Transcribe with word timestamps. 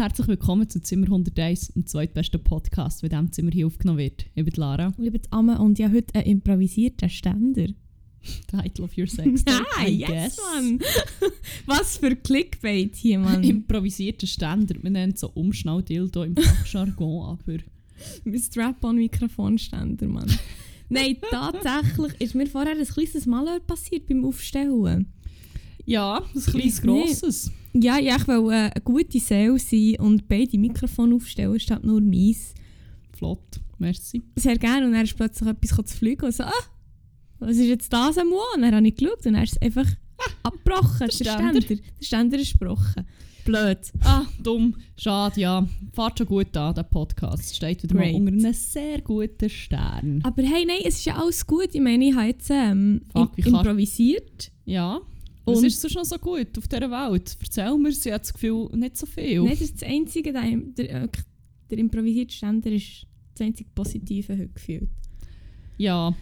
Herzlich 0.00 0.28
willkommen 0.28 0.66
zu 0.66 0.80
Zimmer 0.80 1.08
101, 1.08 1.74
dem 1.74 1.86
zweitbesten 1.86 2.42
Podcast, 2.42 3.02
der 3.02 3.10
in 3.10 3.16
diesem 3.18 3.32
Zimmer 3.32 3.50
hier 3.50 3.66
aufgenommen 3.66 3.98
wird. 3.98 4.24
Ich 4.34 4.42
bin 4.42 4.54
Lara. 4.56 4.94
Ich 4.98 5.12
bin 5.12 5.20
Amme 5.28 5.58
und 5.60 5.78
ich 5.78 5.84
habe 5.84 5.96
heute 5.96 6.14
einen 6.14 6.24
improvisierten 6.24 7.10
Ständer. 7.10 7.66
Title 8.46 8.84
of 8.84 8.96
your 8.96 9.06
sex 9.06 9.44
tape, 9.44 9.66
Ah, 9.76 9.86
I 9.86 9.90
yes, 9.90 10.08
guess. 10.08 10.38
Mann! 10.38 10.80
Was 11.66 11.98
für 11.98 12.16
Clickbait 12.16 12.96
hier, 12.96 13.18
Mann. 13.18 13.44
Improvisierter 13.44 14.26
Ständer. 14.26 14.74
Man 14.80 14.94
nennt 14.94 15.16
es 15.16 15.20
so 15.20 15.28
Umschnalldildo 15.34 16.24
im 16.24 16.34
Fachjargon, 16.34 17.38
aber 17.38 17.58
Strap-on-Mikrofonständer, 18.38 20.08
Mann. 20.08 20.34
Nein, 20.88 21.18
tatsächlich 21.28 22.18
ist 22.22 22.34
mir 22.34 22.46
vorher 22.46 22.74
ein 22.74 22.86
kleines 22.86 23.26
Malheur 23.26 23.60
passiert 23.60 24.06
beim 24.06 24.24
Aufstellen. 24.24 25.12
Ja, 25.90 26.22
ein 26.34 26.40
kleines. 26.40 26.82
Grosses. 26.82 27.50
Ja, 27.72 27.98
ja 27.98 28.16
ich 28.16 28.28
wollte 28.28 28.52
äh, 28.52 28.70
eine 28.70 28.80
gute 28.84 29.18
Seele 29.18 29.58
sein 29.58 29.96
und 29.98 30.28
beide 30.28 30.56
Mikrofone 30.56 31.16
aufstellen, 31.16 31.58
statt 31.58 31.84
nur 31.84 32.00
meins. 32.00 32.54
Flott, 33.16 33.60
merci. 33.78 34.22
Sehr 34.36 34.56
gerne. 34.56 34.86
Und 34.86 34.92
dann 34.92 35.04
ist 35.04 35.16
plötzlich 35.16 35.48
etwas 35.48 35.86
zu 35.86 35.96
fliegen 35.96 36.24
und 36.24 36.34
so, 36.34 36.44
ah, 36.44 36.52
was 37.40 37.56
ist 37.56 37.66
jetzt 37.66 37.92
das 37.92 38.18
am 38.18 38.32
Ohr? 38.32 38.54
Und 38.54 38.62
dann 38.62 38.74
habe 38.74 38.86
ich 38.86 38.94
geschaut 38.94 39.26
und 39.26 39.32
dann 39.32 39.42
ist 39.42 39.52
es 39.52 39.62
einfach 39.62 39.86
abgebrochen. 40.42 40.98
der 40.98 41.08
Der 41.08 41.14
Ständer. 41.14 41.60
Der 41.60 41.78
Ständer 42.00 42.38
ist 42.38 42.52
gebrochen. 42.58 43.06
Blöd. 43.44 43.78
Ah, 44.04 44.26
dumm, 44.40 44.76
schade, 44.96 45.40
ja. 45.40 45.66
Fahrt 45.92 46.18
schon 46.18 46.26
gut 46.28 46.56
an, 46.56 46.74
der 46.74 46.82
Podcast. 46.84 47.56
Steht 47.56 47.82
wieder 47.82 47.96
Great. 47.96 48.12
mal 48.12 48.20
unter 48.20 48.32
einem 48.32 48.52
sehr 48.52 49.00
guten 49.00 49.48
Stern. 49.48 50.20
Aber 50.22 50.42
hey, 50.42 50.64
nein, 50.66 50.82
es 50.84 50.98
ist 50.98 51.06
ja 51.06 51.16
alles 51.16 51.44
gut. 51.46 51.70
Ich 51.72 51.80
meine, 51.80 52.04
ich 52.04 52.14
habe 52.14 52.26
jetzt 52.26 52.50
ähm, 52.50 53.00
Fuck, 53.12 53.36
im, 53.38 53.46
improvisiert. 53.46 54.52
Ja. 54.66 55.00
Was 55.50 55.58
Und- 55.58 55.64
ist 55.66 55.80
so 55.80 55.88
schon 55.88 56.04
so 56.04 56.16
gut 56.18 56.56
auf 56.58 56.66
dieser 56.68 56.90
Welt? 56.90 57.36
Erzähl 57.42 57.78
mir, 57.78 57.92
sie 57.92 58.12
hat 58.12 58.22
das 58.22 58.32
Gefühl, 58.32 58.68
nicht 58.74 58.96
so 58.96 59.06
viel. 59.06 59.40
Nein, 59.42 59.50
das 59.50 59.60
ist 59.60 59.80
das 59.82 59.88
Einzige, 59.88 60.32
der, 60.32 60.42
der, 60.76 61.02
äh, 61.04 61.08
der 61.70 61.78
improvisierte 61.78 62.34
Ständer 62.34 62.70
ist 62.72 63.06
das 63.34 63.46
einzige 63.46 63.70
Positive 63.74 64.32
heute 64.36 64.48
gefühlt. 64.48 64.88
Ja, 65.78 66.14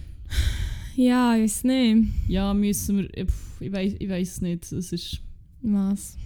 Ja, 0.97 1.37
ich 1.37 1.43
weiß 1.45 1.65
nicht. 1.65 2.09
ja, 2.29 2.53
müssen 2.55 2.99
wir. 2.99 3.27
pff, 3.27 3.61
Ich 3.61 3.73
weiß 3.73 3.95
ich 3.99 4.41
nicht. 4.41 4.73
Es 4.73 4.93
ist. 4.93 5.21
Was? 5.63 6.17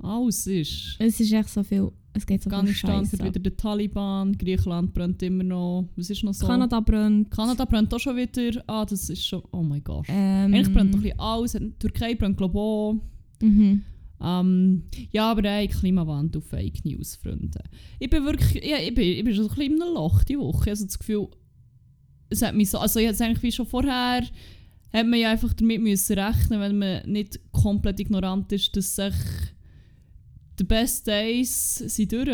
Alles 0.00 0.46
ist. 0.46 0.96
Es 0.98 1.20
ist 1.20 1.32
echt 1.32 1.48
so 1.48 1.62
viel, 1.62 1.90
es 2.12 2.26
geht 2.26 2.42
so 2.42 2.50
Afghanistan 2.50 3.10
wird 3.10 3.24
wieder 3.24 3.40
der 3.40 3.56
Taliban, 3.56 4.36
Griechenland 4.36 4.92
brennt 4.92 5.22
immer 5.22 5.44
noch. 5.44 5.88
Was 5.96 6.10
ist 6.10 6.24
noch 6.24 6.34
so? 6.34 6.46
Kanada 6.46 6.80
brennt. 6.80 7.30
Kanada 7.30 7.64
brennt 7.64 7.94
auch 7.94 8.00
schon 8.00 8.16
wieder. 8.16 8.62
Ah, 8.66 8.84
das 8.84 9.08
ist 9.08 9.26
schon. 9.26 9.42
Oh 9.52 9.62
mein 9.62 9.82
Gott. 9.84 10.06
Ähm, 10.08 10.52
Eigentlich 10.52 10.72
brennt 10.72 10.92
doch 10.92 10.98
ein 10.98 11.02
bisschen 11.02 11.20
alles. 11.20 11.52
Die 11.52 11.72
Türkei 11.78 12.14
brennt, 12.14 12.36
glaube 12.36 12.54
ich, 12.54 12.60
auch. 12.60 12.96
Mhm. 13.42 13.82
Ähm, 14.22 14.82
ja, 15.12 15.30
aber 15.30 15.44
ey, 15.44 15.68
Klimawandel 15.68 16.42
Fake 16.42 16.84
News, 16.84 17.16
Freunde. 17.16 17.62
Ich 17.98 18.10
bin 18.10 18.24
wirklich, 18.24 18.62
ja, 18.64 18.76
ich 18.78 18.94
bin, 18.94 19.04
ich 19.04 19.24
bin 19.24 19.34
schon 19.34 19.44
ein 19.44 19.48
bisschen 19.48 19.76
in 19.76 19.82
einem 19.82 19.94
Loch 19.94 20.24
diese 20.24 20.40
Woche. 20.40 20.64
Ich 20.64 20.70
habe 20.70 20.76
so 20.76 20.84
das 20.86 20.98
Gefühl, 20.98 21.28
es 22.28 22.42
hat 22.42 22.54
mich 22.54 22.70
so, 22.70 22.78
also 22.78 23.00
ich 23.00 23.08
hatte 23.08 23.24
eigentlich 23.24 23.42
wie 23.42 23.52
schon 23.52 23.66
vorher, 23.66 24.22
hat 24.92 25.06
man 25.06 25.18
ja 25.18 25.30
einfach 25.30 25.54
damit 25.54 25.80
müssen 25.80 26.18
rechnen, 26.18 26.60
wenn 26.60 26.78
man 26.78 27.10
nicht 27.10 27.40
komplett 27.52 28.00
ignorant 28.00 28.52
ist, 28.52 28.76
dass 28.76 28.96
sich 28.96 29.14
die 30.60 30.64
Best 30.64 31.06
Days 31.06 31.76
sind 31.76 32.12
durch 32.12 32.28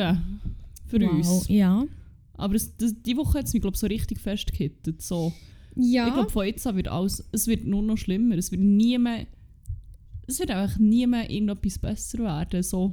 für 0.87 1.01
wow. 1.01 1.11
uns. 1.11 1.49
Ja. 1.49 1.87
Aber 2.35 2.55
es, 2.55 2.77
das, 2.77 2.95
die 3.03 3.17
Woche 3.17 3.39
hat 3.39 3.47
es 3.47 3.55
mich, 3.55 3.63
glaube 3.63 3.77
so 3.77 3.87
richtig 3.87 4.21
festgehittet. 4.21 5.01
So. 5.01 5.33
Ja. 5.75 6.09
Ich 6.09 6.15
glaube, 6.15 6.31
von 6.31 6.47
jetzt 6.47 6.67
an 6.67 6.77
wird 6.77 6.89
alles, 6.89 7.27
es 7.33 7.47
wird 7.47 7.65
nur 7.65 7.83
noch 7.83 7.97
schlimmer. 7.97 8.37
Es 8.37 8.51
wird 8.51 8.61
nie 8.61 8.99
mehr, 8.99 9.27
es 10.27 10.39
wird 10.39 10.51
einfach 10.51 10.79
nie 10.79 11.07
mehr 11.07 11.31
irgendetwas 11.31 11.79
besser 11.79 12.19
werden. 12.19 12.63
So. 12.63 12.93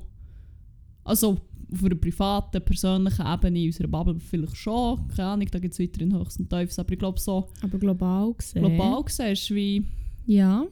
Also 1.03 1.39
auf 1.71 1.83
einer 1.83 1.95
privaten, 1.95 2.63
persönlichen 2.63 3.25
Ebene, 3.25 3.61
in 3.61 3.67
unserer 3.67 3.88
Bubble 3.88 4.19
vielleicht 4.19 4.55
schon. 4.55 5.07
Keine 5.07 5.29
Ahnung, 5.29 5.47
da 5.50 5.59
gibt 5.59 5.73
es 5.73 5.79
weiterhin 5.79 6.13
Höchst 6.13 6.39
und 6.39 6.50
Teufels. 6.50 6.77
Aber 6.77 6.94
ich 6.94 7.00
glaube 7.00 7.19
so, 7.19 7.50
aber 7.61 7.79
global 7.79 8.33
gesehen. 8.33 8.61
global 8.61 9.03
gesehen 9.03 9.31
ist 9.31 9.50
wie, 9.50 9.83
Ja. 10.27 10.65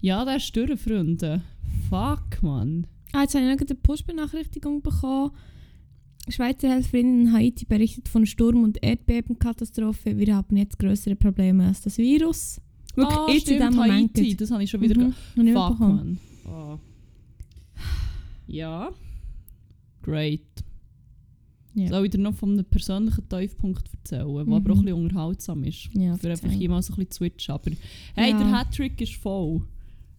ja, 0.00 0.24
der 0.24 0.36
ist 0.36 0.54
durch, 0.54 0.80
Freunde. 0.80 1.42
Fuck, 1.88 2.42
man. 2.42 2.86
Ah, 3.12 3.22
jetzt 3.22 3.34
habe 3.34 3.44
ich 3.44 3.50
noch 3.60 3.66
eine 3.66 3.74
Push-Benachrichtigung 3.80 4.82
bekommen. 4.82 5.30
Schweizer 6.28 6.68
Helferinnen 6.68 7.26
in 7.28 7.32
Haiti 7.32 7.64
berichtet 7.64 8.08
von 8.08 8.26
Sturm- 8.26 8.62
und 8.62 8.82
Erdbebenkatastrophe. 8.82 10.18
Wir 10.18 10.36
haben 10.36 10.56
jetzt 10.56 10.78
größere 10.78 11.16
Probleme 11.16 11.66
als 11.66 11.80
das 11.80 11.96
Virus. 11.96 12.60
Wirklich, 12.94 13.16
ah, 13.18 13.26
jetzt 13.32 13.48
in 13.48 13.58
diesem 13.58 13.74
Moment. 13.76 14.16
Haiti, 14.18 14.36
das 14.36 14.50
habe 14.50 14.62
ich 14.62 14.70
schon 14.70 14.80
wieder... 14.82 15.00
Mhm, 15.36 15.52
Fuck, 15.54 15.78
man. 15.80 16.18
Ah. 16.46 16.78
Ja. 18.46 18.90
Great. 20.02 20.42
Ja. 21.74 21.88
Soll 21.88 22.06
ich 22.06 22.10
dir 22.10 22.18
noch 22.18 22.34
von 22.34 22.52
einem 22.52 22.64
persönlichen 22.64 23.28
Tiefpunkt 23.28 23.88
erzählen, 23.94 24.34
der 24.34 24.44
Mhm. 24.44 24.52
aber 24.52 24.72
auch 24.72 24.76
ein 24.78 24.84
bisschen 24.84 24.98
unterhaltsam 24.98 25.64
ist? 25.64 25.88
Ja, 25.94 26.16
Für 26.16 26.30
einfach 26.30 26.50
jemals 26.50 26.90
ein 26.90 26.96
bisschen 26.96 27.12
switchen. 27.12 27.54
Aber 27.54 27.70
hey, 28.14 28.30
Ja. 28.32 28.38
der 28.38 28.50
Hattrick 28.58 29.00
ist 29.00 29.14
voll. 29.16 29.62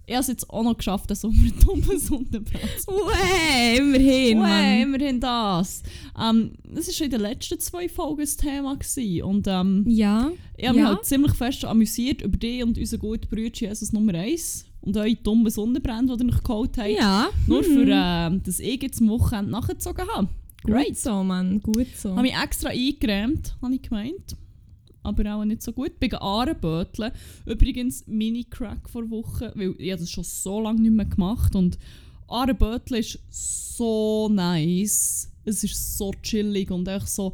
Ich 0.09 0.16
habe 0.16 0.22
es 0.22 0.28
jetzt 0.28 0.50
auch 0.50 0.64
noch 0.64 0.75
geschafft, 0.75 1.08
den 1.12 1.16
Sommer 1.16 1.52
dummen 1.64 2.00
Sonnenbrand 2.00 2.80
zu 2.80 2.90
Uäh, 2.92 3.78
immerhin, 3.78 4.40
Mann. 4.40 4.81
immerhin 4.81 5.20
das. 5.20 5.84
Ähm, 6.20 6.53
das 6.64 6.88
war 6.88 6.94
schon 6.96 7.06
in 7.06 7.12
den 7.12 7.22
letzten 7.22 7.59
zwei 7.59 7.88
Folgen 7.88 8.22
das 8.22 8.36
Thema. 8.36 8.75
Gewesen. 8.75 9.22
Und 9.22 9.46
ähm, 9.48 9.86
Ja. 9.88 10.31
ich 10.58 10.68
habe 10.68 10.80
mich 10.80 10.84
Ja. 10.88 10.96
halt 10.96 11.06
ziemlich 11.06 11.34
fest 11.34 11.64
amüsiert 11.64 12.24
über 12.24 12.38
dich 12.38 12.64
und 12.64 12.75
unseren 12.80 13.00
guten 13.00 13.28
Bruder 13.28 13.52
Jesus 13.53 13.94
Nummer 13.94 14.16
1 14.16 14.66
und 14.81 14.98
eure 14.98 15.14
dummen 15.16 15.52
Sonnenbrände, 15.52 16.18
die 16.18 16.24
ihr 16.25 16.34
euch 16.34 16.44
geholt 16.44 16.75
habt. 16.80 16.90
Ja. 16.90 17.30
Nur 17.46 17.59
mhm. 17.62 17.66
für, 17.66 17.84
äh, 17.88 18.40
dass 18.44 18.59
ich 18.59 18.81
jetzt 18.81 19.02
am 19.02 19.09
Wochenende 19.09 19.52
nachgezogen 19.52 20.08
habe. 20.16 20.28
Great. 20.64 20.88
Gut 20.88 20.98
so, 20.98 21.24
Mann. 21.24 21.62
Gut 21.62 21.88
so. 21.96 22.09
Habe 22.12 22.24
mich 22.24 22.34
extra 22.36 22.69
eingeräumt, 22.69 23.56
habe 23.62 23.75
ich 23.75 23.81
gemeint. 23.84 24.36
Aber 25.04 25.36
auch 25.36 25.46
nicht 25.46 25.62
so 25.62 25.72
gut. 25.72 26.00
Bin 26.00 26.14
Ahrenböteln. 26.16 27.12
Übrigens 27.46 28.06
Mini-Crack 28.08 28.90
vor 28.90 29.10
Woche, 29.10 29.52
weil 29.56 29.74
ich 29.78 29.92
habe 29.92 30.02
das 30.02 30.12
schon 30.12 30.24
so 30.24 30.60
lange 30.62 30.82
nicht 30.82 30.92
mehr 30.94 31.06
gemacht. 31.06 31.56
Und 31.56 31.78
Ahrenböteln 32.28 33.00
ist 33.00 33.20
so 33.32 34.30
nice. 34.30 35.32
Es 35.46 35.64
ist 35.64 35.98
so 35.98 36.12
chillig 36.22 36.70
und 36.72 36.88
echt 36.88 37.10
so... 37.10 37.34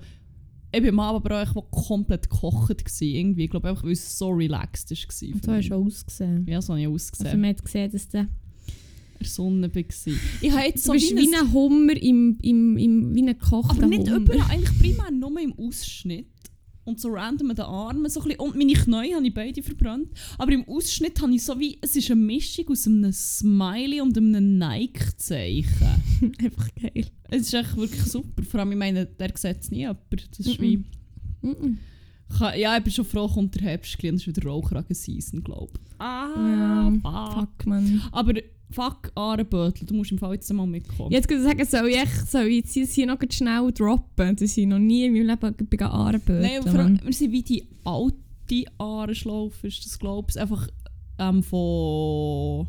Ich 0.71 0.81
bin 0.81 0.99
Abend 0.99 1.25
aber 1.25 1.41
auch 1.41 1.71
komplett 1.71 2.29
gekocht. 2.29 2.77
Gewesen, 2.83 3.07
irgendwie. 3.07 3.45
Ich 3.45 3.49
glaube 3.49 3.69
einfach, 3.69 3.83
weil 3.85 3.93
es 3.93 4.17
so 4.17 4.29
relaxed 4.29 4.91
war. 4.91 5.33
Und 5.33 5.43
so 5.45 5.51
hast 5.53 5.69
du 5.69 5.75
ausgesehen. 5.75 6.45
Ja, 6.49 6.61
so 6.61 6.73
habe 6.73 6.81
ich 6.81 6.85
Also 6.87 6.95
ausgesehen. 6.95 7.39
man 7.41 7.49
hat 7.51 7.63
gesehen, 7.63 7.91
dass 7.91 8.07
der... 8.09 8.27
der 9.19 9.27
Sonne 9.27 9.73
war. 9.73 9.81
Ich 10.41 10.51
habe 10.51 10.65
jetzt 10.67 10.83
Du 10.83 10.87
so 10.87 10.91
bist 10.93 11.11
wie 11.11 11.15
wie 11.17 11.33
ein- 11.33 11.45
ein 11.47 11.53
Hummer 11.53 11.93
im, 11.95 12.37
im, 12.41 12.77
im... 12.77 13.15
wie 13.15 13.21
ein 13.21 13.27
gekochter 13.39 13.77
Aber 13.77 13.87
nicht 13.87 14.01
Hummer. 14.09 14.17
überall, 14.17 14.51
eigentlich 14.51 14.77
primär 14.79 15.11
nur 15.11 15.39
im 15.39 15.53
Ausschnitt. 15.57 16.27
Und 16.85 16.99
so 17.01 17.09
random 17.09 17.49
an 17.49 17.55
den 17.55 17.65
Armen. 17.65 18.09
So 18.09 18.21
ein 18.21 18.27
bisschen. 18.27 18.39
Und 18.41 18.55
meine 18.55 18.73
Knie 18.73 19.13
habe 19.15 19.25
ich 19.27 19.33
beide 19.33 19.63
verbrannt. 19.63 20.07
Aber 20.37 20.51
im 20.51 20.67
Ausschnitt 20.67 21.19
habe 21.21 21.33
ich 21.33 21.43
so 21.43 21.59
wie. 21.59 21.77
Es 21.81 21.95
ist 21.95 22.11
eine 22.11 22.21
Mischung 22.21 22.67
aus 22.69 22.85
einem 22.85 23.11
Smiley 23.11 24.01
und 24.01 24.15
einem 24.17 24.57
Nike-Zeichen. 24.59 25.65
Einfach 26.43 26.69
geil. 26.79 27.07
es 27.31 27.41
ist 27.41 27.53
echt 27.55 27.75
wirklich 27.75 28.03
super. 28.03 28.43
Vor 28.43 28.59
allem, 28.59 28.71
ich 28.71 28.77
meine, 28.77 29.05
der 29.05 29.31
sieht 29.35 29.57
es 29.61 29.71
nie 29.71 29.79
jemand. 29.79 29.99
Das 30.37 30.45
ist 30.45 30.61
wie. 30.61 30.83
Mhm. 31.41 31.79
Ka- 32.37 32.55
Ja, 32.55 32.77
ich 32.77 32.83
bin 32.83 32.93
schon 32.93 33.05
froh, 33.05 33.27
kommt 33.27 33.55
der 33.55 33.63
Herbst 33.63 33.97
es 34.03 34.13
ist 34.21 34.27
wieder 34.27 34.47
Rauchragen-Season, 34.47 35.43
glaube 35.43 35.73
ich. 35.75 36.01
Ah, 36.01 36.29
Ja, 36.37 36.93
fuck. 37.01 37.33
Fuck, 37.33 37.65
man. 37.67 38.01
Aber 38.11 38.33
fuck, 38.71 39.11
Ahrenbötel, 39.15 39.85
du 39.85 39.93
musst 39.93 40.11
im 40.11 40.17
Fall 40.17 40.33
jetzt 40.33 40.51
mal 40.53 40.65
mitkommen. 40.67 41.11
Jetzt 41.11 41.29
würde 41.29 41.41
ich 41.43 41.47
sagen, 41.49 41.65
soll 41.65 41.89
ich, 41.89 42.09
soll 42.29 42.47
ich 42.47 42.75
jetzt 42.75 42.93
hier- 42.93 43.05
noch 43.07 43.19
schnell 43.29 43.71
droppen, 43.71 44.35
dass 44.35 44.57
ich 44.57 44.65
noch 44.67 44.79
nie 44.79 45.05
in 45.05 45.13
meinem 45.13 45.27
Leben 45.27 45.67
bei 45.69 45.85
Ahrenböten 45.85 46.41
Nein, 46.41 46.61
vor 46.63 46.79
allem, 46.79 46.99
wir 47.03 47.13
sind 47.13 47.31
wie 47.31 47.43
die 47.43 47.67
alte 47.83 48.65
Ahrenschlaufe, 48.77 49.67
ist 49.67 49.85
das 49.85 49.97
glaube 49.99 50.27
ich. 50.31 50.39
Einfach 50.39 50.67
ähm, 51.19 51.43
von... 51.43 52.67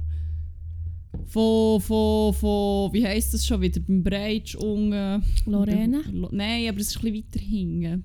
Von, 1.28 1.80
von, 1.80 2.34
von, 2.34 2.92
wie 2.92 3.04
heisst 3.06 3.32
das 3.32 3.46
schon 3.46 3.60
wieder? 3.62 3.80
Beim 3.80 4.02
Breitsch 4.04 4.54
unten. 4.54 5.22
Lorena? 5.46 6.02
Lo- 6.12 6.28
Nein, 6.30 6.68
aber 6.68 6.78
es 6.78 6.88
ist 6.88 6.96
ein 7.02 7.10
bisschen 7.10 7.24
weiter 7.24 7.40
hinten. 7.44 8.02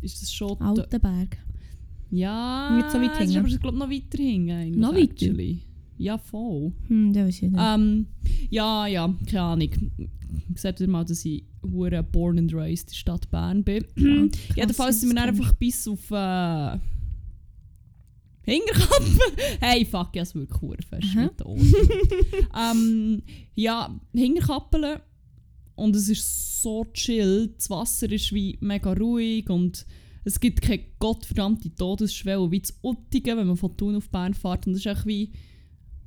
Ist 0.00 0.22
das 0.22 0.32
schon... 0.32 0.58
Altenberg. 0.58 1.36
Ja, 2.10 2.76
Nicht 2.76 2.90
so 2.90 2.98
weit 2.98 3.10
es 3.12 3.12
ist 3.12 3.18
hinten. 3.24 3.38
aber 3.38 3.48
ich 3.48 3.60
glaube 3.60 3.78
noch 3.78 3.90
weiter 3.90 4.18
hinten. 4.22 4.80
Noch 4.80 4.94
weiter? 4.94 5.02
actually. 5.12 5.60
Ja, 6.00 6.16
voll. 6.16 6.72
Hm, 6.88 7.12
das 7.12 7.26
weiß 7.26 7.42
ich 7.42 7.50
nicht. 7.50 7.60
Ähm, 7.60 8.06
ja, 8.48 8.86
ja, 8.86 9.14
keine 9.26 9.42
Ahnung. 9.42 9.70
Sagt 10.54 10.80
ihr 10.80 10.88
mal, 10.88 11.04
dass 11.04 11.26
ich 11.26 11.44
hure 11.62 12.02
born 12.02 12.38
and 12.38 12.54
raised 12.54 12.88
in 12.88 12.92
der 12.92 12.96
Stadt 12.96 13.30
Bern 13.30 13.62
bin. 13.62 13.84
Krass, 13.94 14.40
Jedenfalls 14.56 15.00
sind 15.00 15.10
wir 15.10 15.16
dann 15.16 15.28
einfach 15.28 15.52
bis 15.52 15.86
auf 15.86 16.10
äh, 16.10 16.78
Hinterkappen. 18.40 19.18
hey, 19.60 19.84
fuck, 19.84 20.08
ich 20.14 20.20
hab's 20.20 20.34
wirklich 20.34 20.62
hure 20.62 20.78
fest 20.88 21.14
mit 21.14 21.38
den 21.38 21.46
Ohren. 21.46 21.74
ähm, 22.58 23.22
ja, 23.54 23.94
Hinterkappeln. 24.14 25.00
Und 25.74 25.94
es 25.96 26.08
ist 26.08 26.62
so 26.62 26.86
chill. 26.94 27.52
Das 27.58 27.68
Wasser 27.68 28.10
ist 28.10 28.32
wie 28.32 28.56
mega 28.62 28.94
ruhig 28.94 29.50
und 29.50 29.84
es 30.24 30.40
gibt 30.40 30.62
keine 30.62 30.82
gottverdammte 30.98 31.74
Todesschwelle 31.74 32.50
wie 32.50 32.62
zu 32.62 32.72
Uttigen, 32.82 33.36
wenn 33.36 33.48
man 33.48 33.56
von 33.58 33.76
Thun 33.76 33.96
auf 33.96 34.08
Bern 34.08 34.32
fährt. 34.32 34.66
Und 34.66 34.72
das 34.72 34.80
ist 34.80 34.86
echt 34.86 35.04
wie... 35.04 35.32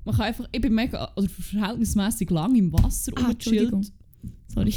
Man 0.05 0.15
kann 0.15 0.25
einfach... 0.25 0.47
Ich 0.51 0.61
bin 0.61 0.73
mega... 0.73 1.11
Oder 1.15 1.29
verhältnismäßig 1.29 2.29
lang 2.29 2.55
im 2.55 2.71
Wasser 2.73 3.11
Ah. 3.15 3.31
Entschuldigung. 3.31 3.85
Sorry. 4.47 4.73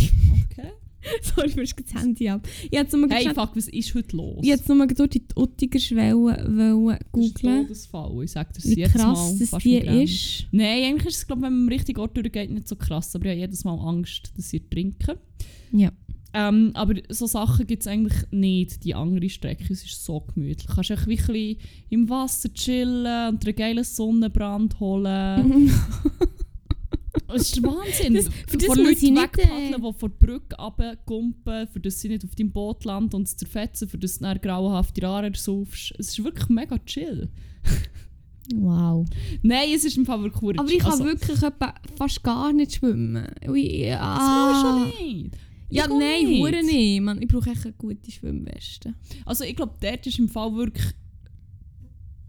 Okay. 0.50 0.68
Sorry, 1.22 1.52
mir 1.54 1.62
ist 1.62 1.76
das 1.78 2.02
Handy 2.02 2.28
ab. 2.28 2.46
Nur 2.92 3.08
Hey, 3.10 3.24
hey, 3.26 3.34
fuck, 3.34 3.54
was 3.54 3.68
ist 3.68 3.94
heute 3.94 4.16
los? 4.16 4.40
ich 4.42 4.50
hätte 4.50 4.74
nur 4.74 4.86
durch 4.88 5.10
die 5.10 5.22
Uttiger 5.36 5.78
Schwelle 5.78 6.98
googeln. 7.12 7.68
Das 7.68 7.86
Fall. 7.86 8.24
Ich 8.24 8.32
sag 8.32 8.52
dir 8.54 8.64
Wie 8.64 8.74
jedes 8.74 8.92
krass 8.92 9.04
Mal. 9.18 9.38
das 9.38 9.62
die 9.62 9.74
Migräne. 9.74 10.02
ist. 10.02 10.46
Nein, 10.50 10.84
eigentlich 10.84 11.06
ist 11.14 11.16
es, 11.18 11.26
glaube 11.26 11.42
wenn 11.42 11.52
man 11.52 11.62
am 11.62 11.68
richtigen 11.68 12.00
Ort 12.00 12.16
durchgeht, 12.16 12.50
nicht 12.50 12.66
so 12.66 12.74
krass. 12.76 13.14
Aber 13.14 13.24
ich 13.26 13.30
habe 13.32 13.40
jedes 13.40 13.62
Mal 13.64 13.78
Angst, 13.78 14.32
dass 14.36 14.52
ich 14.52 14.62
trinke. 14.68 15.18
Ja. 15.72 15.92
Ähm, 16.32 16.72
aber 16.74 16.94
so 17.08 17.26
Sachen 17.26 17.66
gibt 17.66 17.82
es 17.82 17.86
eigentlich 17.86 18.24
nicht, 18.30 18.84
die 18.84 18.94
andere 18.94 19.28
Strecke. 19.30 19.72
Es 19.72 19.84
ist 19.84 20.04
so 20.04 20.20
gemütlich. 20.20 20.66
Du 20.66 20.74
kannst 20.74 20.90
echt 20.90 21.06
wie 21.06 21.18
ein 21.18 21.26
bisschen 21.26 21.56
im 21.88 22.10
Wasser 22.10 22.52
chillen 22.52 23.28
und 23.28 23.42
dir 23.42 23.48
einen 23.48 23.56
geilen 23.56 23.84
Sonnenbrand 23.84 24.78
holen. 24.80 25.72
Es 27.34 27.52
ist 27.52 27.62
Wahnsinn. 27.62 28.14
Das- 28.14 28.28
für 28.46 28.56
das 28.56 28.68
Leuten 28.68 28.90
ich 28.90 29.02
nicht, 29.02 29.16
wegpaddeln, 29.16 29.74
äh, 29.74 29.76
die 29.76 29.98
von 29.98 30.12
der 30.20 30.26
Brücke 30.26 30.56
runterkumpen, 30.56 31.68
für 31.68 31.80
das 31.80 32.00
sie 32.00 32.08
nicht 32.08 32.24
auf 32.24 32.34
deinem 32.34 32.52
Boot 32.52 32.84
landen 32.84 33.16
und 33.16 33.22
es 33.26 33.36
zerfetzen, 33.36 33.88
für 33.88 33.98
das 33.98 34.18
du 34.18 34.24
dann 34.24 34.40
grauenhaft 34.40 34.96
die 34.96 35.04
Aare 35.04 35.32
saufst. 35.34 35.94
Es 35.98 36.10
ist 36.10 36.22
wirklich 36.24 36.48
mega 36.48 36.78
chill. 36.84 37.28
Wow. 38.54 39.06
Nein, 39.42 39.70
es 39.74 39.84
ist 39.84 39.96
im 39.96 40.06
Fall 40.06 40.22
wirklich 40.22 40.58
Aber 40.58 40.70
ich 40.70 40.78
kann 40.78 40.92
also, 40.92 41.04
wirklich 41.04 41.42
etwa 41.42 41.74
fast 41.96 42.22
gar 42.22 42.52
nicht 42.52 42.74
schwimmen. 42.74 43.26
Ui, 43.48 43.90
machst 43.98 44.64
du 44.64 44.68
schon 44.68 45.06
nicht. 45.08 45.36
Ja, 45.68 45.84
Ich 45.84 45.90
nein, 45.90 46.38
hure 46.38 46.62
nicht. 46.64 47.00
Man, 47.02 47.20
ich 47.20 47.28
brauche 47.28 47.50
echt 47.50 47.64
eine 47.64 47.74
gute 47.74 48.10
Schwimmweste. 48.10 48.94
Also 49.24 49.44
ich 49.44 49.56
glaube, 49.56 49.74
dort 49.80 50.06
ist 50.06 50.18
im 50.18 50.28
Fall 50.28 50.54
wirklich... 50.54 50.86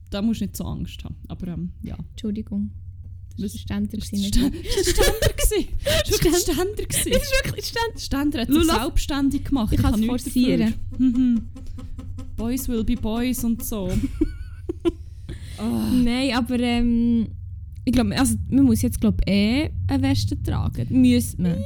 Da 0.09 0.21
musst 0.21 0.39
du 0.41 0.45
nicht 0.45 0.55
so 0.55 0.63
Angst 0.63 1.03
haben. 1.03 1.17
Aber 1.27 1.47
ähm, 1.49 1.73
ja. 1.83 1.97
Entschuldigung. 2.11 2.71
Das 3.37 3.53
war 3.53 3.77
ein 3.77 3.85
Ständer. 3.85 3.97
Das 3.97 4.11
war 4.11 4.19
Ständer. 4.19 4.57
Das 4.63 4.87
war 4.87 4.93
Ständer. 4.93 5.33
Das 5.35 5.51
ist 5.51 6.11
wirklich 6.11 6.33
ein 6.33 6.39
Ständer. 6.39 6.85
Der 7.85 7.99
Ständer 7.99 8.41
hat 8.41 8.51
sich 8.51 8.65
selbstständig 8.65 9.43
gemacht. 9.43 9.73
Ich 9.73 9.81
kann 9.81 9.99
es 9.99 10.05
forcieren. 10.05 10.73
Mhm. 10.97 11.41
Boys 12.35 12.67
will 12.67 12.83
be 12.83 12.95
boys 12.95 13.43
und 13.43 13.63
so. 13.63 13.91
Ah. 15.59 15.91
Nein, 15.91 16.35
aber 16.35 16.59
ähm, 16.59 17.29
ich 17.83 17.91
glaube, 17.91 18.15
also, 18.15 18.35
man 18.47 18.65
muss 18.65 18.83
jetzt 18.83 19.01
glaub, 19.01 19.19
eh 19.27 19.71
eine 19.87 20.03
Weste 20.03 20.39
tragen. 20.43 20.85
Müsste 21.01 21.41
man. 21.41 21.57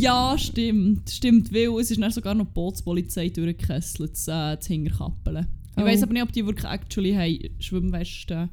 Ja, 0.00 0.36
stimmt. 0.38 1.10
Stimmt, 1.10 1.52
weil 1.52 1.68
es 1.80 1.90
ist 1.90 2.00
dann 2.00 2.10
sogar 2.10 2.34
noch 2.34 2.46
die 2.46 2.52
Bootspolizei 2.52 3.28
durchgekesselt, 3.28 4.16
zu, 4.16 4.30
äh, 4.30 4.58
zu 4.60 4.72
Hinterkappeln. 4.72 5.46
Ich 5.76 5.82
Oh. 5.82 5.86
weiß 5.86 6.02
aber 6.02 6.12
nicht, 6.12 6.22
ob 6.22 6.32
die 6.32 6.44
wirklich 6.44 6.66
actually 6.70 7.14
haben 7.14 7.38
Schwimmwesten 7.58 8.50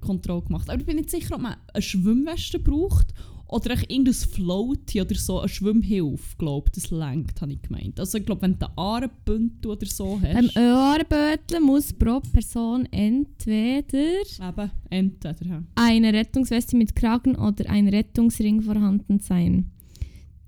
Kontrolle 0.00 0.42
gemacht 0.42 0.68
Aber 0.70 0.80
ich 0.80 0.86
bin 0.86 0.96
nicht 0.96 1.10
sicher, 1.10 1.34
ob 1.36 1.42
man 1.42 1.56
eine 1.72 1.82
Schwimmweste 1.82 2.58
braucht 2.58 3.12
oder 3.46 3.72
irgendein 3.88 4.14
Floaty 4.14 5.00
oder 5.02 5.14
so, 5.16 5.40
eine 5.40 5.48
Schwimmhilfe, 5.48 6.36
glaube 6.38 6.70
das 6.74 6.90
lenkt, 6.90 7.40
habe 7.42 7.52
ich 7.52 7.62
gemeint. 7.62 7.98
Also 8.00 8.18
ich 8.18 8.24
glaube, 8.24 8.42
wenn 8.42 8.58
du 8.58 8.66
einen 8.66 8.78
Ahrenbündel 8.78 9.72
oder 9.72 9.86
so 9.86 10.18
Beim 10.22 10.46
hast... 10.46 10.56
Ohrenböteln 10.56 11.62
muss 11.62 11.92
pro 11.92 12.20
Person 12.20 12.86
entweder 12.92 13.98
Eben, 14.40 14.70
entweder. 14.88 15.64
eine 15.74 16.12
Rettungsweste 16.12 16.76
mit 16.76 16.94
Kragen 16.94 17.34
oder 17.36 17.68
ein 17.68 17.88
Rettungsring 17.88 18.62
vorhanden 18.62 19.18
sein. 19.20 19.70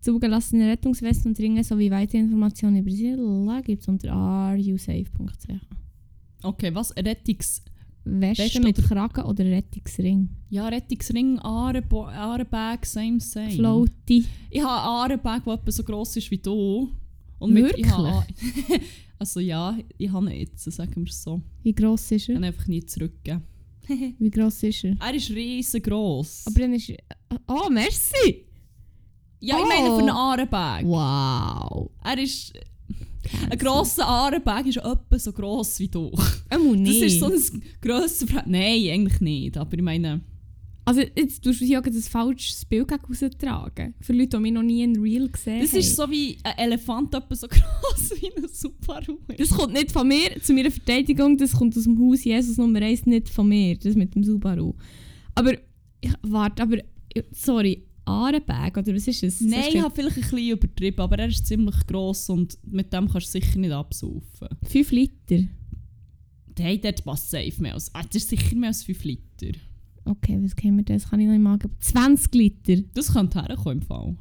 Zugelassene 0.02 0.68
Rettungswesten 0.68 1.30
und 1.30 1.38
Ringe 1.38 1.62
sowie 1.64 1.90
weitere 1.90 2.18
Informationen 2.20 2.76
über 2.78 2.90
diese 2.90 3.62
gibt 3.62 3.82
es 3.82 3.88
unter 3.88 4.12
rusafe.ch. 4.56 5.48
Okay, 6.42 6.74
was? 6.74 6.94
Rettungs... 6.96 7.62
Weste 8.04 8.42
Weste 8.42 8.60
mit 8.60 8.76
oder- 8.80 8.88
Kragen 8.88 9.24
oder 9.26 9.44
Rettungsring? 9.44 10.28
Ja, 10.50 10.66
Rettungsring, 10.66 11.38
Ahrenbag, 11.38 12.84
same, 12.84 13.20
same. 13.20 13.52
Floaty. 13.52 14.24
Ich 14.50 14.60
habe 14.60 14.72
einen 14.72 15.12
Ahrenbag, 15.20 15.44
der 15.44 15.54
etwa 15.54 15.70
so 15.70 15.84
gross 15.84 16.16
ist 16.16 16.28
wie 16.32 16.38
du. 16.38 16.90
Und 17.38 17.52
mit, 17.52 17.72
ich 17.78 17.88
habe, 17.88 18.24
also 19.20 19.38
ja, 19.38 19.78
ich 19.98 20.10
habe 20.10 20.32
ihn 20.34 20.40
jetzt, 20.40 20.64
sagen 20.72 20.96
wir 20.96 21.04
es 21.10 21.22
so. 21.22 21.40
Wie 21.62 21.72
gross 21.72 22.10
ist 22.10 22.22
Ich 22.24 22.28
er? 22.30 22.34
kann 22.34 22.44
einfach 22.44 22.66
nie 22.66 22.84
zurückgeben. 22.84 23.42
Wie 24.18 24.30
gross 24.30 24.64
ist 24.64 24.82
er? 24.82 24.96
Er 25.00 25.14
ist 25.14 25.30
riesengroß. 25.30 26.42
Aber 26.46 26.58
dann 26.58 26.72
ist. 26.74 26.92
Oh, 27.46 27.68
merci! 27.70 28.46
Ja, 29.42 29.56
ich 29.58 29.64
Oh. 29.64 29.68
meine 29.68 29.86
für 29.94 29.98
einen 29.98 30.10
Ahrenbag. 30.10 30.84
Wow! 30.84 31.90
Er 32.04 32.18
ist... 32.18 32.52
Ein 33.50 33.56
grosser 33.58 34.06
Ahrenbag 34.06 34.66
ist 34.66 34.78
etwa 34.78 35.18
so 35.18 35.32
gross 35.32 35.78
wie 35.78 35.88
du. 35.88 36.10
Einmal 36.50 36.72
Das 36.78 36.78
nicht. 36.80 37.02
ist 37.02 37.20
so 37.20 37.26
ein 37.26 37.62
grosser... 37.80 38.26
Fra- 38.26 38.42
Nein, 38.46 38.88
eigentlich 38.90 39.20
nicht. 39.20 39.56
Aber 39.56 39.74
ich 39.76 39.82
meine... 39.82 40.20
Also, 40.84 41.00
jetzt 41.14 41.44
tust 41.44 41.60
du 41.60 41.64
hier 41.64 41.80
ein 41.80 41.92
falsches 41.92 42.64
Bild 42.64 42.88
gegen 42.88 43.00
raustragen. 43.04 43.94
Für 44.00 44.12
Leute, 44.12 44.30
die 44.36 44.38
mich 44.38 44.52
noch 44.52 44.64
nie 44.64 44.82
in 44.82 45.00
Real 45.00 45.28
gesehen 45.28 45.60
Das 45.60 45.70
haben. 45.70 45.78
ist 45.78 45.94
so 45.94 46.10
wie 46.10 46.36
ein 46.42 46.58
Elefant 46.58 47.14
etwa 47.14 47.34
so 47.36 47.46
gross 47.48 48.10
wie 48.20 48.26
ein 48.36 48.48
Subaru. 48.52 49.18
Das 49.38 49.50
kommt 49.50 49.74
nicht 49.74 49.92
von 49.92 50.08
mir, 50.08 50.42
zu 50.42 50.52
meiner 50.52 50.72
Verteidigung, 50.72 51.38
das 51.38 51.52
kommt 51.52 51.76
aus 51.76 51.84
dem 51.84 51.96
Haus 52.00 52.24
Jesus 52.24 52.56
Nummer 52.56 52.80
1, 52.82 53.06
nicht 53.06 53.28
von 53.28 53.48
mir, 53.48 53.76
das 53.78 53.94
mit 53.94 54.12
dem 54.16 54.24
Subaru. 54.24 54.74
Aber, 55.36 55.52
ich, 56.00 56.12
warte, 56.22 56.64
aber, 56.64 56.78
sorry, 57.30 57.84
Ahrenberg, 58.04 58.76
oder 58.76 58.94
was 58.94 59.06
ist 59.06 59.22
es? 59.22 59.40
Nein, 59.40 59.64
ich 59.72 59.80
habe 59.80 59.94
vielleicht 59.94 60.16
ein 60.16 60.22
bisschen 60.22 60.50
übertrieben, 60.50 61.00
aber 61.00 61.18
er 61.18 61.28
ist 61.28 61.46
ziemlich 61.46 61.86
gross 61.86 62.28
und 62.28 62.58
mit 62.66 62.92
dem 62.92 63.08
kannst 63.08 63.28
du 63.28 63.40
sicher 63.40 63.58
nicht 63.58 63.72
absaufen. 63.72 64.48
5 64.64 64.90
Liter. 64.90 65.44
Hey, 66.58 66.80
dort 66.80 67.04
passt 67.04 67.30
safe 67.30 67.54
mehr 67.58 67.74
als... 67.74 67.94
Ah, 67.94 68.02
das 68.02 68.16
ist 68.22 68.28
sicher 68.30 68.56
mehr 68.56 68.68
als 68.68 68.82
5 68.82 69.04
Liter. 69.04 69.58
Okay, 70.04 70.38
was 70.42 70.56
kennen 70.56 70.78
wir 70.78 70.84
das? 70.84 71.08
Kann 71.08 71.20
ich 71.20 71.26
noch 71.26 71.34
im 71.34 71.42
Magen. 71.42 71.70
20 71.78 72.34
Liter. 72.34 72.82
Das 72.94 73.12
könnte 73.12 73.40
herkommen 73.40 73.78
im 73.78 73.82
Fall. 73.82 74.16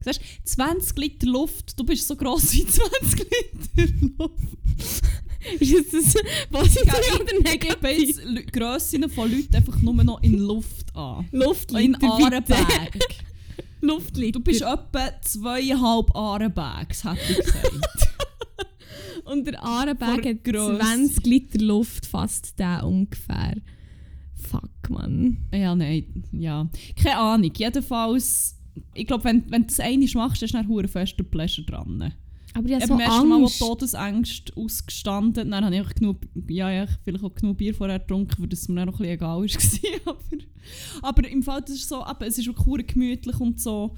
Siehst, 0.00 0.20
20 0.44 0.96
Liter 0.98 1.26
Luft, 1.26 1.78
du 1.78 1.84
bist 1.84 2.06
so 2.06 2.14
gross 2.14 2.52
wie 2.52 2.64
20 2.64 3.26
Liter 3.76 4.08
Luft. 4.18 5.02
Ist 5.60 5.92
das 5.94 6.14
positiv 6.50 6.92
oder 6.92 7.32
Ich 7.54 7.60
gebe 7.60 7.72
negativ? 7.82 7.98
jetzt 8.06 8.20
Lü- 8.24 8.50
Grössen 8.52 9.08
von 9.10 9.30
Leuten 9.30 9.54
einfach 9.54 9.80
nur 9.82 9.94
noch 10.04 10.22
in 10.22 10.38
Luft 10.38 10.94
an. 10.96 11.26
In 11.32 11.38
Luftliter, 11.40 11.98
bitte. 11.98 12.12
Ahrenberg. 12.12 12.98
Luftliter. 13.80 14.32
Du 14.38 14.40
bist 14.40 14.62
etwa 14.62 15.10
zweieinhalb 15.22 16.14
Ahrenbags, 16.16 17.04
hätte 17.04 17.18
ich 17.30 17.36
gesagt. 17.38 18.08
Und 19.24 19.46
der 19.46 19.62
Ahrenberg 19.62 20.22
Vor 20.22 20.30
hat 20.30 20.44
Grösse. 20.44 20.78
20 20.78 21.26
Liter 21.26 21.58
Luft, 21.60 22.06
fast 22.06 22.58
der 22.58 22.84
ungefähr. 22.86 23.56
Fuck, 24.34 24.88
man. 24.90 25.36
ja, 25.52 25.74
nein, 25.74 26.24
ja. 26.32 26.68
Keine 27.02 27.18
Ahnung, 27.18 27.52
jedenfalls... 27.56 28.54
Ich 28.94 29.06
glaube, 29.06 29.24
wenn, 29.24 29.44
wenn 29.50 29.62
du 29.62 29.68
das 29.68 29.80
einmal 29.80 30.08
machst, 30.14 30.40
du 30.40 30.46
dann 30.46 30.66
verdammt 30.66 30.90
fester 30.90 31.24
Pleasure 31.24 31.66
dran. 31.66 32.14
Aber 32.58 32.68
ich 32.68 32.74
habe 32.74 32.86
so 32.86 32.94
habe 32.94 33.04
beim 33.04 33.28
Mal 33.28 33.36
auch 33.36 33.40
Angst. 33.42 33.58
Todesängste 33.60 34.52
ausgestanden. 34.56 35.50
Dann 35.50 35.64
habe 35.64 35.74
ich 35.74 35.80
einfach 35.80 35.94
genug, 35.94 36.16
ja, 36.48 36.70
ja, 36.70 36.86
vielleicht 37.04 37.24
auch 37.24 37.34
genug 37.34 37.56
Bier 37.56 37.74
vorher 37.74 37.98
getrunken, 37.98 38.42
weil 38.42 38.52
es 38.52 38.68
mir 38.68 38.76
dann 38.76 38.88
noch 38.88 38.94
ein 38.94 38.98
bisschen 38.98 39.14
egal 39.14 39.38
war. 40.06 40.14
aber, 40.14 41.08
aber 41.20 41.28
im 41.30 41.42
Fall, 41.42 41.60
das 41.62 41.70
ist 41.76 41.88
so, 41.88 42.00
eben, 42.00 42.24
es 42.28 42.38
ist 42.38 42.46
wirklich 42.46 42.64
verdammt 42.64 42.88
gemütlich 42.92 43.40
und 43.40 43.60
so. 43.60 43.94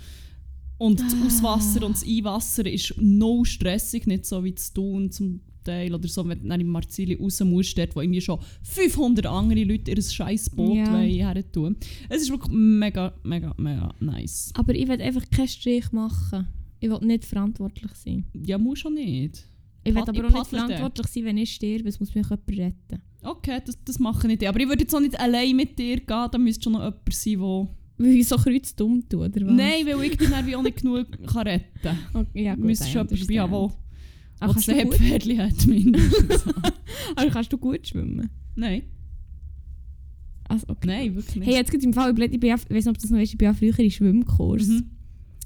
Und 0.79 1.01
das 1.01 1.15
Ah. 1.15 1.27
Auswasser 1.27 1.85
und 1.85 1.95
das 1.97 2.05
Einwasser 2.07 2.65
ist 2.67 2.95
no 2.99 3.45
stressig, 3.45 4.07
nicht 4.07 4.25
so 4.25 4.43
wie 4.45 4.53
das 4.53 4.73
Tun 4.73 5.11
zum 5.11 5.41
Teil 5.63 5.95
oder 5.95 6.09
so, 6.09 6.27
wenn 6.27 6.41
du 6.43 6.49
dann 6.49 6.59
im 6.61 6.69
Marzili 6.69 7.17
raus 7.17 7.39
musst, 7.41 7.77
dort, 7.77 7.95
wo 7.95 8.01
irgendwie 8.01 8.23
schon 8.23 8.39
500 8.63 9.27
andere 9.27 9.63
Leute 9.65 9.91
ihr 9.91 10.01
scheiß 10.03 10.49
Boot 10.51 10.77
Ja. 10.79 10.97
her 11.01 11.53
tun. 11.53 11.77
Es 12.09 12.23
ist 12.23 12.31
wirklich 12.31 12.51
mega, 12.57 13.13
mega, 13.25 13.55
mega 13.59 13.95
nice. 14.01 14.53
Aber 14.55 14.75
ich 14.75 14.89
will 14.89 15.03
einfach 15.03 15.29
keinen 15.31 15.49
Strich 15.49 15.93
machen. 15.93 16.49
Ich 16.81 16.91
will 16.91 16.99
nicht 17.03 17.25
verantwortlich 17.25 17.93
sein. 17.93 18.25
Ja, 18.33 18.59
muss 18.59 18.79
schon 18.81 18.95
nicht. 18.95 19.47
Ich 19.85 19.95
will 19.95 20.03
aber 20.03 20.11
auch 20.11 20.33
nicht 20.33 20.47
verantwortlich 20.47 21.07
sein, 21.07 21.25
wenn 21.25 21.39
ich 21.39 21.53
sterbe. 21.53 21.89
Es 21.89 22.01
muss 22.01 22.15
mich 22.15 22.27
jemand 22.27 22.49
retten. 22.49 23.03
Okay, 23.23 23.61
das, 23.65 23.79
das 23.85 23.99
mache 23.99 24.27
ich 24.27 24.39
nicht. 24.39 24.47
Aber 24.49 24.59
ich 24.61 24.69
würde 24.69 24.83
jetzt 24.83 24.95
auch 24.95 25.01
nicht 25.01 25.19
allein 25.19 25.55
mit 25.57 25.79
dir 25.79 25.97
gehen, 25.97 26.29
da 26.31 26.39
müsste 26.39 26.65
schon 26.65 26.73
noch 26.73 26.81
jemand 26.81 27.13
sein, 27.13 27.39
der... 27.39 27.69
Weil 27.99 28.15
ich 28.15 28.29
so 28.29 28.37
kreuzdumm 28.37 29.07
tue, 29.07 29.27
oder 29.27 29.47
was? 29.47 29.53
Nein, 29.53 29.85
weil 29.85 30.03
ich 30.05 30.17
dann 30.17 30.47
wie 30.47 30.57
auch 30.57 30.63
nicht 30.63 30.81
genug 30.81 31.07
kann 31.27 31.47
retten 31.47 31.81
kann. 31.83 31.99
Okay, 32.15 32.45
ja, 32.45 32.55
gut, 32.55 32.71
I 32.71 32.77
schon 32.77 32.89
jemanden 32.89 33.21
dabei 33.21 33.41
haben, 33.41 33.53
der 33.53 34.49
das 34.49 34.55
kannst, 34.55 34.69
du 34.69 35.39
hat, 35.39 35.67
mindestens. 35.67 36.45
ah, 37.17 37.27
kannst 37.31 37.53
du 37.53 37.59
gut 37.59 37.87
schwimmen? 37.87 38.31
Nein, 38.55 38.85
Also, 40.49 40.67
okay. 40.69 40.87
nein, 40.87 41.15
wirklich 41.15 41.37
nicht. 41.37 41.47
Hey, 41.47 41.57
jetzt 41.57 41.71
geht 41.71 41.85
im 41.85 41.93
Fall, 41.93 42.19
ich 42.19 42.41
bin, 42.41 42.43
ich 42.43 42.53
weiß 42.53 42.69
nicht, 42.71 42.89
ob 42.89 42.95
du 42.95 43.03
das 43.03 43.11
noch 43.11 43.19
weißt, 43.19 43.33
ich 43.33 43.39
bin 43.39 43.47
ja 43.47 43.53
früher 43.53 43.79
in 43.79 43.91
Schwimmkurs. 43.91 44.67
Mhm. 44.67 44.91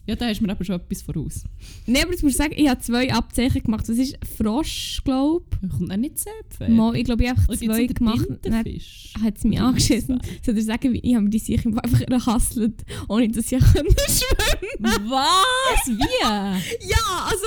Ja, 0.07 0.17
da 0.17 0.27
hast 0.27 0.41
du 0.41 0.45
mir 0.45 0.53
aber 0.53 0.65
schon 0.65 0.77
etwas 0.77 1.01
voraus. 1.01 1.45
Nein, 1.87 2.03
aber 2.03 2.13
jetzt 2.13 2.23
muss 2.23 2.33
ich 2.33 2.37
sagen, 2.37 2.53
ich 2.57 2.69
habe 2.69 2.81
zwei 2.81 3.13
Abzeichen 3.13 3.63
gemacht. 3.63 3.89
Das 3.89 3.97
ist 3.97 4.19
Frosch, 4.37 5.01
glaube 5.03 5.47
Kommt 5.71 5.91
dann 5.91 6.01
nicht 6.01 6.19
Seepferd? 6.19 6.69
ich. 6.69 7.01
Ich 7.01 7.05
glaube, 7.05 7.25
ich 7.25 7.31
habe 7.31 7.41
einfach 7.41 7.57
zwei 7.57 7.87
gemacht. 7.87 8.27
Dann 8.43 8.55
hat 8.55 9.39
sie 9.39 9.49
mich 9.49 9.61
angeschissen. 9.61 10.21
Soll 10.43 10.59
ich 10.59 10.65
sagen, 10.67 10.99
ich 11.01 11.15
habe 11.15 11.29
die 11.31 11.39
sicher 11.39 11.71
einfach 11.83 12.05
gehustelt, 12.05 12.85
ohne 13.09 13.29
dass 13.29 13.51
ich 13.51 13.59
schwimmen 13.65 13.95
konnte. 14.79 15.11
Was? 15.11 15.87
Wie? 15.87 16.05
Ja, 16.89 17.27
also 17.31 17.45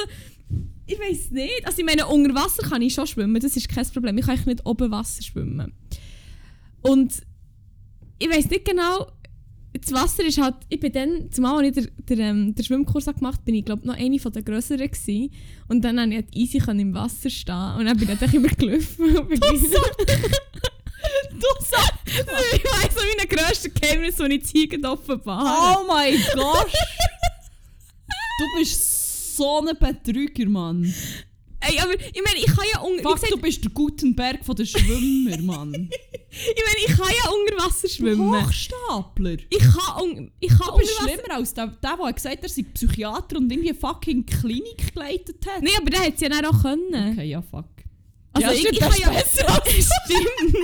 ich 0.88 1.00
weiß 1.00 1.32
nicht. 1.32 1.66
Also 1.66 1.80
ich 1.80 1.86
meine, 1.86 2.08
unter 2.08 2.34
Wasser 2.34 2.68
kann 2.68 2.82
ich 2.82 2.94
schon 2.94 3.06
schwimmen, 3.06 3.40
das 3.42 3.56
ist 3.56 3.70
kein 3.70 3.86
Problem. 3.88 4.18
Ich 4.18 4.26
kann 4.26 4.40
nicht 4.46 4.66
oben 4.66 4.90
Wasser 4.90 5.22
schwimmen. 5.22 5.74
Und 6.82 7.22
ich 8.20 8.30
weiß 8.30 8.50
nicht 8.50 8.66
genau, 8.66 9.08
das 9.82 9.92
Wasser 9.92 10.26
ist 10.26 10.42
halt, 10.42 10.56
ich 10.70 10.80
bin 10.80 10.92
dann, 10.92 11.32
zumal 11.32 11.66
als 11.66 11.78
ich 11.78 11.86
den, 11.86 12.06
den, 12.06 12.20
ähm, 12.20 12.56
den 12.56 12.66
Schwimmkurs 12.66 13.08
habe 13.08 13.20
gemacht 13.20 13.44
bin 13.46 13.56
ich 13.56 13.66
glaube 13.66 13.88
noch 13.88 13.96
eine 13.96 14.20
von 14.20 14.32
der 14.32 14.44
grösseren 14.44 14.90
gewesen. 14.90 15.32
Und 15.68 15.84
dann 15.84 15.98
konnte 15.98 16.16
ich 16.16 16.24
halt 16.24 16.36
easy 16.36 16.80
im 16.80 16.94
Wasser 16.94 17.30
stehen 17.30 17.76
und 17.78 17.86
dann 17.86 17.98
bin 17.98 18.10
ich 18.10 18.10
einfach 18.10 18.34
immer 18.34 18.50
gelaufen. 18.50 19.28
Du 21.32 21.66
sagst. 21.66 22.02
ich 22.08 22.64
weiss 22.64 22.96
noch 22.96 23.04
meine 23.16 23.28
grössten 23.28 23.74
Geheimnis, 23.74 24.16
die 24.16 24.24
ich 24.24 24.32
jetzt 24.32 24.52
hier 24.52 24.92
offenbare. 24.92 25.80
Oh 25.80 25.88
mein 25.88 26.16
Gott! 26.34 26.72
Du 28.40 28.60
bist 28.60 29.36
so 29.38 29.62
ein 29.62 29.78
Betrüger, 29.78 30.50
Mann. 30.50 30.94
Ey, 31.60 31.80
aber 31.80 31.94
ich 31.94 32.22
meine, 32.24 32.38
ich 32.38 32.46
kann 32.46 32.66
ja 32.72 32.80
unter... 32.82 33.02
Fuck, 33.02 33.16
gesagt, 33.16 33.34
du 33.34 33.38
bist 33.38 33.64
der 33.64 33.72
Gutenberg 33.72 34.46
von 34.46 34.56
den 34.56 34.66
Schwimmer, 34.68 35.38
Mann. 35.42 35.90
Ich 36.30 36.64
meine, 36.66 36.80
ich 36.86 36.96
kann 36.96 37.08
ja 37.10 37.32
unter 37.32 37.66
Wasser 37.66 37.90
schwimmen. 37.90 38.46
Hochstapler. 38.46 39.38
Ich 39.50 39.60
kann, 39.60 40.04
un 40.04 40.32
ich 40.40 40.50
kann 40.50 40.60
Du 40.60 40.74
unter 40.74 40.78
bist 40.78 41.02
Wasser... 41.02 41.10
schlimmer 41.14 41.34
als 41.36 41.54
der, 41.56 41.68
der, 41.68 41.98
der 41.98 42.14
gesagt 42.14 42.38
hat, 42.38 42.44
er 42.44 42.50
sei 42.50 42.64
Psychiater 42.64 43.38
und 43.38 43.52
irgendwie 43.52 43.74
fucking 43.74 44.26
Klinik 44.26 44.94
geleitet 44.94 45.46
hat. 45.48 45.64
Nein, 45.64 45.74
aber 45.78 45.90
der 45.90 46.02
hätte 46.02 46.16
es 46.16 46.22
ja 46.22 46.30
dann 46.30 46.46
auch 46.46 46.62
können. 46.62 47.12
Okay, 47.14 47.28
ja, 47.28 47.42
fuck. 47.42 47.66
Also 48.34 48.48
Ja, 48.48 48.54
ich, 48.54 48.66
ich 48.66 48.80
kann 48.80 48.94
ja... 49.00 49.10
besser 49.10 49.62
Stimmt. 49.66 50.54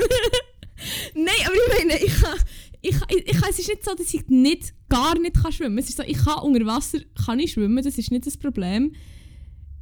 Nein, 1.16 1.28
aber 1.46 1.56
ich 1.56 1.78
meine, 1.78 2.04
ich 2.04 2.22
kann... 2.22 2.40
Ich, 2.86 2.96
ich, 2.96 3.28
ich, 3.30 3.42
es 3.50 3.60
ist 3.60 3.70
nicht 3.70 3.86
so, 3.86 3.96
dass 3.96 4.14
ich 4.14 4.28
nicht, 4.28 4.74
gar 4.90 5.18
nicht 5.18 5.42
kann 5.42 5.54
schwimmen 5.54 5.78
kann. 5.78 5.84
Es 5.84 5.90
ist 5.90 5.98
so, 5.98 6.04
ich 6.04 6.18
kann 6.18 6.40
unter 6.40 6.66
Wasser 6.66 7.00
kann 7.26 7.40
ich 7.40 7.54
schwimmen, 7.54 7.82
das 7.82 7.98
ist 7.98 8.12
nicht 8.12 8.28
das 8.28 8.36
Problem. 8.36 8.94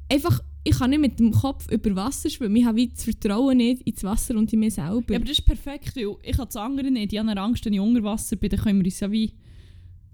Einfach, 0.07 0.39
ich 0.63 0.77
kann 0.77 0.91
nicht 0.91 0.99
mit 0.99 1.19
dem 1.19 1.31
Kopf 1.31 1.71
über 1.71 1.95
Wasser 1.95 2.29
schwimmen. 2.29 2.55
Ich 2.55 2.65
habe 2.65 2.77
wie 2.77 2.87
das 2.87 3.03
Vertrauen 3.03 3.57
nicht 3.57 3.81
ins 3.81 4.03
Wasser 4.03 4.35
und 4.35 4.51
in 4.53 4.59
mich 4.59 4.75
selber. 4.75 5.03
Ja, 5.09 5.15
aber 5.17 5.25
das 5.25 5.39
ist 5.39 5.45
perfekt, 5.45 5.95
weil 5.95 6.15
ich 6.23 6.37
habe 6.37 6.45
das 6.47 6.55
andere 6.55 6.91
nicht. 6.91 7.13
Ich 7.13 7.19
habe 7.19 7.35
Angst, 7.39 7.65
wenn 7.65 7.73
ich 7.73 7.79
unter 7.79 8.03
Wasser 8.03 8.35
bin, 8.35 8.49
dann 8.49 8.59
können 8.59 8.79
wir 8.79 8.85
uns 8.85 8.99
ja 8.99 9.11
wie... 9.11 9.31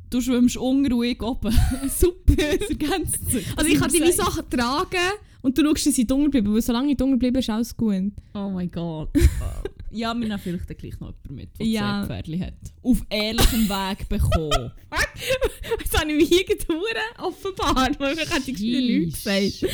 Du 0.09 0.21
schwimmst 0.21 0.55
ich 0.55 0.61
oben. 0.61 0.85
Super, 1.89 2.33
das 2.57 2.69
ergänzt 2.69 3.29
sich. 3.29 3.45
also 3.57 3.69
ich 3.69 3.77
kann 3.77 3.91
die 3.91 4.01
wie 4.01 4.11
Sachen 4.13 4.49
tragen 4.49 5.11
und 5.41 5.57
du 5.57 5.65
schaust, 5.65 5.85
dass 5.87 5.97
ich 5.97 6.07
dunkel 6.07 6.29
bleibe, 6.29 6.53
weil 6.53 6.61
solange 6.61 6.91
ich 6.91 6.97
dunkel 6.97 7.17
bleibe, 7.19 7.39
ist 7.39 7.49
alles 7.49 7.75
gut. 7.75 8.13
Oh 8.33 8.49
mein 8.49 8.71
Gott. 8.71 9.09
ja, 9.91 10.13
wir 10.13 10.27
nehmen 10.27 10.39
vielleicht 10.39 10.69
dann 10.69 10.77
gleich 10.77 10.99
noch 11.01 11.07
jemanden 11.09 11.35
mit, 11.35 11.59
der 11.59 11.65
Ja. 11.65 12.05
Pferdchen 12.05 12.41
hat. 12.41 12.53
Auf 12.83 13.05
ehrlichem 13.09 13.67
Weg 13.67 14.07
bekommen. 14.07 14.71
Jetzt 15.79 15.99
habe 15.99 16.11
ich 16.11 16.17
mich 16.17 16.29
hier 16.29 16.45
getan, 16.45 16.77
offenbar. 17.17 17.89
Weil 17.99 18.17
ich 18.17 18.33
hätte 18.33 18.51
nichts 18.51 19.23
gesagt. 19.25 19.73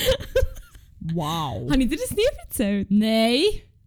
Wow. 1.13 1.69
Habe 1.69 1.83
ich 1.83 1.89
dir 1.89 1.98
das 1.98 2.12
nie 2.12 2.22
erzählt? 2.43 2.91
Nein. 2.91 3.41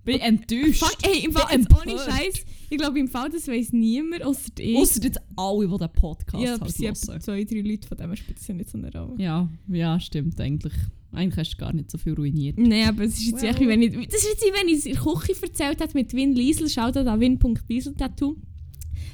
Bin 0.05 0.21
enttäuscht. 0.21 0.85
Fuck, 0.85 0.99
ey, 1.03 1.25
im 1.25 1.33
Fall, 1.33 1.57
jetzt 1.57 1.69
ohne. 1.73 1.99
Scheiß. 1.99 2.45
Ich 2.71 2.79
glaube, 2.79 2.99
im 2.99 3.09
Fall, 3.09 3.29
das 3.29 3.49
weiss 3.49 3.73
niemand, 3.73 4.23
außer 4.23 4.51
ich. 4.59 4.77
Ausser 4.77 5.03
jetzt 5.03 5.21
alle, 5.37 5.67
die 5.69 5.79
den 5.79 5.93
Podcast 5.93 6.45
ja, 6.45 6.55
aber 6.55 6.61
halt 6.65 6.71
es 6.71 6.77
sind 6.77 6.87
etwa 6.87 7.13
hören. 7.13 7.21
zwei, 7.21 7.45
drei 7.45 7.61
Leute, 7.61 7.89
von 7.89 7.97
dem 7.97 8.17
spielt 8.17 8.39
das 8.39 8.47
ja 8.47 8.55
nicht 8.55 8.71
so 8.71 8.79
eine 8.79 8.93
Rolle. 8.93 9.15
Ja, 9.19 9.49
ja, 9.69 9.99
stimmt 9.99 10.41
eigentlich. 10.41 10.73
Eigentlich 11.13 11.37
hast 11.39 11.55
du 11.55 11.57
gar 11.57 11.73
nicht 11.73 11.91
so 11.91 11.99
viel 11.99 12.15
ruiniert. 12.15 12.59
Nein, 12.59 12.89
aber 12.89 13.05
es 13.05 13.15
ist 13.19 13.27
jetzt 13.27 13.43
Well. 13.43 13.51
echt, 13.51 13.61
wenn 13.61 13.83
ich, 13.83 13.93
das 14.09 14.23
ist 14.23 14.29
jetzt 14.29 14.45
wenn 14.61 14.69
ich 14.69 14.79
es 14.79 14.87
in 14.87 14.93
der 14.95 15.03
Küche 15.03 15.43
erzählt 15.43 15.81
habe 15.81 15.91
mit 15.95 16.13
Win 16.15 16.35
Liesel, 16.35 16.69
schaut 16.69 16.97
an 16.97 17.21
win.liesel-tattoo. 17.21 18.37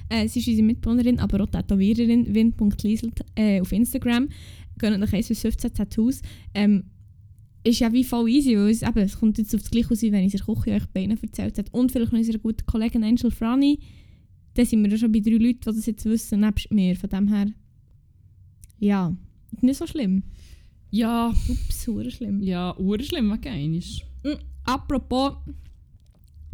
Äh, 0.08 0.28
sie 0.28 0.40
ist 0.40 0.48
unsere 0.48 0.66
Mitbewohnerin, 0.66 1.20
aber 1.20 1.42
auch 1.42 1.48
Tätowiererin, 1.48 2.34
win.liesel 2.34 3.12
äh, 3.34 3.60
auf 3.60 3.72
Instagram. 3.72 4.28
Gehen 4.78 5.00
nach 5.00 5.12
1 5.12 5.28
bis 5.28 5.40
15 5.40 5.74
Tattoos. 5.74 6.22
Ähm, 6.54 6.84
ist 7.64 7.78
ja 7.80 7.92
wie 7.92 8.04
voll 8.04 8.28
easy, 8.28 8.56
weil 8.56 8.70
es, 8.70 8.82
eben, 8.82 8.98
es 8.98 9.18
kommt 9.18 9.38
jetzt 9.38 9.54
auf 9.54 9.60
das 9.62 9.70
Gleiche 9.70 9.90
aus, 9.92 10.02
wie 10.02 10.10
wenn 10.12 10.24
ich 10.24 10.34
es 10.34 10.44
Küche 10.44 10.72
euch 10.74 10.86
beiden 10.88 11.16
erzählt 11.16 11.58
habe. 11.58 11.68
Und 11.70 11.92
vielleicht 11.92 12.12
noch 12.12 12.18
unserer 12.18 12.38
guten 12.38 12.66
Kollegin 12.66 13.04
Angel 13.04 13.30
Franny. 13.30 13.78
Da 14.54 14.64
sind 14.64 14.82
wir 14.82 14.90
ja 14.90 14.98
schon 14.98 15.12
bei 15.12 15.20
drei 15.20 15.30
Leuten, 15.32 15.60
die 15.60 15.64
das 15.64 15.86
jetzt 15.86 16.04
wissen, 16.04 16.40
nebst 16.40 16.70
mir. 16.72 16.94
Von 16.96 17.08
dem 17.10 17.28
her, 17.28 17.46
ja, 18.78 19.16
nicht 19.60 19.76
so 19.78 19.86
schlimm. 19.86 20.24
Ja, 20.90 21.32
Ups, 21.48 21.88
schlimm. 22.14 22.42
ja, 22.42 22.76
urschlimm, 22.78 23.30
was 23.30 23.40
ist. 23.78 24.02
Mm, 24.24 24.38
Apropos 24.64 25.34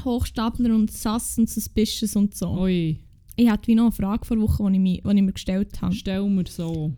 Hochstapler 0.04 0.74
und 0.74 0.90
Sass 0.92 1.38
und 1.38 1.48
Suspicious 1.50 2.14
und 2.16 2.34
so. 2.34 2.60
Ui, 2.60 2.98
Ich 3.36 3.48
hatte 3.50 3.66
wie 3.66 3.74
noch 3.74 3.84
eine 3.84 3.92
Frage 3.92 4.24
vor 4.24 4.38
Woche, 4.40 4.62
die 4.70 4.76
ich, 4.76 4.80
mir- 4.80 5.02
die 5.02 5.16
ich 5.18 5.22
mir 5.24 5.32
gestellt 5.32 5.80
habe. 5.82 5.94
stell 5.94 6.28
mir 6.28 6.44
so. 6.48 6.92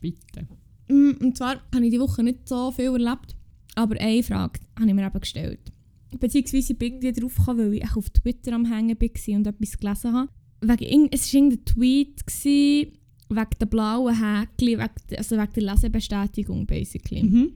Bitte. 0.00 0.48
Mm, 0.88 1.12
Und 1.24 1.36
zwar 1.36 1.60
habe 1.74 1.84
ich 1.84 1.90
diese 1.92 2.02
Woche 2.02 2.22
nicht 2.24 2.48
so 2.48 2.70
viel 2.72 2.86
erlebt, 2.86 3.36
aber 3.74 4.00
eine 4.00 4.22
Frage 4.22 4.60
habe 4.78 4.88
ich 4.88 4.94
mir 4.94 5.06
eben 5.06 5.20
gestellt. 5.20 5.72
Beziehungsweise 6.18 6.72
ich 6.72 6.78
bin 6.78 6.94
irgendwie 6.94 7.20
drauf 7.20 7.36
gekommen, 7.36 7.70
weil 7.70 7.78
ich 7.78 7.96
auf 7.96 8.10
Twitter 8.10 8.52
am 8.52 8.64
Hängen 8.64 8.96
war 9.00 9.36
und 9.36 9.46
etwas 9.46 9.78
gelesen 9.78 10.12
habe. 10.12 10.28
Wegen, 10.60 11.08
es 11.12 11.32
war 11.32 11.40
irgendein 11.40 11.64
Tweet 11.64 12.26
gewesen, 12.26 12.92
wegen 13.28 13.58
der 13.60 13.66
blauen 13.66 14.14
Häkchen, 14.14 14.78
wegen, 14.78 15.16
also 15.16 15.36
wegen 15.36 15.52
der 15.54 15.62
Lesebestätigung 15.62 16.66
basically. 16.66 17.22
Mhm. 17.22 17.52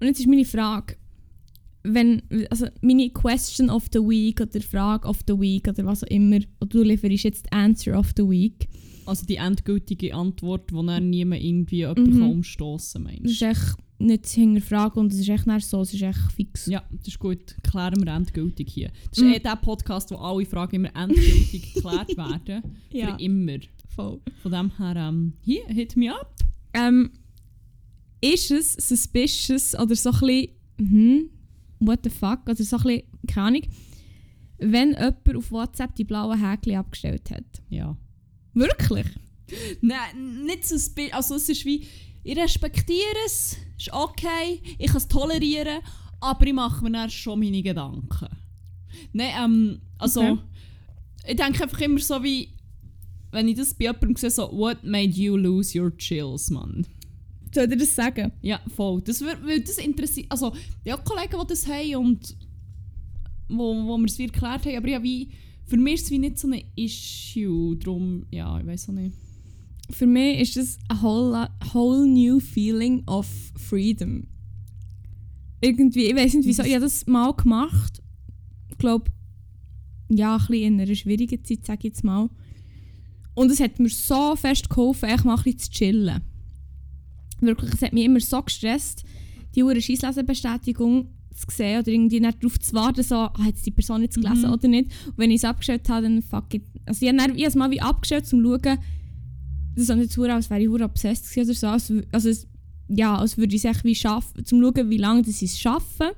Und 0.00 0.06
jetzt 0.06 0.20
ist 0.20 0.28
meine 0.28 0.44
Frage, 0.44 0.96
wenn, 1.82 2.22
also 2.50 2.66
meine 2.82 3.10
Question 3.10 3.70
of 3.70 3.86
the 3.92 4.00
Week 4.00 4.40
oder 4.40 4.60
Frage 4.60 5.08
of 5.08 5.20
the 5.26 5.32
Week 5.32 5.66
oder 5.66 5.84
was 5.86 6.04
auch 6.04 6.08
immer, 6.08 6.40
und 6.60 6.74
du 6.74 6.82
lieferst 6.82 7.24
jetzt 7.24 7.46
die 7.46 7.52
Answer 7.52 7.98
of 7.98 8.12
the 8.16 8.28
Week, 8.28 8.68
Also 9.06 9.24
die 9.24 9.36
endgültige 9.36 10.14
Antwort, 10.14 10.70
die 10.70 10.86
dann 10.86 11.08
niemand 11.08 11.42
irgendwie 11.42 11.76
Mhm. 11.86 11.96
jemanden 11.96 12.18
kann 12.18 12.30
umstoßen 12.30 13.04
kann, 13.04 13.14
meinst 13.22 13.42
echt 13.42 13.74
nicht 14.00 14.26
hinterfragen 14.28 15.00
und 15.00 15.12
es 15.12 15.18
ist 15.18 15.28
echt 15.28 15.44
so, 15.66 15.80
es 15.80 15.92
ist 15.92 16.02
echt 16.02 16.18
fix. 16.34 16.66
Ja, 16.66 16.84
das 16.90 17.08
ist 17.08 17.18
gut. 17.18 17.56
Klären 17.62 18.04
wir 18.04 18.12
endgültig 18.14 18.70
hier. 18.70 18.90
Das 19.10 19.18
ist 19.18 19.24
Mhm. 19.24 19.32
eh 19.34 19.38
der 19.40 19.56
Podcast, 19.56 20.10
wo 20.12 20.16
alle 20.16 20.46
Fragen 20.46 20.76
immer 20.76 20.94
endgültig 20.96 21.74
geklärt 21.74 22.16
werden. 22.16 22.76
Ja, 22.92 23.16
Für 23.16 23.22
immer. 23.22 23.58
voll. 23.88 24.20
Von 24.42 24.52
dem 24.52 24.76
her, 24.78 24.94
ähm, 24.96 25.32
hier, 25.40 25.66
hit 25.66 25.96
me 25.96 26.12
up. 26.14 26.32
Ähm, 26.74 27.10
ist 28.20 28.50
es 28.50 28.74
suspicious 28.74 29.74
oder 29.74 29.94
so 29.96 30.10
ein 30.10 30.18
bisschen, 30.20 30.48
hm, 30.78 31.30
what 31.80 32.00
the 32.04 32.10
fuck, 32.10 32.40
oder 32.46 32.56
so 32.56 32.76
ein 32.76 32.82
bisschen, 32.82 33.02
keine 33.26 33.46
Ahnung, 33.48 33.62
wenn 34.58 34.90
jemand 34.90 35.36
auf 35.36 35.50
WhatsApp 35.50 35.94
die 35.96 36.04
blauen 36.04 36.38
Häkchen 36.40 36.76
abgestellt 36.76 37.30
hat? 37.30 37.44
Ja. 37.68 37.96
Wirklich? 38.54 39.06
Nein, 39.80 40.44
nicht 40.44 40.66
so 40.66 40.78
spe- 40.78 41.12
Also 41.12 41.36
es 41.36 41.48
ist 41.48 41.64
wie, 41.64 41.84
ich 42.30 42.36
respektiere 42.36 43.16
es, 43.26 43.56
ist 43.78 43.92
okay, 43.92 44.60
ich 44.78 44.86
kann 44.88 44.96
es 44.98 45.08
tolerieren, 45.08 45.78
aber 46.20 46.46
ich 46.46 46.52
mache 46.52 46.84
mir 46.84 46.90
dann 46.92 47.08
schon 47.10 47.38
meine 47.40 47.62
Gedanken. 47.62 48.28
Nein, 49.12 49.32
ähm, 49.44 49.80
also 49.98 50.20
Okay. 50.20 50.38
ich 51.28 51.36
denke 51.36 51.62
einfach 51.62 51.80
immer 51.80 51.98
so 52.00 52.22
wie, 52.22 52.50
wenn 53.30 53.48
ich 53.48 53.56
das 53.56 53.72
bei 53.74 53.84
jemandem 53.86 54.16
sehe, 54.16 54.30
so, 54.30 54.50
what 54.52 54.82
made 54.84 55.10
you 55.10 55.36
lose 55.36 55.78
your 55.78 55.96
chills, 55.96 56.50
Mann? 56.50 56.86
Soll 57.54 57.72
ich 57.72 57.78
das 57.78 57.94
sagen? 57.94 58.30
Ja, 58.42 58.60
voll. 58.76 59.00
Das, 59.02 59.22
wür- 59.22 59.38
weil 59.46 59.60
das 59.60 59.78
interessiert, 59.78 60.26
also 60.30 60.52
ich 60.84 60.92
habe 60.92 61.02
Kollegen, 61.04 61.36
die 61.40 61.46
das 61.46 61.66
haben 61.66 61.96
und 61.96 62.36
wo, 63.48 63.74
wo 63.86 63.96
wir 63.96 64.04
es 64.04 64.18
wie 64.18 64.24
erklärt 64.26 64.66
haben, 64.66 64.76
aber 64.76 64.88
ja, 64.88 65.02
wie, 65.02 65.30
für 65.64 65.78
mich 65.78 65.94
ist 65.94 66.02
es 66.04 66.10
wie 66.10 66.18
nicht 66.18 66.38
so 66.38 66.48
ein 66.48 66.62
Issue, 66.76 67.76
darum, 67.76 68.26
ja, 68.30 68.60
ich 68.60 68.66
weiß 68.66 68.90
auch 68.90 68.92
nicht. 68.94 69.14
Für 69.90 70.06
mich 70.06 70.40
ist 70.40 70.56
das 70.56 70.78
a 70.88 71.00
whole, 71.02 71.48
whole 71.72 72.06
new 72.06 72.40
feeling 72.40 73.02
of 73.06 73.26
freedom. 73.56 74.26
Irgendwie, 75.60 76.04
ich 76.06 76.14
weiß 76.16 76.34
nicht 76.34 76.46
wieso, 76.46 76.62
ich 76.62 76.72
habe 76.74 76.84
das 76.84 77.06
mal 77.06 77.32
gemacht. 77.32 78.00
Ich 78.70 78.78
glaube, 78.78 79.10
ja, 80.10 80.34
ein 80.36 80.46
bisschen 80.46 80.74
in 80.74 80.80
einer 80.80 80.94
schwierigen 80.94 81.42
Zeit, 81.44 81.66
sage 81.66 81.78
ich 81.80 81.84
jetzt 81.94 82.04
mal. 82.04 82.28
Und 83.34 83.50
es 83.50 83.60
hat 83.60 83.78
mir 83.78 83.88
so 83.88 84.36
fest 84.36 84.68
geholfen, 84.68 85.08
echt 85.08 85.24
mal 85.24 85.36
ein 85.36 85.42
bisschen 85.42 85.58
zu 85.58 85.70
chillen. 85.70 86.22
Wirklich, 87.40 87.72
es 87.74 87.82
hat 87.82 87.92
mich 87.92 88.04
immer 88.04 88.20
so 88.20 88.42
gestresst, 88.42 89.04
die 89.54 89.62
hure 89.62 89.80
Scheisslesebestätigung 89.80 91.08
zu 91.34 91.46
sehen 91.56 91.80
oder 91.80 91.88
irgendwie 91.88 92.20
nicht 92.20 92.42
darauf 92.42 92.58
zu 92.58 92.72
warten, 92.74 93.02
so, 93.02 93.14
ah, 93.14 93.32
hat 93.44 93.54
die 93.64 93.70
Person 93.70 94.02
jetzt 94.02 94.16
gelesen 94.16 94.48
Mhm. 94.48 94.52
oder 94.52 94.68
nicht. 94.68 94.90
Und 95.06 95.18
wenn 95.18 95.30
ich 95.30 95.36
es 95.36 95.44
abgestellt 95.44 95.88
habe, 95.88 96.02
dann 96.02 96.20
fuck 96.22 96.52
it. 96.54 96.64
Also 96.84 97.04
ich 97.06 97.08
habe 97.08 97.18
dann- 97.18 97.36
ich 97.36 97.42
habe 97.42 97.48
es 97.50 97.54
mal 97.54 97.70
wie 97.70 97.80
abgestellt, 97.80 98.24
um 98.32 98.42
zu 98.42 98.58
schauen, 98.60 98.78
das 99.78 99.84
ist 99.84 99.90
auch 99.92 99.96
nicht 99.96 100.12
so, 100.12 100.22
als 100.24 100.50
wäre 100.50 100.60
ich 100.60 100.68
obsessed 100.68 101.36
oder 101.38 101.54
so. 101.54 101.66
Als, 101.68 101.90
wü- 101.90 102.06
also 102.10 102.28
es, 102.28 102.46
ja, 102.88 103.16
als 103.16 103.38
würde 103.38 103.54
ich 103.54 103.64
es 103.64 103.70
echt 103.70 103.84
wie 103.84 103.94
schaffen, 103.94 104.44
zum 104.44 104.60
schauen, 104.60 104.90
wie 104.90 104.96
lange 104.96 105.22
das 105.22 105.38
sie 105.38 105.44
es 105.44 105.58
schaffen, 105.58 106.08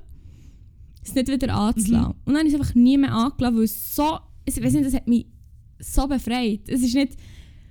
es 1.03 1.13
nicht 1.13 1.27
wieder 1.27 1.53
anzulassen. 1.53 2.15
Und 2.25 2.33
dann 2.33 2.37
habe 2.37 2.47
ich 2.47 2.53
es 2.53 2.59
einfach 2.59 2.75
nie 2.75 2.97
mehr 2.97 3.13
angelassen, 3.13 3.57
weil 3.57 3.63
es 3.65 3.95
so, 3.95 4.19
ich 4.45 4.61
weiß 4.61 4.73
nicht, 4.73 4.85
das 4.85 4.93
hat 4.93 5.07
mich 5.07 5.27
so 5.79 6.07
befreit. 6.07 6.61
Es 6.67 6.81
ist 6.81 6.95
nicht, 6.95 7.13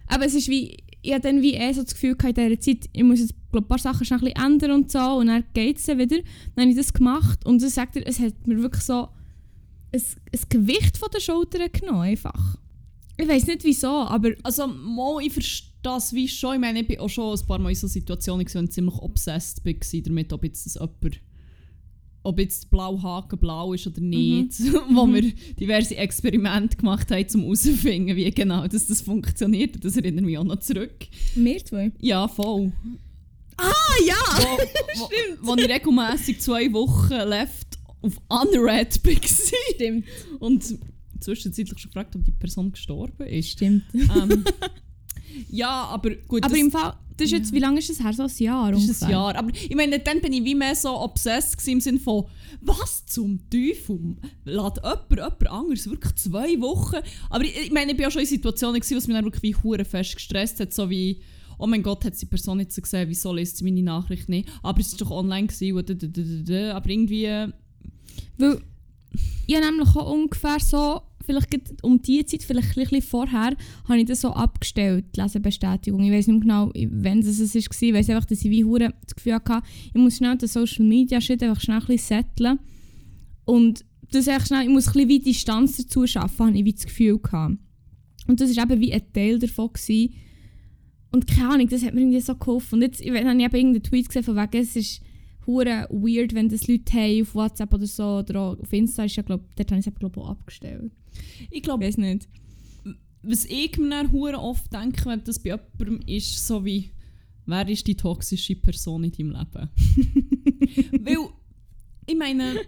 aber 0.07 0.27
es 0.27 0.35
ist 0.35 0.49
wie, 0.49 0.77
ich 1.03 1.13
hatte 1.13 1.29
dann 1.29 1.43
wie 1.43 1.55
eh 1.55 1.73
so 1.73 1.83
das 1.83 1.95
Gefühl 1.95 2.17
in 2.23 2.35
dieser 2.35 2.61
Zeit, 2.61 2.89
ich 2.93 3.03
muss 3.03 3.21
jetzt 3.21 3.35
glaub, 3.51 3.65
ein 3.65 3.69
paar 3.69 3.79
Sachen 3.79 4.05
schnell 4.05 4.21
ein 4.21 4.25
bisschen 4.35 4.47
ändern 4.47 4.71
und 4.73 4.93
so 4.93 5.17
und 5.17 5.27
dann 5.27 5.45
geht 5.55 5.79
es 5.79 5.87
dann 5.87 5.99
wieder. 5.99 6.19
Dann 6.55 6.63
habe 6.63 6.71
ich 6.71 6.77
das 6.77 6.93
gemacht 6.93 7.45
und 7.47 7.61
es 7.63 7.75
sagt 7.75 7.97
er, 7.97 8.07
es 8.07 8.21
hat 8.21 8.47
mir 8.47 8.63
wirklich 8.63 8.85
so 8.85 9.09
ein, 9.93 10.01
ein 10.33 10.41
Gewicht 10.49 10.97
von 10.99 11.09
den 11.13 11.21
Schultern 11.21 11.69
genommen, 11.73 12.03
einfach. 12.03 12.57
Ich 13.17 13.29
weiß 13.29 13.47
nicht 13.49 13.65
wieso, 13.65 13.89
aber 13.89 14.31
Also, 14.45 14.67
mal, 14.67 15.21
ich 15.23 15.33
verstehe 15.33 15.70
das 15.83 16.13
wie 16.13 16.29
schon. 16.29 16.55
Ich 16.55 16.61
meine, 16.61 16.81
ich 16.81 16.87
bin 16.89 16.99
auch 16.99 17.09
schon 17.09 17.39
ein 17.39 17.47
paar 17.47 17.59
Mal 17.59 17.71
in 17.71 17.75
so 17.77 17.87
Situationen, 17.87 18.47
wo 18.47 18.61
ich 18.61 18.71
ziemlich 18.71 18.95
obsessed 18.97 19.65
war 19.65 20.01
damit, 20.03 20.33
ob 20.33 20.45
jetzt 20.45 20.67
das 20.67 20.75
jemand 20.75 21.21
ob 22.23 22.39
jetzt 22.39 22.71
blau 22.71 23.03
Haken 23.03 23.39
blau 23.39 23.73
ist 23.73 23.87
oder 23.87 24.01
nicht, 24.03 24.53
wo 24.93 25.07
Mhm. 25.07 25.15
wir 25.15 25.33
diverse 25.59 25.97
Experimente 25.97 26.77
gemacht 26.77 27.11
haben, 27.11 27.25
um 27.35 27.41
herauszufinden, 27.45 28.15
wie 28.15 28.31
genau 28.31 28.67
dass 28.69 28.87
das 28.89 29.01
funktioniert. 29.01 29.83
Das 29.83 29.97
erinnert 29.97 30.27
mich 30.27 30.37
auch 30.37 30.45
noch 30.45 30.61
zurück. 30.61 31.07
Wir 31.35 31.65
zwei. 31.65 31.93
Ja, 31.99 32.29
voll. 32.29 32.73
Ah, 33.57 33.73
ja! 34.07 34.15
Wo, 34.97 35.01
wo, 35.01 35.09
wo 35.53 35.57
ich 35.57 35.69
regelmässig 35.69 36.41
zwei 36.41 36.71
Wochen 36.75 37.15
left 37.29 37.79
auf 38.03 38.21
Unread 38.29 39.01
war. 39.05 39.29
Stimmt. 39.75 40.05
Und 40.41 40.79
zwischenzeitlich 41.21 41.79
schon 41.79 41.91
gefragt, 41.91 42.17
ob 42.17 42.25
die 42.25 42.33
Person 42.33 42.73
gestorben 42.73 43.27
ist. 43.29 43.51
Stimmt. 43.51 43.85
Ähm, 43.95 44.45
ja, 45.51 45.85
aber 45.85 46.11
gut, 46.29 46.45
Aber 46.45 46.57
im 46.57 46.71
Fall, 46.71 46.95
das 47.17 47.27
ist 47.27 47.33
jetzt, 47.33 47.53
wie 47.53 47.59
lange 47.59 47.79
ist 47.79 47.91
das 47.91 48.01
her? 48.01 48.13
So 48.13 48.23
ein 48.23 48.31
Jahr 48.39 48.73
das 48.73 48.83
ist 48.83 48.89
ungefähr? 48.89 49.09
ein 49.09 49.13
Jahr. 49.13 49.37
Aber 49.37 49.51
ich 49.55 49.75
meine, 49.75 49.99
dann 49.99 50.21
bin 50.21 50.33
ich 50.33 50.45
wie 50.45 50.55
mehr 50.55 50.75
so 50.75 50.99
obsessed 51.01 51.59
gewesen 51.59 51.73
im 51.73 51.81
Sinne 51.81 51.99
von, 51.99 52.25
was 52.61 53.05
zum 53.07 53.39
Teufel? 53.51 54.17
Lässt 54.45 54.77
jemand, 54.77 55.11
jemand 55.11 55.51
anderes 55.51 55.89
wirklich 55.89 56.15
zwei 56.17 56.61
Wochen? 56.61 56.97
Aber 57.29 57.45
ich, 57.45 57.57
ich 57.65 57.73
meine, 57.73 57.93
ich 57.93 57.97
bin 57.97 58.07
auch 58.07 58.11
schon 58.11 58.23
in 58.23 58.29
Situationen 58.29 58.81
gewesen, 58.81 58.97
was 58.97 59.07
mich 59.07 59.17
dann 59.17 59.25
wirklich 59.25 59.43
wie 59.43 59.55
hure 59.63 59.85
fest 59.85 60.15
gestresst 60.15 60.61
hat, 60.61 60.73
so 60.73 60.89
wie 60.89 61.21
oh 61.61 61.67
mein 61.67 61.83
Gott, 61.83 62.05
hat 62.05 62.21
die 62.21 62.27
Person 62.27 62.57
nicht 62.57 62.73
so 62.73 62.81
gesehen, 62.81 63.09
wieso 63.09 63.35
liest 63.35 63.59
sie 63.59 63.65
meine 63.65 63.83
Nachricht 63.83 64.29
nicht? 64.29 64.49
Aber 64.63 64.81
es 64.81 64.93
war 64.93 64.99
doch 64.99 65.11
online 65.11 65.47
gewesen, 65.47 65.77
und 65.77 65.91
da, 65.91 65.95
da, 65.95 66.07
da, 66.07 66.23
da, 66.23 66.43
da. 66.43 66.77
aber 66.77 66.89
irgendwie... 66.89 67.27
Weil 68.39 68.63
ich 69.47 69.55
habe 69.55 69.67
nämlich 69.67 69.95
auch 69.95 70.11
ungefähr 70.11 70.59
so, 70.61 71.03
vielleicht 71.25 71.83
um 71.83 72.00
die 72.03 72.25
Zeit, 72.25 72.43
vielleicht 72.43 72.77
ein 72.77 72.85
bisschen 72.85 73.03
vorher, 73.03 73.57
habe 73.89 73.99
ich 73.99 74.07
das 74.07 74.23
so 74.23 74.31
abgestellt, 74.31 75.05
die 75.15 75.21
Lesebestätigung. 75.21 76.03
Ich 76.03 76.11
weiß 76.12 76.27
nicht 76.29 76.45
mehr 76.45 76.67
genau, 76.67 76.73
wann 76.91 77.19
es 77.21 77.39
war. 77.39 77.57
Ich 77.57 77.95
weiß 77.95 78.11
einfach, 78.11 78.25
dass 78.25 78.45
ich 78.45 78.50
wie 78.50 78.65
hure 78.65 78.93
das 79.05 79.15
Gefühl 79.15 79.35
hatte, 79.35 79.62
ich 79.89 80.00
muss 80.00 80.17
schnell 80.17 80.37
den 80.37 80.49
Social 80.49 80.85
Media 80.85 81.21
Shit 81.21 81.43
einfach 81.43 81.61
schnell 81.61 81.83
ein 81.87 81.99
setteln. 81.99 82.59
Und 83.45 83.85
das 84.12 84.29
einfach 84.29 84.47
schnell, 84.47 84.62
ich 84.65 84.69
muss 84.71 84.89
ein 84.89 84.93
bisschen 84.93 85.09
wie 85.09 85.19
Distanz 85.21 85.77
dazu 85.77 86.07
schaffen, 86.07 86.47
habe 86.47 86.59
ich 86.59 86.65
wie 86.65 86.73
das 86.73 86.87
Gefühl 86.87 87.19
gehabt. 87.19 87.59
Und 88.27 88.41
das 88.41 88.57
war 88.57 88.65
eben 88.65 88.81
wie 88.81 88.93
ein 88.93 89.12
Teil 89.12 89.39
davon. 89.39 89.73
Gewesen. 89.73 90.15
Und 91.12 91.27
keine 91.27 91.50
Ahnung, 91.55 91.69
das 91.69 91.85
hat 91.85 91.95
mir 91.95 92.00
irgendwie 92.03 92.21
so 92.21 92.35
geholfen. 92.37 92.77
Und 92.77 92.83
jetzt 92.83 93.00
weiß- 93.00 93.25
habe 93.25 93.39
ich 93.39 93.45
eben 93.45 93.57
irgendeinen 93.57 93.83
Tweet 93.83 94.07
gesehen, 94.09 94.23
von 94.23 94.37
wegen, 94.37 94.62
es 94.62 94.77
ist 94.77 95.00
hure 95.47 95.89
weird, 95.91 96.35
wenn 96.35 96.49
das 96.49 96.69
Leute 96.69 96.93
haben 96.93 97.23
auf 97.23 97.35
WhatsApp 97.35 97.75
oder 97.75 97.87
so 97.87 98.19
oder 98.19 98.41
auch 98.41 98.61
auf 98.61 98.73
Insta 98.73 99.05
ist 99.05 99.17
ja 99.17 99.23
glaub, 99.23 99.43
dort 99.57 99.71
habe 99.71 99.81
ich 99.81 99.87
es 99.87 99.91
eben, 99.91 99.99
glaub, 99.99 100.17
auch 100.19 100.31
abgestellt. 100.31 100.93
Ich 101.50 101.62
glaube, 101.62 101.85
weiß 101.85 101.97
nicht. 101.99 102.29
was 103.23 103.45
ich 103.45 103.76
mir 103.79 103.90
dann 103.90 104.12
hure 104.12 104.38
oft 104.38 104.73
denke, 104.73 105.05
wenn 105.07 105.23
das 105.25 105.38
bei 105.38 105.50
jemandem 105.50 106.00
ist, 106.07 106.47
so 106.47 106.64
wie, 106.64 106.90
wer 107.47 107.69
ist 107.69 107.87
die 107.87 107.95
toxische 107.97 108.57
Person 108.57 109.05
in 109.05 109.12
deinem 109.12 109.31
Leben? 109.33 109.69
Weil, 111.05 111.29
ich 112.07 112.17
meine, 112.17 112.61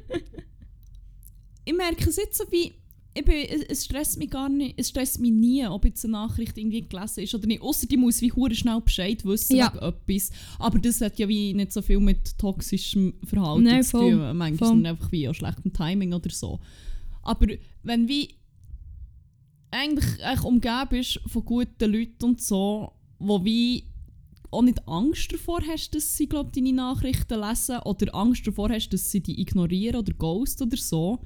ich 1.65 1.75
merke 1.75 2.09
es 2.09 2.17
jetzt 2.17 2.39
so 2.39 2.45
wie, 2.51 2.73
ich 3.15 3.25
bin, 3.25 3.35
es- 3.49 3.63
es 3.69 3.85
stresst 3.85 4.19
mich 4.19 4.31
gar 4.31 4.49
nicht, 4.49 4.75
es 4.79 4.89
stresst 4.89 5.21
mich 5.21 5.33
nie, 5.33 5.67
ob 5.67 5.85
jetzt 5.85 6.05
eine 6.05 6.13
Nachricht 6.13 6.57
irgendwie 6.57 6.87
gelesen 6.89 7.21
ist 7.25 7.35
oder 7.35 7.47
nicht, 7.47 7.61
außer 7.63 7.87
die 7.87 7.97
muss 7.99 8.21
wie 8.23 8.33
hure 8.33 8.55
schnell 8.55 8.81
Bescheid 8.81 9.25
wissen 9.25 9.57
Ja. 9.57 9.73
wegen 9.73 9.85
etwas. 9.85 10.31
Aber 10.59 10.79
das 10.79 11.01
hat 11.01 11.19
ja 11.19 11.29
wie 11.29 11.53
nicht 11.55 11.73
so 11.73 11.83
viel 11.83 12.01
mit 12.01 12.39
toxischem 12.39 13.15
Verhalten 13.25 13.65
Nein, 13.65 13.83
zu 13.83 13.99
tun, 13.99 14.19
manchmal 14.37 14.57
voll. 14.57 14.69
sondern 14.69 14.93
einfach 14.95 15.13
wie 15.13 15.29
auch 15.29 15.35
schlechtem 15.35 15.73
Timing 15.73 16.15
oder 16.15 16.31
so. 16.31 16.59
Aber 17.23 17.47
wenn 17.83 18.09
wie 18.09 18.37
eigentlich, 19.71 20.45
umgeben 20.45 20.89
bist 20.91 21.21
von 21.27 21.45
guten 21.45 21.93
Leuten 21.93 22.25
und 22.25 22.41
so, 22.41 22.93
wo 23.19 23.45
wie 23.45 23.85
auch 24.51 24.63
nicht 24.63 24.87
Angst 24.87 25.33
davor 25.33 25.61
hast, 25.67 25.95
dass 25.95 26.17
sie 26.17 26.29
glaub, 26.29 26.53
deine 26.53 26.73
Nachrichten 26.73 27.41
lesen 27.41 27.79
oder 27.85 28.15
Angst 28.15 28.47
davor 28.47 28.69
hast, 28.69 28.91
dass 28.91 29.11
sie 29.11 29.23
die 29.23 29.41
ignorieren 29.41 29.97
oder 29.97 30.13
ghost 30.13 30.61
oder 30.61 30.77
so, 30.77 31.21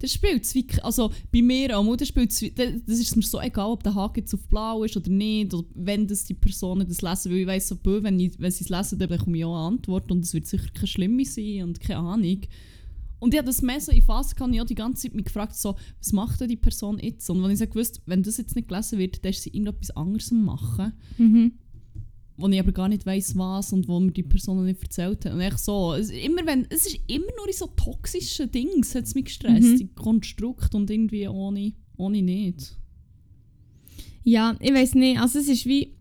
das 0.00 0.14
spielt 0.14 0.44
es 0.44 0.54
wirklich, 0.54 0.82
also 0.82 1.10
bei 1.30 1.42
mir 1.42 1.78
auch, 1.78 1.96
das 1.96 2.08
spielt 2.08 2.30
das 2.30 2.98
ist 2.98 3.16
mir 3.16 3.22
so 3.22 3.40
egal, 3.40 3.70
ob 3.70 3.82
der 3.82 3.94
Haken 3.94 4.20
jetzt 4.20 4.34
auf 4.34 4.46
blau 4.48 4.82
ist 4.82 4.96
oder 4.96 5.10
nicht, 5.10 5.52
oder 5.52 5.68
wenn 5.74 6.06
das 6.06 6.24
die 6.24 6.34
Personen 6.34 6.88
das 6.88 7.02
lesen, 7.02 7.30
weil 7.30 7.38
ich 7.40 7.46
weiss 7.46 7.68
so, 7.68 7.76
wenn, 7.84 8.18
wenn 8.38 8.50
sie 8.50 8.64
es 8.64 8.70
lesen, 8.70 8.98
dann 8.98 9.08
bekomme 9.10 9.36
ich 9.36 9.44
auch 9.44 9.54
eine 9.54 9.76
Antwort 9.76 10.10
und 10.10 10.24
es 10.24 10.32
wird 10.32 10.46
sicher 10.46 10.70
keine 10.72 10.86
schlimme 10.86 11.24
sein 11.24 11.64
und 11.64 11.80
keine 11.80 11.98
Ahnung. 11.98 12.40
Und 13.20 13.34
ich 13.34 13.38
habe 13.38 13.46
das 13.46 13.58
so 13.58 13.92
in 13.92 14.02
Phase 14.02 14.34
gehabt, 14.34 14.52
ich 14.52 14.58
habe 14.58 14.68
die 14.68 14.74
ganze 14.74 15.02
Zeit 15.02 15.14
mich 15.14 15.26
gefragt, 15.26 15.54
so, 15.54 15.76
was 15.98 16.12
macht 16.12 16.40
denn 16.40 16.48
die 16.48 16.56
Person 16.56 16.98
jetzt? 16.98 17.28
Und 17.30 17.42
wenn 17.42 17.50
ich 17.50 17.58
so 17.58 17.66
gewusst, 17.66 18.00
wenn 18.06 18.22
das 18.22 18.38
jetzt 18.38 18.56
nicht 18.56 18.68
gelesen 18.68 18.98
wird, 18.98 19.22
dann 19.24 19.30
ist 19.30 19.42
sie 19.42 19.50
irgendetwas 19.50 19.90
anderes 19.90 20.32
am 20.32 20.44
machen, 20.44 20.92
Mhm. 21.18 21.52
wo 22.38 22.48
ich 22.48 22.58
aber 22.58 22.72
gar 22.72 22.88
nicht 22.88 23.04
weiss, 23.04 23.36
was 23.36 23.72
und 23.74 23.86
wo 23.88 24.00
mir 24.00 24.12
die 24.12 24.22
Person 24.22 24.64
nicht 24.64 24.82
erzählt 24.82 25.26
hat. 25.26 25.34
Und 25.34 25.40
echt 25.40 25.58
so, 25.58 25.92
es, 25.92 26.10
ist 26.10 26.24
immer 26.24 26.46
wenn, 26.46 26.66
es 26.70 26.86
ist 26.86 26.98
immer 27.08 27.26
nur 27.36 27.46
in 27.46 27.52
so 27.52 27.66
toxischen 27.66 28.50
Dings, 28.50 28.94
hat 28.94 29.04
es 29.04 29.14
mich 29.14 29.26
gestresst, 29.26 29.68
Mhm. 29.68 29.76
die 29.76 29.88
Konstrukt 29.88 30.74
und 30.74 30.88
irgendwie 30.90 31.28
ohne, 31.28 31.74
ohne 31.98 32.22
nicht. 32.22 32.74
Ja, 34.22 34.56
ich 34.60 34.72
weiß 34.72 34.94
nicht. 34.94 35.20
Also 35.20 35.38
es 35.38 35.48
ist 35.48 35.66
wie... 35.66 35.94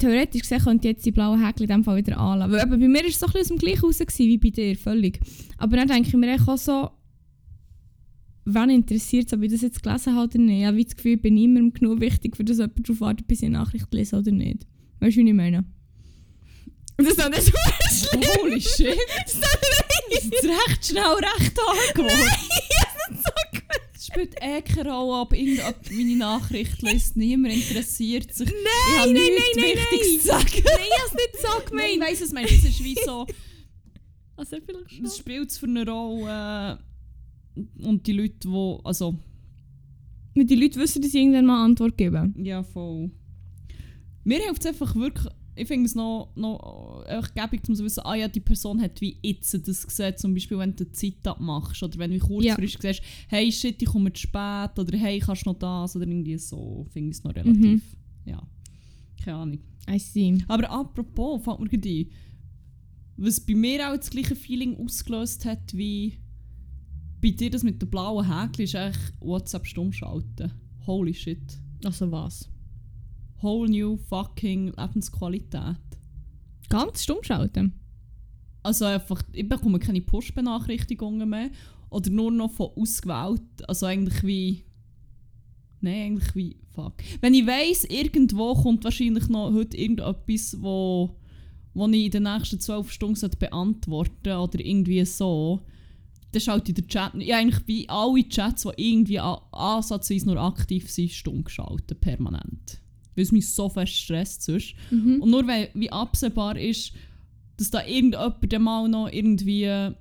Theoretisch 0.00 0.42
gesehen 0.42 0.62
könnte 0.62 0.88
ich 0.88 0.94
jetzt 0.94 1.06
die 1.06 1.12
blauen 1.12 1.44
Häkchen 1.44 1.64
in 1.64 1.68
dem 1.68 1.84
Fall 1.84 1.98
wieder 1.98 2.18
anlassen. 2.18 2.52
Weil 2.52 2.66
bei 2.66 2.76
mir 2.76 3.00
war 3.00 3.04
es 3.06 3.18
so 3.18 3.26
ein 3.26 3.32
bisschen 3.32 3.40
aus 3.40 3.48
dem 3.48 3.58
gleichen 3.58 3.84
raus 3.84 3.98
gewesen, 3.98 4.18
wie 4.18 4.38
bei 4.38 4.48
dir, 4.48 4.76
völlig. 4.76 5.20
Aber 5.58 5.76
dann 5.76 5.88
denke 5.88 6.08
ich 6.08 6.14
mir 6.14 6.32
echt 6.32 6.48
auch 6.48 6.56
so, 6.56 6.90
wann 8.46 8.70
interessiert 8.70 9.26
es, 9.26 9.32
ob 9.32 9.42
ich 9.42 9.52
das 9.52 9.60
jetzt 9.60 9.82
gelesen 9.82 10.14
habe 10.14 10.28
oder 10.28 10.38
nicht. 10.38 10.60
Ich 10.60 10.66
habe 10.66 10.84
das 10.84 10.96
Gefühl, 10.96 11.12
ich 11.14 11.22
bin 11.22 11.34
niemandem 11.34 11.72
genug 11.72 12.00
wichtig, 12.00 12.36
für 12.36 12.44
das 12.44 12.58
jemand 12.58 12.88
darauf 12.88 13.00
wartet, 13.00 13.28
bis 13.28 13.40
ich 13.42 13.46
eine 13.46 13.58
Nachricht 13.58 13.92
lese 13.92 14.16
oder 14.16 14.32
nicht. 14.32 14.66
Weißt 15.00 15.16
du, 15.16 15.20
wie 15.20 15.28
ich 15.28 15.34
meine? 15.34 15.64
Das 16.96 17.06
ist 17.08 17.18
doch 17.18 17.30
nicht 17.30 17.42
so 17.42 17.52
schlimm. 18.08 18.22
Holy 18.40 18.60
shit! 18.60 18.96
Das 19.24 19.34
ist 19.34 19.42
Das 20.10 20.24
ist 20.24 20.44
recht 20.44 20.86
schnell 20.86 21.02
recht 21.04 21.58
hart 21.58 21.94
geworden. 21.94 22.30
Es 24.00 24.06
spielt 24.06 24.34
eh 24.40 24.62
keine 24.62 24.90
Rolle, 24.90 25.28
irgendjemand 25.36 25.90
meine 25.92 26.16
Nachricht 26.16 26.80
liest. 26.80 27.18
Niemand 27.18 27.52
interessiert 27.52 28.32
sich. 28.34 28.48
ich 28.48 28.98
habe 28.98 29.12
nein, 29.12 29.22
nichts 29.24 29.56
nein, 29.56 29.74
nein, 29.76 30.18
zu 30.20 30.26
sagen. 30.26 30.46
Nein, 30.54 30.86
ich 30.86 30.98
habe 30.98 31.06
es 31.06 31.12
nicht 31.12 31.36
so 31.42 31.48
Nein, 31.48 31.60
ich 31.60 31.70
gemeint. 31.96 32.00
weiss 32.10 32.20
es, 32.22 32.32
meinst. 32.32 32.52
Es 32.52 32.64
ist 32.64 32.82
wie 32.82 32.96
so, 33.04 33.26
Also 34.36 34.56
vielleicht 34.64 34.90
schon. 34.90 35.04
es 35.04 35.18
spielt 35.18 35.52
für 35.52 35.66
eine 35.66 35.86
Rolle. 35.86 36.78
äh, 37.56 37.86
Und 37.86 38.06
die 38.06 38.12
Leute, 38.12 38.36
die, 38.42 38.78
also, 38.84 39.14
die 40.34 40.54
Leute 40.54 40.80
wissen, 40.80 41.02
dass 41.02 41.10
ich 41.12 41.20
irgendwann 41.20 41.44
mal 41.44 41.62
Antwort 41.62 41.98
gebe. 41.98 42.32
ja, 42.38 42.62
voll. 42.62 43.10
Mir 44.24 44.38
hilft 44.38 44.60
es 44.64 44.66
einfach 44.70 44.94
wirklich, 44.96 45.26
ich 45.60 45.68
finde 45.68 45.86
es 45.86 45.94
noch, 45.94 46.32
noch 46.36 47.04
echt 47.06 47.34
gäbig, 47.34 47.62
um 47.68 47.74
zu 47.74 47.84
wissen, 47.84 48.02
ah 48.04 48.14
ja, 48.14 48.28
die 48.28 48.40
Person 48.40 48.80
hat 48.80 49.00
wie 49.00 49.16
jetzt 49.22 49.54
das 49.66 49.86
gesehen, 49.86 50.16
zum 50.16 50.34
Beispiel, 50.34 50.58
wenn 50.58 50.74
du 50.74 50.90
Zeit 50.90 51.26
abmachst 51.26 51.82
oder 51.82 51.98
wenn 51.98 52.12
du 52.12 52.18
kurzfristig 52.18 52.80
siehst, 52.80 53.02
hey, 53.28 53.52
shit, 53.52 53.80
ich 53.82 53.88
komme 53.88 54.12
zu 54.12 54.22
spät 54.22 54.78
oder 54.78 54.96
hey, 54.96 55.18
kannst 55.20 55.46
du 55.46 55.50
noch 55.50 55.58
das 55.58 55.96
oder 55.96 56.06
irgendwie 56.06 56.38
so, 56.38 56.86
finde 56.90 57.10
ich 57.10 57.18
es 57.18 57.24
noch 57.24 57.34
relativ, 57.34 57.82
ja, 58.24 58.42
keine 59.22 59.36
Ahnung. 59.36 59.58
I 59.88 59.98
see. 59.98 60.38
Aber 60.48 60.70
apropos, 60.70 61.42
fällt 61.42 61.60
mir 61.60 61.68
gerade 61.68 61.88
ein, 61.88 62.10
was 63.16 63.40
bei 63.40 63.54
mir 63.54 63.90
auch 63.90 63.96
das 63.96 64.10
gleiche 64.10 64.34
Feeling 64.34 64.76
ausgelöst 64.76 65.44
hat 65.44 65.74
wie 65.74 66.18
bei 67.20 67.30
dir 67.30 67.50
das 67.50 67.62
mit 67.62 67.82
den 67.82 67.90
blauen 67.90 68.26
Häkchen, 68.26 68.64
ist 68.64 68.74
eigentlich 68.74 69.12
WhatsApp 69.20 69.66
stumm 69.66 69.92
schalten. 69.92 70.52
Holy 70.86 71.12
shit. 71.12 71.60
Also 71.84 72.10
was? 72.10 72.48
Whole 73.42 73.68
new 73.68 73.96
fucking 73.96 74.72
Lebensqualität. 74.76 75.76
Ganz 76.68 77.02
stumm 77.02 77.22
schalten. 77.22 77.74
Also 78.62 78.84
einfach, 78.84 79.22
ich 79.32 79.48
bekomme 79.48 79.78
keine 79.78 80.02
Push-Benachrichtigungen 80.02 81.28
mehr. 81.28 81.50
Oder 81.90 82.10
nur 82.10 82.30
noch 82.30 82.52
von 82.52 82.70
ausgewählt. 82.76 83.42
Also 83.68 83.86
eigentlich 83.86 84.22
wie. 84.22 84.64
Nein, 85.80 86.12
eigentlich 86.12 86.34
wie. 86.34 86.56
Fuck. 86.74 86.94
Wenn 87.20 87.34
ich 87.34 87.46
weiss, 87.46 87.84
irgendwo 87.84 88.54
kommt 88.54 88.84
wahrscheinlich 88.84 89.28
noch 89.28 89.52
heute 89.52 89.76
irgendetwas, 89.76 90.56
wo, 90.60 91.16
wo 91.74 91.88
ich 91.88 92.04
in 92.04 92.10
den 92.12 92.22
nächsten 92.22 92.60
12 92.60 92.90
Stunden 92.92 93.16
sollte 93.16 93.38
beantworten 93.38 94.32
oder 94.32 94.60
irgendwie 94.60 95.04
so, 95.04 95.60
dann 96.30 96.40
schalte 96.40 96.70
ich 96.70 96.76
den 96.76 96.86
Chat. 96.86 97.14
Ja, 97.16 97.38
eigentlich 97.38 97.66
wie 97.66 97.88
alle 97.88 98.28
Chats, 98.28 98.62
die 98.62 98.90
irgendwie 98.90 99.18
ansatzweise 99.18 100.26
nur 100.26 100.36
aktiv 100.36 100.88
sind, 100.88 101.10
stumm 101.10 101.42
geschaltet, 101.42 102.00
permanent. 102.00 102.80
Weil 103.20 103.24
es 103.24 103.32
mich 103.32 103.52
so 103.52 103.68
fest 103.68 103.92
stresst 103.92 104.42
sonst. 104.42 104.74
Mhm. 104.90 105.20
Und 105.20 105.30
nur 105.30 105.46
wenn 105.46 105.68
wie 105.74 105.92
absehbar 105.92 106.58
ist, 106.58 106.92
dass 107.58 107.70
da 107.70 107.84
irgendjemand 107.84 108.60
mal 108.60 108.88
noch 108.88 109.12
irgendwie 109.12 109.92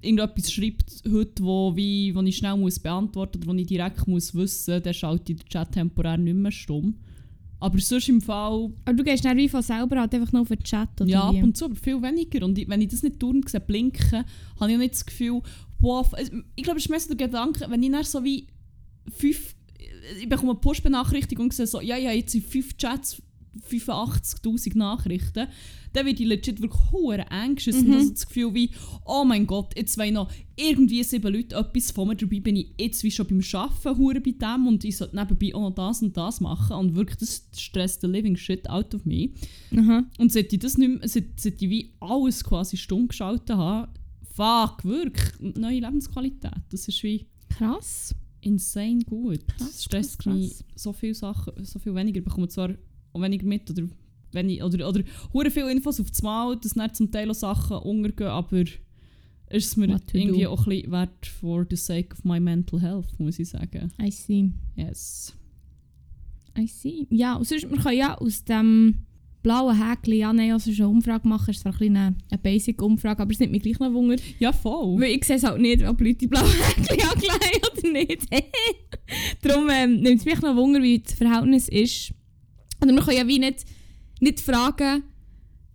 irgendetwas 0.00 0.52
schreibt 0.52 1.02
heute, 1.10 1.42
wo, 1.42 1.74
wie, 1.74 2.14
wo 2.14 2.22
ich 2.22 2.36
schnell 2.36 2.56
muss 2.56 2.78
beantworten 2.78 3.38
oder 3.38 3.52
wo 3.52 3.54
ich 3.54 3.66
direkt 3.66 4.06
muss 4.06 4.34
wissen, 4.34 4.82
dann 4.82 4.94
schalte 4.94 5.32
ich 5.32 5.38
den 5.38 5.48
Chat 5.48 5.72
temporär 5.72 6.16
nicht 6.16 6.36
mehr 6.36 6.52
stumm. 6.52 6.94
Aber 7.60 7.78
sonst 7.78 8.08
im 8.08 8.20
Fall, 8.20 8.70
Aber 8.84 8.96
du 8.96 9.04
gehst 9.04 9.24
dann 9.24 9.36
wie 9.36 9.48
von 9.48 9.62
selber 9.62 10.00
halt 10.00 10.14
einfach 10.14 10.32
noch 10.32 10.42
auf 10.42 10.48
den 10.48 10.62
Chat 10.62 11.00
oder 11.00 11.08
ja, 11.10 11.32
wie? 11.32 11.38
ab 11.38 11.44
und 11.44 11.56
zu, 11.56 11.66
aber 11.66 11.76
viel 11.76 12.02
weniger. 12.02 12.44
Und 12.44 12.58
ich, 12.58 12.68
wenn 12.68 12.80
ich 12.80 12.88
das 12.88 13.04
nicht 13.04 13.22
dauernd 13.22 13.48
sehe, 13.48 13.60
blinken, 13.60 14.24
habe 14.58 14.70
ich 14.70 14.76
auch 14.76 14.80
nicht 14.80 14.94
das 14.94 15.06
Gefühl, 15.06 15.42
wow, 15.80 16.12
ich 16.56 16.64
glaube, 16.64 16.78
es 16.78 16.86
ist 16.86 16.90
mehr 16.90 17.00
so 17.00 17.14
der 17.14 17.28
Gedanke, 17.28 17.66
wenn 17.68 17.82
ich 17.82 17.92
dann 17.92 18.04
so 18.04 18.24
wie 18.24 18.48
fünf, 19.12 19.54
ich 20.20 20.28
bekomme 20.28 20.52
eine 20.52 20.60
Push-Benachrichtigung 20.60 21.46
und 21.46 21.54
sehe 21.54 21.66
so, 21.66 21.80
ja, 21.80 21.96
ja, 21.96 22.12
jetzt 22.12 22.32
sind 22.32 22.46
fünf 22.46 22.76
Chats 22.76 23.22
85'000 23.70 24.76
Nachrichten, 24.78 25.46
dann 25.92 26.06
werde 26.06 26.22
ich 26.22 26.26
legit 26.26 26.62
wirklich 26.62 26.80
hure 26.90 27.30
anxious 27.30 27.82
Mhm. 27.82 27.86
und 27.86 27.94
also 27.96 28.10
das 28.10 28.26
Gefühl 28.26 28.54
wie, 28.54 28.70
oh 29.04 29.24
mein 29.24 29.46
Gott, 29.46 29.76
jetzt 29.76 29.98
wollen 29.98 30.14
noch 30.14 30.30
irgendwie 30.56 31.02
sieben 31.04 31.32
Leute 31.32 31.56
etwas 31.56 31.90
von 31.90 32.08
mir, 32.08 32.16
dabei 32.16 32.40
bin 32.40 32.56
ich 32.56 32.72
jetzt 32.78 33.04
wie 33.04 33.10
schon 33.10 33.26
beim 33.26 33.42
Arbeiten 33.52 33.98
hure 33.98 34.20
bei 34.20 34.30
dem 34.32 34.66
und 34.66 34.84
ich 34.84 34.96
sollte 34.96 35.16
nebenbei 35.16 35.54
auch 35.54 35.60
noch 35.68 35.74
das 35.74 36.00
und 36.02 36.16
das 36.16 36.40
machen 36.40 36.76
und 36.76 36.94
wirklich, 36.94 37.18
das 37.18 37.44
stresst 37.54 38.00
the 38.00 38.06
living 38.06 38.36
shit 38.36 38.68
out 38.70 38.94
of 38.94 39.04
me. 39.04 39.30
Aha. 39.76 40.04
Und 40.18 40.32
seit 40.32 40.50
ich 40.52 40.58
das 40.58 40.78
nicht 40.78 40.88
mehr, 41.00 41.06
seit, 41.08 41.38
seit 41.38 41.60
ich 41.60 41.68
wie 41.68 41.92
alles 42.00 42.42
quasi 42.42 42.78
stumm 42.78 43.08
geschaltet 43.08 43.56
habe, 43.56 43.88
fuck, 44.34 44.82
wirklich, 44.84 45.56
neue 45.56 45.80
Lebensqualität, 45.80 46.52
das 46.70 46.88
ist 46.88 47.02
wie 47.02 47.26
Krass. 47.50 48.14
Insane 48.42 49.04
gut. 49.04 49.46
Krass, 49.48 49.84
stresst 49.84 50.18
krass, 50.18 50.34
mich 50.34 50.50
krass. 50.58 50.82
so 50.82 50.92
viele 50.92 51.14
Sachen, 51.14 51.64
so 51.64 51.78
viel 51.78 51.94
weniger. 51.94 52.18
Ich 52.18 52.24
bekomme 52.24 52.48
zwar 52.48 52.70
auch 53.12 53.20
weniger 53.20 53.46
mit 53.46 53.70
oder 53.70 53.84
wenn 54.32 54.48
ich, 54.48 54.62
oder, 54.62 54.88
oder 54.88 55.02
hure 55.32 55.50
viele 55.50 55.70
Infos 55.70 56.00
auf 56.00 56.10
das 56.10 56.22
Mal, 56.22 56.56
dass 56.56 56.76
nicht 56.76 56.96
zum 56.96 57.10
Teil 57.10 57.30
auch 57.30 57.34
Sachen 57.34 57.76
untergehen, 57.78 58.30
aber 58.30 58.60
ist 58.60 59.66
es 59.66 59.76
mir 59.76 59.88
What 59.88 60.14
irgendwie 60.14 60.46
auch 60.46 60.66
ein 60.66 60.70
bisschen 60.70 60.92
wert 60.92 61.26
for 61.26 61.66
the 61.68 61.76
sake 61.76 62.12
of 62.12 62.24
my 62.24 62.40
mental 62.40 62.80
health, 62.80 63.18
muss 63.18 63.38
ich 63.38 63.50
sagen. 63.50 63.92
I 64.00 64.10
see. 64.10 64.50
Yes. 64.76 65.34
I 66.58 66.66
see. 66.66 67.06
Ja, 67.10 67.36
und 67.36 67.46
sonst, 67.46 67.70
man 67.70 67.80
kann 67.80 67.94
ja 67.94 68.16
aus 68.16 68.44
dem 68.44 69.06
blauen 69.42 69.76
Häkchen 69.76 70.14
ja 70.14 70.32
nein, 70.32 70.52
also 70.52 70.72
schon 70.72 70.86
eine 70.86 70.94
Umfrage 70.94 71.26
machen. 71.26 71.50
Ist 71.50 71.60
zwar 71.60 71.72
ein 71.72 71.78
bisschen 71.78 71.96
eine, 71.96 72.16
eine 72.30 72.38
Basic-Umfrage, 72.38 73.22
aber 73.22 73.32
es 73.32 73.38
nimmt 73.38 73.52
mich 73.52 73.62
gleich 73.62 73.78
noch 73.78 73.92
Wunder. 73.92 74.16
Ja, 74.38 74.52
voll. 74.52 75.00
Weil 75.00 75.14
ich 75.16 75.24
sehe 75.24 75.36
es 75.36 75.44
halt 75.44 75.60
nicht, 75.60 75.86
ob 75.86 76.00
Leute 76.00 76.14
die 76.14 76.26
blauen 76.28 76.46
Häkchen 76.46 77.08
angelegen 77.10 77.62
oder 77.72 77.92
nicht. 77.92 78.28
Darum 79.42 79.68
ähm, 79.70 80.00
nimmt 80.00 80.20
es 80.20 80.24
mich 80.24 80.40
noch 80.40 80.56
Wunder, 80.56 80.82
wie 80.82 81.00
das 81.00 81.14
Verhältnis 81.14 81.68
ist. 81.68 82.12
Oder 82.80 82.92
man 82.92 83.04
kann 83.04 83.16
ja 83.16 83.26
wie 83.26 83.38
nicht, 83.38 83.64
nicht 84.20 84.40
fragen, 84.40 85.02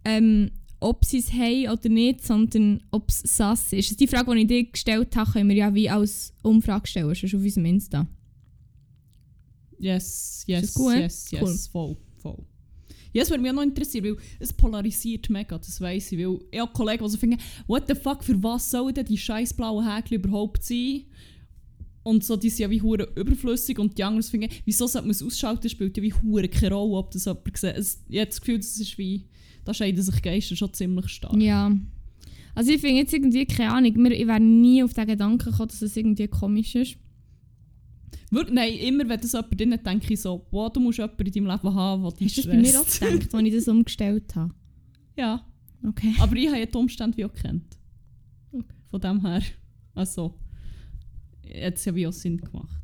ähm, 0.05 0.51
ob 0.79 1.05
sie 1.05 1.19
es 1.19 1.33
haben 1.33 1.69
oder 1.69 1.89
nicht, 1.89 2.23
sondern 2.25 2.83
ob 2.91 3.09
es 3.09 3.19
sass 3.19 3.73
ist. 3.73 3.89
Also 3.89 3.95
die 3.95 4.07
Frage, 4.07 4.33
die 4.35 4.41
ich 4.41 4.47
dir 4.47 4.63
gestellt 4.71 5.15
habe, 5.15 5.31
können 5.31 5.49
wir 5.49 5.55
ja 5.55 5.73
wie 5.73 5.89
als 5.89 6.33
Umfrage 6.43 6.87
stellen, 6.87 7.15
schon 7.15 7.27
auf 7.29 7.43
unserem 7.43 7.65
Insta. 7.65 8.07
Yes, 9.79 10.39
Ist 10.39 10.47
yes, 10.47 10.61
das 10.61 10.73
gut? 10.73 10.95
yes, 10.95 11.31
yes, 11.31 11.67
voll, 11.67 11.97
voll. 12.17 12.45
Ja, 13.13 13.23
es 13.23 13.29
würde 13.29 13.41
mich 13.41 13.51
auch 13.51 13.55
noch 13.55 13.63
interessieren, 13.63 14.05
weil 14.05 14.17
es 14.39 14.53
polarisiert 14.53 15.29
mega, 15.29 15.57
das 15.57 15.79
weiss 15.81 16.11
ich. 16.11 16.19
Weil 16.19 16.39
ich 16.51 16.59
habe 16.59 16.71
Kollegen, 16.73 17.03
die 17.03 17.09
so 17.09 17.17
finden, 17.17 17.39
what 17.67 17.83
the 17.87 17.95
fuck, 17.95 18.23
für 18.23 18.41
was 18.41 18.69
sollen 18.69 18.93
denn 18.93 19.05
die 19.05 19.17
scheiß 19.17 19.53
blauen 19.53 19.89
Häkchen 19.89 20.17
überhaupt 20.17 20.63
sein? 20.63 21.03
Und 22.03 22.23
so, 22.23 22.37
die 22.37 22.49
sind 22.49 22.59
ja 22.59 22.69
wie 22.69 22.81
hure 22.81 23.07
überflüssig 23.15 23.79
und 23.79 23.97
die 23.97 24.03
anderen 24.03 24.23
finden, 24.23 24.49
wieso 24.63 24.87
sollte 24.87 25.07
man 25.07 25.11
es 25.11 25.21
ausschalten, 25.21 25.69
spielt 25.69 25.97
ja 25.97 26.03
wie 26.03 26.13
hure 26.13 26.47
keine 26.47 26.73
Rolle, 26.73 26.99
ob 26.99 27.11
das 27.11 27.25
jemand 27.25 27.57
sieht. 27.57 27.75
Es, 27.75 28.01
ich 28.07 28.17
habe 28.17 28.27
das 28.27 28.39
Gefühl, 28.39 28.57
das 28.59 28.79
ist 28.79 28.97
wie, 28.97 29.25
da 29.65 29.73
scheiden 29.73 30.01
sich 30.01 30.21
Geister 30.21 30.55
schon 30.55 30.73
ziemlich 30.73 31.09
stark. 31.09 31.35
Ja. 31.35 31.75
Also 32.55 32.71
ich 32.71 32.79
finde 32.79 33.01
jetzt 33.01 33.13
irgendwie, 33.13 33.45
keine 33.45 33.73
Ahnung, 33.73 34.05
ich 34.09 34.25
wäre 34.25 34.39
nie 34.39 34.81
auf 34.83 34.93
den 34.93 35.05
Gedanken 35.05 35.51
gekommen, 35.51 35.67
dass 35.67 35.81
es 35.81 35.97
irgendwie 35.97 36.27
komisch 36.27 36.75
ist. 36.75 36.97
Nein, 38.31 38.73
immer 38.73 39.07
wenn 39.07 39.19
das 39.21 39.31
jemand 39.31 39.59
drin 39.59 39.79
denke 39.85 40.13
ich 40.13 40.21
so, 40.21 40.45
wow, 40.51 40.71
du 40.71 40.79
musst 40.79 40.97
jemanden 40.97 41.25
in 41.25 41.31
deinem 41.33 41.47
Leben 41.47 41.73
haben, 41.75 42.03
der 42.03 42.11
dich 42.11 42.27
Hast 42.27 42.37
du 42.37 42.41
das 42.41 42.51
bei 42.51 42.57
mir 42.61 42.81
auch 42.81 42.87
stresst. 42.87 42.99
gedacht, 43.11 43.35
als 43.35 43.43
ich 43.47 43.53
das 43.55 43.67
umgestellt 43.67 44.35
habe? 44.35 44.53
Ja. 45.17 45.43
Okay. 45.87 46.13
Aber 46.19 46.35
ich 46.35 46.47
habe 46.47 46.59
ja 46.59 46.65
die 46.67 46.77
Umstände 46.77 47.17
wie 47.17 47.25
auch 47.25 47.33
kennt. 47.33 47.77
Von 48.91 49.01
dem 49.01 49.25
her. 49.25 49.41
Also. 49.95 50.35
Hat 51.63 51.73
es 51.75 51.85
ja 51.85 51.95
wie 51.95 52.05
auch 52.05 52.13
Sinn 52.13 52.37
gemacht. 52.37 52.81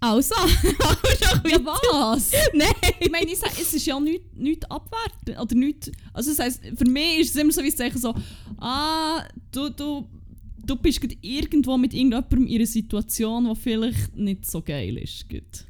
Also, 0.00 0.34
schon 0.46 1.50
Ja, 1.50 1.64
was? 1.64 2.32
Nein! 2.54 2.68
ich 3.00 3.10
meine, 3.10 3.26
ich 3.26 3.38
sage, 3.38 3.54
es 3.60 3.74
ist 3.74 3.86
ja 3.86 3.98
nichts 4.00 4.26
nicht 4.34 4.70
abwerten. 4.70 5.36
Oder 5.40 5.54
nicht, 5.56 5.90
also 6.12 6.30
das 6.30 6.38
heisst, 6.38 6.62
für 6.76 6.88
mich 6.88 7.20
ist 7.20 7.34
es 7.34 7.42
immer 7.42 7.52
so 7.52 7.62
wie 7.62 7.74
Zeichen 7.74 7.98
so, 7.98 8.14
ah, 8.58 9.24
du, 9.50 9.68
du, 9.70 10.08
du 10.68 10.76
bist 10.76 11.00
irgendwo 11.22 11.76
mit 11.76 11.92
irgendjemandem 11.94 12.46
in 12.46 12.56
einer 12.56 12.66
Situation, 12.66 13.48
die 13.48 13.56
vielleicht 13.56 14.16
nicht 14.16 14.46
so 14.48 14.62
geil 14.62 14.96
ist. 14.98 15.28
Gut. 15.28 15.66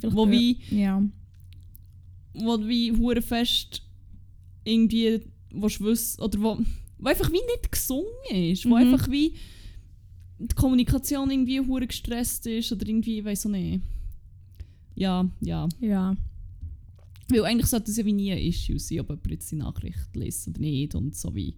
Vielleicht 0.00 0.16
Wo 0.16 0.28
wie, 0.30 0.58
Ja. 0.70 1.02
wo 2.34 2.58
wie 2.66 2.92
hure 2.92 3.22
fest 3.22 3.82
irgendwie 4.64 5.20
willst 5.50 5.80
wissen, 5.80 6.20
oder 6.22 6.40
wo, 6.42 6.58
wo 6.98 7.08
einfach 7.08 7.30
wie 7.30 7.40
nicht 7.56 7.70
gesungen 7.70 8.06
ist, 8.30 8.64
wo 8.64 8.70
Mhm. 8.70 8.92
einfach 8.92 9.10
wie 9.10 9.34
die 10.40 10.54
Kommunikation 10.54 11.30
irgendwie 11.30 11.60
hure 11.60 11.86
gestresst 11.86 12.46
ist 12.46 12.70
oder 12.72 12.86
irgendwie, 12.86 13.18
ich 13.18 13.24
weiß 13.24 13.46
auch 13.46 13.50
nicht. 13.50 13.80
Ja, 14.94 15.28
ja. 15.40 15.68
Ja. 15.80 16.16
Weil 17.28 17.44
eigentlich 17.44 17.66
sollte 17.66 17.90
es 17.90 17.96
ja 17.96 18.04
wie 18.04 18.12
nie 18.12 18.32
ein 18.32 18.38
Issue 18.38 18.78
sein, 18.78 19.00
ob 19.00 19.10
jemand 19.10 19.30
jetzt 19.30 19.50
die 19.50 19.56
Nachricht 19.56 20.14
liest 20.14 20.48
oder 20.48 20.60
nicht 20.60 20.94
und 20.94 21.14
so 21.14 21.34
wie. 21.34 21.54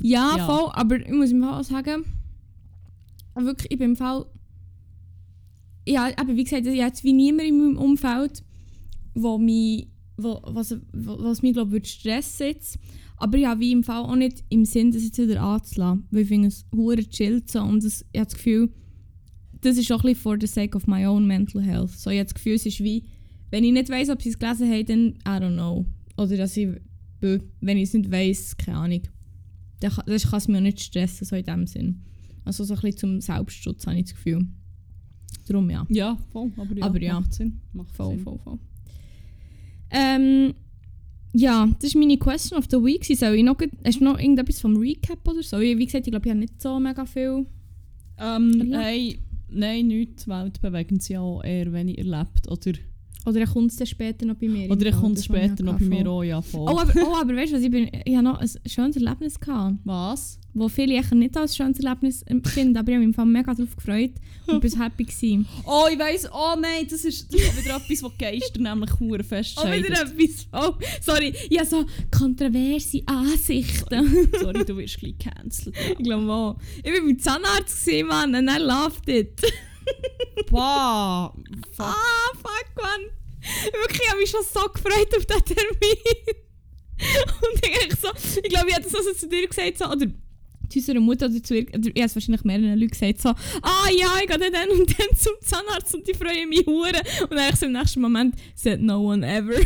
Ja, 0.00 0.36
Ja. 0.36 0.46
voll, 0.46 0.70
aber 0.72 1.00
ich 1.00 1.10
muss 1.12 1.30
im 1.30 1.42
Fall 1.42 1.60
auch 1.60 1.64
sagen, 1.64 2.04
wirklich, 3.34 3.70
ich 3.70 3.78
bin 3.78 3.90
im 3.90 3.96
Fall. 3.96 4.26
Ja, 5.86 6.08
aber 6.16 6.36
wie 6.36 6.44
gesagt, 6.44 6.66
ich 6.66 6.72
habe 6.80 6.88
jetzt 6.88 7.04
wie 7.04 7.12
niemand 7.12 7.48
in 7.48 7.58
meinem 7.58 7.78
Umfeld, 7.78 8.42
wo 9.14 9.38
mich, 9.38 9.88
wo, 10.16 10.40
was, 10.44 10.76
was 10.92 11.42
mich 11.42 11.54
glaube 11.54 11.72
würde 11.72 11.88
stressen 11.88 12.46
jetzt. 12.46 12.78
Aber 13.16 13.36
ich 13.36 13.46
habe 13.46 13.60
wie 13.60 13.72
im 13.72 13.82
Fall 13.84 14.02
auch 14.04 14.16
nicht 14.16 14.44
im 14.48 14.64
Sinn, 14.64 14.92
das 14.92 15.02
jetzt 15.04 15.18
wieder 15.18 15.42
anzulassen. 15.42 16.06
Weil 16.10 16.22
ich 16.22 16.28
finde 16.28 16.48
es 16.48 16.64
hure 16.74 17.04
chillt 17.06 17.50
so 17.50 17.60
und 17.60 17.84
das, 17.84 18.04
ich 18.12 18.18
habe 18.20 18.26
das 18.30 18.34
Gefühl, 18.34 18.72
das 19.60 19.76
ist 19.76 19.92
auch 19.92 19.98
ein 19.98 20.02
bisschen 20.10 20.22
for 20.22 20.36
the 20.40 20.46
sake 20.46 20.74
of 20.76 20.86
my 20.86 21.06
own 21.06 21.26
mental 21.26 21.62
health. 21.62 21.90
So, 21.90 22.10
ich 22.10 22.18
habe 22.18 22.24
das 22.24 22.34
Gefühl, 22.34 22.54
es 22.54 22.64
ist 22.66 22.80
wie, 22.80 23.04
wenn 23.50 23.64
ich 23.64 23.72
nicht 23.72 23.90
weiss, 23.90 24.08
ob 24.08 24.22
sie 24.22 24.30
es 24.30 24.38
gelesen 24.38 24.70
haben, 24.70 24.86
dann 24.86 25.08
I 25.26 25.42
don't 25.42 25.54
know. 25.54 25.84
Oder 26.16 26.36
dass 26.38 26.56
ich, 26.56 26.68
wenn 27.20 27.76
ich 27.76 27.84
es 27.84 27.94
nicht 27.94 28.10
weiss, 28.10 28.56
keine 28.56 28.78
Ahnung 28.78 29.02
dann 29.80 29.92
kann, 29.92 30.04
das 30.06 30.30
kann 30.30 30.38
es 30.38 30.48
auch 30.48 30.60
nicht 30.60 30.80
stressen, 30.80 31.26
so 31.26 31.36
in 31.36 31.44
dem 31.44 31.66
Sinn. 31.66 32.02
Also 32.44 32.64
so 32.64 32.74
ein 32.74 32.80
bisschen 32.80 32.98
zum 32.98 33.20
Selbstschutz 33.20 33.86
habe 33.86 33.96
ich 33.98 34.04
das 34.04 34.14
Gefühl. 34.14 34.46
Darum 35.46 35.68
ja. 35.70 35.86
Ja, 35.88 36.18
voll. 36.32 36.50
Aber 36.56 36.76
ja, 36.76 36.84
Aber 36.84 37.02
ja. 37.02 37.20
macht 37.20 37.34
Sinn. 37.34 37.60
Macht 37.72 37.94
Voll, 37.94 38.14
Sinn. 38.14 38.24
voll, 38.24 38.38
voll. 38.38 38.58
Ähm, 39.90 40.54
ja, 41.32 41.68
das 41.80 41.94
war 41.94 42.00
meine 42.00 42.16
Question 42.18 42.58
of 42.58 42.66
the 42.70 42.76
Week. 42.76 43.04
Soll 43.04 43.34
ich 43.34 43.44
noch, 43.44 43.56
hast 43.84 44.00
du 44.00 44.04
noch 44.04 44.18
irgendetwas 44.18 44.60
vom 44.60 44.76
Recap 44.76 45.26
oder 45.28 45.42
so? 45.42 45.60
Wie 45.60 45.84
gesagt, 45.84 46.06
ich 46.06 46.12
glaube, 46.12 46.26
ich 46.26 46.30
habe 46.30 46.40
nicht 46.40 46.60
so 46.60 46.78
mega 46.80 47.04
viel. 47.06 47.46
Ähm, 48.18 48.50
Erlebt? 48.52 48.70
nein, 48.70 49.14
nein, 49.48 49.86
nichts 49.88 50.28
weltbewegend 50.28 51.02
sie 51.02 51.16
auch 51.18 51.42
eher 51.42 51.72
wenig 51.72 51.98
erlebt. 51.98 52.48
Oder, 52.48 52.72
Oder 53.26 53.46
kommt 53.46 53.70
es 53.70 53.76
dann 53.76 53.86
später 53.86 54.24
noch 54.26 54.36
bei 54.36 54.48
mir? 54.48 54.70
oder 54.70 54.90
Fall? 54.92 55.00
kommt 55.00 55.14
es 55.18 55.20
ich 55.20 55.26
später 55.26 55.62
noch 55.62 55.78
bei 55.78 55.84
mir 55.84 56.08
auch, 56.08 56.22
ja 56.22 56.40
voll. 56.40 56.66
Oh, 56.68 56.78
aber, 56.78 56.92
oh, 57.06 57.14
aber 57.20 57.36
weißt 57.36 57.52
du 57.52 57.56
was? 57.56 57.62
Ich, 57.62 57.70
bin, 57.70 57.90
ich 58.04 58.14
habe 58.16 58.24
noch 58.24 58.38
ein 58.38 58.50
schönes 58.66 58.96
Erlebnis 58.96 59.38
gehabt. 59.38 59.76
Was? 59.84 60.38
Wo 60.52 60.68
viele 60.68 60.94
eigentlich 60.96 61.12
nicht 61.12 61.36
als 61.36 61.56
schönes 61.56 61.78
Erlebnis 61.78 62.22
empfinden, 62.22 62.76
aber 62.76 62.88
ich 62.88 62.94
habe 62.94 63.06
mich 63.06 63.08
im 63.10 63.14
Fall 63.14 63.26
mega 63.26 63.54
darauf 63.54 63.76
gefreut 63.76 64.12
und 64.46 64.60
bin 64.60 64.82
happy 64.82 65.04
gewesen. 65.04 65.46
Oh, 65.64 65.84
ich 65.92 65.98
weiss, 65.98 66.28
oh 66.32 66.54
nein, 66.60 66.86
das 66.90 67.04
ist, 67.04 67.32
das 67.32 67.40
ist 67.40 67.64
wieder 67.64 67.76
etwas, 67.76 68.02
was 68.02 68.12
Geister 68.18 68.60
nämlich 68.60 68.90
hure 68.98 69.20
Oh, 69.20 69.22
festscheidet. 69.22 69.84
wieder 69.88 70.02
etwas. 70.02 70.46
Oh, 70.52 70.74
sorry. 71.00 71.32
Ich 71.48 71.58
habe 71.58 71.68
so 71.68 71.84
kontroverse 72.10 73.02
Ansichten. 73.06 74.28
Sorry, 74.40 74.64
du 74.64 74.76
wirst 74.76 74.98
gleich 74.98 75.18
cancelled. 75.18 75.76
ich 75.90 76.04
glaube 76.04 76.32
auch. 76.32 76.56
Ich 76.82 76.90
war 76.92 77.00
beim 77.00 77.18
Zahnarzt, 77.18 77.84
gewesen, 77.84 78.08
Mann, 78.08 78.34
and 78.34 78.50
I 78.50 78.58
loved 78.60 79.08
it. 79.08 79.40
Wow! 80.50 81.34
Fuck. 81.72 81.86
ah, 81.86 82.32
fuck, 82.34 82.82
Mann. 82.82 83.00
Wirklich, 83.72 84.00
ich 84.02 84.10
habe 84.10 84.20
mich 84.20 84.30
schon 84.30 84.42
so 84.42 84.68
gefreut 84.68 85.16
auf 85.16 85.24
diesen 85.26 85.44
Termin. 85.44 85.96
Und 87.42 87.66
ich 87.66 87.96
so, 88.00 88.08
ich 88.42 88.48
glaube, 88.50 88.68
ich 88.68 88.74
habe 88.74 88.84
das 88.84 88.94
also 88.94 89.12
zu 89.14 89.28
dir 89.28 89.46
gesagt, 89.46 89.78
so, 89.78 89.86
oder 89.86 90.06
zu 90.68 90.78
unserer 90.78 91.00
Mutter 91.00 91.26
oder 91.26 91.42
zu 91.42 91.54
ihr, 91.56 91.66
ich 91.68 91.74
habe 91.74 91.90
es 91.94 92.14
wahrscheinlich 92.14 92.44
mehreren 92.44 92.78
Leuten 92.78 92.90
gesagt, 92.90 93.20
so, 93.20 93.30
ah 93.30 93.88
ja, 93.96 94.18
ich 94.22 94.28
gehe 94.28 94.50
dann 94.50 94.70
und 94.70 94.98
dann 94.98 95.16
zum 95.16 95.32
Zahnarzt 95.40 95.94
und 95.94 96.06
die 96.06 96.14
freuen 96.14 96.48
mich 96.48 96.66
hure. 96.66 97.00
Und 97.22 97.30
dann 97.30 97.38
eigentlich 97.38 97.56
so 97.56 97.66
im 97.66 97.72
nächsten 97.72 98.00
Moment, 98.00 98.34
said 98.54 98.80
no 98.80 99.00
one 99.00 99.26
ever. 99.26 99.54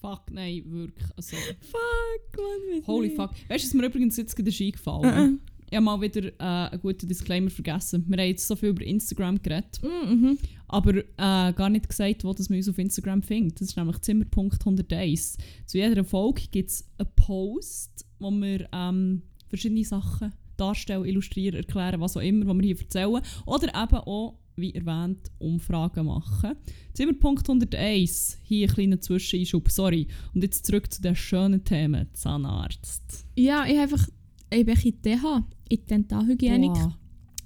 Fuck, 0.00 0.22
nein, 0.32 0.64
wirklich. 0.66 1.08
Also, 1.16 1.36
fuck, 1.36 2.38
weiss 2.72 2.86
holy 2.88 3.06
nicht. 3.08 3.16
fuck. 3.16 3.30
Weißt 3.48 3.64
du, 3.64 3.68
was 3.68 3.74
mir 3.74 3.86
übrigens 3.86 4.16
jetzt 4.16 4.34
gerade 4.34 4.48
ist 4.48 4.60
eingefallen 4.60 5.38
Äh, 5.38 5.51
Ich 5.72 5.76
habe 5.76 5.86
mal 5.86 6.02
wieder 6.02 6.26
äh, 6.26 6.70
einen 6.70 6.80
guten 6.82 7.08
Disclaimer 7.08 7.48
vergessen. 7.48 8.04
Wir 8.06 8.18
haben 8.18 8.28
jetzt 8.28 8.46
so 8.46 8.54
viel 8.56 8.68
über 8.68 8.84
Instagram 8.84 9.42
geredet, 9.42 9.80
äh. 9.82 10.14
Mhm. 10.14 10.36
aber 10.68 10.98
äh, 10.98 11.02
gar 11.16 11.70
nicht 11.70 11.88
gesagt, 11.88 12.24
wo 12.24 12.34
das 12.34 12.50
man 12.50 12.58
uns 12.58 12.68
auf 12.68 12.76
Instagram 12.76 13.22
findet. 13.22 13.58
Das 13.58 13.68
ist 13.68 13.76
nämlich 13.78 13.98
Zimmer.101. 14.02 15.38
Zu 15.64 15.78
jeder 15.78 16.04
Folge 16.04 16.42
gibt 16.50 16.68
es 16.68 16.86
einen 16.98 17.08
Post, 17.16 18.04
wo 18.18 18.30
wir 18.30 18.68
ähm, 18.70 19.22
verschiedene 19.48 19.82
Sachen 19.82 20.34
darstellen, 20.58 21.06
illustrieren, 21.06 21.56
erklären, 21.56 22.02
was 22.02 22.18
auch 22.18 22.20
immer, 22.20 22.46
was 22.48 22.56
wir 22.58 22.64
hier 22.64 22.78
erzählen. 22.78 23.22
Oder 23.46 23.68
eben 23.68 23.96
auch, 23.96 24.38
wie 24.56 24.74
erwähnt, 24.74 25.30
Umfragen 25.38 26.04
machen. 26.04 26.54
Zimmer.101, 26.92 28.36
hier 28.42 28.68
ein 28.68 28.74
kleiner 28.74 29.00
Zwischeneinschub, 29.00 29.70
sorry. 29.70 30.06
Und 30.34 30.42
jetzt 30.42 30.66
zurück 30.66 30.92
zu 30.92 31.00
den 31.00 31.16
schönen 31.16 31.64
Themen, 31.64 32.08
Zahnarzt. 32.12 33.24
Ja, 33.36 33.64
ich 33.64 33.78
habe 33.78 33.84
einfach 33.84 34.06
ich 34.52 34.66
bin 34.66 34.76
in 34.76 35.02
TH, 35.02 35.42
in 35.72 35.86
Dentalhygienik. 35.86 36.72
Boah. 36.72 36.98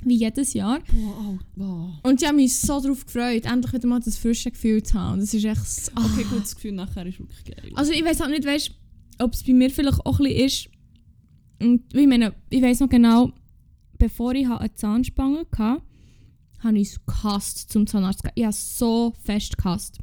Wie 0.05 0.17
jedes 0.17 0.53
Jahr. 0.53 0.79
Wow, 0.93 1.39
wow. 1.57 1.91
Und 2.03 2.21
ich 2.21 2.29
habe 2.29 2.37
mich 2.37 2.57
so 2.59 2.81
darauf 2.81 3.07
gefreut, 3.07 3.45
endlich 3.45 3.73
wieder 3.73 3.89
mal 3.89 4.01
das 4.01 4.19
frische 4.19 4.51
Gefühl 4.51 4.83
zu 4.83 4.95
haben. 4.95 5.15
Und 5.15 5.21
das 5.23 5.35
ist 5.35 5.45
echt 5.45 5.67
so, 5.67 5.93
ah. 5.95 6.05
Okay, 6.05 6.25
gut, 6.25 6.43
das 6.43 6.55
Gefühl 6.55 6.73
nachher 6.73 7.07
ist 7.07 7.19
wirklich 7.19 7.45
geil. 7.45 7.73
Also 7.75 7.93
ich 7.93 8.05
weiß 8.05 8.21
auch 8.21 8.29
nicht, 8.29 8.45
weißt, 8.45 8.71
ob 9.19 9.33
es 9.33 9.43
bei 9.43 9.53
mir 9.53 9.71
vielleicht 9.71 10.05
auch 10.05 10.21
ein 10.21 10.25
bisschen 10.25 10.47
ist. 10.47 10.69
Und 11.61 11.95
ich 11.95 12.07
meine, 12.07 12.35
ich 12.51 12.63
weiß 12.63 12.81
noch 12.81 12.89
genau, 12.89 13.33
bevor 13.99 14.35
ich 14.35 14.47
eine 14.47 14.75
Zahnspange 14.75 15.47
hatte, 15.53 15.83
habe 16.61 16.79
ich 16.79 16.89
es 16.89 17.07
gehasst 17.07 17.71
zum 17.73 17.87
Zahnarzt. 17.87 18.21
zu 18.21 18.25
gehen. 18.25 18.33
Ich 18.37 18.45
habe 18.45 18.55
so 18.55 19.15
fest 19.25 19.57
gehasst. 19.57 19.99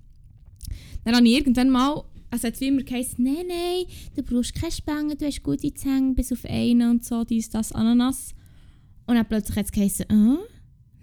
Dann 1.05 1.15
habe 1.15 1.27
ich 1.27 1.37
irgendwann 1.37 1.69
mal, 1.69 2.03
also 2.33 2.47
hat 2.47 2.55
es 2.55 2.61
wie 2.61 2.67
immer 2.67 2.81
geheißen, 2.81 3.23
nein, 3.23 3.45
nein, 3.47 3.85
du 4.15 4.23
brauchst 4.23 4.55
keine 4.55 4.71
Spange, 4.71 5.15
du 5.15 5.25
hast 5.25 5.43
gute 5.43 5.71
Zähne, 5.71 6.15
bis 6.15 6.33
auf 6.33 6.43
einen 6.45 6.89
und 6.89 7.05
so, 7.05 7.23
dies, 7.23 7.51
das, 7.51 7.71
Ananas. 7.71 8.33
Und 9.05 9.15
dann 9.15 9.27
plötzlich 9.27 9.55
hat 9.55 9.65
es 9.67 9.71
geheißen, 9.71 10.05
ah, 10.09 10.39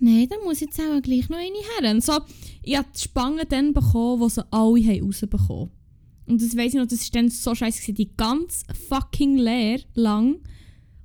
nein, 0.01 0.27
dann 0.29 0.41
muss 0.43 0.57
ich 0.57 0.63
jetzt 0.63 0.81
auch 0.81 1.01
gleich 1.01 1.29
noch 1.29 1.39
eine 1.39 1.55
her. 1.79 1.91
Und 1.93 2.03
so, 2.03 2.19
ich 2.65 2.77
habe 2.77 2.89
die 2.95 3.01
Spange 3.01 3.47
dann 3.47 3.73
bekommen, 3.73 4.23
die 4.23 4.31
sie 4.31 4.53
alle 4.53 4.85
haben 4.85 5.05
rausbekommen 5.05 5.49
haben. 5.49 5.71
Und 6.27 6.43
das 6.43 6.57
weiss 6.57 6.75
ich 6.75 6.81
noch, 6.81 6.87
das 6.87 7.13
war 7.13 7.21
dann 7.21 7.31
so 7.31 7.55
scheiße. 7.55 7.93
Die 7.93 8.17
ganz 8.17 8.65
fucking 8.89 9.37
leer 9.37 9.81
lang 9.95 10.41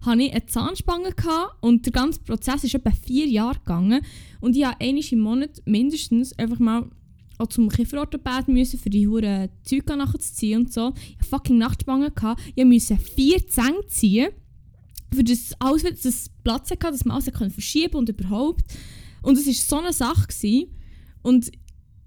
hatte 0.02 0.24
ich 0.24 0.32
eine 0.32 0.46
Zahnspange 0.48 1.12
gehabt 1.12 1.56
und 1.62 1.86
der 1.86 1.94
ganze 1.94 2.22
Prozess 2.22 2.64
ist 2.64 2.74
etwa 2.74 2.92
vier 2.92 3.28
Jahre 3.28 3.60
gegangen. 3.60 4.02
Und 4.42 4.56
ich 4.56 4.66
habe 4.66 4.82
einmal 4.82 5.04
im 5.12 5.20
Monat 5.20 5.62
mindestens 5.66 6.34
einfach 6.34 6.60
mal 6.60 6.90
auch 7.38 7.48
zum 7.48 7.70
Kieferorthopäden 7.70 8.54
müssen, 8.54 8.80
für 8.80 8.90
die 8.90 9.08
hure 9.08 9.50
Zeug 9.64 9.88
nachzuziehen 9.88 10.62
und 10.62 10.74
so. 10.74 10.94
Ich 10.96 11.18
hatte 11.18 11.30
fucking 11.30 11.58
Nachtspange 11.58 12.12
gehabt. 12.12 12.42
Ich 12.56 12.66
musste 12.66 12.98
vier 12.98 13.46
Zähne 13.48 13.86
ziehen, 13.88 14.30
für 15.14 15.24
das 15.24 15.54
alles 15.60 15.84
wieder 15.84 15.96
das 16.02 16.30
Platz 16.44 16.72
hatte, 16.72 16.92
dass 16.92 17.06
man 17.06 17.16
alles 17.16 17.32
konnte 17.32 17.54
verschieben 17.54 17.96
und 17.96 18.10
überhaupt. 18.10 18.66
Und 19.22 19.38
es 19.38 19.48
war 19.48 19.54
so 19.54 19.78
eine 19.78 19.94
Sache. 19.94 20.28
Gewesen. 20.28 20.68
Und 21.22 21.52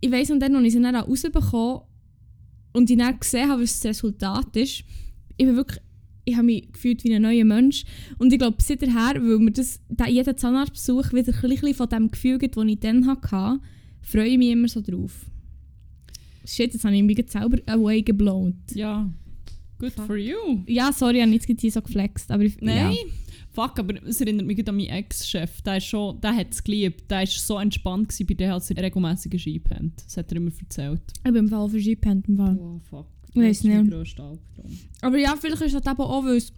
ich 0.01 0.11
weiss 0.11 0.29
noch 0.29 0.39
dann, 0.39 0.55
als 0.55 0.67
ich 0.67 0.73
sie 0.73 0.83
dann 0.83 0.97
auch 0.97 1.09
rausbekommen 1.09 1.81
und 2.73 2.91
ich 2.91 2.99
dann 2.99 3.19
gesehen 3.19 3.49
habe, 3.49 3.63
was 3.63 3.81
das 3.81 3.91
Resultat 3.91 4.57
ist, 4.57 4.85
ich 5.37 5.47
bin 5.47 5.57
wirklich 5.57 5.81
ich 6.29 6.37
habe 6.37 6.45
mich 6.45 6.71
gefühlt 6.71 7.03
wie 7.05 7.15
ein 7.15 7.23
neuer 7.23 7.47
Mensch. 7.47 7.85
Und 8.19 8.33
ich 8.33 8.39
glaube, 8.39 8.59
seither, 8.61 8.95
weil 8.95 9.39
mir 9.39 9.51
das, 9.51 9.81
der, 9.89 10.11
jeder 10.11 10.37
Zahnarztbesuch 10.37 11.15
wieder 11.15 11.33
ein 11.33 11.41
bisschen 11.41 11.75
von 11.75 11.89
dem 11.89 12.11
Gefühl 12.11 12.37
gibt, 12.37 12.57
das 12.59 12.65
ich 12.67 12.81
dann 12.81 13.07
hatte, 13.07 13.61
freue 14.09 14.29
ich 14.29 14.39
mich 14.39 14.51
immer 14.51 14.69
so 14.69 14.81
drauf. 14.81 15.27
Shit, 16.45 16.73
jetzt 16.73 16.85
habe 16.85 16.97
ich 16.97 17.03
mich 17.03 17.23
selber 17.31 17.59
away 17.67 18.03
geblown. 18.03 18.59
Ja, 18.75 19.11
good 19.79 19.93
Fuck. 19.93 20.07
for 20.07 20.17
you. 20.17 20.63
Ja, 20.67 20.93
sorry, 20.93 21.17
ich 21.17 21.23
habe 21.23 21.31
nicht 21.31 21.73
so 21.73 21.83
geflext. 21.83 22.31
Aber 22.31 22.43
ich, 22.45 22.57
Nein. 22.61 22.93
Ja. 22.93 22.99
Fuck, 23.51 23.79
aber 23.81 23.95
es 24.07 24.21
erinnert 24.21 24.47
mich 24.47 24.69
an 24.69 24.77
meinen 24.77 24.89
Ex-Chef. 24.89 25.63
Der, 25.63 25.79
ist 25.79 25.87
schon- 25.87 26.21
der 26.21 26.35
hat 26.37 26.53
es 26.53 26.63
geliebt. 26.63 27.11
Der 27.11 27.19
war 27.21 27.27
so 27.27 27.59
entspannt 27.59 28.09
gewesen 28.09 28.27
bei 28.27 28.35
dem, 28.35 28.53
als 28.53 28.71
er 28.71 28.83
regelmäßig 28.83 29.33
gepennt. 29.45 29.95
Das 30.05 30.17
hat 30.17 30.31
er 30.31 30.37
immer 30.37 30.53
erzählt. 30.61 31.01
Ich 31.17 31.23
bin 31.25 31.37
im 31.37 31.49
Fall. 31.49 31.69
Im 31.75 32.37
Fall. 32.37 32.59
Oh, 32.59 32.79
fuck. 32.89 33.07
Ich 33.31 33.35
mein 33.65 33.89
nicht. 33.91 34.21
Aber 35.03 35.19
ja, 35.19 35.35
vielleicht 35.37 35.63
ist 35.63 35.75
das 35.75 35.93
eben 35.93 36.01
auch, 36.03 36.25
weil 36.25 36.37
es, 36.37 36.53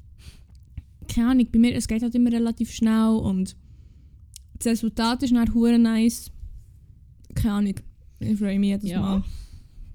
keine 1.09 1.31
Ahnung, 1.31 1.47
bei 1.51 1.59
mir, 1.59 1.75
es 1.75 1.89
geht 1.89 2.03
halt 2.03 2.15
immer 2.15 2.31
relativ 2.33 2.71
schnell 2.71 3.17
und 3.23 3.57
das 4.59 4.67
Resultat 4.67 5.23
ist 5.23 5.33
hure 5.55 5.79
nice. 5.79 6.31
Keine 7.35 7.55
Ahnung, 7.55 7.75
ich 8.21 8.38
freue 8.38 8.59
mich 8.59 8.69
jedes 8.71 8.90
Ja. 8.90 9.01
Mal. 9.01 9.25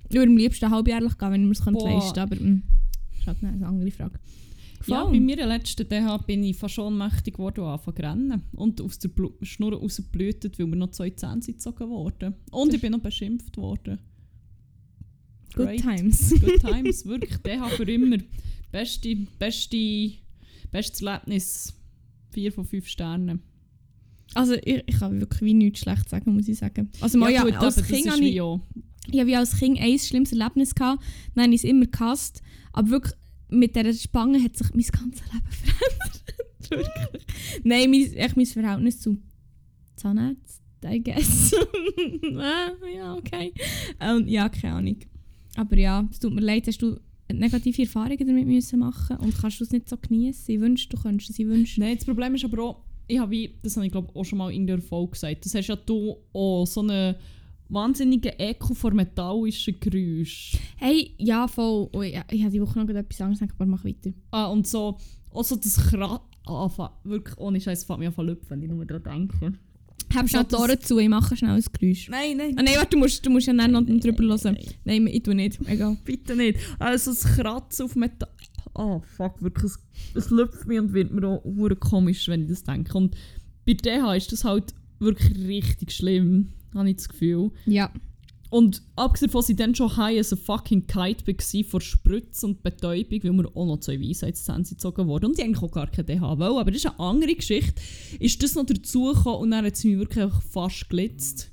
Ich 0.10 0.15
würde 0.15 0.30
am 0.30 0.38
liebsten 0.38 0.69
halbjährlich 0.69 1.17
gehen, 1.17 1.32
wenn 1.32 1.41
ich 1.41 1.48
mir 1.48 1.74
es 1.74 1.84
leisten 1.84 2.19
aber 2.19 2.36
das 2.36 2.45
ist 3.19 3.28
halt 3.28 3.43
eine 3.43 3.67
andere 3.67 3.91
Frage. 3.91 4.19
Ja, 4.88 5.06
bei 5.06 5.19
meiner 5.19 5.48
letzten 5.48 5.88
DH 5.89 6.17
bin 6.28 6.43
ich 6.43 6.58
fast 6.58 6.76
schon 6.76 6.93
ohnmächtig 6.93 7.36
geworden 7.36 7.62
und 7.62 7.69
angefangen 7.69 7.95
zu 7.95 8.04
rennen. 8.04 8.41
Und 8.54 8.82
aus 8.82 9.00
der 9.00 9.10
Blu 9.10 9.32
Schnur 9.41 9.74
rausgeblutet, 9.74 10.60
weil 10.60 10.67
mir 10.67 10.76
noch 10.76 10.91
zwei 10.91 11.10
Zähne 11.10 11.39
gezogen 11.39 11.89
wurden. 11.89 12.36
Und 12.52 12.74
ich 12.74 12.82
bin 12.82 12.91
noch 12.91 13.00
beschimpft 13.00 13.58
worden. 13.58 14.00
Good 15.56 15.65
Great. 15.65 15.82
times. 15.82 16.30
Good 16.39 16.60
times, 16.62 17.06
wirklich. 17.06 17.38
DH 17.38 17.67
für 17.69 17.91
immer. 17.91 18.17
Beste, 18.71 19.15
beste, 19.39 20.12
bestes 20.71 21.02
Erlebnis. 21.02 21.74
Vier 22.30 22.52
von 22.52 22.65
fünf 22.65 22.88
Sternen. 22.88 23.41
Also 24.34 24.56
ich, 24.56 24.84
ich 24.86 25.00
kann 25.00 25.20
wirklich 25.20 25.42
wie 25.42 25.54
nichts 25.54 25.80
schlecht 25.80 26.10
sagen, 26.10 26.34
muss 26.34 26.48
ich 26.48 26.58
sagen. 26.58 26.90
Also 27.02 27.18
mal, 27.18 27.32
ja, 27.32 27.44
gut, 27.44 27.56
als 27.56 27.82
Kind 27.86 28.10
habe 28.10 28.22
wie 28.22 28.30
ich, 28.30 28.42
auch. 28.42 28.60
ich 29.10 29.20
habe 29.20 29.28
wie 29.28 29.36
als 29.36 29.58
Kind 29.58 29.80
ein 29.80 30.00
schlimmes 30.00 30.32
Erlebnis 30.32 30.76
gehabt. 30.76 31.04
Dann 31.34 31.46
habe 31.46 31.54
ich 31.54 31.64
es 31.64 31.70
immer 31.70 31.86
gehasst. 31.86 32.42
Aber 32.74 32.90
wirklich, 32.90 33.14
mit 33.50 33.76
dieser 33.76 33.94
Spange 33.94 34.44
hat 34.44 34.58
sich 34.58 34.74
mein 34.74 34.84
ganzes 34.84 35.22
Leben 35.32 35.46
verändert. 35.50 36.24
wirklich. 36.70 37.26
Nein, 37.64 37.92
mein, 37.92 38.14
echt 38.14 38.36
mein 38.36 38.46
Verhältnis 38.46 39.00
zu 39.00 39.18
Zahnärzten, 39.96 40.92
I 40.92 41.04
guess. 41.04 41.54
Ah, 42.38 42.72
ja, 42.94 43.16
okay. 43.16 43.54
Ähm, 44.00 44.28
ja, 44.28 44.50
keine 44.50 44.76
Ahnung. 44.76 44.98
Aber 45.56 45.78
ja, 45.78 46.08
es 46.12 46.20
tut 46.20 46.34
mir 46.34 46.42
leid, 46.42 46.68
hast 46.68 46.82
du 46.82 47.00
negative 47.32 47.84
Erfahrungen 47.84 48.28
damit 48.28 48.46
müssen 48.46 48.80
machen 48.80 49.18
und 49.18 49.38
kannst 49.38 49.60
du 49.60 49.64
es 49.64 49.72
nicht 49.72 49.90
so 49.90 49.98
genießen. 49.98 50.54
Ich 50.54 50.60
wünschte, 50.60 50.96
du 50.96 51.02
könntest 51.02 51.32
es, 51.32 51.40
ich 51.40 51.48
wünschte. 51.48 51.80
Nein, 51.80 51.96
das 51.96 52.06
Problem 52.06 52.36
ist 52.36 52.46
aber 52.46 52.64
auch, 52.64 52.84
ich 53.08 53.20
habe 53.20 53.50
das 53.62 53.76
habe 53.76 53.86
ich 53.86 53.91
glaube 53.91 54.10
auch 54.13 54.24
schon 54.24 54.39
mal 54.39 54.52
in 54.54 54.68
der 54.68 54.82
Folge 54.82 55.12
gesagt, 55.12 55.46
das 55.46 55.56
hast 55.56 55.68
ja 55.68 55.76
du 55.76 56.18
auch 56.34 56.65
so 56.65 56.82
einen 56.82 57.15
wahnsinnigen 57.70 58.32
Echo 58.34 58.74
vor 58.74 58.94
metallischen 58.94 59.80
Geräusch. 59.80 60.58
Hey, 60.78 61.12
ja, 61.18 61.48
voll. 61.48 61.89
Oh, 61.94 62.04
ja, 62.04 62.24
ich 62.30 62.41
habe 62.41 62.52
die 62.52 62.62
Woche 62.62 62.80
noch 62.80 62.89
etwas 62.89 63.22
anderes 63.22 63.39
gesagt, 63.39 63.60
aber 63.60 63.65
mach 63.65 63.84
weiter. 63.84 64.12
Ah, 64.32 64.48
und 64.48 64.68
so, 64.68 64.98
auch 65.32 65.44
so 65.44 65.56
das 65.56 65.78
Kra... 65.78 66.22
Ah, 66.48 66.91
wirklich, 67.04 67.36
ohne 67.39 67.60
Scheiß, 67.60 67.86
fängt 67.86 68.00
mich 68.00 68.08
an 68.08 68.13
zu 68.13 68.50
wenn 68.50 68.62
ich 68.62 68.70
nur 68.70 68.86
daran 68.86 69.28
denke. 69.30 69.58
Hab 70.13 70.30
schnell 70.30 70.44
Ja, 70.44 70.50
die 70.50 70.56
Ohren 70.56 70.80
zu, 70.80 71.00
ich 71.00 71.10
mache 71.10 71.36
schnell 71.36 71.56
ein 71.56 71.63
Geräusch. 71.80 72.10
Nein, 72.10 72.38
nein. 72.38 72.54
Ah, 72.56 72.62
nein, 72.62 72.76
warte, 72.76 72.91
du 72.91 72.98
musst, 72.98 73.26
du 73.26 73.32
musst 73.32 73.48
ja 73.48 73.54
dann 73.54 73.72
noch 73.72 73.82
drüber 73.82 74.24
hören. 74.24 74.56
Nein, 74.84 75.04
Nein, 75.04 75.08
ich 75.08 75.24
tue 75.24 75.34
nicht. 75.34 75.60
Egal. 75.65 75.98
bitte 76.06 76.36
nicht. 76.36 76.60
Also 76.78 77.12
das 77.12 77.24
Kratzen 77.24 77.86
auf 77.86 77.96
Metall... 77.96 78.30
Oh, 78.76 79.02
fuck, 79.18 79.42
wirklich, 79.42 79.72
es, 79.72 79.80
es 80.16 80.30
lüpft 80.30 80.68
mich 80.68 80.80
und 80.80 80.94
wird 80.94 81.12
mir 81.12 81.28
auch 81.28 81.80
komisch, 81.80 82.28
wenn 82.28 82.44
ich 82.44 82.50
das 82.50 82.64
denke. 82.64 82.98
Und 82.98 83.16
bei 83.66 83.74
DH 83.74 84.16
ist 84.16 84.32
das 84.32 84.44
halt 84.44 84.74
wirklich 85.00 85.38
richtig 85.48 85.92
schlimm, 85.92 86.54
habe 86.74 86.90
ich 86.90 86.98
das 86.98 87.10
Gefühl. 87.10 87.52
Ja. 87.66 87.92
Und 88.50 88.84
abgesehen 88.96 89.30
davon, 89.30 89.42
dass 89.42 89.50
ich 89.50 89.56
dann 89.56 89.76
schon 89.76 89.98
high 89.98 90.20
as 90.20 90.32
a 90.32 90.36
fucking 90.36 90.88
Kite 90.88 91.28
war 91.28 91.64
vor 91.66 91.82
Spritz 91.82 92.44
und 92.44 92.64
Betäubung, 92.64 93.24
weil 93.24 93.34
mir 93.34 93.48
auch 93.56 93.66
noch 93.66 93.80
zwei 93.80 94.00
Weisheitszähne 94.00 94.64
gezogen 94.64 95.08
wurden. 95.08 95.26
Und 95.26 95.40
ich 95.40 95.44
eigentlich 95.44 95.64
auch 95.64 95.72
gar 95.72 95.88
keine 95.88 96.06
DH 96.06 96.22
wollen. 96.22 96.58
Aber 96.58 96.72
das 96.72 96.84
ist 96.84 96.86
eine 96.86 97.00
andere 97.00 97.36
Geschichte. 97.36 97.82
Ist 98.20 98.42
das 98.42 98.56
noch 98.56 98.66
dazugekommen 98.66 99.40
und 99.42 99.52
dann 99.52 99.66
hat 99.66 99.74
es 99.74 99.84
mich 99.84 99.98
wirklich 99.98 100.32
fast 100.50 100.90
gelitzt. 100.90 101.52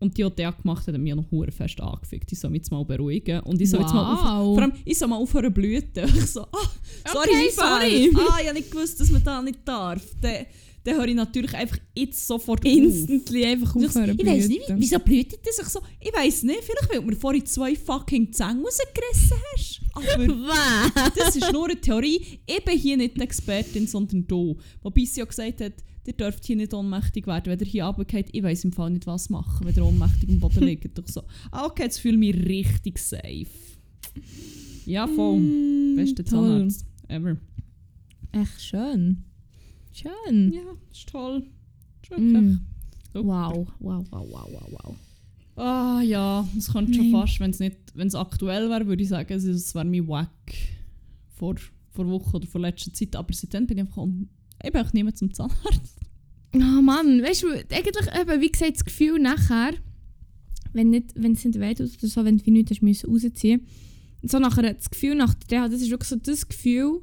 Und 0.00 0.16
die, 0.16 0.22
die 0.22 0.30
die 0.30 0.48
gemacht 0.62 0.86
hat, 0.86 0.94
hat 0.94 1.00
mich 1.00 1.14
noch 1.14 1.30
hure 1.30 1.50
fest 1.50 1.80
angefickt. 1.80 2.30
Ich 2.30 2.38
soll 2.38 2.50
mich 2.50 2.60
jetzt 2.60 2.70
mal 2.70 2.84
beruhigen. 2.84 3.40
Und 3.40 3.60
ich 3.60 3.70
soll 3.70 3.80
jetzt 3.80 3.92
mal 3.92 4.12
auf, 4.14 4.20
Wow. 4.20 4.54
vor 4.54 4.62
allem, 4.62 4.72
ich 4.84 4.96
soll 4.98 5.08
mal 5.08 5.16
aufhören 5.16 5.52
blüten. 5.52 6.04
Ich 6.16 6.26
so, 6.26 6.42
ah, 6.42 6.70
sorry, 7.12 7.28
Okay, 7.30 7.50
sorry. 7.50 8.10
Ah, 8.30 8.38
ich 8.40 8.46
habe 8.48 8.58
nicht 8.58 8.70
gewusst, 8.70 9.00
dass 9.00 9.10
man 9.10 9.22
da 9.24 9.42
nicht 9.42 9.58
darf. 9.64 10.02
Dann, 10.20 10.46
dann 10.84 10.94
höre 10.96 11.08
ich 11.08 11.14
natürlich 11.16 11.52
einfach 11.54 11.78
jetzt 11.96 12.26
sofort 12.26 12.64
auf. 12.64 12.72
Instantly 12.72 13.44
einfach 13.44 13.74
Und 13.74 13.82
ich, 13.82 13.88
aufhören 13.88 14.16
ich 14.18 14.26
weiss 14.26 14.48
nicht, 14.48 14.62
wieso 14.76 14.98
blühtet 15.00 15.40
das? 15.44 15.58
Ich 15.58 15.66
so, 15.68 15.80
ich 16.00 16.12
weiss 16.14 16.42
nicht, 16.44 16.62
vielleicht 16.62 16.90
weil 16.90 17.00
du 17.00 17.06
mir 17.06 17.16
vorhin 17.16 17.44
zwei 17.44 17.74
fucking 17.74 18.32
Zähne 18.32 18.62
rausgerissen 18.62 19.36
hast. 19.56 19.80
Aber 19.94 21.10
das 21.16 21.34
ist 21.36 21.52
nur 21.52 21.64
eine 21.68 21.80
Theorie. 21.80 22.40
Ich 22.46 22.64
bin 22.64 22.78
hier 22.78 22.96
nicht 22.96 23.16
die 23.16 23.20
Expertin, 23.22 23.86
sondern 23.88 24.26
du. 24.28 24.56
Wobei 24.80 25.04
sie 25.04 25.18
ja 25.20 25.26
gesagt 25.26 25.60
hat, 25.60 25.72
ihr 26.06 26.12
dürft 26.14 26.44
hier 26.44 26.56
nicht 26.56 26.72
ohnmächtig 26.74 27.26
werden. 27.26 27.46
Wenn 27.46 27.58
ihr 27.60 27.66
hier 27.66 27.84
runtergeht, 27.84 28.28
ich 28.32 28.42
weiss 28.42 28.64
im 28.64 28.72
Fall 28.72 28.90
nicht, 28.90 29.06
was 29.06 29.28
machen, 29.30 29.66
wenn 29.66 29.74
ihr 29.74 29.84
ohnmächtig 29.84 30.28
am 30.30 30.40
Boden 30.40 30.64
liegt. 30.64 30.98
Ich 30.98 31.08
so, 31.12 31.22
ah, 31.50 31.66
okay, 31.66 31.84
jetzt 31.84 31.98
fühle 32.00 32.14
ich 32.14 32.36
mich 32.36 32.46
richtig 32.48 32.98
safe. 32.98 33.46
Ja, 34.86 35.06
voll. 35.06 35.38
Mm, 35.40 35.96
Beste. 35.96 36.24
Zahnarzt 36.24 36.86
ever. 37.08 37.36
Echt 38.32 38.60
schön. 38.60 39.24
Schön. 39.92 40.52
Ja, 40.52 40.62
ist 40.90 41.08
toll. 41.08 41.44
Ist 42.02 42.10
wirklich 42.10 42.32
Mm. 42.32 42.60
super. 43.12 43.24
Wow, 43.26 43.66
wow, 43.80 44.06
wow, 44.10 44.28
wow, 44.30 44.48
wow, 44.52 44.68
wow. 44.84 44.96
Ah 45.56 46.00
ja, 46.02 46.46
es 46.56 46.72
könnte 46.72 46.94
schon 46.94 47.10
fast, 47.10 47.40
wenn 47.40 47.50
es 47.50 47.58
nicht, 47.58 47.76
wenn 47.94 48.06
es 48.06 48.14
aktuell 48.14 48.70
wäre, 48.70 48.86
würde 48.86 49.02
ich 49.02 49.08
sagen, 49.08 49.32
es, 49.34 49.44
es 49.44 49.74
wäre 49.74 49.84
mein 49.84 50.06
Wack 50.06 50.28
vor, 51.34 51.56
vor 51.90 52.06
Woche 52.08 52.36
oder 52.36 52.46
vor 52.46 52.60
letzter 52.60 52.92
Zeit. 52.92 53.16
Aber 53.16 53.32
seitdem 53.34 53.66
bin 53.66 53.78
ich 53.78 53.84
einfach, 53.84 54.02
un- 54.02 54.28
ich 54.62 54.74
einfach 54.74 54.92
nicht 54.92 55.04
mehr 55.04 55.14
zum 55.14 55.32
Zahnarzt. 55.32 55.98
Oh 56.54 56.82
Mann, 56.82 57.22
weißt 57.22 57.42
du, 57.42 57.48
eigentlich 57.52 58.06
eben, 58.20 58.40
wie 58.40 58.50
gesagt, 58.50 58.76
das 58.76 58.84
Gefühl 58.84 59.18
nachher, 59.18 59.72
wenn, 60.72 60.90
nicht, 60.90 61.10
wenn 61.14 61.32
es 61.32 61.44
nicht 61.44 61.60
weh 61.60 61.74
tut 61.74 61.90
oder 61.98 62.08
so, 62.08 62.24
wenn 62.24 62.38
du 62.38 62.50
nichts 62.50 62.70
hast 62.70 62.82
müssen 62.82 63.10
rausziehen 63.10 63.66
so 64.22 64.38
nachher 64.38 64.74
das 64.74 64.90
Gefühl 64.90 65.14
nach 65.14 65.34
der 65.34 65.68
das 65.68 65.80
ist 65.80 65.90
wirklich 65.90 66.08
so 66.08 66.16
das 66.16 66.48
Gefühl, 66.48 67.00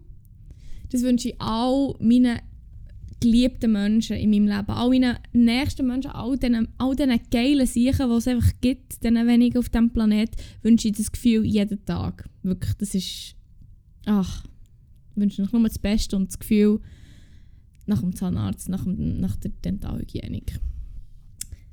das 0.92 1.02
wünsche 1.02 1.30
ich 1.30 1.42
all 1.42 1.96
meinen 2.00 2.40
geliebten 3.22 3.72
Menschen 3.72 4.18
in 4.18 4.30
meinem 4.30 4.48
Leben, 4.48 4.70
all 4.70 4.90
meinen 4.90 5.18
nächsten 5.34 5.88
Menschen, 5.88 6.12
all 6.12 6.38
diesen, 6.38 6.68
all 6.78 6.96
diesen 6.96 7.20
geilen 7.32 7.66
Sachen, 7.66 8.10
die 8.10 8.16
es 8.18 8.28
einfach 8.28 8.52
gibt, 8.62 9.04
diesen 9.04 9.28
wenigen 9.28 9.58
auf 9.58 9.70
diesem 9.70 9.90
Planet, 9.92 10.32
wünsche 10.62 10.90
ich 10.90 10.96
das 10.96 11.12
Gefühl 11.12 11.46
jeden 11.46 11.84
Tag. 11.86 12.30
Wirklich, 12.44 12.74
das 12.76 12.94
ist, 12.94 13.36
ach, 14.06 14.44
ich 15.12 15.22
wünsche 15.22 15.42
noch 15.42 15.54
nur 15.54 15.64
das 15.64 15.80
Beste 15.80 16.18
und 16.18 16.28
das 16.28 16.38
Gefühl, 16.38 16.82
nach 17.86 18.02
dem 18.02 18.16
Zahnarzt, 18.16 18.70
nach, 18.70 18.84
dem, 18.84 19.20
nach 19.20 19.36
der 19.38 19.52
Dentalhygienik. 19.64 20.60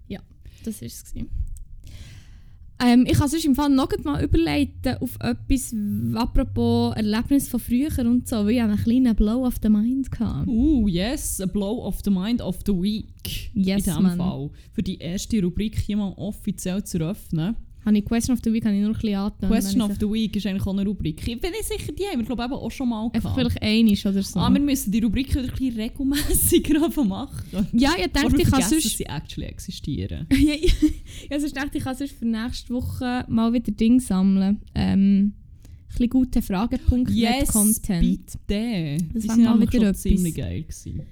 Ja, 0.08 0.20
das 0.64 0.80
war 0.80 0.86
es. 0.86 1.14
Ähm, 2.84 3.06
ich 3.08 3.18
habe 3.20 3.28
sonst 3.28 3.44
im 3.44 3.54
Fall 3.54 3.70
noch 3.70 3.90
mal 4.02 4.24
überleiten 4.24 4.96
auf 5.00 5.16
etwas, 5.20 5.74
apropos 6.14 6.96
Erlebnis 6.96 7.48
von 7.48 7.60
früher 7.60 7.90
und 8.00 8.26
so, 8.26 8.44
weil 8.44 8.50
ich 8.50 8.60
einen 8.60 8.76
kleinen 8.76 9.14
Blow 9.14 9.46
of 9.46 9.56
the 9.62 9.68
Mind. 9.68 10.10
Gehabt. 10.10 10.48
Uh, 10.48 10.88
yes, 10.88 11.40
a 11.40 11.46
blow 11.46 11.86
of 11.86 12.00
the 12.04 12.10
mind 12.10 12.40
of 12.40 12.58
the 12.66 12.72
week. 12.72 13.50
Yes, 13.54 13.86
in 13.86 13.94
diesem. 13.94 14.16
Fall. 14.16 14.50
Für 14.72 14.82
die 14.82 14.98
erste 14.98 15.40
Rubrik 15.40 15.78
hier 15.78 15.96
mal 15.96 16.12
offiziell 16.16 16.82
zu 16.82 16.98
öffnen. 16.98 17.54
Habe 17.84 17.98
ich 17.98 18.04
Question 18.04 18.34
of 18.36 18.40
the 18.44 18.52
Week 18.52 18.64
habe 18.64 18.74
ich 18.76 18.80
nur 18.80 18.90
ein 18.90 18.94
bisschen 18.94 19.14
angetan. 19.16 19.50
Question 19.50 19.82
of 19.82 19.92
ich 19.92 19.98
the 19.98 20.10
Week 20.10 20.36
ist 20.36 20.46
eigentlich 20.46 20.66
auch 20.66 20.72
eine 20.72 20.84
Rubrik. 20.86 21.26
Ich 21.26 21.40
bin 21.40 21.50
nicht 21.50 21.64
sicher, 21.64 21.92
die 21.92 22.04
haben 22.04 22.18
wir 22.20 22.26
glaube 22.26 22.44
ich 22.44 22.50
auch 22.52 22.70
schon 22.70 22.88
mal 22.88 23.06
Einfach 23.06 23.34
gehabt. 23.34 23.38
vielleicht 23.38 23.62
einisch 23.62 24.06
oder 24.06 24.22
so. 24.22 24.38
Ah, 24.38 24.52
wir 24.52 24.60
müssen 24.60 24.92
die 24.92 25.00
Rubrik 25.00 25.30
wieder 25.30 25.42
ein 25.42 25.50
bisschen 25.50 25.76
regelmäßiger 25.76 26.84
anfangen 26.84 27.08
machen. 27.08 27.66
ja, 27.72 27.92
ich 27.98 28.14
wir 28.14 28.38
ich 28.38 28.50
kann 28.50 28.62
sonst... 28.62 28.96
sie 28.96 29.04
actually 29.06 29.48
existieren. 29.48 30.26
ja, 30.32 30.54
ja, 30.54 30.70
ja, 31.30 31.40
sonst 31.40 31.56
dachte 31.56 31.70
ich, 31.72 31.76
ich 31.78 31.84
kann 31.84 31.96
sonst 31.96 32.12
für 32.12 32.24
nächste 32.26 32.72
Woche 32.72 33.24
mal 33.28 33.52
wieder 33.52 33.72
Dinge 33.72 34.00
sammeln. 34.00 34.60
Ähm, 34.74 35.18
ein 35.24 35.88
bisschen 35.88 36.10
gute 36.10 36.40
Fragepunkte 36.40 37.12
Yes, 37.12 37.48
Content. 37.52 38.00
bitte. 38.00 38.96
Das 39.12 39.24
sind 39.24 39.44
mal 39.44 39.60
wieder 39.60 39.72
schon 39.72 39.82
etwas. 39.82 40.02
ziemlich 40.02 40.34
geil 40.34 40.62
gewesen. 40.62 41.02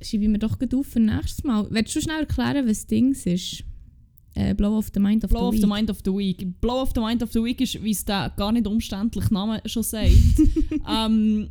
Schreibe 0.00 0.24
ich 0.24 0.30
mir 0.30 0.38
doch 0.38 0.58
gut 0.58 0.72
auf 0.74 0.86
für 0.86 1.00
nächstes 1.00 1.42
Mal. 1.44 1.66
Willst 1.70 1.94
du 1.94 2.00
schnell 2.00 2.20
erklären, 2.20 2.68
was 2.68 2.86
Dings 2.86 3.26
ist? 3.26 3.64
Äh, 4.38 4.54
Blow 4.54 4.78
of 4.78 4.90
the 4.94 5.00
Mind 5.00 5.24
of 5.24 5.30
Blow 5.30 5.40
the 5.40 5.46
of 5.46 5.52
Week. 5.54 5.60
the 5.62 5.66
Mind 5.66 5.90
of 5.90 5.98
the 6.04 6.12
Week. 6.12 6.60
Blow 6.60 6.80
of 6.80 6.92
the 6.94 7.00
Mind 7.00 7.22
of 7.24 7.32
the 7.32 7.42
Week 7.42 7.60
ist, 7.60 7.82
wie 7.82 7.90
es 7.90 8.04
der 8.04 8.32
gar 8.36 8.52
nicht 8.52 8.68
umständlich 8.68 9.30
Name 9.30 9.60
schon 9.66 9.82
sagt. 9.82 10.12
ähm, 10.88 11.50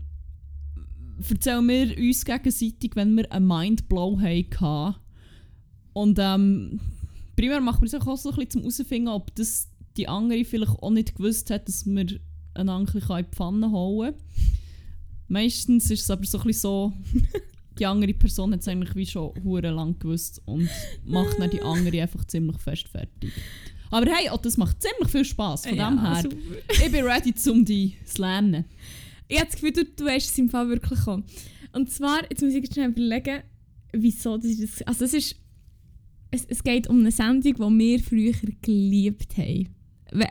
erzählen 1.29 1.67
wir 1.67 1.97
uns 1.97 2.23
gegenseitig, 2.23 2.95
wenn 2.95 3.17
wir 3.17 3.29
einen 3.29 3.45
Mindblow 3.45 4.21
hatten. 4.21 4.95
Und 5.91 6.17
ähm, 6.21 6.79
primär 7.35 7.59
macht 7.59 7.81
man 7.81 7.89
sich 7.89 7.99
auch 7.99 8.17
so 8.17 8.29
ein 8.29 8.35
bisschen 8.35 8.51
zum 8.51 8.61
herausfinden, 8.61 9.09
ob 9.09 9.35
das 9.35 9.67
die 9.97 10.07
andere 10.07 10.45
vielleicht 10.45 10.79
auch 10.81 10.91
nicht 10.91 11.15
gewusst 11.15 11.49
hat, 11.49 11.67
dass 11.67 11.85
wir 11.85 12.05
einander 12.53 12.93
ein 12.93 12.99
bisschen 12.99 13.17
in 13.17 13.25
die 13.25 13.35
Pfanne 13.35 13.69
hauen 13.69 14.13
können. 14.13 14.23
Meistens 15.27 15.91
ist 15.91 16.03
es 16.03 16.09
aber 16.09 16.25
so 16.25 16.37
ein 16.37 16.45
bisschen 16.45 16.61
so, 16.61 16.93
die 17.79 17.85
andere 17.85 18.13
Person 18.13 18.51
hat 18.53 18.61
es 18.61 18.67
eigentlich 18.67 18.95
wie 18.95 19.05
schon 19.05 19.31
hure 19.43 19.69
lang 19.71 19.97
gewusst 19.99 20.41
und 20.45 20.69
macht 21.05 21.39
dann 21.39 21.49
die 21.49 21.61
andere 21.61 22.01
einfach 22.01 22.25
ziemlich 22.25 22.57
fest 22.59 22.87
fertig. 22.87 23.31
Aber 23.89 24.11
hey, 24.11 24.29
auch 24.29 24.41
das 24.41 24.57
macht 24.57 24.81
ziemlich 24.81 25.09
viel 25.09 25.23
Spass. 25.25 25.65
Von 25.65 25.75
Ja, 25.77 25.89
dem 25.89 26.01
her, 26.01 26.21
super. 26.23 26.35
ich 26.69 26.91
bin 26.91 27.05
ready, 27.05 27.33
um 27.49 27.63
die 27.63 27.93
zu 28.05 28.21
lernen. 28.21 28.65
Ich 29.29 29.37
habe 29.37 29.47
das 29.49 29.55
Gefühl, 29.59 29.71
du, 29.73 29.85
du 29.85 30.07
hast 30.09 30.29
es 30.29 30.37
im 30.37 30.49
Fall 30.49 30.67
wirklich 30.69 30.99
gekommen. 30.99 31.23
Und 31.73 31.89
zwar, 31.91 32.21
jetzt 32.29 32.41
muss 32.41 32.53
ich 32.53 32.65
schnell 32.71 32.89
überlegen, 32.89 33.43
wieso 33.93 34.37
das 34.37 34.45
ist. 34.47 34.63
Das, 34.81 34.87
also 34.87 35.05
es 35.05 35.13
ist... 35.13 35.35
Es, 36.29 36.43
es 36.45 36.61
geht 36.61 36.87
um 36.87 36.99
eine 36.99 37.11
Sendung, 37.11 37.53
die 37.53 37.79
wir 37.85 37.99
früher 38.01 38.33
geliebt 38.61 39.37
haben. 39.37 39.69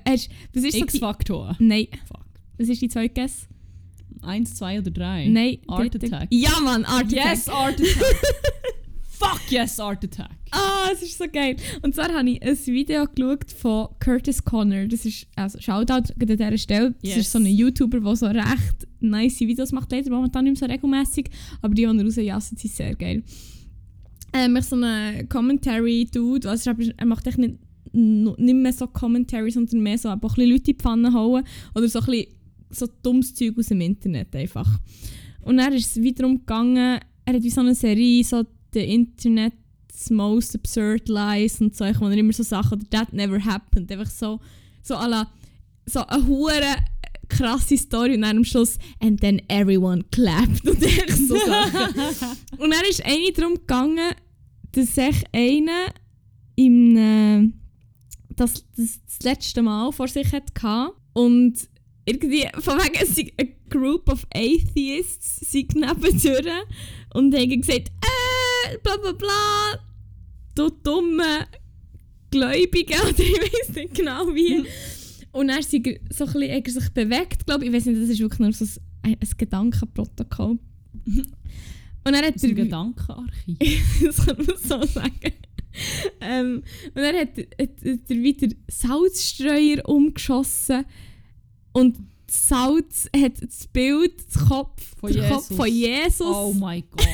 Hast- 0.07 0.29
Was 0.53 0.63
ist 0.65 0.73
so. 0.77 0.79
X-Faktor. 0.85 1.57
Nein. 1.59 1.89
Fuck. 2.07 2.27
Was 2.59 2.69
ist 2.69 2.83
die 2.83 2.89
zweite 2.89 3.15
Guess? 3.15 3.49
Eins, 4.23 4.55
zwei 4.55 4.79
oder 4.79 4.91
drei? 4.91 5.29
Nein. 5.29 5.59
Art 5.69 5.95
dritte- 5.95 6.07
Attack. 6.07 6.29
Ja, 6.31 6.59
Mann, 6.63 6.85
Art 6.85 7.11
Yes, 7.13 7.49
Attack. 7.49 7.55
Art 7.55 7.81
Attack. 7.81 8.17
Fuck 9.19 9.41
yes, 9.51 9.81
Art 9.81 10.05
Attack. 10.05 10.31
Ah, 10.51 10.91
es 10.93 11.03
ist 11.03 11.17
so 11.17 11.25
geil. 11.33 11.57
Und 11.83 11.95
zwar 11.95 12.13
habe 12.13 12.29
ich 12.29 12.43
ein 12.43 12.57
Video 12.67 13.07
geschaut 13.07 13.51
von 13.51 13.89
Curtis 13.99 14.45
Connor. 14.45 14.87
Das 14.87 15.07
ist, 15.07 15.27
also 15.37 15.59
Shoutout 15.59 16.13
an 16.13 16.27
dieser 16.27 16.59
Stelle. 16.59 16.91
Das 17.03 17.11
Yes. 17.11 17.17
ist 17.19 17.33
so 17.33 17.39
ein 17.39 17.47
YouTuber, 17.47 18.01
der 18.01 18.17
so 18.17 18.27
recht 18.27 18.87
nice 19.01 19.41
Videos 19.41 19.73
macht. 19.73 19.91
Leider 19.91 20.11
momentan 20.11 20.45
nicht 20.45 20.61
mehr 20.61 20.69
so 20.69 20.73
regelmäßig. 20.73 21.31
Aber 21.63 21.75
die, 21.75 21.87
die 21.87 21.89
er 21.99 22.05
rausjassen, 22.05 22.59
sind 22.59 22.73
sehr 22.75 22.95
geil. 22.95 23.23
Ähm, 24.35 24.55
ich 24.57 24.65
so 24.67 24.77
einen 24.77 25.27
Commentary-Dude. 25.31 26.49
Also 26.51 26.71
er- 26.71 26.77
er 26.99 27.07
macht 27.07 27.27
echt 27.27 27.39
nicht, 27.39 27.55
nicht 27.93 28.39
mehr 28.55 28.73
so 28.75 28.87
Commentary, 28.87 29.51
sondern 29.51 29.81
mehr 29.81 29.97
so 29.97 30.11
einfach 30.11 30.31
ein 30.33 30.35
bisschen 30.35 30.51
Leute 30.51 30.71
in 30.71 30.77
die 30.77 30.83
Pfanne 30.83 31.13
hauen. 31.15 31.43
Oder 31.75 31.89
so 31.89 32.01
ein 32.01 32.05
bisschen 32.05 32.27
so 32.71 32.89
dummes 33.03 33.35
Zeug 33.35 33.59
aus 33.59 33.67
dem 33.67 33.81
Internet 33.81 34.35
einfach. 34.35 34.81
Und 35.43 35.59
dann 35.59 35.73
ist 35.73 35.97
es 35.97 36.03
wiederum 36.03 36.39
gegangen, 36.39 37.01
er 37.25 37.35
hat 37.35 37.43
wie 37.43 37.51
so 37.51 37.61
eine 37.61 37.75
Serie, 37.75 38.25
so 38.25 38.45
The 38.73 38.81
Internet's 38.81 40.11
Most 40.11 40.55
Absurd 40.55 41.09
Lies 41.09 41.61
und 41.61 41.75
so, 41.75 41.85
wo 41.85 42.07
er 42.07 42.17
immer 42.17 42.33
so 42.33 42.43
Sachen, 42.43 42.79
oder 42.79 42.91
That 42.91 43.13
Never 43.13 43.45
Happened, 43.45 43.91
einfach 43.91 44.11
so, 44.11 44.41
so 44.83 44.95
à 44.95 45.09
la, 45.09 45.31
so 45.87 46.05
eine 46.07 46.27
hure 46.27 46.77
krasse 47.29 47.77
Story 47.77 48.15
und 48.15 48.23
dann 48.23 48.39
am 48.39 48.45
Schluss 48.45 48.79
and 49.01 49.21
then 49.21 49.41
everyone 49.49 50.05
clapped 50.11 50.67
und 50.67 50.83
echt 50.83 51.11
so 51.11 51.37
Sachen. 51.37 51.95
und 52.59 52.71
dann 52.71 52.83
ist 52.89 53.05
eine 53.05 53.33
darum 53.33 53.55
gegangen, 53.55 54.15
dass 54.73 54.95
sich 54.95 55.25
einer 55.33 55.87
im 56.57 56.97
äh, 56.97 57.51
das, 58.37 58.65
das, 58.77 59.01
das 59.07 59.23
letzte 59.23 59.63
Mal 59.63 59.91
vor 59.93 60.09
sich 60.09 60.31
hatte 60.33 60.93
und 61.15 61.69
irgendwie 62.07 62.49
von 62.61 62.79
wegen 62.79 62.97
es 63.03 63.15
sei 63.15 63.33
a 63.41 63.45
group 63.69 64.09
of 64.09 64.27
atheists 64.33 65.51
sind 65.51 65.75
nebendurch 65.75 66.47
und 67.15 67.35
haben 67.35 67.61
gesagt 67.61 67.89
äh, 67.89 68.79
bla 68.83 68.97
bla 68.97 69.13
bla 69.13 69.81
du 70.55 70.71
dumme 70.83 71.47
Gläubige 72.31 72.95
oder 73.03 73.19
ich 73.19 73.33
weiß 73.33 73.75
nicht 73.75 73.95
genau 73.95 74.27
wie. 74.35 74.65
Und 75.33 75.49
dann 75.49 75.63
sind 75.63 75.87
er 75.87 75.99
so 76.11 76.25
ein 76.25 76.33
bisschen, 76.33 76.55
hat 76.55 76.67
er 76.67 76.73
sich 76.73 76.91
bewegt 76.91 77.47
glaube 77.47 77.65
ich, 77.65 77.71
ich 77.71 77.77
weiß 77.77 77.87
nicht, 77.87 78.01
das 78.01 78.09
ist 78.09 78.21
wirklich 78.21 78.41
nur 78.41 78.53
so 78.53 78.65
ein, 79.03 79.17
ein 79.21 79.29
Gedankenprotokoll. 79.37 80.59
Und 82.07 82.13
dann 82.13 82.25
hat 82.25 82.37
ein 82.37 82.51
er 82.51 82.55
Gedankenarchiv. 82.55 83.59
das 84.05 84.25
kann 84.25 84.37
man 84.37 84.57
so 84.57 84.83
sagen. 84.85 85.33
ähm, 86.21 86.63
und 86.95 86.97
dann 87.03 87.17
hat, 87.17 87.37
hat, 87.37 87.59
hat 87.59 88.11
er 88.11 88.17
wieder 88.23 88.49
Salzstreuer 88.69 89.87
umgeschossen 89.87 90.87
und 91.77 91.99
Salz 92.27 93.07
hat 93.15 93.43
das 93.43 93.67
Bild, 93.67 94.15
das 94.33 94.49
Kopf, 94.49 94.83
Von 94.99 95.13
den 95.13 95.29
Kopf 95.29 95.51
Jesus. 95.51 95.57
von 95.57 95.67
Jesus 95.69 96.21
Oh 96.27 96.53
mein 96.55 96.83
Gott. 96.91 97.07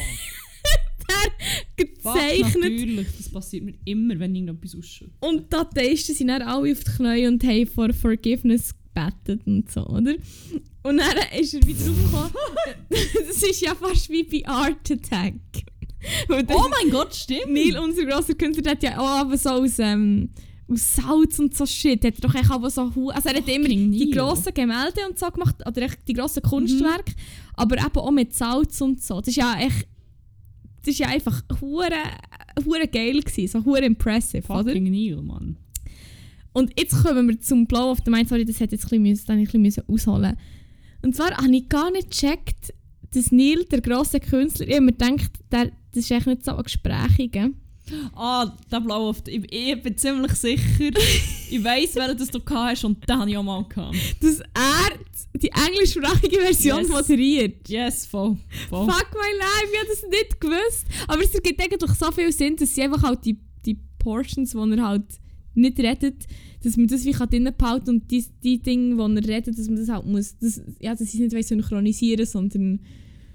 Fuck, 1.11 1.33
gezeichnet. 1.77 2.63
natürlich. 2.63 3.09
Das 3.17 3.29
passiert 3.29 3.65
mir 3.65 3.75
immer, 3.85 4.19
wenn 4.21 4.35
irgendetwas 4.37 4.77
ausschaut. 4.77 5.11
Und 5.19 5.53
die 5.53 5.57
Atheisten 5.57 6.15
sind 6.15 6.29
dann 6.29 6.43
alle 6.43 6.73
auf 6.73 6.85
die 6.85 6.91
Knie 6.93 7.27
und 7.27 7.43
haben 7.43 7.67
vor 7.67 7.93
Forgiveness 7.93 8.73
gebetet 8.95 9.47
und 9.47 9.71
so, 9.71 9.85
oder? 9.85 10.15
Und 10.85 10.99
dann 10.99 11.17
ist 11.39 11.55
er 11.55 11.67
wieder 11.67 11.91
aufgekommen. 11.91 12.33
das 12.89 13.43
ist 13.43 13.61
ja 13.61 13.75
fast 13.75 14.09
wie 14.11 14.23
bei 14.23 14.47
Art 14.49 14.91
Attack. 14.91 15.35
Oh 16.29 16.69
mein 16.71 16.91
Gott, 16.91 17.15
stimmt. 17.15 17.49
Neil, 17.49 17.79
unser 17.79 18.05
grosser 18.05 18.35
Künstler, 18.35 18.63
der 18.63 18.73
hat 18.73 18.83
ja 18.83 18.99
auch 18.99 19.35
so 19.37 19.51
aus, 19.51 19.79
ähm, 19.79 20.31
aus 20.73 20.95
Salz 20.97 21.39
und 21.39 21.55
so 21.57 21.67
Shit. 21.67 22.05
Hat 22.05 22.15
er 22.17 22.21
doch 22.29 22.35
echt 22.35 22.51
aber 22.51 22.71
so 22.71 22.95
hu- 22.95 23.11
Also 23.11 23.29
er 23.29 23.37
hat 23.37 23.49
immer 23.49 23.69
die 23.69 24.11
grossen 24.11 24.55
Gemälde 24.55 25.01
und 25.09 25.19
so 25.19 25.27
gemacht, 25.31 25.57
oder 25.67 25.83
echt 25.83 25.99
die 26.09 26.13
grossen 26.15 26.43
Kunstwerke, 26.43 27.13
aber 27.55 27.77
eben 27.79 27.97
auch 27.97 28.11
mit 28.11 28.35
Salz 28.35 28.81
und 28.81 29.03
so. 29.03 29.19
Das 29.21 29.29
ist 29.29 29.37
ja 29.37 29.57
echt. 29.61 29.87
Das 30.85 30.89
ist 30.95 30.99
ja 30.99 31.09
einfach 31.09 31.43
hure, 31.61 31.93
hure 32.65 32.89
geil 32.89 33.21
gewesen, 33.21 33.47
so 33.47 33.65
hure 33.65 33.85
impressive, 33.85 34.45
oder? 34.53 34.65
Fucking 34.73 34.91
Neil, 34.91 35.23
Mann. 35.23 35.57
Und 36.53 36.73
jetzt 36.79 37.03
kommen 37.03 37.29
wir 37.29 37.41
zum 37.41 37.67
Blow 37.67 37.93
of 37.93 37.99
the 38.05 38.11
Mind. 38.11 38.29
Sorry, 38.29 38.45
das 38.45 38.59
hätte 38.61 38.75
jetzt 38.75 38.93
ein 38.93 39.03
bisschen, 39.03 39.39
ich 39.39 39.55
ein 39.55 39.63
bisschen 39.63 39.85
ausholen 39.89 40.37
Und 41.03 41.15
zwar 41.15 41.31
habe 41.37 41.55
ich 41.55 41.69
gar 41.69 41.91
nicht 41.93 42.11
gecheckt, 42.11 42.75
dass 43.15 43.31
Neil, 43.31 43.65
der 43.71 43.81
grosse 43.81 44.19
Künstler, 44.21 44.67
ich 44.67 44.75
habe 44.75 44.87
mir 44.87 44.93
gedacht, 44.93 45.31
der, 45.53 45.67
das 45.93 46.05
ist 46.05 46.11
echt 46.11 46.27
nicht 46.27 46.45
so 46.45 46.57
ein 46.57 46.63
Gespräch, 46.63 47.31
gell? 47.31 47.53
Ah, 48.15 48.57
der 48.71 48.81
Blau 48.81 49.09
auf 49.11 49.23
ich, 49.27 49.45
ich 49.53 49.83
bin 49.83 49.97
ziemlich 49.97 50.33
sicher. 50.33 50.91
ich 51.51 51.63
weiss, 51.65 51.95
welchen 51.95 52.19
das 52.19 52.31
du 52.31 52.41
hast 52.51 52.85
und 52.85 53.09
den 53.09 53.19
habe 53.19 53.31
ich 53.31 53.37
auch 53.37 53.43
mal 53.43 53.65
gehabt. 53.69 53.97
dass 54.21 54.41
er 54.41 54.99
die 55.41 55.51
englischsprachige 55.51 56.41
Version 56.41 56.81
Yes. 56.81 56.89
moderiert. 56.89 57.69
Yes, 57.69 58.07
voll. 58.07 58.37
voll. 58.69 58.87
Fuck 58.87 59.11
my 59.13 59.39
life, 59.39 59.69
ich 59.73 59.79
habe 59.79 59.89
das 59.89 60.03
nicht 60.11 60.41
gewusst. 60.41 60.87
Aber 61.09 61.23
es 61.23 61.35
ergibt 61.35 61.61
eigentlich 61.61 61.91
so 61.93 62.11
viel 62.13 62.33
Sinn, 62.33 62.57
dass 62.57 62.75
sie 62.75 62.83
einfach 62.83 63.03
halt 63.03 63.25
die, 63.25 63.39
die 63.65 63.79
Portions, 63.99 64.51
die 64.53 64.57
er 64.77 64.87
halt 64.89 65.05
nicht 65.55 65.79
redet, 65.79 66.27
dass 66.63 66.77
man 66.77 66.87
das 66.87 67.05
wie 67.05 67.13
drinnen 67.13 67.55
behalten 67.57 67.91
und 67.91 68.11
die, 68.11 68.25
die 68.43 68.61
Dinge, 68.61 68.95
die 68.97 69.29
er 69.29 69.35
redet, 69.37 69.59
dass 69.59 69.67
man 69.67 69.77
das 69.77 69.89
halt 69.89 70.07
muss, 70.07 70.37
das, 70.39 70.61
ja, 70.81 70.93
dass 70.93 71.01
es 71.03 71.15
nicht 71.15 71.35
weiss 71.35 71.49
synchronisieren, 71.49 72.25
sondern 72.27 72.81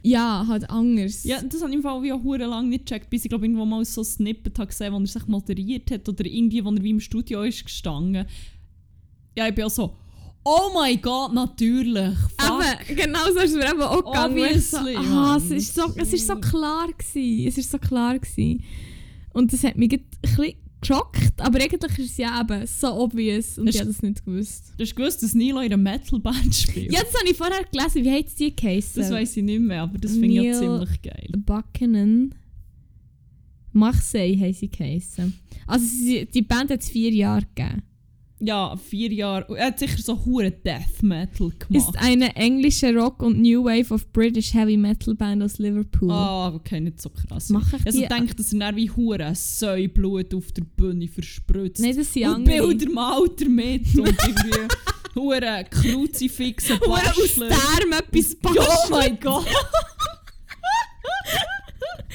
ja, 0.08 0.46
halt 0.48 0.70
anders. 0.70 1.24
Ja, 1.24 1.42
das 1.42 1.62
habe 1.62 1.70
ich 1.70 1.78
im 1.78 1.84
Fall 1.84 2.02
wie 2.02 2.14
auch 2.14 2.24
hure 2.24 2.46
lang 2.46 2.70
nicht 2.70 2.86
gecheckt, 2.86 3.10
bis 3.10 3.26
ich 3.26 3.30
glaube 3.30 3.46
irgendwo 3.46 3.66
mal 3.66 3.84
so 3.84 4.04
Snippet 4.04 4.58
habe 4.58 4.68
gesehen, 4.68 4.94
wo 4.94 5.00
er 5.00 5.06
sich 5.06 5.28
moderiert 5.28 5.92
hat 5.92 6.08
oder 6.08 6.26
irgendwie, 6.26 6.64
wo 6.64 6.70
er 6.70 6.84
wie 6.84 6.92
im 6.92 7.00
Studio 7.00 7.44
ist 7.44 7.66
gestanden. 7.66 8.26
Ja, 9.36 9.48
ich 9.48 9.56
bin 9.56 9.66
auch 9.66 9.70
so, 9.70 9.96
oh 10.44 10.72
mein 10.74 11.02
Gott, 11.02 11.34
natürlich. 11.34 12.18
Fuck. 12.38 12.50
Aber 12.50 12.64
genau 12.88 13.26
so 13.34 13.40
ist 13.40 13.52
es 13.52 13.56
mir 13.56 13.70
eben 13.70 13.82
auch 13.82 14.04
gegangen. 14.04 14.38
ich 14.38 14.66
So, 14.66 14.78
Obviously, 14.78 14.96
ah, 14.96 15.38
es, 15.38 15.52
ist 15.52 15.76
so, 15.76 15.94
es 15.96 16.14
ist 16.14 16.28
so 16.28 16.36
klar 16.38 16.88
gewesen. 16.88 17.48
Es 17.48 17.58
ist 17.58 17.70
so 17.70 17.78
klar 17.78 18.18
gewesen. 18.18 18.64
Und 19.34 19.52
das 19.52 19.64
hat 19.64 19.78
mich 19.78 19.92
ein 19.92 20.06
bisschen 20.22 20.56
geschockt, 20.82 21.42
aber 21.42 21.60
eigentlich 21.60 21.98
ist 22.00 22.12
es 22.12 22.18
ja 22.18 22.40
eben 22.42 22.66
so 22.68 22.94
obvious 22.94 23.58
und 23.58 23.68
Hast- 23.68 23.76
ich 23.76 23.82
habe 23.82 23.92
das 23.92 24.02
nicht 24.02 24.24
gewusst. 24.26 24.74
Du 24.78 24.84
hast 24.84 24.96
gewusst, 24.96 25.24
dass 25.24 25.34
Nilo 25.34 25.60
in 25.60 25.66
einer 25.74 25.78
Metalband 25.78 26.54
spielt? 26.56 26.92
Ja, 26.94 27.02
das 27.02 27.14
habe 27.20 27.30
ich 27.30 27.36
vorher 27.38 27.64
gelesen. 27.72 28.04
Wie 28.04 28.12
heisst 28.12 28.40
die 28.40 28.56
geheißen? 28.56 29.02
Das 29.02 29.12
weiß 29.12 29.38
ich 29.38 29.44
nicht 29.44 29.62
mehr, 29.62 29.82
aber 29.84 29.98
das 29.98 30.12
finde 30.14 30.28
ich 30.28 30.44
ja 30.44 30.54
ziemlich 30.60 31.02
geil. 31.02 31.30
Buchanan. 31.38 32.36
Marseille 33.74 34.40
heisst 34.40 34.60
sie 34.62 34.70
geheißen. 34.70 35.34
Also 35.68 35.86
sie, 35.86 36.26
die 36.26 36.42
Band 36.42 36.72
hat 36.72 36.82
es 36.82 36.90
vier 36.90 37.12
Jahre 37.12 37.46
gegeben. 37.56 37.84
Ja, 38.40 38.76
vier 38.78 39.12
Jahre. 39.12 39.58
Er 39.58 39.68
hat 39.68 39.80
sicher 39.80 39.98
so 39.98 40.24
hure 40.24 40.52
Death 40.52 41.02
Metal 41.02 41.48
Ist 41.48 41.60
gemacht. 41.60 41.96
eine 41.98 42.36
englische 42.36 42.94
Rock- 42.96 43.24
und 43.24 43.42
New 43.42 43.64
Wave 43.66 43.92
of 43.92 44.12
British 44.14 44.54
Heavy 44.54 44.78
Metal 44.78 45.16
Band 45.16 45.42
aus 45.42 45.58
Liverpool. 45.58 46.12
Ah, 46.12 46.54
okay, 46.54 46.80
nicht 46.80 47.02
so 47.02 47.10
krass. 47.10 47.50
Mach 47.50 47.74
ich 47.74 47.86
also 47.86 48.06
denke, 48.06 48.36
dass 48.36 48.54
er 48.54 48.60
dann 48.60 48.76
wie 48.76 48.92
hure 48.92 49.34
Säublut 49.34 50.36
auf 50.36 50.52
der 50.52 50.64
Bühne 50.64 51.08
verspritzt. 51.08 51.82
Nein, 51.82 51.96
das 51.98 52.14
sind 52.14 52.26
und 52.28 52.36
andere. 52.36 52.68
Bilder 52.68 52.92
malt 52.92 53.42
er 53.42 53.50
mit 53.50 53.86
und 53.98 54.08
irgendwie 54.08 54.68
hure 55.16 55.66
Kruzifixe 55.72 56.80
Hure 56.80 56.92
aus 56.94 57.18
basteln. 57.18 57.50
Darm 57.50 57.92
etwas 57.94 58.38
Ja, 58.56 58.62
oh 58.68 58.90
mein 58.92 59.20
Gott! 59.20 59.48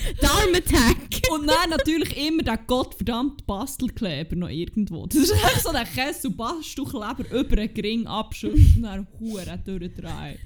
Darm 0.20 0.54
Attack! 0.54 1.22
Und 1.32 1.46
dann 1.46 1.70
natürlich 1.70 2.16
immer 2.16 2.42
der 2.42 2.58
gottverdammte 2.58 3.44
Bastelkleber 3.44 4.36
noch 4.36 4.48
irgendwo. 4.48 5.06
Das 5.06 5.16
ist 5.16 5.32
echt 5.32 5.62
so 5.62 5.72
der 5.72 5.86
und 6.24 6.36
Bastelkleber 6.36 7.30
über 7.30 7.56
den 7.56 7.74
Gring 7.74 8.06
abschütteln 8.06 8.76
und 8.76 8.82
dann 8.82 9.06
Huren 9.20 9.64
durchdrehen. 9.64 10.38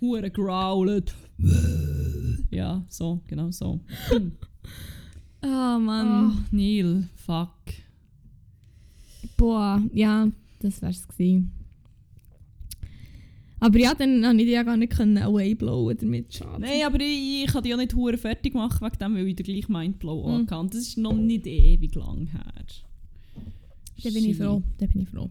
Huren 0.00 0.32
growlen. 0.32 1.04
Ja, 2.50 2.84
so, 2.88 3.20
genau 3.26 3.50
so. 3.50 3.80
Oh 5.42 5.78
Mann. 5.78 6.32
Oh, 6.32 6.40
Neil, 6.50 7.08
fuck. 7.14 7.52
Boah, 9.36 9.82
ja, 9.92 10.28
das 10.58 10.82
wär's 10.82 11.06
gewesen. 11.06 11.52
Aber 13.60 13.78
ja, 13.78 13.94
dann 13.94 14.22
konnte 14.22 14.42
ich 14.42 14.48
die 14.48 14.52
ja 14.52 14.62
gar 14.62 14.76
nicht 14.76 14.92
können 14.92 15.18
away 15.18 15.54
blowen 15.54 15.96
damit. 15.98 16.32
Schade. 16.32 16.60
Nein, 16.60 16.82
aber 16.84 17.00
ich, 17.00 17.44
ich 17.44 17.52
kann 17.52 17.62
die 17.62 17.74
auch 17.74 17.78
nicht 17.78 17.94
hure 17.94 18.16
fertig 18.16 18.54
machen, 18.54 18.86
wegen 18.86 18.98
dem, 18.98 19.14
weil 19.14 19.28
ich 19.28 19.36
den 19.36 19.46
gleichen 19.46 19.72
Mindblow 19.72 20.28
Mhm. 20.28 20.48
Und 20.48 20.74
das 20.74 20.80
ist 20.80 20.98
noch 20.98 21.14
nicht 21.14 21.46
ewig 21.46 21.94
lang 21.94 22.26
her. 22.26 22.52
Da 24.02 24.10
bin 24.10 24.24
ich 24.24 24.36
froh. 24.36 24.62
Da 24.78 24.86
bin 24.86 25.02
ich 25.02 25.08
froh. 25.08 25.30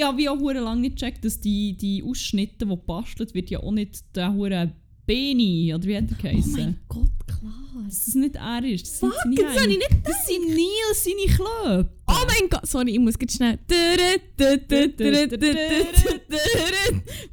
Habe 0.00 0.18
wie 0.18 0.28
auch 0.28 0.38
hure 0.38 0.60
lang 0.60 0.80
nicht 0.80 0.96
gecheckt, 0.96 1.24
dass 1.24 1.40
die, 1.40 1.76
die 1.76 2.02
Ausschnitte, 2.02 2.66
die 2.66 2.76
bastelt, 2.86 3.34
wird 3.34 3.50
ja 3.50 3.60
auch 3.60 3.72
nicht 3.72 4.04
der 4.14 4.32
hure 4.32 4.72
Beni, 5.06 5.74
oder 5.74 5.84
wie 5.84 5.96
hat 5.96 6.04
er 6.22 6.34
Oh 6.34 6.42
mein 6.52 6.76
Gott, 6.88 7.10
klar. 7.44 7.84
dass 7.84 8.04
das 8.06 8.14
nicht 8.14 8.36
er 8.36 8.64
ist. 8.64 8.86
Das 8.86 9.00
sind 9.00 9.12
Fuck, 9.12 9.22
seine 9.22 9.34
das 9.36 9.60
habe 9.60 9.70
ich 9.70 9.78
nicht 9.78 9.90
Das 10.02 10.26
sind 10.26 10.48
Neil, 10.48 10.94
seine 10.94 11.26
Klöpfe. 11.34 11.90
Oh 12.06 12.24
mein 12.26 12.48
Gott, 12.48 12.66
sorry, 12.66 12.90
ich 12.92 12.98
muss 12.98 13.14
jetzt 13.20 13.36
schnell. 13.36 13.58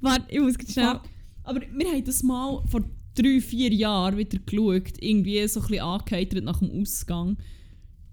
Warte, 0.01 0.25
ich 0.29 0.39
muss 0.39 0.55
jetzt 0.59 0.73
schnell. 0.73 0.99
Aber 1.43 1.61
wir 1.61 1.87
haben 1.87 2.03
das 2.03 2.23
mal 2.23 2.63
vor 2.69 2.81
drei, 3.15 3.41
vier 3.41 3.73
Jahren 3.73 4.17
wieder 4.17 4.37
geschaut, 4.37 4.93
irgendwie 4.99 5.47
so 5.47 5.59
ein 5.59 5.67
bisschen 5.67 5.83
angeheitert 5.83 6.43
nach 6.43 6.59
dem 6.59 6.81
Ausgang. 6.81 7.37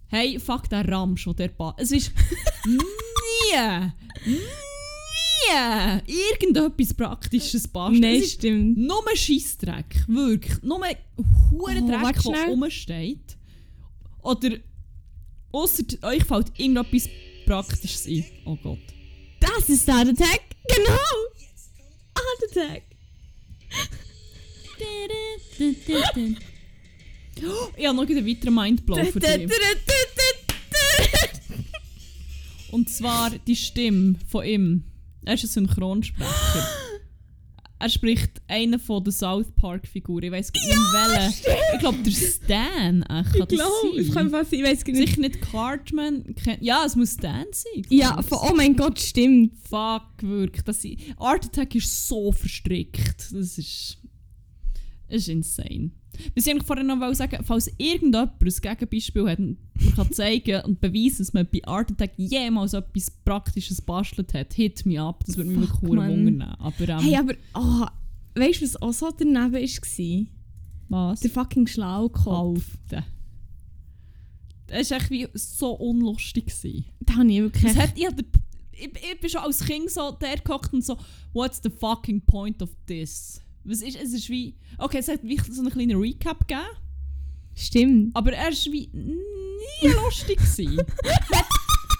Hey, 0.08 0.38
fuck 0.40 0.68
der 0.70 0.88
Ramsch, 0.88 1.28
der 1.36 1.48
ba 1.48 1.74
Es 1.78 1.92
ist 1.92 2.12
nie, 2.66 2.78
nie 4.26 4.38
irgendetwas 6.06 6.94
Praktisches 6.94 7.68
basteln. 7.68 8.00
Nein, 8.00 8.16
ist 8.16 8.32
stimmt. 8.34 8.76
nur 8.76 9.02
Scheissdreck, 9.14 10.04
wirklich. 10.06 10.62
Nur 10.62 10.78
hure 10.78 11.80
Oh, 11.82 11.86
Dreck, 11.86 12.02
warte 12.02 12.30
der 12.32 12.46
rumsteht. 12.46 13.36
Oder 14.22 14.50
ausser 15.52 15.84
euch 16.02 16.24
fällt 16.24 16.58
irgendetwas 16.58 17.08
Praktisches 17.46 18.06
ein. 18.06 18.24
Oh 18.44 18.56
Gott. 18.62 18.78
Das 19.40 19.68
ist 19.68 19.88
Heart 19.88 20.08
Attack. 20.08 20.42
Genau. 20.68 20.98
Heart 22.16 22.50
Attack. 22.50 22.82
Ich 27.76 27.86
habe 27.86 27.96
noch 27.96 28.08
einen 28.08 28.26
weiteren 28.26 28.54
Mindblow 28.54 29.04
für 29.04 29.20
dich. 29.20 29.48
Und 32.70 32.90
zwar 32.90 33.30
die 33.30 33.56
Stimme 33.56 34.16
von 34.28 34.44
ihm. 34.44 34.84
Er 35.24 35.34
ist 35.34 35.44
ein 35.44 35.48
Synchronsprecher. 35.48 36.68
er 37.78 37.88
spricht 37.88 38.42
einen 38.48 38.80
von 38.80 39.04
den 39.04 39.12
South 39.12 39.52
Park 39.54 39.86
Figuren. 39.86 40.24
Ich 40.24 40.32
weiß 40.32 40.52
gar 40.52 40.66
nicht 40.66 40.76
welchen. 40.76 41.52
Ich 41.74 41.78
glaube 41.78 41.98
der 41.98 42.10
Stan. 42.10 43.04
Ach, 43.08 43.32
kann 43.32 43.42
Ich 43.42 43.48
glaube, 43.48 43.98
es 43.98 44.12
kann 44.12 44.30
fast 44.30 44.50
sein, 44.50 44.60
ich 44.60 44.66
weiß 44.66 44.84
gar 44.84 44.92
nicht. 44.92 45.08
Sicher 45.08 45.20
nicht 45.20 45.40
Cartman. 45.40 46.34
Ja, 46.60 46.84
es 46.84 46.96
muss 46.96 47.14
Stan 47.14 47.46
sein. 47.52 47.82
Ja, 47.88 48.20
von, 48.22 48.38
oh 48.42 48.54
mein 48.56 48.74
Gott, 48.76 48.98
stimmt. 48.98 49.56
Fuck, 49.68 50.22
wirklich. 50.22 50.64
Das 50.64 50.84
Art 51.16 51.44
Attack 51.44 51.74
ist 51.74 52.08
so 52.08 52.32
verstrickt. 52.32 53.32
Das 53.32 53.58
ist. 53.58 53.98
Das 55.08 55.22
ist 55.22 55.28
insane. 55.28 55.92
Was 56.34 56.46
ich 56.46 56.62
vorhin 56.64 56.86
noch 56.86 57.14
sagen, 57.14 57.44
falls 57.44 57.70
irgendjemand 57.76 58.32
ein 58.40 58.48
Gegenbeispiel 58.62 59.28
hat 59.28 59.38
und 59.38 59.58
man 59.80 59.94
kann 59.94 60.12
zeigen 60.12 60.62
und 60.62 60.80
beweisen, 60.80 61.18
dass 61.18 61.32
man 61.32 61.46
bei 61.52 61.64
Art 61.64 61.90
Attack 61.90 62.12
jemals 62.16 62.74
etwas 62.74 63.10
Praktisches 63.10 63.80
bastelt 63.80 64.34
hat, 64.34 64.54
hit 64.54 64.84
me 64.86 65.00
up. 65.00 65.24
Das 65.24 65.36
würde 65.36 65.50
mich 65.50 65.60
wirklich 65.60 65.82
wundern. 65.82 66.42
Aber 66.42 66.88
ähm, 66.88 67.00
Hey, 67.00 67.16
aber, 67.16 67.34
oh, 67.54 67.86
weißt 68.34 68.60
du, 68.60 68.64
was 68.64 68.82
auch 68.82 68.92
so 68.92 69.10
daneben 69.16 69.52
war? 69.52 70.26
was? 70.88 71.20
Der 71.20 71.30
fucking 71.30 71.66
Schlaukopf. 71.66 72.64
Alter. 72.90 73.04
Das 74.68 74.90
war 74.90 74.98
echt 74.98 75.10
wie 75.10 75.28
so 75.34 75.72
unlustig. 75.72 76.46
Gewesen. 76.46 76.84
Da 77.00 77.16
habe 77.16 77.30
ich 77.30 77.40
wirklich. 77.40 77.72
Das 77.72 77.76
hat, 77.76 77.92
ich, 77.96 78.06
ich, 78.72 78.86
ich 78.86 79.20
bin 79.20 79.30
schon 79.30 79.40
als 79.40 79.64
Kind 79.64 79.90
so 79.90 80.12
der 80.12 80.38
gehockt 80.38 80.72
und 80.72 80.84
so, 80.84 80.96
what's 81.32 81.60
the 81.62 81.70
fucking 81.70 82.20
point 82.20 82.62
of 82.62 82.70
this? 82.86 83.40
Was 83.68 83.82
ist, 83.82 83.96
es 84.00 84.14
ist 84.14 84.30
wie, 84.30 84.54
okay, 84.78 84.98
es 84.98 85.08
hat 85.08 85.20
wie 85.22 85.38
so 85.50 85.60
einen 85.60 85.70
kleinen 85.70 86.00
Recap 86.00 86.48
gegeben, 86.48 86.66
Stimmt. 87.54 88.16
aber 88.16 88.32
er 88.32 88.48
ist 88.48 88.64
wie 88.72 88.88
nie 88.94 89.88
lustig 89.88 90.38
gewesen. 90.38 90.78
Hat 90.78 91.46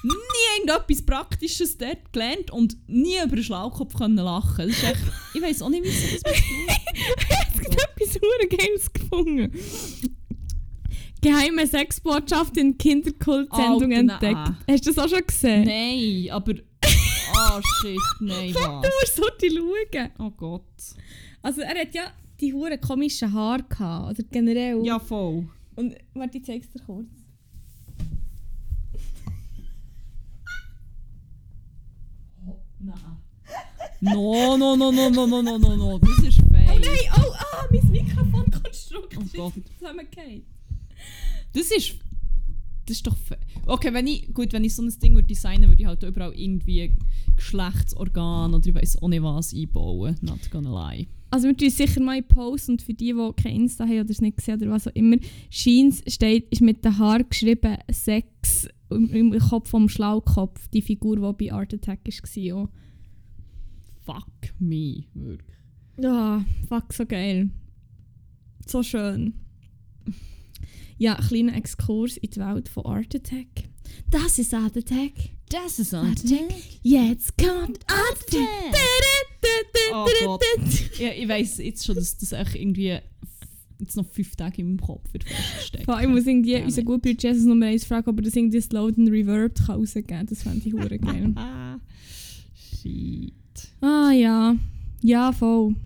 nie 0.03 0.15
irgendetwas 0.57 1.05
Praktisches 1.05 1.77
dort 1.77 2.11
gelernt 2.13 2.51
und 2.53 2.77
nie 2.89 3.17
über 3.23 3.37
den 3.37 3.45
Schlaukopf 3.45 3.95
können 3.95 4.17
lachen. 4.17 4.69
Das 4.69 4.77
ist 4.79 4.83
echt, 4.85 5.01
ich 5.35 5.43
weiß 5.43 5.61
auch 5.63 5.69
nicht, 5.69 5.85
wie 5.85 5.91
so 5.91 6.17
das 6.23 6.33
Ich 6.33 7.67
habe 7.67 7.83
etwas 7.83 8.15
hure 8.15 8.49
Geiles 8.49 8.93
gefunden. 8.93 9.53
Geheime 11.21 11.67
Sexbotschaft 11.67 12.57
in 12.57 12.79
Kinderkult-Sendung 12.79 13.91
entdeckt. 13.93 14.53
Hast 14.71 14.87
du 14.87 14.93
das 14.93 14.99
auch 15.05 15.09
schon 15.09 15.27
gesehen? 15.27 15.65
Nein, 15.65 16.31
aber, 16.31 16.53
oh 16.55 17.61
shit, 17.83 17.99
nein, 18.21 18.53
Fuck, 18.55 18.83
du 18.83 18.89
was? 18.89 19.17
musst 19.17 19.21
heute 19.21 19.51
schauen. 19.51 20.11
Oh 20.19 20.31
Gott. 20.31 20.63
Also 21.49 21.63
er 21.63 21.81
hat 21.81 21.95
ja 21.95 22.03
die 22.43 22.53
hure 22.53 22.77
komischen 22.77 23.33
Haare 23.33 23.63
gehabt, 23.63 24.11
oder 24.19 24.29
generell. 24.31 24.85
Ja, 24.85 24.99
voll. 24.99 25.49
Und 25.77 25.95
warte, 26.13 26.37
ich 26.37 26.45
zeig's 26.45 26.69
dir 26.71 26.81
kurz. 26.81 27.09
Nein. 32.81 32.95
No, 34.03 34.59
no, 34.59 34.77
no, 34.77 34.93
no, 34.93 35.09
no, 35.09 35.27
no, 35.27 35.41
no, 35.41 35.57
no, 35.57 35.77
no. 35.77 35.99
Das 35.99 36.19
ist 36.19 36.37
fake. 36.37 36.69
Oh 36.71 36.79
nein, 36.79 37.11
oh, 37.17 37.33
ah, 37.33 37.65
mein 37.73 37.91
Mikrofonkonstrukt 37.93 39.17
Oh 39.17 39.23
ist 39.23 39.33
Gott. 39.35 39.55
zusammengefallen. 39.79 40.43
Das 41.55 41.71
ist. 41.71 41.95
Das 42.85 42.97
ist 42.99 43.07
doch. 43.07 43.17
Okay, 43.65 43.95
wenn 43.95 44.07
ich. 44.07 44.35
Gut, 44.35 44.53
wenn 44.53 44.65
ich 44.65 44.75
so 44.75 44.83
ein 44.83 44.93
Ding 45.01 45.15
würde 45.15 45.29
designen, 45.29 45.71
würde 45.71 45.81
ich 45.81 45.89
halt 45.89 46.03
überall 46.03 46.35
irgendwie 46.35 46.95
Geschlechtsorgan 47.37 48.53
oder 48.53 48.67
ich 48.67 48.75
weiß 48.75 49.01
auch 49.01 49.09
nicht 49.09 49.23
was 49.23 49.55
einbauen. 49.55 50.15
Not 50.21 50.51
gonna 50.51 50.91
lie. 50.91 51.09
Also 51.31 51.49
wir 51.49 51.57
tun 51.57 51.71
sicher 51.71 52.01
mal 52.01 52.19
in 52.19 52.27
Post 52.27 52.69
und 52.71 52.83
für 52.83 52.95
die, 52.95 53.13
die 53.13 53.43
kein 53.43 53.57
Insta 53.57 53.85
haben 53.85 54.01
oder 54.01 54.11
es 54.11 54.21
nicht 54.21 54.39
gesehen 54.39 54.61
oder 54.61 54.71
was 54.71 54.89
auch 54.89 54.95
immer, 54.95 55.17
Scheins 55.51 56.03
steht, 56.07 56.51
ist 56.51 56.63
mit 56.63 56.85
den 56.85 56.99
Haaren 56.99 57.29
geschrieben 57.29 57.77
Sex 57.91 58.69
im, 58.91 59.11
im 59.11 59.39
Kopf 59.39 59.69
vom 59.69 59.89
Schlaukopf, 59.89 60.69
die 60.69 60.83
Figur, 60.83 61.17
die 61.17 61.45
bei 61.47 61.53
Art 61.53 61.75
Attack 61.75 62.01
war. 62.07 62.55
auch. 62.57 62.69
Fuck 64.05 64.55
me. 64.59 65.05
Wirklich. 65.13 65.57
Ja, 66.01 66.45
fuck, 66.69 66.93
so 66.93 67.05
geil. 67.05 67.51
So 68.67 68.83
schön. 68.83 69.35
Ja, 70.97 71.15
kleiner 71.17 71.55
Exkurs 71.57 72.17
in 72.17 72.31
die 72.31 72.41
Welt 72.41 72.69
von 72.69 72.87
Art 72.87 73.15
Attack. 73.15 73.69
Das 74.11 74.39
ist 74.39 74.55
Art 74.55 74.77
Attack. 74.77 75.13
Das 75.51 75.79
ist 75.79 75.95
Art 75.95 76.25
Attack. 76.25 76.55
Jetzt 76.83 77.37
kommt 77.39 77.79
Art 77.87 78.25
Attack. 78.29 79.38
Oh 79.93 80.07
Gott. 80.25 80.45
Ja, 80.99 81.11
ich 81.13 81.29
weiss 81.29 81.59
jetzt 81.59 81.85
schon, 81.85 81.95
dass 81.95 82.17
das 82.17 82.33
echt 82.33 82.55
irgendwie 82.55 82.99
jetzt 83.79 83.97
noch 83.97 84.07
fünf 84.07 84.35
Tage 84.37 84.61
in 84.61 84.69
meinem 84.69 84.81
Kopf 84.81 85.13
wird 85.13 85.25
feststecken. 85.25 85.95
Ich 86.01 86.09
muss 86.09 86.27
irgendwie 86.27 86.57
unseren 86.57 86.81
it. 86.83 86.87
guten 86.87 87.01
Bruder 87.01 87.29
Jesus 87.29 87.45
Nummer 87.45 87.67
1 87.67 87.85
fragen, 87.85 88.11
ob 88.11 88.17
er 88.19 88.23
das 88.23 88.37
irgendwie 88.37 88.61
Slow 88.61 88.89
and 88.89 89.11
Reverbed 89.11 89.59
kann 89.67 89.77
rausgeben 89.77 90.09
kann. 90.09 90.27
Das 90.27 90.43
fände 90.43 90.67
ich 90.67 90.73
hure 90.73 90.99
geil. 90.99 91.33
Ah, 91.37 91.79
shit. 92.83 93.33
ah 93.81 94.11
ja. 94.11 94.57
Ja, 95.03 95.33
voll. 95.33 95.77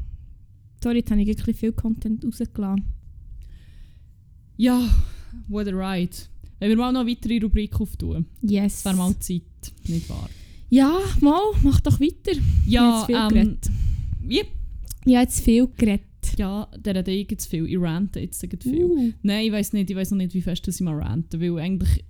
Sorry, 0.82 0.98
jetzt 0.98 1.10
habe 1.10 1.20
ich 1.20 1.28
wirklich 1.28 1.56
viel 1.56 1.72
Content 1.72 2.24
rausgelassen. 2.24 2.84
Ja, 4.56 4.88
what 5.48 5.68
a 5.68 5.70
ride. 5.70 6.16
Wenn 6.58 6.70
wir 6.70 6.76
mal 6.76 6.92
noch 6.92 7.00
eine 7.00 7.10
weitere 7.10 7.38
Rubrik 7.40 7.80
auftun. 7.80 8.26
Yes. 8.40 8.78
Es 8.78 8.84
wäre 8.84 8.96
mal 8.96 9.18
Zeit, 9.18 9.42
nicht 9.86 10.08
wahr? 10.08 10.28
Ja, 10.70 10.98
mal, 11.20 11.40
mach 11.62 11.80
doch 11.80 12.00
weiter. 12.00 12.38
Ja, 12.66 13.06
ähm, 13.08 13.58
wie? 14.32 14.42
Ich 15.04 15.14
habe 15.14 15.24
jetzt 15.24 15.40
viel 15.40 15.68
geredet. 15.76 16.06
Ja, 16.38 16.68
der 16.78 16.94
hat 16.94 17.08
eh 17.08 17.26
jetzt 17.28 17.46
viel. 17.46 17.66
Ich 17.66 17.80
rante 17.80 18.20
jetzt 18.20 18.40
viel. 18.62 18.84
Uh. 18.84 19.12
Nein, 19.22 19.46
ich 19.46 19.52
weiß 19.52 19.72
nicht, 19.72 19.90
ich 19.90 19.96
weiß 19.96 20.12
noch 20.12 20.18
nicht, 20.18 20.34
wie 20.34 20.42
fest 20.42 20.66
ich 20.66 20.80
mal 20.80 20.94
ranten, 20.94 21.40
weil 21.40 21.58
eigentlich, 21.58 22.04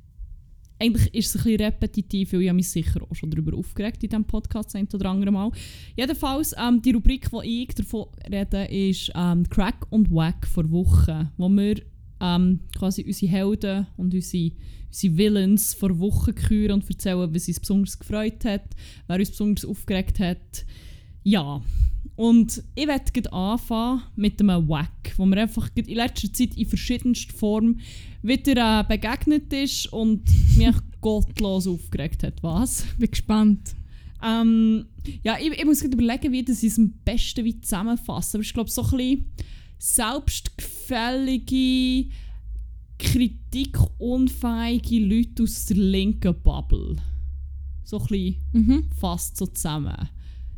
eigentlich 0.78 1.14
ist 1.14 1.34
es 1.34 1.36
ein 1.36 1.44
bisschen 1.44 1.66
repetitiv, 1.66 2.32
weil 2.32 2.42
ich 2.42 2.48
habe 2.48 2.56
mich 2.56 2.68
sicher 2.68 3.00
auch 3.02 3.14
schon 3.14 3.30
darüber 3.30 3.56
aufgeregt 3.56 4.04
in 4.04 4.10
diesem 4.10 4.24
Podcast 4.24 4.76
ein 4.76 4.86
oder 4.92 5.10
andere 5.10 5.32
Mal. 5.32 5.50
Jedenfalls, 5.96 6.54
ähm, 6.58 6.82
die 6.82 6.92
Rubrik, 6.92 7.28
die 7.30 7.62
ich 7.62 7.74
davon 7.74 8.06
rede, 8.30 8.64
ist 8.64 9.10
ähm, 9.14 9.48
Crack 9.48 9.86
und 9.90 10.12
Wack 10.12 10.46
vor 10.46 10.70
Wochen, 10.70 11.30
wo 11.38 11.48
wir 11.48 11.80
ähm, 12.20 12.60
quasi 12.76 13.02
unsere 13.04 13.32
Helden 13.32 13.86
und 13.96 14.14
unsere, 14.14 14.52
unsere 14.88 15.16
Villains 15.16 15.74
vor 15.74 15.98
Wochen 15.98 16.34
küren 16.34 16.72
und 16.72 16.88
erzählen, 16.88 17.34
was 17.34 17.48
uns 17.48 17.60
besonders 17.60 17.98
gefreut 17.98 18.44
hat, 18.44 18.64
wer 19.08 19.18
uns 19.18 19.30
besonders 19.30 19.64
aufgeregt 19.64 20.20
hat. 20.20 20.66
Ja, 21.24 21.60
und 22.16 22.62
ich 22.74 22.86
werde 22.86 23.32
anfangen 23.32 24.02
mit 24.16 24.40
einem 24.40 24.68
Wack, 24.68 25.14
wo 25.16 25.24
mir 25.24 25.42
einfach 25.42 25.68
in 25.74 25.84
letzter 25.94 26.32
Zeit 26.32 26.56
in 26.56 26.66
verschiedenster 26.66 27.32
Form 27.32 27.78
wieder 28.22 28.80
äh, 28.80 28.84
begegnet 28.84 29.52
ist 29.52 29.92
und 29.92 30.22
mich 30.56 30.74
gottlos 31.00 31.66
aufgeregt 31.66 32.22
hat. 32.22 32.42
Was? 32.42 32.84
Bin 32.98 33.10
gespannt. 33.10 33.74
Ähm, 34.22 34.86
ja, 35.24 35.36
ich, 35.40 35.50
ich 35.52 35.64
muss 35.64 35.80
gerade 35.80 35.94
überlegen, 35.94 36.32
wie 36.32 36.44
das 36.44 36.62
ich 36.62 36.72
es 36.72 36.78
am 36.78 36.92
besten 37.04 37.44
wie 37.44 37.60
zusammenfassen. 37.60 38.36
Aber 38.36 38.42
ich 38.44 38.52
glaube, 38.54 38.70
so 38.70 38.82
ein 38.82 38.90
bisschen 38.90 39.24
selbstgefällige, 39.78 42.08
kritikunfähige 42.98 45.00
Leute 45.00 45.42
aus 45.42 45.66
der 45.66 45.76
linken 45.76 46.34
Bubble. 46.42 46.96
So 47.84 47.98
ein 47.98 48.06
bisschen 48.06 48.36
Mhm. 48.52 48.84
fast 48.98 49.36
so 49.36 49.46
zusammen. 49.46 49.96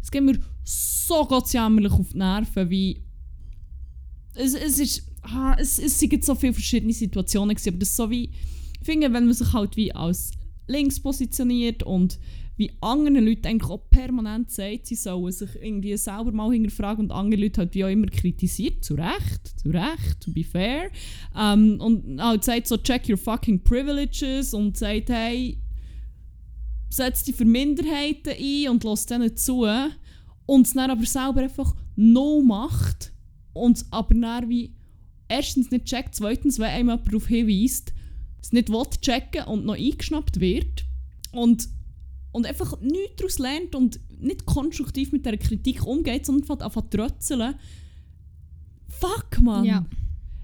Es 0.05 0.11
geht 0.11 0.23
mir 0.23 0.39
so 0.65 1.25
gottsjämmerlich 1.25 1.93
auf 1.93 2.11
die 2.13 2.19
Nerven, 2.19 2.69
wie. 2.69 3.03
Es, 4.35 4.53
es 4.53 4.79
ist. 4.79 5.11
Ah, 5.23 5.57
es, 5.59 5.79
es 5.79 5.99
sind 5.99 6.23
so 6.23 6.35
viele 6.35 6.53
verschiedene 6.53 6.93
Situationen, 6.93 7.57
gewesen, 7.57 7.71
aber 7.71 7.79
das 7.79 7.89
ist 7.89 7.97
so 7.97 8.11
wie. 8.11 8.31
Ich 8.79 8.85
finde, 8.85 9.11
wenn 9.15 9.25
man 9.25 9.33
sich 9.33 9.51
halt 9.55 9.77
wie 9.77 9.95
als 9.95 10.33
links 10.67 11.01
positioniert 11.01 11.83
und 11.83 12.19
wie 12.57 12.71
anderen 12.83 13.25
Leute 13.25 13.49
eigentlich 13.49 13.71
auch 13.71 13.89
permanent 13.89 14.51
sagt, 14.51 14.87
sie 14.87 14.95
sollen 14.95 15.33
sich 15.33 15.51
irgendwie 15.61 15.97
selber 15.97 16.33
mal 16.33 16.53
hinterfragen 16.53 17.07
und 17.07 17.11
andere 17.11 17.41
Leute 17.41 17.63
halt 17.63 17.75
wie 17.75 17.85
auch 17.85 17.89
immer 17.89 18.07
kritisiert, 18.07 18.85
zu 18.85 18.95
Recht, 18.95 19.59
zu 19.59 19.71
Recht, 19.71 20.21
to 20.21 20.31
be 20.31 20.45
fair. 20.45 20.91
Ähm, 21.37 21.81
und 21.81 22.21
halt 22.21 22.45
sagt 22.45 22.67
so, 22.67 22.77
check 22.77 23.09
your 23.09 23.17
fucking 23.17 23.65
privileges 23.65 24.53
und 24.53 24.77
sagt, 24.77 25.09
hey, 25.09 25.59
setzt 26.97 27.27
dich 27.27 27.35
für 27.35 27.45
Minderheiten 27.45 28.35
ein 28.39 28.69
und 28.69 28.85
lässt 28.85 29.11
denen 29.11 29.37
zu 29.37 29.67
und 30.47 30.67
es 30.67 30.75
dann 30.75 30.91
aber 30.91 31.07
selber 31.07 31.41
einfach 31.43 31.75
no 31.97 32.41
macht 32.41 33.13
und 33.53 33.79
es 33.79 33.87
aber 33.91 34.15
dann 34.15 34.49
wie 34.49 34.75
erstens 35.29 35.71
nicht 35.71 35.87
checkt, 35.87 36.15
zweitens, 36.15 36.59
wenn 36.59 36.77
jemand 36.77 37.07
darauf 37.07 37.27
hinweist, 37.27 37.93
es 38.43 38.53
nicht 38.53 38.69
will 38.69 38.85
checken 39.01 39.45
und 39.45 39.65
noch 39.65 39.77
eingeschnappt 39.77 40.39
wird 40.39 40.85
und, 41.33 41.69
und 42.33 42.47
einfach 42.47 42.81
nichts 42.81 43.17
daraus 43.17 43.39
lernt 43.39 43.75
und 43.75 44.01
nicht 44.21 44.45
konstruktiv 44.45 45.13
mit 45.13 45.25
dieser 45.25 45.37
Kritik 45.39 45.85
umgeht, 45.87 46.27
sondern 46.27 46.59
fängt 46.59 46.73
zu 46.73 46.81
trötzeln. 46.83 47.55
Fuck, 48.89 49.41
man! 49.41 49.65
Ja. 49.65 49.87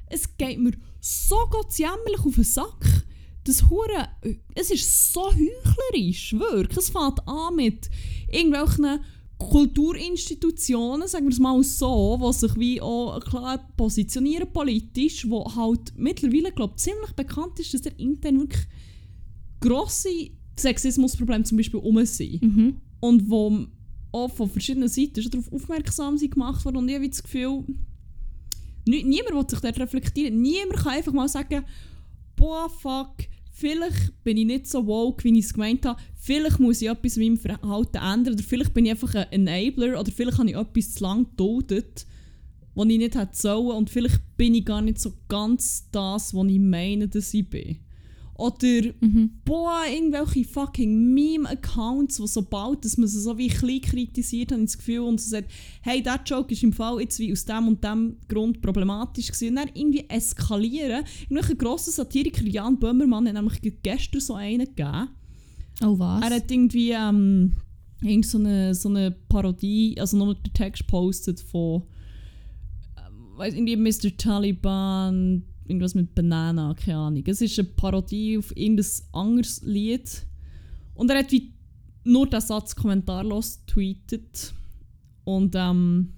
Es 0.07 0.36
geht 0.36 0.59
mir 0.59 0.72
so 0.98 1.36
gottsjämmerlich 1.51 2.20
auf 2.24 2.34
den 2.34 2.44
Sack. 2.44 3.05
Das 3.45 3.68
Hure, 3.70 4.09
es 4.55 4.70
ist 4.70 5.12
so 5.12 5.32
heuchlerisch, 5.32 6.34
wirklich. 6.34 6.78
Es 6.78 6.91
fängt 6.91 7.26
an 7.26 7.57
mit 7.57 7.88
irgendwelchen 8.30 9.01
Kulturinstitutionen, 9.38 11.09
sagen 11.09 11.24
wir 11.24 11.32
es 11.32 11.38
mal 11.38 11.62
so, 11.64 12.18
die 12.22 12.38
sich 12.38 12.57
wie 12.57 12.80
auch 12.80 13.18
klar 13.20 13.59
positionieren 13.76 14.53
politisch, 14.53 15.28
wo 15.28 15.45
halt 15.55 15.95
mittlerweile, 15.97 16.53
glaube 16.53 16.74
ich, 16.76 16.82
ziemlich 16.82 17.12
bekannt 17.12 17.59
ist, 17.59 17.72
dass 17.72 17.80
der 17.80 17.99
intern 17.99 18.38
wirklich 18.38 18.66
grosse 19.61 20.30
Sexismusprobleme 20.59 21.45
zum 21.45 21.57
Beispiel 21.57 21.80
um 21.80 22.05
sind. 22.05 22.43
Mhm. 22.43 22.80
Und 23.01 23.30
wo 23.30 23.66
auch 24.12 24.28
von 24.28 24.51
verschiedenen 24.51 24.88
Seiten 24.88 25.22
schon 25.22 25.30
darauf 25.30 25.53
aufmerksam 25.53 26.18
sind 26.18 26.32
gemacht 26.32 26.64
worden 26.64 26.78
und 26.78 26.88
ich 26.88 26.97
habe 26.97 27.09
das 27.09 27.22
Gefühl, 27.22 27.64
nie, 28.86 29.05
niemand 29.05 29.34
will 29.34 29.49
sich 29.49 29.61
dort 29.61 29.78
reflektieren. 29.78 30.41
Niemand 30.41 30.80
kann 30.80 30.93
einfach 30.95 31.12
mal 31.12 31.28
sagen, 31.28 31.64
boah, 32.41 32.70
fuck, 32.70 33.16
vielleicht 33.53 34.24
bin 34.24 34.38
ich 34.38 34.47
nicht 34.47 34.66
so 34.66 34.86
woke, 34.86 35.22
wie 35.24 35.38
ich 35.38 35.45
es 35.45 35.53
gemeint 35.53 35.84
habe. 35.84 36.01
Vielleicht 36.16 36.59
muss 36.59 36.80
ich 36.80 36.88
etwas 36.88 37.18
in 37.18 37.24
meinem 37.24 37.38
Verhalten 37.38 37.99
ändern 37.99 38.34
oder 38.34 38.43
vielleicht 38.43 38.72
bin 38.72 38.86
ich 38.86 38.93
einfach 38.93 39.14
ein 39.14 39.47
Enabler 39.47 40.01
oder 40.01 40.11
vielleicht 40.11 40.38
habe 40.38 40.49
ich 40.49 40.57
etwas 40.57 40.95
zu 40.95 41.05
lange 41.05 41.26
geduldet, 41.26 42.07
was 42.74 42.88
ich 42.88 42.99
nicht 42.99 43.14
hätte 43.14 43.36
sollen 43.36 43.76
und 43.76 43.91
vielleicht 43.91 44.20
bin 44.38 44.55
ich 44.55 44.64
gar 44.64 44.80
nicht 44.80 44.99
so 44.99 45.12
ganz 45.28 45.88
das, 45.93 46.34
was 46.34 46.47
ich 46.47 46.59
meine, 46.59 47.09
dass 47.09 47.34
ich 47.34 47.49
bin. 47.49 47.78
Oder 48.41 48.93
Mhm. 49.01 49.30
boah, 49.45 49.82
irgendwelche 49.93 50.45
fucking 50.45 51.12
Meme-Accounts, 51.12 52.20
wo 52.20 52.26
sobald 52.26 52.84
dass 52.84 52.97
man 52.97 53.07
sie 53.07 53.20
so 53.20 53.36
wie 53.36 53.49
klein 53.49 53.82
kritisiert, 53.82 54.51
habe 54.53 54.62
ich 54.62 54.68
das 54.68 54.78
Gefühl 54.78 55.01
und 55.01 55.20
so 55.20 55.28
sagt, 55.28 55.51
hey, 55.82 56.03
der 56.03 56.20
Joke 56.24 56.53
ist 56.53 56.62
im 56.62 56.72
Fall 56.72 57.01
jetzt 57.01 57.18
wie 57.18 57.30
aus 57.32 57.45
dem 57.45 57.68
und 57.68 57.84
dem 57.84 58.16
Grund 58.28 58.62
problematisch 58.62 59.26
gewesen. 59.26 59.51
Und 59.51 59.57
dann 59.57 59.70
irgendwie 59.74 60.09
eskalieren. 60.09 61.05
Irgendwelcher 61.28 61.55
grosser 61.57 61.91
Satiriker, 61.91 62.45
Jan 62.47 62.78
Böhmermann, 62.78 63.26
hat 63.28 63.34
nämlich 63.34 63.61
gestern 63.82 64.20
so 64.20 64.34
einen 64.34 64.64
gegeben. 64.64 65.09
Oh 65.82 65.99
was? 65.99 66.22
Er 66.22 66.36
hat 66.36 66.51
irgendwie 66.51 66.93
ähm, 66.93 67.53
irgend 68.03 68.26
so, 68.26 68.38
eine, 68.38 68.74
so 68.74 68.88
eine 68.88 69.11
Parodie, 69.11 69.97
also 69.99 70.16
nur 70.16 70.34
den 70.34 70.53
Text 70.55 70.86
postet 70.86 71.41
von 71.41 71.82
ähm, 72.97 73.36
weiss, 73.36 73.55
irgendwie 73.55 73.76
Mr. 73.76 74.16
Taliban, 74.16 75.43
irgendwas 75.71 75.95
mit 75.95 76.14
Banana, 76.14 76.75
keine 76.75 76.99
Ahnung. 76.99 77.25
Es 77.27 77.41
ist 77.41 77.59
eine 77.59 77.68
Parodie 77.68 78.39
auf 78.39 78.57
irgendein 78.57 78.87
anderes 79.12 79.62
Lied. 79.62 80.27
Und 80.95 81.11
er 81.11 81.18
hat 81.18 81.33
wie 81.33 81.53
nur 82.05 82.29
den 82.29 82.41
Satz 82.41 82.75
kommentarlos 82.75 83.64
tweetet. 83.66 84.53
Und 85.25 85.55
ähm, 85.57 86.12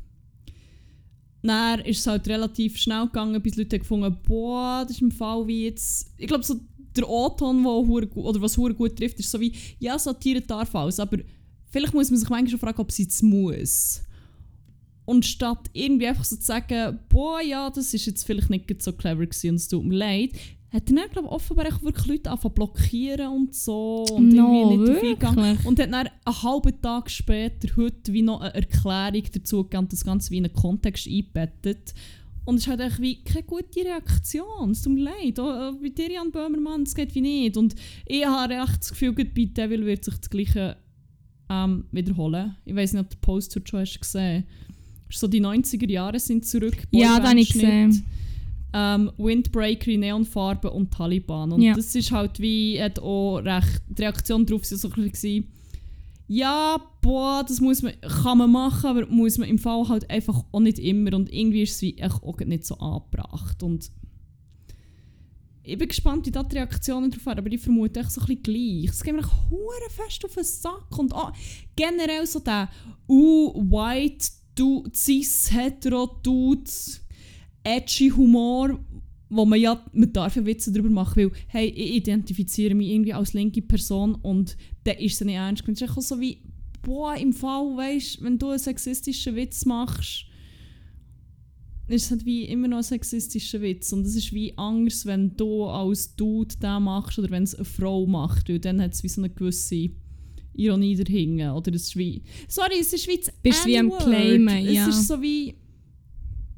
dann 1.43 1.81
ist 1.81 2.01
es 2.01 2.07
halt 2.07 2.29
relativ 2.29 2.79
schnell 2.79 3.07
gegangen, 3.07 3.43
bis 3.43 3.57
Leute 3.57 3.79
gefunden 3.79 4.17
boah, 4.27 4.83
das 4.83 4.97
ist 4.97 5.03
im 5.03 5.11
Fall 5.11 5.47
wie 5.47 5.65
jetzt... 5.65 6.13
Ich 6.19 6.29
glaube, 6.29 6.45
so 6.45 6.61
der 6.97 7.09
O-Ton, 7.09 7.65
oder 7.65 8.41
was 8.41 8.57
hure 8.57 8.75
gut 8.75 8.97
trifft, 8.97 9.19
ist 9.19 9.31
so 9.31 9.41
wie, 9.41 9.53
ja, 9.79 9.99
Satire 9.99 10.41
darf 10.43 10.75
alles, 10.75 11.01
aber 11.01 11.19
vielleicht 11.71 11.95
muss 11.95 12.11
man 12.11 12.19
sich 12.19 12.29
manchmal 12.29 12.51
schon 12.51 12.61
fragen, 12.61 12.81
ob 12.81 12.93
sie 12.93 13.07
es 13.09 13.23
muss. 13.23 14.03
Und 15.05 15.27
statt 15.27 15.69
irgendwie 15.73 16.07
einfach 16.07 16.25
so 16.25 16.37
zu 16.37 16.43
sagen, 16.43 16.99
boah, 17.09 17.41
ja, 17.41 17.71
das 17.71 17.93
ist 17.93 18.07
jetzt 18.07 18.25
vielleicht 18.25 18.51
nicht 18.51 18.83
so 18.83 18.93
clever 18.93 19.27
gewesen 19.27 19.51
und 19.51 19.57
es 19.57 19.69
tut 19.69 19.85
mir 19.85 19.97
leid, 19.97 20.31
hat 20.73 20.89
er 20.89 20.97
dann, 20.97 21.11
glaube 21.11 21.29
ich, 21.29 21.33
offenbar 21.33 21.67
echt 21.67 21.83
wirklich 21.83 22.07
Leute 22.07 22.31
angefangen 22.31 22.55
blockieren 22.55 23.29
und 23.29 23.55
so 23.55 24.07
und 24.11 24.31
No, 24.31 24.71
irgendwie 24.71 24.93
nicht 24.93 25.03
wirklich? 25.03 25.67
Und 25.67 25.79
hat 25.79 25.93
dann 25.93 25.95
einen 25.95 26.43
halben 26.43 26.81
Tag 26.81 27.11
später, 27.11 27.77
heute, 27.77 28.13
wie 28.13 28.23
noch 28.23 28.41
eine 28.41 28.55
Erklärung 28.55 29.23
dazu 29.35 29.65
gegeben 29.65 29.85
und 29.85 29.93
das 29.93 30.05
Ganze 30.05 30.31
wie 30.31 30.39
in 30.39 30.47
einen 30.47 30.55
Kontext 30.55 31.07
eingebettet. 31.07 31.93
Und 32.45 32.57
es 32.57 32.63
ist 32.63 32.69
halt 32.69 32.81
echt 32.81 33.01
wie 33.01 33.23
keine 33.23 33.45
gute 33.45 33.85
Reaktion. 33.85 34.71
Es 34.71 34.83
tut 34.83 34.95
mir 34.95 35.03
leid. 35.03 35.39
Auch, 35.39 35.73
äh, 35.73 35.73
bei 35.81 35.91
dir, 35.91 36.11
Jan 36.11 36.33
Böhmermann, 36.33 36.85
das 36.85 36.95
geht 36.95 37.15
wie 37.15 37.21
nicht. 37.21 37.57
Und 37.57 37.75
ich 38.07 38.25
habe 38.25 38.55
echt 38.55 38.81
das 38.81 38.91
Gefühl, 38.91 39.13
bei 39.13 39.25
Devil 39.25 39.85
wird 39.85 40.05
sich 40.05 40.17
das 40.17 40.31
Gleiche 40.31 40.77
ähm, 41.51 41.85
wiederholen. 41.93 42.57
Ich 42.65 42.75
weiß 42.75 42.95
nicht, 42.95 43.03
ob 43.03 43.11
den 43.11 43.21
Post 43.21 43.61
schon 43.69 43.81
hast 43.81 44.01
gesehen 44.01 44.45
So 45.13 45.27
die 45.29 45.41
90er 45.41 45.89
Jahre 45.91 46.19
sind 46.19 46.47
zurück. 46.47 46.77
Ja, 46.91 47.19
das 47.19 47.31
habe 47.31 47.41
ich 47.41 47.53
gesehen. 47.53 48.05
Ähm, 48.75 49.11
Windbreaker 49.19 49.91
in 49.91 50.01
Neonfarben 50.01 50.71
und 50.71 50.91
Taliban. 50.93 51.53
Und 51.53 51.61
Ja. 51.61 51.75
das 51.75 51.95
ist 51.95 52.11
halt 52.11 52.41
wie, 52.41 52.83
hat 52.83 52.99
auch 52.99 53.39
recht, 53.39 53.83
die 53.89 54.03
Reaktion 54.03 54.47
darauf 54.47 54.63
war 54.71 54.79
so 54.79 54.89
ein 54.89 55.11
bisschen, 55.11 55.47
ja, 56.27 56.81
boah, 57.03 57.45
das 57.47 57.61
muss 57.61 57.83
man, 57.83 57.93
kann 58.01 58.39
man 58.39 58.51
machen, 58.51 58.87
aber 58.87 59.07
muss 59.07 59.37
man 59.37 59.49
im 59.49 59.59
Fall 59.59 59.87
halt 59.89 60.09
einfach 60.09 60.43
auch 60.51 60.61
nicht 60.61 60.79
immer. 60.79 61.15
Und 61.15 61.31
irgendwie 61.31 61.63
ist 61.63 61.73
es 61.75 61.83
wie 61.83 61.99
echt 61.99 62.23
auch 62.23 62.39
nicht 62.39 62.65
so 62.65 62.77
angebracht. 62.79 63.63
Und 63.63 63.91
ich 65.65 65.79
bin 65.79 65.89
gespannt, 65.89 66.27
wie 66.27 66.31
da 66.31 66.43
die 66.43 66.57
Reaktionen 66.57 67.11
darauf 67.11 67.27
waren, 67.27 67.39
aber 67.39 67.53
ich 67.53 67.61
vermute 67.61 68.01
echt 68.01 68.11
so 68.11 68.21
ein 68.23 68.27
bisschen 68.27 68.43
gleich. 68.43 68.89
Es 68.89 69.03
geht 69.03 69.15
mir 69.15 69.21
echt 69.21 69.93
fest 69.93 70.25
auf 70.25 70.35
den 70.35 70.45
Sack. 70.45 70.99
Und 70.99 71.15
auch 71.15 71.33
generell 71.77 72.27
so 72.27 72.41
der 72.41 72.69
uh, 73.09 73.53
white, 73.71 74.27
du, 74.55 74.85
cis, 74.95 75.51
hetero, 75.53 76.19
dudes, 76.23 77.01
edgy 77.65 78.11
Humor, 78.11 78.79
wo 79.29 79.45
man 79.45 79.59
ja, 79.59 79.83
man 79.93 80.13
darf 80.13 80.37
ja 80.37 80.45
Witze 80.45 80.73
darüber 80.73 80.91
machen, 80.91 81.23
weil, 81.23 81.33
hey, 81.47 81.69
ich 81.69 81.95
identifiziere 81.95 82.75
mich 82.75 82.89
irgendwie 82.89 83.15
als 83.15 83.33
linke 83.33 83.63
Person 83.63 84.15
und 84.17 84.57
dann 84.85 84.99
ist 84.99 85.15
es 85.15 85.27
nicht 85.27 85.37
ernst 85.37 85.65
gemeint. 85.65 85.81
Es 85.81 85.97
ist 85.97 86.09
so 86.09 86.21
wie, 86.21 86.43
boah, 86.83 87.17
im 87.17 87.33
Fall, 87.33 87.77
weißt 87.77 88.23
wenn 88.23 88.39
du 88.39 88.51
einen 88.51 88.59
sexistischen 88.59 89.35
Witz 89.35 89.65
machst, 89.65 90.27
ist 91.89 92.05
es 92.05 92.11
halt 92.11 92.25
wie 92.25 92.45
immer 92.45 92.69
noch 92.69 92.79
ein 92.79 92.83
sexistischer 92.83 93.61
Witz. 93.61 93.93
Und 93.93 94.07
es 94.07 94.17
ist 94.17 94.33
wie 94.33 94.57
anders, 94.57 95.07
wenn 95.07 95.37
du 95.37 95.65
als 95.65 96.15
Dude 96.17 96.57
den 96.57 96.83
machst 96.85 97.19
oder 97.19 97.31
wenn 97.31 97.43
es 97.43 97.55
eine 97.55 97.65
Frau 97.65 98.07
macht. 98.07 98.49
Weil 98.49 98.61
dann 98.61 98.81
hat 98.81 98.95
es 98.95 99.03
wie 99.03 99.09
so 99.09 99.21
eine 99.21 99.31
gewisse 99.31 99.91
Ironie 100.55 100.97
dahinter. 100.97 101.57
Oder 101.57 101.73
ist 101.73 101.97
wie. 101.97 102.23
Sorry, 102.49 102.79
es 102.81 102.93
ist 102.93 103.09
wie 103.09 103.19
das 103.19 103.33
Bist 103.43 103.67
wie 103.67 103.79
am. 103.79 103.91
Claimen, 103.91 104.65
ja. 104.67 104.89
Es 104.89 104.97
ist 104.97 105.09
so 105.09 105.21
wie. 105.21 105.55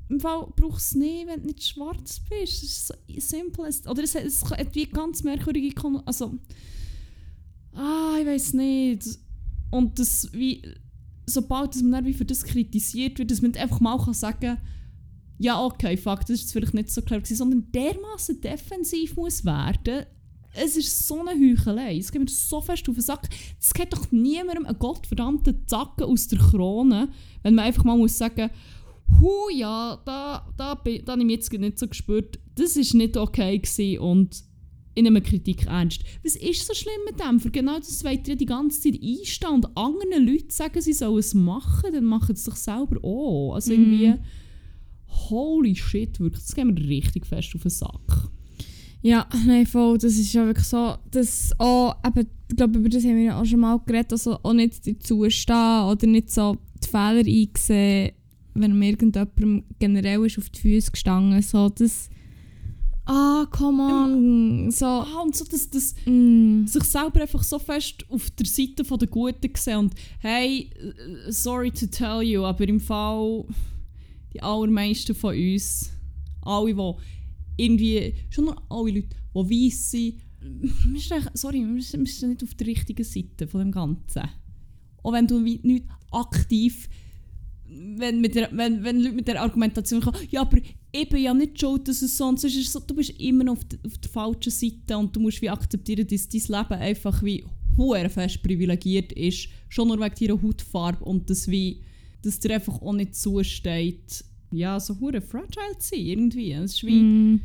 Im 0.09 0.21
Fall 0.21 0.47
brauchst 0.55 0.95
du 0.95 0.99
es 0.99 1.05
nicht, 1.05 1.27
wenn 1.27 1.41
du 1.41 1.47
nicht 1.47 1.65
schwarz 1.65 2.21
bist. 2.29 2.63
Es 2.63 2.71
ist 2.71 2.87
so 2.87 2.95
simpel. 3.19 3.71
Oder 3.89 4.03
es 4.03 4.15
hat, 4.15 4.25
es 4.25 4.45
hat 4.45 4.75
wie 4.75 4.87
ganz 4.87 5.23
merkwürdige. 5.23 5.75
Kon 5.75 6.03
also. 6.05 6.35
Ah, 7.73 8.17
ich 8.21 8.27
weiß 8.27 8.55
nicht. 8.55 9.19
Und 9.71 9.99
das 9.99 10.29
wie. 10.33 10.63
Sobald 11.27 11.75
man 11.77 11.93
dann 11.93 12.07
wie 12.07 12.13
für 12.13 12.27
das 12.27 12.45
kritisiert 12.45 13.19
wird, 13.19 13.31
dass 13.31 13.41
man 13.41 13.55
einfach 13.55 13.81
mal 13.81 13.99
kann 13.99 14.13
sagen 14.13 14.59
ja, 15.39 15.63
okay, 15.63 15.97
fuck, 15.97 16.21
das 16.21 16.31
ist 16.31 16.53
vielleicht 16.53 16.75
nicht 16.75 16.91
so 16.91 17.03
klar 17.03 17.21
gewesen, 17.21 17.37
sondern 17.37 17.71
dermaßen 17.73 18.41
defensiv 18.41 19.17
muss 19.17 19.45
werden. 19.45 20.07
Es 20.57 20.77
ist 20.77 21.07
so 21.07 21.21
eine 21.25 21.31
Heuchelei. 21.31 21.99
Es 21.99 22.13
geht 22.13 22.21
mir 22.21 22.29
so 22.29 22.61
fest 22.61 22.89
auf 22.89 22.95
den 22.95 23.03
Sack. 23.03 23.29
Es 23.61 23.73
geht 23.75 23.93
doch 23.93 24.11
niemandem 24.13 24.67
einen 24.67 24.79
gottverdammten 24.79 25.67
Zacken 25.67 26.05
aus 26.05 26.29
der 26.29 26.39
Krone, 26.39 27.09
wenn 27.43 27.55
man 27.55 27.65
einfach 27.67 27.85
mal 27.85 27.97
muss 27.97 28.17
sagen 28.19 28.51
hu 29.21 29.51
ja, 29.55 30.01
da, 30.07 30.47
da, 30.57 30.75
bin- 30.77 31.05
da 31.05 31.13
habe 31.13 31.21
ich 31.21 31.27
mich 31.27 31.37
jetzt 31.37 31.53
nicht 31.53 31.79
so 31.79 31.87
gespürt. 31.87 32.39
Das 32.55 32.75
ist 32.77 32.95
nicht 32.95 33.17
okay 33.19 33.59
gewesen 33.59 33.99
und 33.99 34.43
ich 34.95 35.03
nehme 35.03 35.21
Kritik 35.21 35.67
ernst. 35.67 36.03
Was 36.23 36.37
ist 36.37 36.67
so 36.67 36.73
schlimm 36.73 36.95
mit 37.11 37.21
dem? 37.21 37.39
Für 37.41 37.51
genau 37.51 37.79
das 37.79 38.03
wollt 38.05 38.27
ihr 38.29 38.37
die 38.37 38.47
ganze 38.47 38.81
Zeit 38.81 39.01
einstehen 39.03 39.51
und 39.51 39.77
anderen 39.77 40.27
Leuten 40.27 40.51
sagen, 40.51 40.81
sie 40.81 40.93
sollen 40.95 41.19
es 41.19 41.35
machen, 41.35 41.93
dann 41.93 42.05
machen 42.05 42.35
sie 42.35 42.41
es 42.41 42.45
doch 42.45 42.57
selber 42.57 43.03
auch. 43.05 43.55
Also 43.55 43.73
irgendwie, 43.73 44.15
holy 45.29 45.75
shit, 45.75 46.19
wirklich, 46.21 46.43
das 46.45 46.55
geht 46.55 46.65
mir 46.65 46.89
richtig 46.89 47.27
fest 47.27 47.55
auf 47.55 47.63
den 47.63 47.71
Sack. 47.71 48.24
Ja, 49.05 49.27
nein, 49.47 49.67
voll. 49.67 49.99
Das 49.99 50.15
ist 50.15 50.33
ja 50.33 50.47
wirklich 50.47 50.67
so, 50.67 50.95
dass 51.11 51.53
auch, 51.59 51.95
eben, 52.07 52.27
ich 52.49 52.57
glaube, 52.57 52.79
über 52.79 52.89
das 52.89 53.05
haben 53.05 53.17
wir 53.17 53.25
ja 53.25 53.39
auch 53.39 53.45
schon 53.45 53.61
mal 53.61 53.79
geredet, 53.85 54.13
also 54.13 54.39
auch 54.43 54.55
nicht 54.55 54.87
dazu 54.87 55.29
stehen 55.29 55.85
oder 55.85 56.07
nicht 56.07 56.31
so 56.31 56.57
die 56.83 56.89
Fehler 56.89 57.19
einsehen, 57.19 58.13
wenn 58.55 58.79
mir 58.79 58.89
irgendjemandem 58.89 59.65
generell 59.79 60.25
ist 60.25 60.39
auf 60.39 60.49
die 60.49 60.61
Füße 60.61 60.91
gestanden. 60.91 61.43
So, 61.43 61.69
das. 61.69 62.09
Ah, 63.05 63.45
come 63.51 63.83
on. 63.83 64.71
So. 64.71 64.87
Ah, 64.87 65.21
und 65.23 65.37
so, 65.37 65.45
dass 65.45 65.69
das 65.69 65.95
Mm, 66.07 66.65
sich 66.65 66.85
selber 66.85 67.21
einfach 67.21 67.43
so 67.43 67.59
fest 67.59 68.07
auf 68.09 68.31
der 68.31 68.47
Seite 68.47 68.87
von 68.87 68.99
der 68.99 69.09
Guten 69.09 69.51
sehen 69.55 69.77
und 69.81 69.95
hey, 70.21 70.71
sorry 71.29 71.71
to 71.71 71.85
tell 71.87 72.23
you, 72.23 72.43
aber 72.43 72.67
im 72.67 72.81
Fall 72.81 73.45
die 74.33 74.43
allermeisten 74.43 75.15
von 75.15 75.35
uns, 75.35 75.91
alle, 76.41 76.73
die 76.73 76.95
irgendwie, 77.57 78.15
schon 78.31 78.47
noch 78.47 78.63
alle 78.71 78.93
Leute, 78.93 79.09
die 79.35 79.67
weiss 79.67 79.91
sind, 79.91 80.15
wir 80.41 81.01
sind 81.01 81.31
sorry, 81.35 81.65
wir 81.65 81.83
sind, 81.83 82.03
nicht 82.29 82.43
auf 82.43 82.55
der 82.55 82.67
richtigen 82.67 83.05
Seite 83.05 83.47
von 83.49 83.61
dem 83.61 83.73
Ganzen. 83.73 84.23
Auch 85.03 85.13
wenn 85.13 85.27
du 85.27 85.41
nicht 85.41 85.85
aktiv 86.11 86.89
wenn, 87.67 88.21
mit 88.21 88.35
der, 88.35 88.51
wenn, 88.53 88.85
wenn 88.85 89.01
Leute 89.01 89.17
mit 89.17 89.27
der 89.27 89.43
Argumentation 89.43 90.01
kommen, 90.01 90.19
ja, 90.31 90.43
aber 90.43 90.59
ich 90.93 91.09
bin 91.09 91.23
ja 91.23 91.35
nicht 91.35 91.59
schuld, 91.59 91.89
dass 91.89 92.03
es 92.03 92.17
so 92.17 92.27
und 92.27 92.39
so 92.39 92.47
ist. 92.47 92.71
So, 92.71 92.79
du 92.79 92.95
bist 92.95 93.11
immer 93.19 93.43
noch 93.45 93.55
auf, 93.55 93.65
der- 93.65 93.79
auf 93.85 93.99
der 93.99 94.11
falschen 94.11 94.53
Seite 94.53 94.97
und 94.97 95.15
du 95.17 95.21
musst 95.21 95.43
wie 95.43 95.51
akzeptieren, 95.51 96.07
dass 96.07 96.29
dein 96.29 96.41
Leben 96.43 96.81
einfach 96.81 97.23
wie 97.23 97.45
hoher 97.77 98.09
fest 98.09 98.43
privilegiert 98.43 99.13
ist, 99.13 99.49
schon 99.69 99.89
nur 99.89 99.99
wegen 99.99 100.15
deiner 100.15 100.41
Hautfarbe 100.43 101.05
und 101.05 101.29
dass, 101.29 101.49
wie, 101.49 101.81
dass 102.23 102.39
dir 102.39 102.55
einfach 102.55 102.81
auch 102.81 102.93
nicht 102.93 103.17
zusteht, 103.17 104.25
ja, 104.55 104.79
so 104.81 104.99
hure 105.01 105.21
fragile 105.21 105.79
zu 105.79 105.91
sein, 105.91 106.07
irgendwie. 106.07 106.53
Es 106.53 106.75
ist 106.75 106.85
wie, 106.85 107.03
mm, 107.03 107.41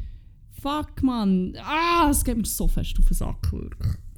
fuck, 0.62 1.02
man, 1.04 1.56
ah, 1.64 2.10
es 2.10 2.24
geht 2.24 2.38
mir 2.38 2.46
so 2.46 2.68
fest 2.68 2.96
auf 3.00 3.08
den 3.08 3.14
Sack. 3.14 3.52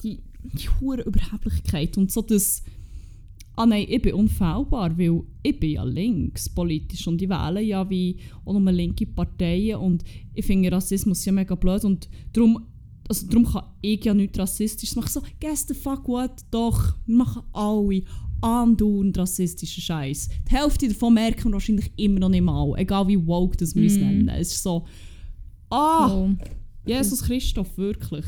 Die, 0.04 0.20
die 0.44 0.70
hure 0.80 1.04
Überheblichkeit 1.04 1.98
und 1.98 2.12
so 2.12 2.22
das, 2.22 2.64
ah 3.56 3.66
nein, 3.66 3.86
ich 3.88 4.02
bin 4.02 4.14
unfehlbar, 4.14 4.98
weil 4.98 5.22
ich 5.44 5.60
bin 5.60 5.72
ja 5.72 5.84
links 5.84 6.50
politisch 6.50 7.08
und 7.08 7.22
ich 7.22 7.30
wähle 7.30 7.62
ja 7.62 7.89
wie 7.89 8.18
auch 8.46 8.58
nur 8.58 8.72
linke 8.72 9.06
Parteien 9.06 9.78
und 9.78 10.04
ich 10.34 10.46
finde 10.46 10.72
Rassismus 10.72 11.26
ja 11.26 11.32
mega 11.32 11.56
blöd 11.56 11.84
und 11.86 12.10
darum, 12.34 12.66
also 13.08 13.28
darum 13.28 13.46
kann 13.46 13.66
ich 13.82 14.04
ja 14.04 14.14
nichts 14.14 14.39
Rassistisches 14.39 14.96
machen. 14.96 15.10
So, 15.10 15.22
guess 15.39 15.68
the 15.68 15.74
fuck 15.74 16.08
what, 16.08 16.32
doch, 16.50 16.96
wir 17.06 17.18
machen 17.18 17.44
alle 17.54 18.04
andauernd 18.42 19.18
rassistischen 19.18 19.82
Scheiß. 19.84 20.30
Die 20.50 20.56
Hälfte 20.56 20.88
davon 20.88 21.14
merken 21.14 21.46
wir 21.46 21.54
wahrscheinlich 21.54 21.92
immer 21.96 22.20
noch 22.20 22.30
nicht 22.30 22.44
mal, 22.44 22.74
egal 22.78 23.08
wie 23.08 23.26
woke 23.26 23.58
das 23.58 23.76
wir 23.76 23.86
es 23.86 23.98
Mm. 23.98 24.00
nennen. 24.00 24.30
Es 24.30 24.52
ist 24.54 24.64
so, 24.64 24.86
ah, 25.70 26.10
voll. 26.10 26.38
Jesus 26.86 27.24
Christoph, 27.24 27.78
wirklich. 27.78 28.26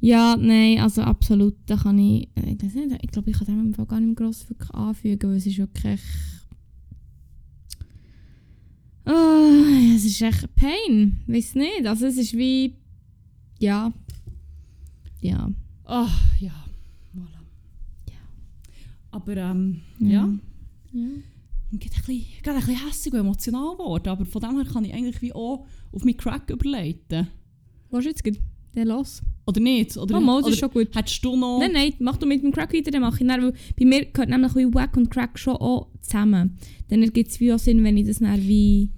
Ja, 0.00 0.36
nein, 0.36 0.80
also 0.80 1.00
absolut, 1.02 1.54
da 1.66 1.76
kann 1.76 1.98
ich, 1.98 2.28
äh, 2.34 2.52
ich 2.52 2.62
weiß 2.62 2.74
nicht, 2.74 2.98
ich 3.02 3.10
glaube, 3.10 3.30
ich 3.30 3.38
kann 3.38 3.46
dem 3.46 3.72
Fall 3.74 3.86
gar 3.86 4.00
nicht 4.00 4.16
gross 4.16 4.48
wirklich 4.50 4.70
anfügen, 4.70 5.30
weil 5.30 5.36
es 5.38 5.46
ist 5.46 5.56
wirklich... 5.58 6.00
Ah, 9.06 9.94
es 9.94 10.04
ist 10.04 10.20
echt 10.22 10.54
Pain, 10.54 11.20
weiß 11.26 11.54
nicht, 11.54 11.86
also 11.86 12.06
es 12.06 12.16
ist 12.16 12.32
wie... 12.34 12.74
Ja. 13.58 13.92
Ja. 15.20 15.50
Ah, 15.84 16.08
ja, 16.40 16.52
voilà. 16.52 16.52
Ja. 16.52 16.63
Aber 19.14 19.36
ähm, 19.36 19.80
Ja. 19.98 20.10
ja, 20.10 20.28
ich 20.92 20.92
bin 20.92 21.22
ein 21.72 21.78
bisschen, 21.78 22.24
bisschen 22.42 22.86
hässig 22.86 23.12
und 23.12 23.20
emotional 23.20 23.72
geworden, 23.72 24.08
aber 24.08 24.24
von 24.26 24.40
dem 24.42 24.56
her 24.56 24.64
kann 24.64 24.84
ich 24.84 24.92
eigentlich 24.94 25.20
wie 25.22 25.32
auch 25.32 25.66
auf 25.92 26.04
meinen 26.04 26.16
Crack 26.16 26.50
überleiten. 26.50 27.28
Was 27.90 28.04
jetzt 28.04 28.22
geht? 28.24 28.40
Der 28.74 28.84
los. 28.84 29.22
Oder 29.46 29.60
nicht? 29.60 29.96
Oder, 29.96 30.16
Oh, 30.16 30.20
mal, 30.20 30.36
das 30.38 30.46
oder 30.46 30.52
ist 30.54 30.58
schon 30.60 30.70
gut. 30.70 30.88
hättest 30.96 31.24
du 31.24 31.36
noch... 31.36 31.58
Nein, 31.60 31.72
nein, 31.72 31.92
mach 32.00 32.16
du 32.16 32.26
mit 32.26 32.42
dem 32.42 32.50
Crack 32.50 32.72
weiter, 32.72 32.90
dann 32.90 33.02
mache 33.02 33.22
ich 33.22 33.26
dann, 33.28 33.42
weil 33.42 33.52
bei 33.78 33.84
mir 33.84 34.04
gehört 34.06 34.30
nämlich 34.30 34.54
wie 34.56 34.72
Wack 34.74 34.96
und 34.96 35.10
Crack 35.10 35.38
schon 35.38 35.56
auch 35.56 35.88
zusammen. 36.00 36.56
Dann 36.88 37.02
ergibt 37.02 37.30
es 37.30 37.38
wie 37.40 37.52
auch 37.52 37.58
Sinn, 37.58 37.84
wenn 37.84 37.96
ich 37.96 38.06
das 38.06 38.18
dann 38.18 38.40
wie 38.42 38.90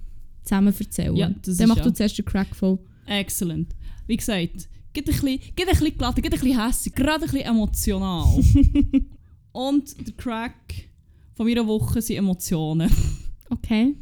zusammen 0.43 0.73
erzähle. 0.79 1.15
Ja, 1.17 1.29
das 1.29 1.57
dann 1.57 1.65
ist 1.65 1.67
mach 1.69 1.77
ja- 1.77 1.83
du 1.83 1.93
zuerst 1.93 2.17
den 2.17 2.25
Crack 2.25 2.55
voll. 2.55 2.79
Excellent. 3.05 3.75
Wie 4.07 4.17
gesagt, 4.17 4.67
geht 4.93 5.05
ein 5.07 5.11
bisschen, 5.13 5.39
geht 5.55 5.67
ein 5.67 5.67
bisschen 5.77 5.97
geladen, 5.97 6.21
geht 6.23 6.33
ein 6.33 6.39
bisschen 6.39 6.65
hässig, 6.65 6.95
gerade 6.95 7.25
ein 7.25 7.31
bisschen 7.31 7.45
emotional. 7.45 8.41
und 9.57 10.07
der 10.07 10.13
Crack 10.13 10.87
von 11.33 11.47
meiner 11.47 11.65
Woche 11.65 12.01
sind 12.01 12.17
Emotionen. 12.17 12.91
Okay. 13.49 13.95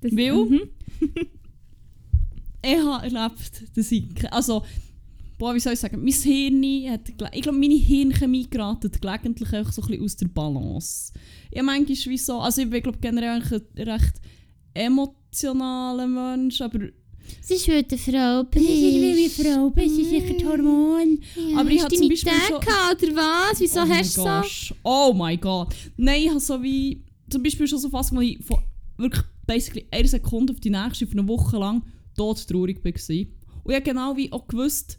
Das, 0.00 0.12
Weil? 0.12 0.32
Mhm. 0.32 0.60
ich 2.62 2.78
habe 2.78 3.04
erlebt, 3.04 3.76
dass 3.76 3.90
ich, 3.90 4.32
also, 4.32 4.62
boah, 5.38 5.56
wie 5.56 5.58
soll 5.58 5.72
ich 5.72 5.80
sagen, 5.80 6.04
mein 6.04 6.12
Hirn 6.12 6.92
hat, 6.92 7.08
ich 7.08 7.42
glaube, 7.42 7.58
meine 7.58 7.74
Hirnchemie 7.74 8.48
geraten 8.48 8.92
gelegentlich 8.92 9.52
einfach 9.52 9.72
so 9.72 9.82
ein 9.82 9.88
bisschen 9.88 10.04
aus 10.04 10.16
der 10.18 10.28
Balance. 10.28 11.12
Ich 11.50 11.60
manchmal 11.64 11.96
wie 12.12 12.18
so, 12.18 12.38
also 12.38 12.62
ich 12.62 12.70
bin 12.70 12.80
glaube 12.80 12.98
generell 13.00 13.42
ein 13.42 13.84
recht 13.88 14.20
emotionaler 14.72 16.06
Mensch, 16.06 16.60
aber 16.60 16.78
Sie 17.40 17.54
ist 17.54 17.68
heute 17.68 17.96
eine 17.96 17.98
Frau. 17.98 18.42
Das 18.50 18.62
ist 18.62 18.68
wie 18.68 19.28
Frau, 19.28 19.70
das 19.74 19.84
ist 19.84 19.96
sicher 19.96 20.34
die 20.34 20.46
Hormone. 20.46 21.18
Ja, 21.36 21.58
Aber 21.58 21.70
ich 21.70 21.76
hast 21.78 21.84
hab 21.84 21.90
du 21.90 21.96
zum 21.96 22.08
Beispiel 22.08 22.32
schon- 22.48 22.60
gehabt, 22.60 23.02
oder 23.02 23.14
was? 23.16 23.60
Wieso 23.60 23.80
oh 23.80 23.88
hast 23.88 24.16
du 24.16 24.22
so? 24.22 24.74
Oh 24.82 25.12
mein 25.14 25.40
Gott. 25.40 25.74
Nein, 25.96 26.22
ich 26.22 26.28
habe 26.30 26.40
so 26.40 26.62
wie, 26.62 27.04
zum 27.28 27.42
Beispiel 27.42 27.66
schon 27.66 27.78
so 27.78 27.88
fast, 27.88 28.12
ich 28.20 28.44
von 28.44 28.58
wirklich 28.98 29.24
basically 29.46 29.86
eine 29.90 30.08
Sekunde 30.08 30.52
auf 30.52 30.60
die 30.60 30.70
nächste, 30.70 31.06
für 31.06 31.18
eine 31.18 31.28
Woche 31.28 31.58
lang 31.58 31.82
todtraurig 32.16 32.84
war. 32.84 32.90
Und 32.90 33.70
ich 33.72 33.74
habe 33.74 33.82
genau 33.82 34.16
wie 34.16 34.32
auch 34.32 34.46
gewusst, 34.46 34.98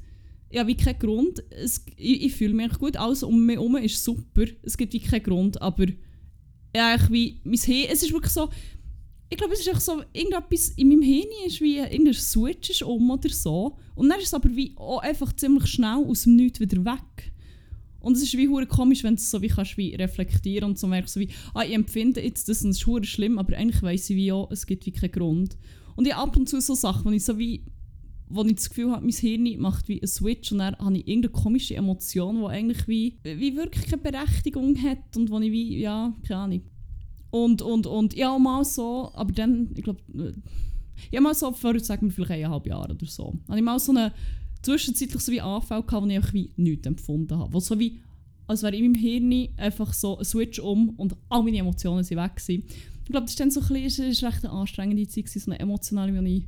habe 0.55 0.67
wie 0.67 0.75
keinen 0.77 0.99
Grund. 0.99 1.43
Es, 1.49 1.83
ich, 1.95 2.23
ich 2.23 2.33
fühle 2.33 2.53
mich 2.53 2.71
gut, 2.79 2.97
alles 2.97 3.23
um 3.23 3.45
mich 3.45 3.57
herum 3.57 3.75
ist 3.77 4.03
super. 4.03 4.45
Es 4.63 4.77
gibt 4.77 4.93
wie 4.93 4.99
keinen 4.99 5.23
Grund, 5.23 5.61
aber 5.61 5.85
ja, 6.75 6.95
ich 6.95 7.11
wie, 7.11 7.41
mein 7.43 7.57
Hirn, 7.59 7.89
es 7.91 8.03
ist 8.03 8.13
wirklich 8.13 8.33
so, 8.33 8.49
ich 9.29 9.37
glaube, 9.37 9.53
es 9.53 9.59
ist 9.59 9.67
echt 9.67 9.81
so, 9.81 10.01
irgendetwas 10.13 10.69
in 10.69 10.87
meinem 10.87 11.01
Hirn 11.01 11.27
ist 11.45 11.59
wie, 11.59 11.77
irgendein 11.77 12.13
Switch 12.13 12.69
ist 12.69 12.83
um 12.83 13.09
oder 13.11 13.29
so. 13.29 13.77
Und 13.95 14.09
dann 14.09 14.19
ist 14.19 14.27
es 14.27 14.33
aber 14.33 14.55
wie 14.55 14.73
auch 14.77 14.99
einfach 14.99 15.33
ziemlich 15.33 15.67
schnell 15.67 16.05
aus 16.05 16.23
dem 16.23 16.37
Nichts 16.37 16.59
wieder 16.59 16.83
weg. 16.85 17.33
Und 17.99 18.15
es 18.15 18.23
ist 18.23 18.37
wie 18.37 18.47
hure 18.47 18.65
komisch, 18.65 19.03
wenn 19.03 19.15
du 19.15 19.21
so 19.21 19.41
wie 19.41 19.49
kannst 19.49 19.75
wie 19.77 19.93
reflektieren 19.95 20.69
und 20.69 20.79
so 20.79 20.87
merkst 20.87 21.13
so 21.13 21.19
wie, 21.19 21.29
ah, 21.53 21.63
ich 21.63 21.73
empfinde 21.73 22.21
jetzt 22.21 22.47
das 22.47 22.63
und 22.63 22.69
es 22.69 22.77
ist 22.77 22.87
hure 22.87 23.03
schlimm, 23.03 23.37
aber 23.37 23.57
eigentlich 23.57 23.81
weiss 23.83 24.09
ich 24.09 24.15
wie 24.15 24.31
auch, 24.31 24.49
es 24.49 24.65
gibt 24.65 24.85
wie 24.85 24.91
keinen 24.91 25.11
Grund. 25.11 25.57
Und 25.97 26.07
ich 26.07 26.15
ab 26.15 26.37
und 26.37 26.47
zu 26.47 26.61
so 26.61 26.73
Sachen, 26.73 27.05
wo 27.05 27.09
ich 27.09 27.25
so 27.25 27.37
wie, 27.37 27.65
wo 28.29 28.45
ich 28.45 28.55
das 28.55 28.69
Gefühl 28.69 28.91
habe, 28.91 29.05
mein 29.05 29.13
Hirn 29.13 29.59
macht 29.59 29.89
wie 29.89 29.99
einen 29.99 30.07
Switch 30.07 30.53
und 30.53 30.59
dann 30.59 30.77
habe 30.77 30.97
ich 30.97 31.07
irgendeine 31.07 31.33
komische 31.33 31.75
Emotion, 31.75 32.39
die 32.39 32.45
eigentlich 32.45 32.87
wie, 32.87 33.17
wie 33.23 33.57
wirklich 33.57 33.87
keine 33.87 34.01
Berechtigung 34.01 34.81
hat 34.83 35.17
und 35.17 35.29
wo 35.29 35.39
ich 35.39 35.51
wie, 35.51 35.79
ja, 35.79 36.13
keine 36.25 36.39
Ahnung. 36.39 36.61
Und, 37.29 37.61
und, 37.61 37.87
und 37.87 38.13
ja, 38.15 38.37
mal 38.37 38.63
so, 38.63 39.11
aber 39.13 39.31
dann, 39.31 39.69
ich 39.75 39.83
glaube, 39.83 40.01
ja, 41.11 41.21
mal 41.21 41.35
so 41.35 41.51
vor, 41.51 41.79
sagen 41.79 42.07
wir 42.07 42.11
vielleicht 42.11 42.31
eineinhalb 42.31 42.65
Jahren 42.65 42.91
oder 42.91 43.05
so, 43.05 43.33
habe 43.47 43.57
ich 43.57 43.63
mal 43.63 43.79
so 43.79 43.91
eine 43.91 44.11
zwischenzeitlich 44.61 45.21
so 45.21 45.31
wie 45.31 45.41
Anfall 45.41 45.83
gehabt, 45.83 46.03
wo 46.03 46.09
ich 46.09 46.15
einfach 46.15 46.33
wie 46.33 46.51
nichts 46.57 46.87
empfunden 46.87 47.37
habe. 47.37 47.53
Wo 47.53 47.59
so 47.59 47.79
wie, 47.79 47.99
als 48.47 48.63
wäre 48.63 48.75
in 48.75 48.91
meinem 48.91 48.95
Hirn 48.95 49.49
einfach 49.57 49.93
so 49.93 50.17
ein 50.17 50.25
Switch 50.25 50.59
um 50.59 50.89
und 50.91 51.15
all 51.29 51.43
meine 51.43 51.59
Emotionen 51.59 52.03
sind 52.03 52.17
weg 52.17 52.35
gewesen. 52.35 52.63
ich 53.03 53.11
glaube, 53.11 53.25
das 53.25 53.37
war 53.37 53.45
dann 53.45 53.51
so 53.51 53.61
ein 53.61 53.83
bisschen, 53.83 54.09
es 54.09 54.21
war 54.21 54.31
recht 54.31 54.43
eine 54.43 54.53
anstrengende 54.53 55.07
Zeit, 55.07 55.25
gewesen, 55.25 55.39
so 55.39 55.51
eine 55.51 55.59
emotionale, 55.59 56.13
wo, 56.13 56.25
ich, 56.25 56.47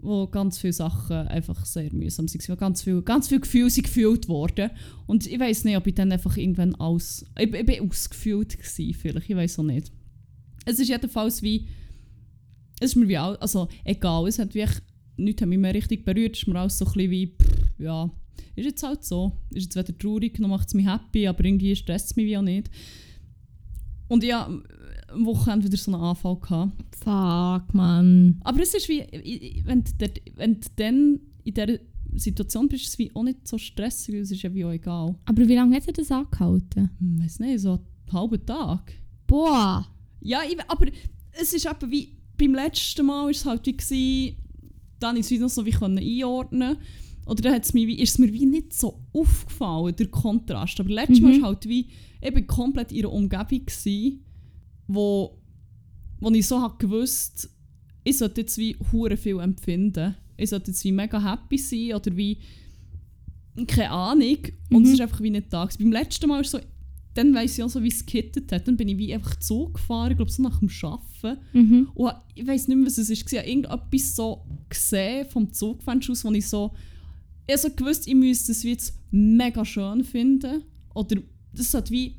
wo 0.00 0.26
ganz 0.26 0.58
viele 0.58 0.72
Sachen 0.72 1.16
einfach 1.28 1.64
sehr 1.64 1.92
mühsam 1.92 2.26
waren, 2.26 2.48
wo 2.48 2.56
ganz 2.56 2.82
viele 2.82 3.02
ganz 3.02 3.28
viel 3.28 3.40
Gefühle 3.40 3.70
sind 3.70 3.84
gefühlt 3.84 4.28
wurden. 4.28 4.70
Und 5.06 5.26
ich 5.26 5.38
weiß 5.38 5.64
nicht, 5.64 5.76
ob 5.76 5.86
ich 5.86 5.94
dann 5.94 6.12
einfach 6.12 6.36
irgendwann 6.36 6.74
aus, 6.76 7.24
ich, 7.38 7.52
ich 7.52 7.66
bin 7.66 7.88
ausgefühlt 7.88 8.58
gewesen, 8.58 8.94
vielleicht, 8.94 9.30
ich 9.30 9.36
weiß 9.36 9.58
auch 9.58 9.64
nicht. 9.64 9.92
Es 10.64 10.78
ist 10.78 10.88
jedenfalls 10.88 11.42
wie, 11.42 11.68
es 12.80 12.90
ist 12.90 12.96
mir 12.96 13.08
wie, 13.08 13.18
auch, 13.18 13.40
also 13.40 13.68
egal, 13.84 14.28
es 14.28 14.38
hat 14.38 14.54
wie, 14.54 14.66
nichts 15.16 15.42
hat 15.42 15.48
mich 15.48 15.58
mehr 15.58 15.74
richtig 15.74 16.04
berührt, 16.04 16.36
es 16.36 16.42
ist 16.42 16.48
mir 16.48 16.58
alles 16.58 16.78
so 16.78 16.84
ein 16.84 16.92
bisschen 16.92 17.10
wie, 17.10 17.26
pff, 17.26 17.70
ja, 17.78 18.10
ist 18.58 18.64
jetzt 18.64 18.82
halt 18.82 19.04
so. 19.04 19.32
Ist 19.50 19.74
jetzt 19.74 19.76
weder 19.76 19.96
traurig, 19.96 20.38
noch 20.38 20.48
macht 20.48 20.68
es 20.68 20.74
mich 20.74 20.86
happy, 20.86 21.26
aber 21.28 21.44
irgendwie 21.44 21.74
stresst 21.76 22.06
es 22.06 22.16
mich 22.16 22.26
wie 22.26 22.36
auch 22.36 22.42
nicht. 22.42 22.70
Und 24.08 24.24
ja, 24.24 24.48
am 25.08 25.26
Wochenende 25.26 25.66
wieder 25.66 25.76
so 25.76 25.92
einen 25.92 26.02
Anfall 26.02 26.36
gehabt. 26.36 26.96
Fuck, 26.96 27.74
Mann. 27.74 28.40
Aber 28.42 28.62
es 28.62 28.74
ist 28.74 28.88
wie, 28.88 29.04
wenn 29.64 29.84
du, 29.84 29.90
dort, 29.98 30.20
wenn 30.36 30.60
du 30.60 30.68
dann 30.76 31.20
in 31.44 31.54
dieser 31.54 31.78
Situation 32.14 32.68
bist, 32.68 32.84
ist 32.84 32.90
es 32.90 32.98
wie 32.98 33.14
auch 33.14 33.22
nicht 33.22 33.46
so 33.46 33.58
stressig, 33.58 34.14
es 34.16 34.30
ist 34.30 34.42
ja 34.42 34.52
wie 34.52 34.64
auch 34.64 34.72
egal. 34.72 35.14
Aber 35.24 35.48
wie 35.48 35.54
lange 35.54 35.76
hat 35.76 35.86
er 35.86 35.92
das 35.92 36.10
angehalten? 36.10 36.90
Hm, 36.98 37.22
weiß 37.22 37.40
nicht, 37.40 37.60
so 37.60 37.72
einen 37.72 38.12
halben 38.12 38.44
Tag. 38.44 38.92
Boah. 39.26 39.86
Ja, 40.20 40.40
ich, 40.48 40.58
aber 40.68 40.86
es 41.32 41.52
ist 41.52 41.66
eben 41.66 41.90
wie, 41.90 42.16
beim 42.36 42.54
letzten 42.54 43.06
Mal 43.06 43.30
ist 43.30 43.38
es 43.40 43.46
halt 43.46 43.66
wie 43.66 43.76
gewesen, 43.76 44.36
dann 44.98 45.16
ist 45.16 45.26
es 45.26 45.32
wieder 45.32 45.48
so 45.48 45.64
wie 45.64 45.70
können 45.70 45.98
einordnen 45.98 46.76
oder 47.28 47.52
hat's 47.52 47.74
mir 47.74 47.86
wie, 47.86 47.98
ist 48.00 48.10
es 48.12 48.18
mir 48.18 48.32
wie 48.32 48.46
nicht 48.46 48.72
so 48.72 49.00
aufgefallen, 49.12 49.94
der 49.96 50.08
Kontrast. 50.08 50.80
Aber 50.80 50.88
letztes 50.90 51.20
Mal 51.20 51.30
Mhm. 51.30 51.36
ist 51.36 51.42
halt 51.44 51.68
wie, 51.68 51.86
bin 52.32 52.46
komplett 52.46 52.90
in 52.92 52.98
einer 53.00 53.12
Umgebung 53.12 53.64
gewesen, 53.66 54.24
wo, 54.86 55.38
wo 56.20 56.30
ich 56.30 56.46
so 56.46 56.60
gewusst, 56.78 57.50
ich 58.04 58.16
sollte 58.18 58.40
jetzt 58.40 58.56
wie 58.58 58.76
hure 58.92 59.16
viel 59.16 59.38
empfinden. 59.40 60.14
Ich 60.36 60.50
sollte 60.50 60.70
jetzt 60.70 60.82
wie 60.84 60.92
mega 60.92 61.22
happy 61.22 61.58
sein 61.58 61.94
oder 61.94 62.16
wie, 62.16 62.38
keine 63.66 63.90
Ahnung. 63.90 64.38
Und 64.70 64.82
es 64.84 64.88
Mhm. 64.88 64.94
ist 64.94 65.00
einfach 65.00 65.20
wie 65.20 65.30
nicht 65.30 65.52
da. 65.52 65.68
Beim 65.78 65.92
letzten 65.92 66.28
Mal 66.28 66.40
ist 66.40 66.52
so, 66.52 66.58
dann 67.14 67.34
weiss 67.34 67.58
ich 67.58 67.64
auch 67.64 67.68
so, 67.68 67.82
wie 67.82 67.88
es 67.88 68.06
gekittet 68.06 68.50
hat. 68.52 68.68
Dann 68.68 68.76
bin 68.76 68.88
ich 68.88 68.96
wie 68.98 69.12
einfach 69.12 69.36
Zug 69.40 69.74
gefahren, 69.74 70.12
ich 70.12 70.16
glaube 70.16 70.30
so 70.30 70.42
nach 70.42 70.60
dem 70.60 70.70
Arbeiten. 70.82 71.40
Mhm. 71.52 71.88
Und 71.94 72.12
ich 72.34 72.46
weiß 72.46 72.68
nicht 72.68 72.76
mehr, 72.76 72.86
was 72.86 72.98
es 72.98 73.10
war. 73.10 73.16
Ich 73.16 73.38
habe 73.38 73.48
irgendetwas 73.48 74.14
so 74.16 74.46
gesehen 74.68 75.26
vom 75.28 75.52
Zugfenster 75.52 76.12
aus, 76.12 76.24
wo 76.24 76.30
ich 76.32 76.46
so... 76.46 76.72
Ich 77.50 77.56
so 77.56 77.70
gewusst, 77.70 78.06
ich 78.06 78.14
müsste 78.14 78.52
wie 78.62 78.72
jetzt 78.72 78.94
mega 79.10 79.64
schön 79.64 80.04
finden. 80.04 80.64
Oder 80.94 81.16
das 81.52 81.72
hat 81.72 81.90
wie... 81.90 82.16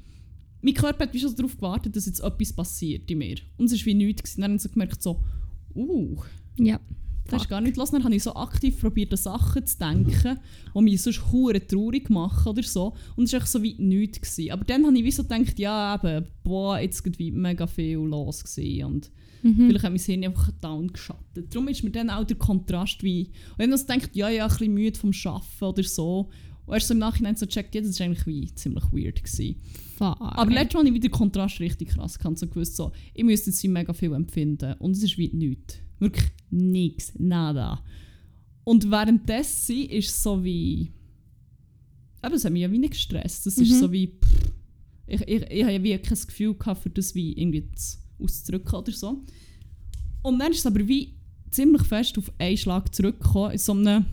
Mein 0.61 0.73
Körper 0.73 1.03
hat 1.03 1.13
wie 1.13 1.19
schon 1.19 1.35
darauf 1.35 1.55
gewartet, 1.55 1.95
dass 1.95 2.07
jetzt 2.07 2.19
etwas 2.19 2.51
passiert 2.51 3.09
in 3.09 3.19
mir. 3.19 3.37
Und 3.57 3.71
es 3.71 3.79
war 3.79 3.85
wie 3.85 3.93
nichts. 3.93 4.23
gewesen. 4.23 4.41
Dann 4.41 4.51
habe 4.51 4.55
ich 4.57 4.63
so 4.63 4.69
gemerkt, 4.69 5.03
so... 5.03 5.23
Uh, 5.75 6.17
Ja. 6.57 6.79
das 7.29 7.43
ist 7.43 7.47
gar 7.49 7.61
nicht 7.61 7.77
los. 7.77 7.91
Dann 7.91 8.03
habe 8.03 8.15
ich 8.15 8.23
so 8.23 8.33
aktiv 8.33 8.79
probiert, 8.79 9.11
an 9.11 9.17
Sachen 9.17 9.67
zu 9.67 9.77
denken, 9.77 10.39
die 10.75 10.81
mich 10.81 10.99
sonst 11.01 11.31
hure 11.31 11.65
traurig 11.65 12.09
machen 12.09 12.49
oder 12.49 12.63
so. 12.63 12.95
Und 13.15 13.25
es 13.25 13.33
war 13.33 13.45
so 13.45 13.61
wie 13.61 13.75
nichts. 13.77 14.19
Gewesen. 14.21 14.51
Aber 14.51 14.65
dann 14.65 14.83
habe 14.83 14.97
ich 14.97 15.03
wie 15.03 15.11
so 15.11 15.21
gedacht, 15.23 15.59
ja 15.59 15.93
eben, 15.93 16.25
boah, 16.43 16.79
jetzt 16.79 17.03
geht 17.03 17.19
wie 17.19 17.31
mega 17.31 17.67
viel 17.67 17.97
los 17.99 18.43
gewesen. 18.43 18.85
Und 18.85 19.11
Mhm. 19.41 19.67
vielleicht 19.67 19.83
hat 19.85 19.91
mein 19.91 20.01
Hirn 20.01 20.23
einfach 20.25 20.51
down 20.59 20.87
geschattet. 20.91 21.53
Darum 21.53 21.67
ist 21.67 21.83
mir 21.83 21.91
dann 21.91 22.09
auch 22.09 22.23
der 22.25 22.37
Kontrast 22.37 23.03
wie... 23.03 23.27
Und 23.51 23.59
wenn 23.59 23.69
man 23.69 23.87
denkt, 23.87 24.15
ja, 24.15 24.29
ja, 24.29 24.43
ein 24.45 24.49
bisschen 24.49 24.73
müde 24.73 24.99
vom 24.99 25.11
Arbeiten 25.25 25.63
oder 25.63 25.83
so. 25.83 26.29
Und 26.65 26.73
erst 26.73 26.87
so 26.87 26.93
im 26.93 26.99
Nachhinein 26.99 27.35
so 27.35 27.45
checkt, 27.45 27.73
ja, 27.73 27.81
das 27.81 27.99
war 27.99 28.05
eigentlich 28.07 28.27
wie 28.27 28.53
ziemlich 28.53 28.83
weird 28.91 29.23
gewesen. 29.23 29.55
Fuck. 29.97 30.17
Aber 30.19 30.51
letztes 30.51 30.73
Mal 30.73 30.79
habe 30.81 30.89
ich 30.89 30.93
wieder 30.95 31.07
den 31.09 31.11
Kontrast 31.17 31.59
richtig 31.59 31.89
krass 31.89 32.19
gehabt. 32.19 32.37
So 32.37 32.47
gewusst, 32.47 32.75
so, 32.75 32.91
ich 33.13 33.23
müsste 33.23 33.49
jetzt 33.49 33.63
wie 33.63 33.67
mega 33.69 33.93
viel 33.93 34.13
empfinden. 34.13 34.73
Und 34.79 34.91
es 34.91 35.03
ist 35.03 35.17
wie 35.17 35.29
nichts. 35.29 35.77
Wirklich 35.99 36.27
nichts. 36.51 37.13
Nada. 37.17 37.83
Und 38.63 38.89
währenddessen 38.91 39.85
ist 39.85 40.09
es 40.09 40.23
so 40.23 40.43
wie... 40.43 40.91
Aber 42.21 42.35
es 42.35 42.43
hat 42.43 42.51
mich 42.51 42.61
ja 42.61 42.71
wie 42.71 42.77
nicht 42.77 42.91
gestresst. 42.91 43.47
Es 43.47 43.57
ist 43.57 43.71
Mhm. 43.71 43.79
so 43.79 43.91
wie... 43.91 44.07
Pff, 44.07 44.51
ich, 45.07 45.21
ich, 45.21 45.41
ich 45.49 45.63
habe 45.63 45.73
ja 45.73 45.83
wie 45.83 45.97
kein 45.97 46.17
Gefühl 46.19 46.53
gehabt, 46.53 46.83
für 46.83 46.89
das 46.91 47.15
wie 47.15 47.33
irgendwie 47.33 47.67
zu, 47.73 47.97
auszudrücken 48.21 48.75
oder 48.75 48.91
so. 48.91 49.23
Und 50.21 50.39
dann 50.39 50.51
ist 50.51 50.59
es 50.59 50.65
aber 50.65 50.87
wie 50.87 51.15
ziemlich 51.51 51.83
fest 51.83 52.17
auf 52.17 52.31
einen 52.37 52.57
Schlag 52.57 52.93
zurückgekommen, 52.93 53.51
in 53.51 53.57
so 53.57 53.71
einem 53.73 54.05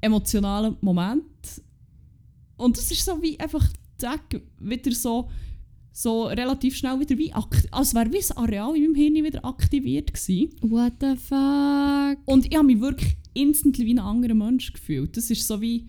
emotionalen 0.00 0.76
Moment. 0.80 1.24
Und 2.56 2.76
das 2.76 2.90
ist 2.90 3.04
so 3.04 3.20
wie 3.22 3.38
einfach 3.40 3.66
zack, 3.98 4.40
wieder 4.58 4.92
so, 4.92 5.30
so 5.92 6.24
relativ 6.24 6.76
schnell 6.76 6.98
wieder 7.00 7.16
wie 7.18 7.32
als 7.32 7.94
wäre 7.94 8.12
wie 8.12 8.18
das 8.18 8.36
Areal 8.36 8.76
in 8.76 8.82
meinem 8.82 8.94
Hirn 8.94 9.24
wieder 9.24 9.44
aktiviert 9.44 10.12
gewesen. 10.12 10.54
What 10.62 10.94
the 11.00 11.16
fuck? 11.16 12.18
Und 12.26 12.46
ich 12.46 12.56
habe 12.56 12.66
mich 12.66 12.80
wirklich 12.80 13.16
instantly 13.34 13.86
wie 13.86 13.94
ein 13.94 13.98
anderer 13.98 14.34
Mensch 14.34 14.72
gefühlt. 14.72 15.16
Das 15.16 15.30
ist 15.30 15.46
so 15.46 15.60
wie, 15.60 15.86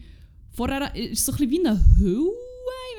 vorher 0.52 0.96
ist 0.96 1.26
so 1.26 1.32
ein 1.32 1.38
bisschen 1.38 1.52
wie 1.52 1.66
eine 1.66 1.98
Hülle, 1.98 2.32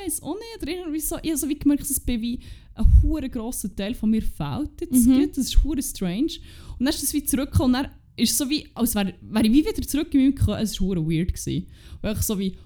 weiß 0.05 0.23
auch 0.23 0.35
nicht, 0.35 0.63
oder 0.63 0.73
irgendwie 0.73 1.01
so, 1.01 1.17
ich 1.23 1.31
habe 1.31 1.39
so 1.39 1.49
wie 1.49 1.59
gemerkt, 1.59 1.89
dass 1.89 2.01
bin 2.01 2.21
wie 2.21 2.41
ein 2.75 2.87
hure 3.03 3.29
grosser 3.29 3.75
Teil 3.75 3.95
von 3.95 4.11
mir 4.11 4.23
fehlt 4.23 4.81
jetzt 4.81 5.07
Mhm. 5.07 5.29
das 5.29 5.39
ist 5.47 5.63
hure 5.65 5.83
strange. 5.83 6.33
Und 6.79 6.87
dann 6.87 6.89
ist 6.89 7.03
das 7.03 7.13
wie 7.13 7.23
zurückgekommen 7.25 7.75
und 7.77 7.83
dann 7.85 7.93
ist 8.17 8.33
es 8.33 8.39
so 8.39 8.49
wie, 8.49 8.67
als 8.75 8.95
wäre 8.95 9.15
wär 9.21 9.45
ich 9.45 9.53
wie 9.53 9.65
wieder 9.67 9.83
zurück 9.87 10.13
in 10.15 10.21
meinem 10.21 10.35
Körper, 10.35 10.61
es 10.61 10.81
war 10.81 10.89
hure 10.89 11.07
weird 11.07 11.33
gewesen. 11.35 11.67
Und 12.03 12.11
ich 12.11 12.23
so 12.23 12.39
wie, 12.39 12.57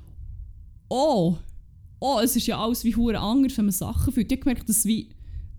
oh, 0.89 1.37
oh, 2.01 2.21
es 2.23 2.37
ist 2.37 2.47
ja 2.47 2.59
alles 2.63 2.85
wie 2.85 2.95
hure 2.95 3.19
anders, 3.19 3.57
wenn 3.59 3.67
man 3.67 3.73
Sachen 3.73 4.13
fühlt. 4.13 4.31
Ich 4.31 4.39
habe 4.39 4.45
gemerkt, 4.51 4.69
dass, 4.69 4.85
wie, 4.85 5.11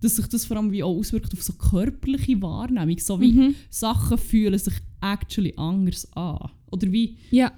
dass 0.01 0.15
sich 0.15 0.28
das 0.28 0.45
vor 0.45 0.57
allem 0.57 0.71
wie 0.71 0.84
auch 0.84 0.95
auswirkt 0.95 1.34
auf 1.34 1.43
so 1.43 1.53
körperliche 1.53 2.41
Wahrnehmung, 2.41 2.97
so 2.99 3.19
wie 3.19 3.32
Mhm. 3.34 3.55
Sachen 3.69 4.17
fühlen 4.17 4.57
sich 4.59 4.75
actually 5.01 5.53
anders 5.57 6.07
an. 6.13 6.49
Oder 6.71 6.91
wie, 6.91 7.17
Ja. 7.32 7.51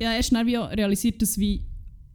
ja, 0.00 0.14
erst 0.14 0.32
dann 0.32 0.46
wie 0.46 0.56
realisiert, 0.56 1.20
dass 1.22 1.38
wie 1.38 1.62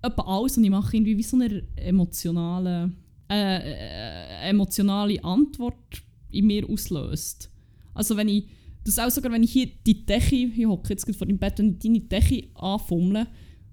etwa 0.05 0.21
alles, 0.23 0.57
was 0.57 0.63
ich 0.63 0.69
mache, 0.69 0.95
irgendwie 0.95 1.17
wie 1.17 1.23
so 1.23 1.37
eine 1.37 1.63
emotionale, 1.75 2.91
äh, 3.29 3.57
äh, 3.57 4.49
emotionale 4.49 5.23
Antwort 5.23 6.03
in 6.29 6.47
mir 6.47 6.69
auslöst. 6.69 7.49
Also 7.93 8.17
wenn 8.17 8.29
ich, 8.29 8.47
das 8.83 8.99
auch 8.99 9.09
sogar 9.09 9.31
wenn 9.31 9.43
ich 9.43 9.51
hier 9.51 9.67
die 9.85 10.05
Decke, 10.05 10.35
ich 10.35 10.65
hocke 10.65 10.89
jetzt 10.89 11.05
gerade 11.05 11.17
vor 11.17 11.27
dem 11.27 11.37
Bett, 11.37 11.57
wenn 11.57 11.71
ich 11.71 11.79
deine 11.79 12.01
Decke 12.01 12.47
anfummle, 12.55 13.27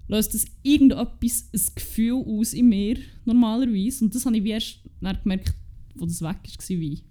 löst 0.07 0.33
das 0.33 0.45
irgendetwas, 0.63 1.49
ein 1.53 1.75
Gefühl 1.75 2.23
aus 2.25 2.53
in 2.53 2.69
mir, 2.69 2.97
normalerweise. 3.25 4.05
Und 4.05 4.15
das 4.15 4.25
habe 4.25 4.37
ich 4.37 4.43
wie 4.43 4.51
erst 4.51 4.79
gemerkt, 4.99 5.53
wo 5.95 6.05
das 6.05 6.21
weg 6.21 6.37
war, 6.43 6.69
wie, 6.69 7.03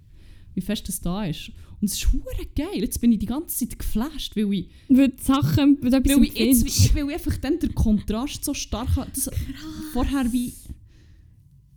wie 0.53 0.61
fest 0.61 0.87
das 0.87 1.01
da 1.01 1.25
ist. 1.25 1.51
Und 1.83 1.89
es 1.89 1.95
ist 1.95 2.13
hure 2.13 2.45
geil. 2.55 2.79
Jetzt 2.79 3.01
bin 3.01 3.11
ich 3.11 3.19
die 3.19 3.25
ganze 3.25 3.67
Zeit 3.67 3.77
geflasht, 3.77 4.37
weil 4.37 4.53
ich 4.53 4.69
Weil 4.87 5.09
die 5.09 5.21
Sachen, 5.21 5.77
weil 5.81 5.91
weil 5.91 6.23
ich, 6.23 6.33
jetzt, 6.33 6.95
weil 6.95 7.09
ich 7.09 7.13
einfach 7.13 7.35
dann 7.35 7.59
den 7.59 7.75
Kontrast 7.75 8.45
so 8.45 8.53
stark 8.53 8.95
habe. 8.95 9.11
Vorher 9.91 10.31
wie. 10.31 10.53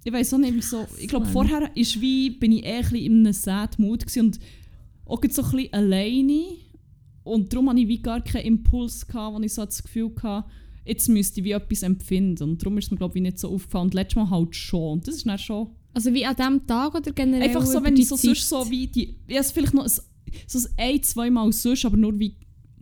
Ich 0.04 0.12
weiß 0.12 0.34
auch 0.34 0.38
nicht, 0.38 0.54
wieso. 0.54 0.86
Ich 1.00 1.08
glaube, 1.08 1.26
vorher 1.26 1.76
ist 1.76 2.00
wie, 2.00 2.30
bin 2.30 2.52
ich 2.52 2.62
eher 2.62 2.76
ein 2.76 2.82
bisschen 2.82 2.98
in 2.98 3.26
einem 3.26 3.32
sad 3.32 3.80
Mood 3.80 4.04
und 4.16 4.38
auch 5.06 5.20
so 5.28 5.42
ein 5.42 5.50
bisschen 5.50 5.72
alleine. 5.72 6.44
Und 7.24 7.52
darum 7.52 7.68
hatte 7.70 7.80
ich 7.80 7.88
wie 7.88 7.98
gar 7.98 8.22
keinen 8.22 8.44
Impuls, 8.44 9.08
gehabt, 9.08 9.36
wo 9.36 9.42
ich 9.42 9.54
so 9.54 9.64
das 9.64 9.82
Gefühl 9.82 10.12
hatte, 10.22 10.48
jetzt 10.84 11.08
müsste 11.08 11.40
ich 11.40 11.46
wie 11.46 11.50
etwas 11.50 11.82
empfinden. 11.82 12.44
Und 12.44 12.62
darum 12.62 12.78
ist 12.78 12.84
es 12.84 12.90
mir, 12.92 12.98
glaube 12.98 13.18
ich, 13.18 13.22
nicht 13.22 13.40
so 13.40 13.48
aufgefallen. 13.48 13.86
Und 13.86 13.94
letztes 13.94 14.14
Mal 14.14 14.30
halt 14.30 14.54
schon. 14.54 14.92
Und 14.92 15.08
das 15.08 15.16
ist 15.16 15.26
dann 15.26 15.36
schon. 15.36 15.70
Also 15.96 16.12
wie 16.12 16.26
an 16.26 16.36
diesem 16.36 16.66
Tag 16.66 16.94
oder 16.94 17.10
generell 17.10 17.48
Einfach 17.48 17.64
so, 17.64 17.82
wenn 17.82 17.96
ich 17.96 18.06
so 18.06 18.16
Zeit? 18.16 18.36
sonst 18.36 18.48
so 18.50 18.70
wie 18.70 18.86
die. 18.86 19.16
Ja, 19.28 19.40
es 19.40 19.50
vielleicht 19.50 19.72
noch 19.72 19.84
ein, 19.84 19.90
so 20.46 20.68
ein, 20.76 21.02
zwei 21.02 21.30
Mal 21.30 21.50
sonst, 21.54 21.86
aber 21.86 21.96
nur 21.96 22.18
wie. 22.18 22.36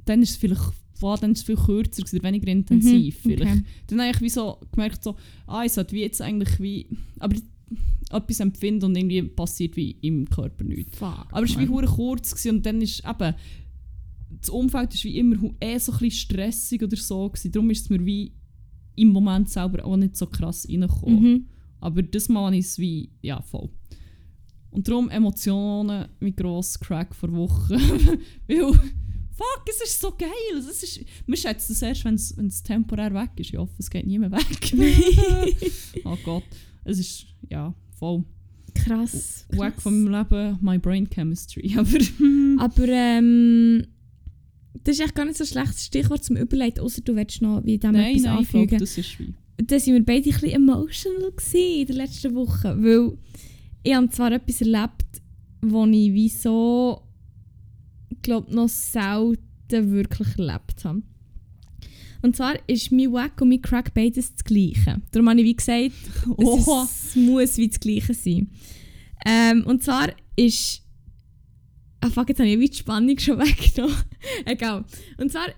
Dann 0.04 0.20
ist 0.20 0.30
es 0.30 0.36
vielleicht. 0.36 0.72
Wow, 0.98 1.20
dann 1.20 1.30
ist 1.30 1.38
es 1.38 1.44
viel 1.44 1.54
kürzer, 1.54 2.02
oder 2.02 2.24
weniger 2.24 2.48
intensiv. 2.48 3.24
Mhm, 3.24 3.30
vielleicht. 3.30 3.52
okay. 3.52 3.64
Dann 3.86 4.00
habe 4.00 4.10
ich 4.10 4.20
wie 4.20 4.28
so 4.28 4.58
gemerkt, 4.72 5.04
so, 5.04 5.14
ah, 5.46 5.62
ich 5.64 5.70
sollte 5.70 5.94
wie 5.94 6.00
jetzt 6.00 6.20
eigentlich 6.20 6.58
wie. 6.58 6.88
Aber 7.20 7.36
etwas 8.10 8.40
empfinden 8.40 8.86
und 8.86 8.96
irgendwie 8.96 9.22
passiert 9.22 9.76
wie 9.76 9.92
im 10.00 10.28
Körper 10.28 10.64
nichts. 10.64 10.98
Fuck, 10.98 11.28
Aber 11.30 11.44
es 11.44 11.54
war 11.54 11.62
wie 11.62 11.86
kurz 11.86 12.32
gewesen, 12.32 12.56
und 12.56 12.66
dann 12.66 12.82
ist 12.82 13.00
eben. 13.08 13.34
Das 14.40 14.50
Umfeld 14.50 14.92
ist 14.92 15.04
wie 15.04 15.18
immer 15.18 15.36
eh 15.60 15.78
so 15.78 15.92
ein 15.92 15.98
bisschen 15.98 16.10
stressig 16.10 16.82
oder 16.82 16.96
so. 16.96 17.28
Gewesen. 17.28 17.52
Darum 17.52 17.70
ist 17.70 17.82
es 17.82 17.90
mir 17.90 18.04
wie 18.04 18.32
im 18.96 19.10
Moment 19.10 19.48
selber 19.50 19.84
auch 19.84 19.96
nicht 19.96 20.16
so 20.16 20.26
krass 20.26 20.66
reingekommen. 20.68 21.22
Mhm. 21.22 21.46
Aber 21.84 22.02
das 22.02 22.30
Mal 22.30 22.54
ist 22.54 22.70
es 22.70 22.78
wie, 22.78 23.10
ja, 23.20 23.42
voll. 23.42 23.68
Und 24.70 24.88
darum 24.88 25.10
Emotionen 25.10 26.08
mit 26.18 26.34
gross 26.38 26.80
Crack 26.80 27.14
vor 27.14 27.30
Wochen. 27.34 27.74
Weil, 28.48 28.72
fuck, 28.72 29.64
es 29.68 29.82
ist 29.82 30.00
so 30.00 30.10
geil. 30.16 30.30
Es 30.58 30.82
ist, 30.82 31.04
man 31.26 31.36
schätzt 31.36 31.68
es 31.68 31.82
erst, 31.82 32.06
wenn 32.06 32.14
es 32.14 32.62
temporär 32.62 33.12
weg 33.12 33.32
ist. 33.36 33.50
Ich 33.52 33.58
hoffe, 33.58 33.74
es 33.78 33.90
geht 33.90 34.06
nie 34.06 34.18
mehr 34.18 34.32
weg. 34.32 35.54
oh 36.06 36.16
Gott. 36.24 36.44
Es 36.84 36.98
ist, 36.98 37.26
ja, 37.50 37.74
voll. 37.98 38.24
Krass. 38.74 39.46
Krass. 39.52 39.74
von 39.82 40.04
meinem 40.04 40.22
Leben, 40.22 40.58
my 40.62 40.78
brain 40.78 41.06
chemistry. 41.10 41.74
Aber, 41.76 42.64
Aber 42.64 42.88
ähm, 42.88 43.86
das 44.82 44.96
ist 44.96 45.04
echt 45.04 45.14
gar 45.14 45.26
nicht 45.26 45.36
so 45.36 45.44
ein 45.44 45.48
schlechtes 45.48 45.84
Stichwort 45.84 46.24
zum 46.24 46.36
Überleiten, 46.36 46.80
außer 46.82 47.02
du 47.02 47.14
willst 47.14 47.42
noch 47.42 47.62
wie 47.62 47.76
dem 47.76 47.92
nein, 47.92 48.16
etwas 48.16 48.22
nein, 48.22 48.38
anfügen. 48.38 48.78
das 48.78 48.96
ist 48.96 49.18
wie. 49.18 49.34
Da 49.56 49.78
sind 49.78 49.94
wir 49.94 50.04
beide 50.04 50.30
ein 50.30 50.32
bisschen 50.32 50.50
emotional 50.50 51.32
in 51.54 51.86
der 51.86 51.96
letzten 51.96 52.34
Woche, 52.34 52.76
weil 52.82 53.16
ich 53.82 53.94
habe 53.94 54.08
zwar 54.08 54.32
etwas 54.32 54.60
erlebt, 54.60 55.22
wo 55.60 55.84
ich 55.86 56.12
wie 56.12 56.28
so, 56.28 57.02
glaube 58.22 58.54
noch 58.54 58.68
selten 58.68 59.92
wirklich 59.92 60.38
erlebt 60.38 60.84
habe. 60.84 61.02
Und 62.22 62.34
zwar 62.34 62.54
ist 62.66 62.90
mein 62.90 63.12
Wack 63.12 63.40
und 63.42 63.50
mein 63.50 63.60
Crack 63.60 63.92
beides 63.92 64.34
das 64.34 64.44
Gleiche. 64.44 65.00
Darum 65.12 65.28
habe 65.28 65.40
ich 65.40 65.46
wie 65.46 65.56
gesagt, 65.56 65.92
Oha. 66.38 66.84
es, 66.84 67.14
muss 67.14 67.58
wie 67.58 67.68
das 67.68 67.78
Gleiche 67.78 68.14
sein. 68.14 68.50
Ähm, 69.26 69.64
und 69.66 69.82
zwar 69.82 70.08
ist... 70.34 70.82
Ah 72.00 72.08
fuck, 72.08 72.30
jetzt 72.30 72.38
habe 72.38 72.48
ich 72.48 72.58
wie 72.58 72.70
die 72.70 72.78
Spannung 72.78 73.18
schon 73.18 73.38
weggenommen. 73.40 73.96
Egal. 74.46 74.86
Und 75.18 75.30
zwar 75.30 75.48
war 75.48 75.54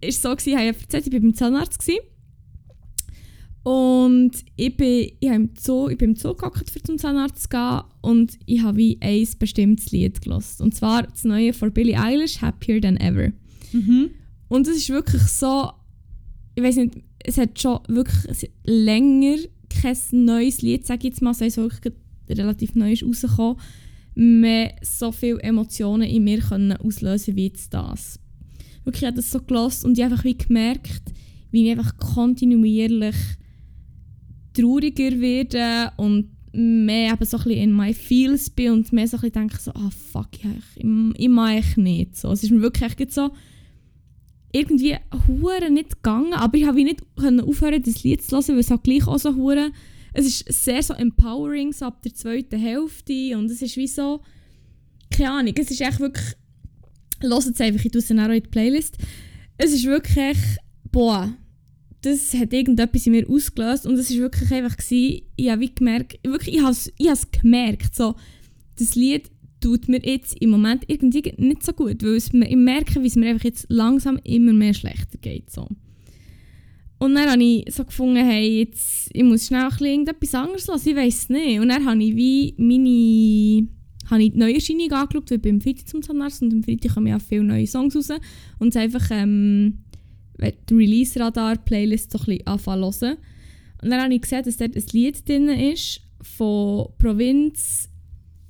es 0.00 0.22
so, 0.22 0.30
gewesen, 0.30 0.48
ich 0.48 0.56
habe 0.56 0.66
erzählt, 0.68 1.06
ich 1.06 1.12
war 1.12 1.20
beim 1.20 1.34
Zahnarzt. 1.34 1.78
Gewesen. 1.78 2.00
Und 3.62 4.32
ich 4.56 4.76
bin, 4.76 5.10
ich, 5.20 5.28
im 5.28 5.50
Zoo, 5.58 5.88
ich 5.88 5.98
bin 5.98 6.10
im 6.10 6.16
Zoo 6.16 6.34
gehockt, 6.34 6.70
für 6.70 6.82
zum 6.82 6.98
Zahnarzt 6.98 7.42
zu 7.42 7.48
gehen. 7.50 7.80
Und 8.00 8.38
ich 8.46 8.62
habe 8.62 8.78
wie 8.78 8.98
ein 9.00 9.28
bestimmtes 9.38 9.90
Lied 9.90 10.20
gehört. 10.22 10.44
Und 10.60 10.74
zwar 10.74 11.02
das 11.02 11.24
neue 11.24 11.52
von 11.52 11.72
Billie 11.72 11.98
Eilish, 12.00 12.40
Happier 12.40 12.80
Than 12.80 12.96
Ever. 12.96 13.32
Mhm. 13.72 14.10
Und 14.48 14.66
es 14.66 14.78
ist 14.78 14.88
wirklich 14.88 15.22
so, 15.22 15.70
ich 16.54 16.62
weiß 16.62 16.76
nicht, 16.76 17.02
es 17.24 17.36
hat 17.36 17.60
schon 17.60 17.80
wirklich 17.88 18.50
länger 18.64 19.36
kein 19.68 19.96
neues 20.10 20.62
Lied, 20.62 20.86
sage 20.86 21.00
ich 21.00 21.14
jetzt 21.14 21.22
mal, 21.22 21.32
es 21.32 21.56
wirklich 21.56 21.80
gerade 21.80 21.96
relativ 22.30 22.74
neu 22.74 22.92
ist 22.92 23.04
rausgekommen, 23.04 23.56
mehr 24.14 24.74
so 24.82 25.12
viele 25.12 25.40
Emotionen 25.42 26.08
in 26.08 26.24
mir 26.24 26.40
können 26.40 26.76
auslösen 26.76 27.36
wie 27.36 27.46
jetzt 27.46 27.72
das. 27.72 28.18
Wirklich, 28.84 29.02
ich 29.02 29.06
habe 29.06 29.16
das 29.16 29.30
so 29.30 29.40
gelassen 29.40 29.86
und 29.86 29.98
ich 29.98 30.04
habe 30.04 30.14
einfach 30.14 30.24
wie 30.24 30.36
gemerkt, 30.36 31.12
wie 31.50 31.66
ich 31.66 31.70
einfach 31.70 31.96
kontinuierlich 31.96 33.16
trauriger 34.54 35.20
werde 35.20 35.92
und 35.96 36.30
mehr 36.52 37.12
eben 37.12 37.24
so 37.24 37.36
ein 37.36 37.44
bisschen 37.44 37.62
in 37.62 37.76
my 37.76 37.94
feels 37.94 38.50
bin 38.50 38.72
und 38.72 38.92
mehr 38.92 39.06
so 39.06 39.16
ein 39.16 39.20
bisschen 39.20 39.48
denke 39.48 39.58
so, 39.58 39.70
ah 39.72 39.90
fuck, 39.90 40.42
ja, 40.42 40.50
ich, 40.50 40.84
ich, 40.84 41.20
ich 41.20 41.28
mache 41.28 41.54
echt 41.54 41.78
nicht 41.78 42.16
so. 42.16 42.30
Es 42.32 42.42
ist 42.42 42.50
mir 42.50 42.60
wirklich 42.60 42.98
echt 42.98 43.12
so 43.12 43.30
irgendwie 44.52 44.96
hure 45.28 45.70
nicht 45.70 46.02
gegangen, 46.02 46.32
aber 46.32 46.58
ich 46.58 46.66
habe 46.66 46.82
nicht 46.82 47.02
können 47.16 47.40
aufhören 47.40 47.82
das 47.82 48.02
Lied 48.02 48.22
zu 48.22 48.36
hören, 48.36 48.48
weil 48.48 48.58
es 48.58 48.70
halt 48.70 48.82
gleich 48.82 49.06
auch 49.06 49.18
so 49.18 49.36
hure 49.36 49.70
es 50.12 50.26
ist 50.26 50.64
sehr 50.64 50.82
so 50.82 50.94
empowering 50.94 51.72
so 51.72 51.86
ab 51.86 52.02
der 52.02 52.14
zweiten 52.14 52.58
Hälfte 52.58 53.38
und 53.38 53.50
es 53.50 53.62
ist 53.62 53.76
wie 53.76 53.86
so 53.86 54.20
keine 55.10 55.30
Ahnung, 55.30 55.54
es 55.56 55.70
ist 55.70 55.80
echt 55.80 56.00
wirklich 56.00 56.34
hört 57.20 57.46
es 57.46 57.60
einfach, 57.60 57.84
ich 57.84 57.92
tue 57.92 58.00
es 58.00 58.08
dann 58.08 58.18
auch 58.18 58.28
in 58.28 58.42
die 58.42 58.48
Playlist 58.48 58.98
es 59.56 59.72
ist 59.72 59.84
wirklich 59.84 60.16
echt, 60.16 60.58
boah 60.90 61.32
das 62.02 62.34
hat 62.34 62.52
irgendetwas 62.52 63.06
in 63.06 63.12
mir 63.12 63.28
ausgelöst 63.28 63.86
und 63.86 63.94
es 63.94 64.10
ist 64.10 64.18
wirklich 64.18 64.50
einfach 64.52 64.76
gewesen, 64.76 65.22
ich 65.36 65.50
habe 65.50 65.68
gemerkt, 65.68 66.18
wirklich, 66.24 66.56
ich 66.56 66.62
habe 66.62 66.72
es 66.72 67.30
gemerkt, 67.30 67.94
so, 67.94 68.14
das 68.78 68.94
Lied 68.94 69.30
tut 69.60 69.88
mir 69.88 70.00
jetzt 70.02 70.40
im 70.40 70.50
Moment 70.50 70.84
irgendwie 70.86 71.34
nicht 71.36 71.62
so 71.62 71.72
gut, 71.72 72.02
weil 72.02 72.14
es, 72.14 72.32
ich 72.32 72.56
merke, 72.56 73.02
wie 73.02 73.06
es 73.06 73.16
mir 73.16 73.30
einfach 73.30 73.44
jetzt 73.44 73.66
langsam 73.68 74.18
immer 74.24 74.52
mehr 74.52 74.72
schlechter 74.72 75.18
geht, 75.18 75.50
so. 75.50 75.68
Und 76.98 77.14
dann 77.14 77.30
habe 77.30 77.42
ich 77.42 77.64
so 77.72 77.84
gefunden, 77.84 78.16
hey, 78.16 78.60
jetzt, 78.60 79.08
ich 79.14 79.22
muss 79.22 79.46
schnell 79.46 79.62
ein 79.62 79.70
bisschen 79.70 79.86
irgendetwas 79.86 80.34
anderes 80.34 80.66
lassen, 80.66 80.90
ich 80.90 80.96
weiß 80.96 81.14
es 81.14 81.28
nicht. 81.30 81.58
Und 81.58 81.68
dann 81.68 81.86
habe 81.86 82.02
ich 82.02 82.14
wie 82.14 82.54
meine 82.58 83.68
habe 84.10 84.22
ich 84.24 84.32
die 84.32 84.38
Neuerscheinung 84.38 84.92
angeschaut, 84.92 85.30
weil 85.30 85.52
am 85.52 85.60
Freitag 85.60 85.88
zum 85.88 86.02
Zahnarzt 86.02 86.42
und 86.42 86.52
am 86.52 86.62
Freitag 86.62 86.94
kommen 86.94 87.06
ja 87.06 87.18
viele 87.18 87.44
neue 87.44 87.66
Songs 87.66 87.96
raus 87.96 88.10
und 88.58 88.68
es 88.68 88.76
einfach 88.76 89.08
ähm, 89.10 89.78
die 90.40 90.74
Release-Radar-Playlist 90.74 92.12
so 92.12 92.18
ein 92.18 92.24
bisschen 92.24 92.46
anfangen 92.46 92.92
zu 92.92 93.06
hören. 93.06 93.18
Und 93.82 93.90
dann 93.90 94.02
habe 94.02 94.14
ich 94.14 94.22
gesehen, 94.22 94.42
dass 94.44 94.56
dort 94.56 94.76
ein 94.76 94.84
Lied 94.92 95.28
drin 95.28 95.48
ist 95.48 96.00
von 96.22 96.88
Provinz 96.98 97.88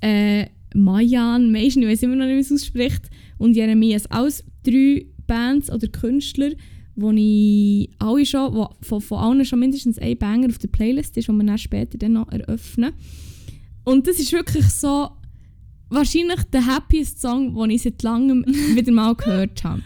äh, 0.00 0.46
Mayan, 0.74 1.50
Mayan, 1.50 1.82
ich 1.82 1.88
weiß 1.88 2.02
immer 2.02 2.16
noch 2.16 2.26
nicht, 2.26 2.36
wie 2.36 2.40
es 2.40 2.52
ausspricht, 2.52 3.10
und 3.38 3.54
Jeremias. 3.54 4.06
Alles 4.06 4.44
drei 4.64 5.06
Bands 5.26 5.70
oder 5.70 5.88
Künstler, 5.88 6.50
wo 6.96 7.10
ich 7.12 7.90
alle 7.98 8.26
schon, 8.26 8.54
wo 8.54 8.68
von, 8.82 9.00
von 9.00 9.18
allen 9.18 9.44
schon 9.44 9.60
mindestens 9.60 9.98
ein 9.98 10.18
Banger 10.18 10.48
auf 10.48 10.58
der 10.58 10.68
Playlist 10.68 11.16
ist, 11.16 11.28
den 11.28 11.36
wir 11.36 11.44
dann 11.44 11.58
später 11.58 11.98
dann 11.98 12.14
noch 12.14 12.30
eröffnen. 12.30 12.92
Und 13.84 14.06
das 14.06 14.18
ist 14.18 14.32
wirklich 14.32 14.66
so 14.66 15.10
wahrscheinlich 15.88 16.42
der 16.52 16.66
happiest 16.66 17.20
Song, 17.20 17.54
den 17.54 17.70
ich 17.70 17.82
seit 17.82 18.02
langem 18.02 18.44
wieder 18.74 18.92
mal 18.92 19.14
gehört 19.14 19.64
habe. 19.64 19.82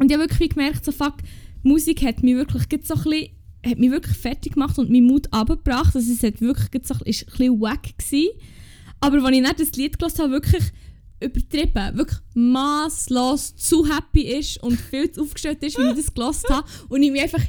Und 0.00 0.10
ich 0.10 0.16
habe 0.16 0.28
wirklich 0.28 0.50
gemerkt, 0.50 0.82
so 0.82 0.92
fuck, 0.92 1.16
Musik 1.62 2.02
hat 2.02 2.22
mich 2.22 2.34
wirklich 2.34 2.62
so 2.84 2.94
ein 2.94 3.02
bisschen, 3.02 3.28
hat 3.64 3.78
mich 3.78 3.90
wirklich 3.90 4.16
fertig 4.16 4.54
gemacht 4.54 4.78
und 4.78 4.90
meinen 4.90 5.04
Mut 5.04 5.30
abgebracht. 5.30 5.94
Also 5.94 6.10
es 6.10 6.22
hat 6.22 6.40
wirklich 6.40 6.86
so, 6.86 6.94
ein 6.94 7.00
bisschen 7.04 7.60
wack 7.60 7.82
gewesen. 7.98 8.30
Aber 9.00 9.22
als 9.22 9.36
ich 9.36 9.42
dann 9.42 9.56
das 9.58 9.72
Lied 9.72 9.98
gehört 9.98 10.18
habe, 10.18 10.30
wirklich 10.30 10.64
übertrieben, 11.22 11.98
wirklich 11.98 12.18
maßlos 12.32 13.56
zu 13.56 13.86
happy 13.94 14.22
ist 14.22 14.62
und 14.62 14.80
viel 14.80 15.10
zu 15.10 15.20
aufgestellt 15.20 15.62
ist, 15.62 15.76
wie 15.76 15.82
ich 15.82 15.96
das 15.96 16.14
gehört 16.14 16.48
habe. 16.48 16.66
Und 16.88 17.02
ich 17.02 17.12
mich 17.12 17.22
einfach 17.22 17.44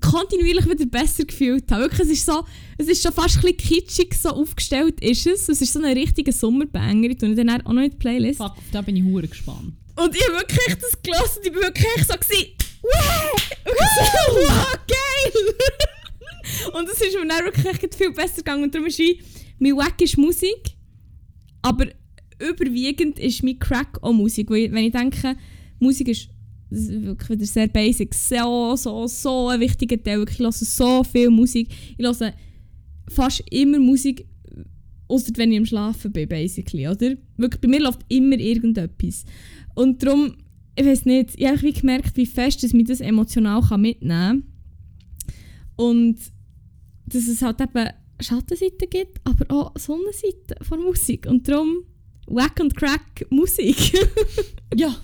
kontinuierlich 0.00 0.68
wieder 0.68 0.86
besser 0.86 1.26
gefühlt 1.26 1.70
habe. 1.70 1.84
Wirklich, 1.84 2.00
es 2.00 2.08
ist 2.08 2.26
so, 2.26 2.44
es 2.76 2.88
ist 2.88 3.04
schon 3.04 3.12
fast 3.12 3.36
ein 3.36 3.42
bisschen 3.42 3.56
kitschig 3.56 4.14
so 4.14 4.30
aufgestellt 4.30 5.00
ist 5.00 5.28
es. 5.28 5.48
Es 5.48 5.62
ist 5.62 5.72
so 5.72 5.78
ein 5.78 5.96
richtiger 5.96 6.32
Sommerbanger. 6.32 7.10
Ich 7.10 7.18
tue 7.18 7.36
dann 7.36 7.50
auch 7.50 7.72
noch 7.72 7.82
in 7.82 7.90
die 7.90 7.96
Playlist. 7.96 8.38
Fuck, 8.38 8.56
da 8.72 8.82
bin 8.82 8.96
ich 8.96 9.04
hure 9.04 9.28
gespannt. 9.28 9.74
Und 10.02 10.14
ich 10.14 10.22
habe 10.26 10.38
wirklich 10.38 10.76
das 10.76 11.02
gelassen 11.02 11.38
und 11.38 11.46
ich 11.46 11.54
war 11.54 11.62
wirklich 11.62 12.04
so, 12.06 12.14
gewesen, 12.14 12.46
wow! 12.82 13.48
So, 13.64 14.34
wow, 14.34 14.78
geil! 14.86 15.54
und 16.74 16.88
es 16.88 17.00
ist 17.00 17.14
mir 17.14 17.26
dann 17.26 17.44
wirklich 17.44 17.94
viel 17.94 18.12
besser 18.12 18.36
gegangen. 18.36 18.64
Und 18.64 18.74
darum 18.74 18.86
ist 18.86 18.98
wie, 18.98 19.20
mein 19.58 19.76
Wack 19.76 20.00
ist 20.00 20.16
Musik, 20.16 20.76
aber 21.62 21.86
überwiegend 22.38 23.18
ist 23.18 23.42
mein 23.42 23.58
Crack 23.58 23.98
auch 24.02 24.12
Musik. 24.12 24.50
Weil, 24.50 24.72
wenn 24.72 24.84
ich 24.84 24.92
denke, 24.92 25.36
Musik 25.80 26.08
ist 26.08 26.28
wirklich 26.70 27.30
wieder 27.30 27.46
sehr 27.46 27.68
basic, 27.68 28.14
so, 28.14 28.76
so, 28.76 29.06
so 29.06 29.48
ein 29.48 29.60
wichtiger 29.60 30.02
Teil. 30.02 30.24
Ich 30.28 30.38
höre 30.38 30.52
so 30.52 31.02
viel 31.04 31.30
Musik. 31.30 31.68
Ich 31.96 32.04
höre 32.04 32.34
fast 33.08 33.42
immer 33.50 33.78
Musik, 33.78 34.26
außer 35.08 35.32
wenn 35.36 35.52
ich 35.52 35.58
am 35.58 35.66
Schlafen 35.66 36.12
bin, 36.12 36.28
basically, 36.28 36.86
oder? 36.86 37.16
Wirklich, 37.36 37.60
bei 37.60 37.68
mir 37.68 37.80
läuft 37.80 38.04
immer 38.08 38.38
irgendetwas. 38.38 39.24
Und 39.78 40.02
darum, 40.02 40.34
ich 40.74 40.84
weiß 40.84 41.04
nicht, 41.04 41.34
ich 41.36 41.46
habe 41.46 41.72
gemerkt, 41.72 42.16
wie 42.16 42.26
fest 42.26 42.64
dass 42.64 42.72
mich 42.72 42.88
das 42.88 43.00
emotional 43.00 43.62
kann 43.62 43.80
mitnehmen 43.80 44.42
kann. 44.42 45.34
Und 45.76 46.18
dass 47.06 47.28
es 47.28 47.42
halt 47.42 47.60
eben 47.60 47.88
Schattenseiten 48.20 48.90
gibt, 48.90 49.20
aber 49.22 49.44
auch 49.54 49.78
Sonnenseiten 49.78 50.56
von 50.62 50.82
Musik. 50.82 51.26
Und 51.26 51.46
darum 51.46 51.84
Wack 52.26 52.58
und 52.58 52.74
Crack 52.74 53.24
Musik. 53.30 53.76
Ja, 54.76 54.94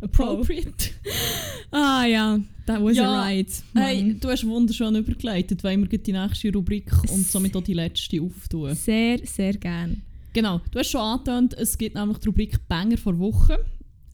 appropriate. 0.00 0.90
ah 1.72 2.04
ja, 2.04 2.38
that 2.66 2.80
was 2.80 2.96
Ja, 2.96 3.20
a 3.20 3.26
ride. 3.26 3.50
Hey, 3.74 4.04
Mann. 4.04 4.20
du 4.20 4.28
hast 4.28 4.46
wunderschön 4.46 4.94
übergeleitet, 4.94 5.64
weil 5.64 5.76
wir 5.78 5.98
die 5.98 6.12
nächste 6.12 6.52
Rubrik 6.52 6.92
und 7.12 7.26
somit 7.26 7.56
auch 7.56 7.64
die 7.64 7.74
letzte 7.74 8.22
auftun. 8.22 8.76
Sehr, 8.76 9.18
sehr 9.26 9.54
gern. 9.54 10.02
Genau, 10.32 10.60
du 10.70 10.78
hast 10.78 10.90
schon 10.90 11.00
angetönt, 11.00 11.54
es 11.54 11.76
gibt 11.76 11.96
nämlich 11.96 12.18
die 12.18 12.28
Rubrik 12.28 12.68
Banger 12.68 12.96
vor 12.96 13.18
Woche. 13.18 13.58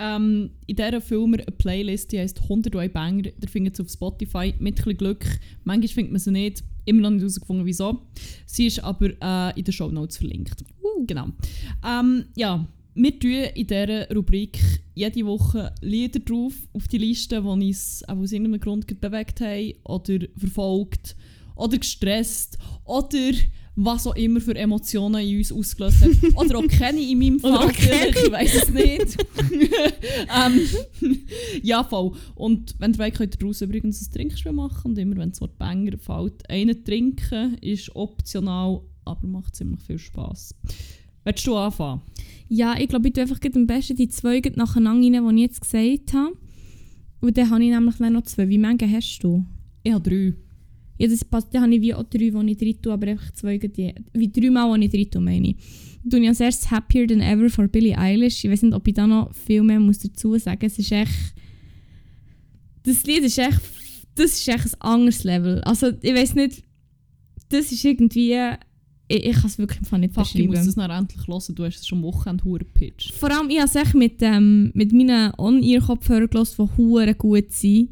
Ähm, 0.03 0.51
in 0.67 0.75
dieser 0.75 1.01
filmen 1.01 1.35
wir 1.35 1.47
eine 1.47 1.57
Playlist, 1.57 2.11
die 2.11 2.19
heisst 2.19 2.43
101 2.43 2.93
Banger. 2.93 3.27
Ihr 3.27 3.49
findet 3.49 3.77
sie 3.77 3.83
auf 3.83 3.89
Spotify 3.89 4.53
mit 4.59 4.75
ein 4.75 4.85
bisschen 4.85 4.97
Glück. 4.97 5.25
Manchmal 5.63 5.89
findet 5.89 6.13
man 6.13 6.19
sie 6.19 6.33
nicht, 6.33 6.65
immer 6.87 7.03
noch 7.03 7.11
nicht 7.11 7.21
herausgefunden, 7.21 7.65
wieso. 7.65 8.03
Sie 8.45 8.67
ist 8.67 8.83
aber 8.83 9.11
äh, 9.21 9.59
in 9.59 9.65
den 9.65 9.73
Shownotes 9.73 10.17
verlinkt. 10.17 10.65
Genau. 11.07 11.29
Ähm, 11.87 12.25
ja, 12.35 12.67
wir 12.95 13.19
tun 13.19 13.31
in 13.55 13.67
dieser 13.67 14.11
Rubrik 14.11 14.59
jede 14.95 15.25
Woche 15.25 15.73
Lieder 15.81 16.19
drauf 16.19 16.55
auf 16.73 16.89
die 16.89 16.99
Liste, 16.99 17.41
die 17.41 17.47
uns 17.47 18.03
auch 18.09 18.17
aus 18.17 18.33
irgendeinem 18.33 18.61
Grund 18.61 19.01
bewegt 19.01 19.41
haben 19.41 19.73
oder 19.85 20.27
verfolgt 20.37 21.15
oder 21.55 21.79
gestresst 21.79 22.59
oder 22.85 23.33
was 23.75 24.07
auch 24.07 24.17
immer 24.17 24.41
für 24.41 24.55
Emotionen 24.55 25.27
in 25.27 25.39
uns 25.39 25.53
ausgelöst 25.53 26.03
hat. 26.03 26.11
Oder 26.35 26.59
auch 26.59 26.69
keine 26.69 27.01
in 27.01 27.19
meinem 27.19 27.41
Fall, 27.41 27.71
ich 27.71 28.31
weiß 28.31 28.55
es 28.55 28.71
nicht. 28.71 29.17
ähm, 31.01 31.19
ja, 31.63 31.83
voll. 31.83 32.13
Und 32.35 32.75
wenn 32.79 32.93
ihr 32.93 32.99
wollt, 32.99 33.15
könnt 33.15 33.35
ihr 33.35 33.39
daraus 33.39 33.63
übrigens 33.63 34.03
ein 34.03 34.13
Trinkspiel 34.13 34.53
machen 34.53 34.93
und 34.93 34.99
immer 34.99 35.17
wenn 35.17 35.31
das 35.31 35.41
Wort 35.41 35.57
Banger 35.59 35.97
fällt, 35.99 36.49
einen 36.51 36.85
trinken 36.85 37.57
ist 37.61 37.95
optional, 37.97 38.83
aber 39.05 39.27
macht 39.27 39.57
ziemlich 39.57 39.81
viel 39.81 39.99
Spass. 39.99 40.55
Willst 41.25 41.47
du 41.47 41.57
anfangen? 41.57 42.03
Ja, 42.49 42.75
ich 42.79 42.89
glaube, 42.89 43.09
ich 43.09 43.15
tue 43.15 43.23
einfach 43.23 43.39
am 43.55 43.67
besten 43.67 43.97
die 43.97 44.09
zwei 44.09 44.43
nacheinander 44.55 45.23
rein, 45.23 45.37
die 45.37 45.43
ich 45.43 45.49
jetzt 45.49 45.61
gesagt 45.61 46.13
habe. 46.13 46.37
Und 47.21 47.39
dann 47.39 47.51
habe 47.51 47.63
ich 47.63 47.71
nämlich 47.71 47.99
noch 48.01 48.23
zwei. 48.23 48.49
Wie 48.49 48.59
viele 48.59 48.93
hast 48.93 49.21
du? 49.21 49.47
Ich 49.85 49.93
habe 49.93 50.09
drei. 50.09 50.35
Ja, 50.99 51.09
das 51.09 51.25
passt. 51.25 51.53
Dann 51.53 51.63
habe 51.63 51.75
ich 51.75 51.81
wie 51.81 51.95
auch 51.95 52.05
drei, 52.05 52.31
die 52.31 52.51
ich 52.51 52.59
drin 52.59 52.83
tue, 52.83 52.93
aber 52.93 53.09
einfach 53.09 53.33
zwei, 53.33 53.59
die, 53.59 53.95
wie 54.13 54.29
dreimal, 54.29 54.79
die 54.79 54.87
ich 54.87 54.93
drin 54.93 55.11
tue, 55.11 55.21
meine 55.21 55.49
ich. 55.49 55.57
Tue 56.09 56.21
ich 56.21 56.29
als 56.29 56.41
erstes 56.41 56.71
Happier 56.71 57.07
Than 57.07 57.21
Ever 57.21 57.49
von 57.49 57.69
Billie 57.69 57.97
Eilish. 57.97 58.45
Ich 58.45 58.51
weiß 58.51 58.63
nicht, 58.63 58.75
ob 58.75 58.87
ich 58.87 58.95
da 58.95 59.07
noch 59.07 59.35
viel 59.35 59.63
mehr 59.63 59.81
muss 59.81 59.99
dazu 60.01 60.37
sagen 60.39 60.59
muss. 60.63 60.73
Es 60.73 60.79
ist 60.79 60.93
echt... 60.93 61.35
Das 62.85 63.05
Lied 63.05 63.25
ist 63.25 63.39
echt... 63.39 63.61
Das 64.15 64.33
ist 64.33 64.49
echt 64.49 64.75
ein 64.75 64.81
anderes 64.81 65.25
Level. 65.25 65.61
Also, 65.63 65.93
ich 66.01 66.15
weiß 66.15 66.35
nicht... 66.35 66.63
Das 67.49 67.71
ist 67.73 67.85
irgendwie... 67.85 68.37
ich, 69.09 69.25
ich 69.25 69.35
kann 69.35 69.47
es 69.47 69.59
wirklich 69.59 69.81
nicht 69.81 70.15
Fuck, 70.15 70.35
ich 70.35 70.47
muss 70.47 70.57
beschreiben. 70.59 70.67
das 70.67 70.77
noch 70.77 70.89
endlich 70.89 71.27
hören. 71.27 71.55
Du 71.55 71.65
hast 71.65 71.79
es 71.79 71.87
schon 71.87 72.03
Wochenende 72.03 72.45
hure 72.45 72.65
pitch. 72.65 73.13
Vor 73.13 73.31
allem, 73.31 73.51
ich 73.51 73.59
habe 73.59 73.69
es 73.69 73.75
echt 73.75 73.95
mit, 73.95 74.17
ähm, 74.21 74.71
mit 74.75 74.93
meinen 74.93 75.33
On-Ear-Kopfhörern 75.39 76.29
gehört, 76.29 76.59
die 76.59 76.77
hure 76.77 77.15
gut 77.15 77.53
sind. 77.53 77.91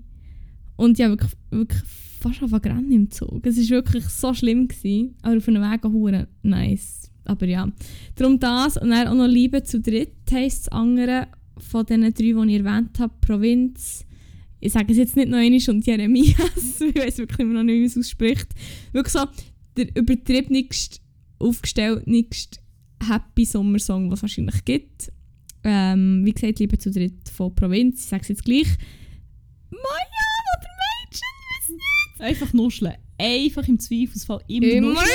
Und 0.76 0.98
ich 0.98 1.04
habe 1.04 1.12
wirklich, 1.12 1.32
wirklich 1.50 1.82
fast 2.20 2.42
auf 2.42 2.52
Rennen 2.52 2.92
im 2.92 3.10
Zug. 3.10 3.46
Es 3.46 3.56
war 3.56 3.76
wirklich 3.76 4.04
so 4.04 4.34
schlimm. 4.34 4.68
Gewesen, 4.68 5.14
aber 5.22 5.38
auf 5.38 5.48
einem 5.48 5.62
Weg 5.62 5.84
hure 5.84 6.28
nice. 6.42 7.10
Aber 7.24 7.46
ja, 7.46 7.70
darum 8.16 8.38
das. 8.38 8.76
Und 8.76 8.90
dann 8.90 9.08
auch 9.08 9.14
noch 9.14 9.26
Liebe 9.26 9.62
zu 9.62 9.80
dritt 9.80 10.14
heisst 10.30 10.66
das 10.66 10.72
andere 10.72 11.28
von 11.58 11.86
den 11.86 12.02
drei, 12.02 12.12
die 12.12 12.54
ich 12.54 12.64
erwähnt 12.64 12.98
habe. 12.98 13.12
Provinz. 13.20 14.04
Ich 14.60 14.72
sage 14.72 14.92
es 14.92 14.98
jetzt 14.98 15.16
nicht 15.16 15.28
noch 15.28 15.38
einmal 15.38 15.60
und 15.68 15.86
Jeremias. 15.86 16.80
ich 16.80 16.94
weiß 16.94 17.18
wirklich 17.18 17.40
immer 17.40 17.54
noch 17.54 17.62
nicht, 17.62 17.80
wie 17.80 17.84
es 17.84 17.96
ausspricht. 17.98 18.48
Wirklich 18.92 19.12
so 19.12 19.24
der 19.76 19.96
übertriebenigste, 19.96 20.98
aufgestellteste 21.38 22.60
Happy 23.08 23.46
Sommersong, 23.46 24.10
was 24.10 24.18
es 24.18 24.22
wahrscheinlich 24.22 24.64
gibt. 24.64 25.10
Ähm, 25.64 26.22
wie 26.24 26.32
gesagt, 26.32 26.58
Liebe 26.58 26.78
zu 26.78 26.90
dritt 26.90 27.28
von 27.28 27.54
Provinz. 27.54 28.02
Ich 28.02 28.08
sage 28.08 28.22
es 28.22 28.28
jetzt 28.28 28.44
gleich. 28.44 28.68
Mädchen, 29.70 30.29
Einfach 32.20 32.52
nuscheln. 32.52 32.94
Einfach 33.18 33.66
im 33.68 33.78
Zweifelsfall 33.78 34.40
immer 34.46 34.66
Immer 34.66 34.90
nuscheln. 34.92 35.10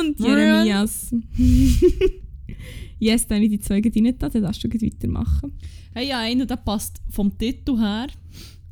und. 0.00 0.20
Jeremias. 0.20 1.14
yes, 2.98 3.26
dann 3.26 3.36
habe 3.36 3.44
ich 3.44 3.50
die 3.50 3.60
zwei 3.60 3.80
gerade 3.80 4.04
rein, 4.04 4.16
dann 4.18 4.42
darfst 4.42 4.64
du 4.64 4.68
gleich 4.68 4.82
weitermachen. 4.82 5.52
Hey, 5.94 6.08
ja, 6.08 6.18
einer, 6.20 6.46
der 6.46 6.56
passt 6.56 7.00
vom 7.10 7.36
Titel 7.36 7.78
her. 7.78 8.08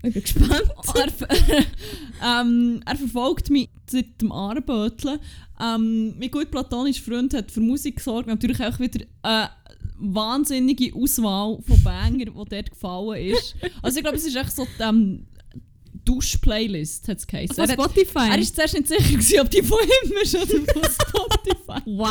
Ich 0.03 0.13
bin 0.13 0.23
gespannt. 0.23 0.71
er, 2.21 2.41
ähm, 2.43 2.81
er 2.85 2.97
verfolgt 2.97 3.51
mich 3.51 3.71
seit 3.87 4.21
dem 4.21 4.33
Armböteln. 4.33 5.19
Ähm, 5.61 6.19
mein 6.19 6.31
gut 6.31 6.51
platonischer 6.51 7.03
Freund 7.03 7.33
hat 7.33 7.51
für 7.51 7.61
Musik 7.61 7.97
gesorgt. 7.97 8.27
Natürlich 8.27 8.61
auch 8.63 8.79
wieder 8.79 9.07
eine 9.23 9.51
wahnsinnige 9.99 10.95
Auswahl 10.95 11.59
von 11.67 11.83
Banger, 11.83 12.27
die 12.27 12.31
dort 12.33 12.71
gefallen 12.71 13.31
ist. 13.31 13.55
Also 13.81 13.99
ich 13.99 14.03
glaube, 14.03 14.19
es 14.19 14.27
ist 14.27 14.37
echt 14.37 14.53
so 14.53 14.67
ähm, 14.81 15.27
Dusch-Playlist, 16.05 17.09
hat 17.09 17.19
es 17.19 17.27
geheißen. 17.27 17.55
Von 17.55 17.65
Er, 17.65 17.71
hat- 17.77 17.81
Spotify. 17.93 18.29
er 18.31 18.39
ist 18.39 18.55
zuerst 18.55 18.75
nicht 18.75 18.89
sicher, 18.89 19.03
gewesen, 19.13 19.41
ob 19.41 19.51
die 19.51 19.63
von 19.63 19.79
ihm 19.83 20.13
ist 20.23 20.35
oder 20.35 20.47
von 20.47 20.83
Spotify. 20.85 21.81
wow. 21.87 22.09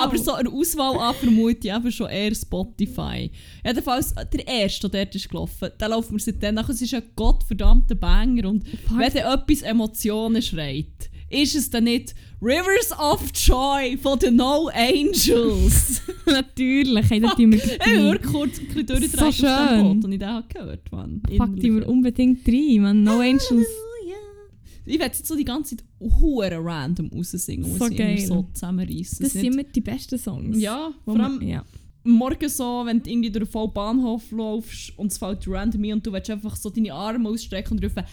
Aber 0.00 0.18
so 0.18 0.32
eine 0.34 0.48
Auswahl 0.50 0.98
an 0.98 1.14
vermute 1.14 1.68
ich 1.68 1.74
eben 1.74 1.92
schon 1.92 2.08
eher 2.10 2.34
Spotify. 2.34 3.30
Jedenfalls, 3.64 4.14
der 4.14 4.46
erste, 4.46 4.88
der 4.88 5.04
dort 5.06 5.14
ist 5.14 5.28
gelaufen, 5.28 5.70
der 5.78 5.88
läuft 5.88 6.10
mir 6.10 6.18
seitdem 6.20 6.54
nach. 6.54 6.68
Es 6.68 6.80
ist 6.82 6.94
ein 6.94 7.02
gottverdammter 7.16 7.94
Banger 7.94 8.48
und 8.48 8.66
Fuck. 8.68 8.98
wenn 8.98 9.12
dann 9.12 9.38
etwas 9.40 9.62
Emotionen 9.62 10.42
schreit, 10.42 11.10
ist 11.34 11.54
es 11.54 11.70
dann 11.70 11.84
nicht 11.84 12.14
Rivers 12.40 12.92
of 12.98 13.22
Joy 13.34 13.96
von 13.98 14.18
den 14.18 14.36
No 14.36 14.68
Angels. 14.72 16.02
Natürlich, 16.26 17.10
hey, 17.10 17.20
das 17.20 17.34
tun 17.34 17.52
wir 17.52 17.64
ich 17.64 17.80
habe 17.80 18.02
wirklich 18.12 18.32
kurz 18.32 18.58
ein 18.58 18.66
bisschen 18.66 18.86
durchgedreht 18.86 19.34
So 19.34 19.46
auf 19.46 19.68
dem. 19.70 19.82
Boot 19.94 20.04
und 20.04 20.12
ich 20.12 20.22
habe 20.22 20.46
gehört, 20.48 20.92
Mann. 20.92 21.22
Pack 21.36 21.56
die 21.56 21.72
wir 21.74 21.88
unbedingt 21.88 22.46
rein, 22.46 22.82
man. 22.82 23.02
No 23.04 23.20
Angels. 23.20 23.66
Ich 24.86 24.98
werde 24.98 25.14
jetzt 25.16 25.26
so 25.26 25.34
die 25.34 25.46
ganze 25.46 25.76
Zeit 25.76 25.86
hure 25.98 26.58
random 26.62 27.08
raussingen, 27.08 27.78
So 27.78 27.86
ich 27.86 27.96
geil. 27.96 28.18
so 28.18 28.46
zusammenreißen. 28.52 29.18
Das 29.24 29.32
sind 29.32 29.44
immer 29.44 29.62
die 29.62 29.80
besten 29.80 30.18
Songs. 30.18 30.58
ja, 30.60 30.92
vor 31.06 31.18
allem 31.18 31.40
ja. 31.40 31.64
morgen 32.02 32.48
so, 32.50 32.82
wenn 32.84 33.02
du 33.02 33.08
irgendwie 33.10 33.30
durch 33.30 33.50
den 33.50 33.72
Bahnhof 33.72 34.30
läufst 34.30 34.92
und 34.98 35.10
es 35.10 35.16
fällt 35.16 35.48
random 35.48 35.84
und 35.92 36.06
du 36.06 36.12
willst 36.12 36.28
einfach 36.28 36.54
so 36.54 36.68
deine 36.68 36.92
Arme 36.92 37.30
ausstrecken 37.30 37.78
und 37.78 37.82
rufen 37.84 38.04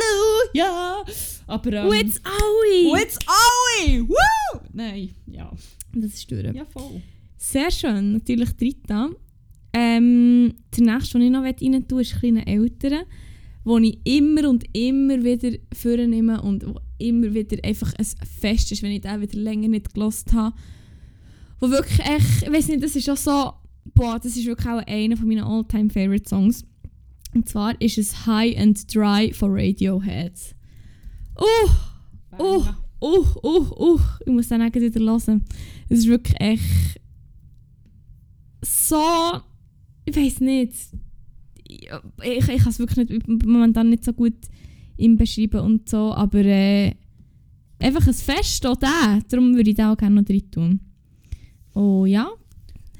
Halleluja! 0.00 1.04
Aber 1.46 1.72
ähm, 1.72 1.92
it's 1.92 2.20
Aui! 2.24 3.02
It's 3.02 3.18
Aui! 3.26 4.08
Woo! 4.08 4.60
Nein, 4.72 5.10
ja. 5.26 5.50
Das 5.94 6.14
ist 6.14 6.30
durch. 6.30 6.54
Ja, 6.54 6.64
voll. 6.64 7.02
Sehr 7.36 7.70
schön, 7.70 8.12
natürlich 8.12 8.52
dritter. 8.56 9.10
Ähm, 9.72 10.54
der 10.76 10.84
nächste, 10.84 11.18
den 11.18 11.26
ich 11.26 11.32
noch 11.32 11.42
rein 11.42 11.88
tue, 11.88 12.02
ist 12.02 12.14
ein 12.14 12.20
kleiner 12.20 12.46
älterer, 12.46 13.04
wo 13.64 13.78
ich 13.78 13.98
immer 14.04 14.48
und 14.48 14.64
immer 14.72 15.22
wieder 15.22 15.56
vornehme 15.72 16.40
und 16.42 16.66
wo 16.66 16.80
immer 16.98 17.32
wieder 17.32 17.56
einfach 17.64 17.92
ein 17.94 18.06
Fest 18.40 18.72
ist, 18.72 18.82
wenn 18.82 18.92
ich 18.92 19.00
den 19.00 19.20
wieder 19.20 19.38
länger 19.38 19.68
nicht 19.68 19.94
gelost 19.94 20.32
habe. 20.32 20.54
Wo 21.60 21.70
wirklich 21.70 22.00
echt, 22.00 22.42
ich 22.42 22.52
weiß 22.52 22.68
nicht, 22.68 22.82
das 22.82 22.96
ist 22.96 23.08
auch 23.10 23.16
so, 23.16 23.52
boah, 23.94 24.18
das 24.18 24.36
ist 24.36 24.46
wirklich 24.46 24.68
auch 24.68 24.86
einer 24.86 25.16
von 25.16 25.28
meinen 25.28 25.44
all-time 25.44 25.90
favorite 25.90 26.28
Songs. 26.28 26.64
Und 27.34 27.48
zwar 27.48 27.80
ist 27.80 27.98
es 27.98 28.26
High 28.26 28.58
and 28.58 28.92
Dry 28.92 29.32
von 29.32 29.52
Radiohead. 29.52 30.32
Oh, 31.36 31.70
oh, 32.38 32.64
oh, 33.00 33.26
oh, 33.42 33.66
oh, 33.76 34.00
ich 34.26 34.32
muss 34.32 34.48
den 34.48 34.62
auch 34.62 34.74
wieder 34.74 35.00
hören. 35.00 35.44
Es 35.88 36.00
ist 36.00 36.08
wirklich 36.08 36.40
echt 36.40 37.00
so, 38.62 39.40
ich 40.04 40.16
weiß 40.16 40.40
nicht, 40.40 40.72
ich, 41.66 41.88
ich, 42.22 42.48
ich 42.48 42.62
kann 42.62 42.68
es 42.68 42.78
wirklich 42.78 43.08
nicht, 43.08 43.46
momentan 43.46 43.90
nicht 43.90 44.04
so 44.04 44.12
gut 44.12 44.34
ihm 44.96 45.16
beschreiben 45.16 45.60
und 45.60 45.88
so, 45.88 46.12
aber 46.12 46.44
äh, 46.44 46.94
einfach 47.78 48.06
ein 48.06 48.14
Fest 48.14 48.66
auch 48.66 48.76
der, 48.76 49.20
darum 49.28 49.54
würde 49.54 49.70
ich 49.70 49.76
da 49.76 49.92
auch 49.92 49.96
gerne 49.96 50.16
noch 50.16 50.24
drin 50.24 50.50
tun. 50.50 50.80
Oh 51.74 52.04
ja, 52.04 52.28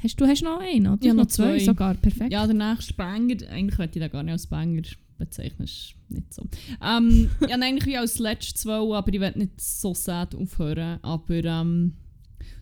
hast 0.03 0.21
du 0.21 0.27
hast 0.27 0.43
noch 0.43 0.61
einen, 0.61 0.87
oder? 0.87 0.93
Habe 0.93 1.09
noch 1.09 1.15
noch 1.15 1.27
zwei 1.27 1.59
zwei. 1.59 1.65
sogar, 1.65 1.95
perfekt. 1.95 2.33
Ja, 2.33 2.47
der 2.47 2.55
nächste 2.55 2.95
Banger, 2.95 3.37
eigentlich 3.51 3.79
würde 3.79 3.93
ich 3.95 4.03
den 4.03 4.11
gar 4.11 4.23
nicht 4.23 4.33
als 4.33 4.47
Banger 4.47 4.83
bezeichnen, 5.19 5.65
ist 5.65 5.95
nicht 6.09 6.33
so. 6.35 6.43
Ähm, 6.83 7.31
ich 7.47 7.53
habe 7.53 7.63
eigentlich 7.63 7.87
wie 7.87 7.97
als 7.97 8.19
letztes 8.19 8.63
zwei, 8.63 8.97
aber 8.97 9.13
ich 9.13 9.21
werde 9.21 9.39
nicht 9.39 9.61
so 9.61 9.95
sad 9.95 10.35
aufhören. 10.35 10.99
Aber 11.03 11.45
ähm, 11.45 11.95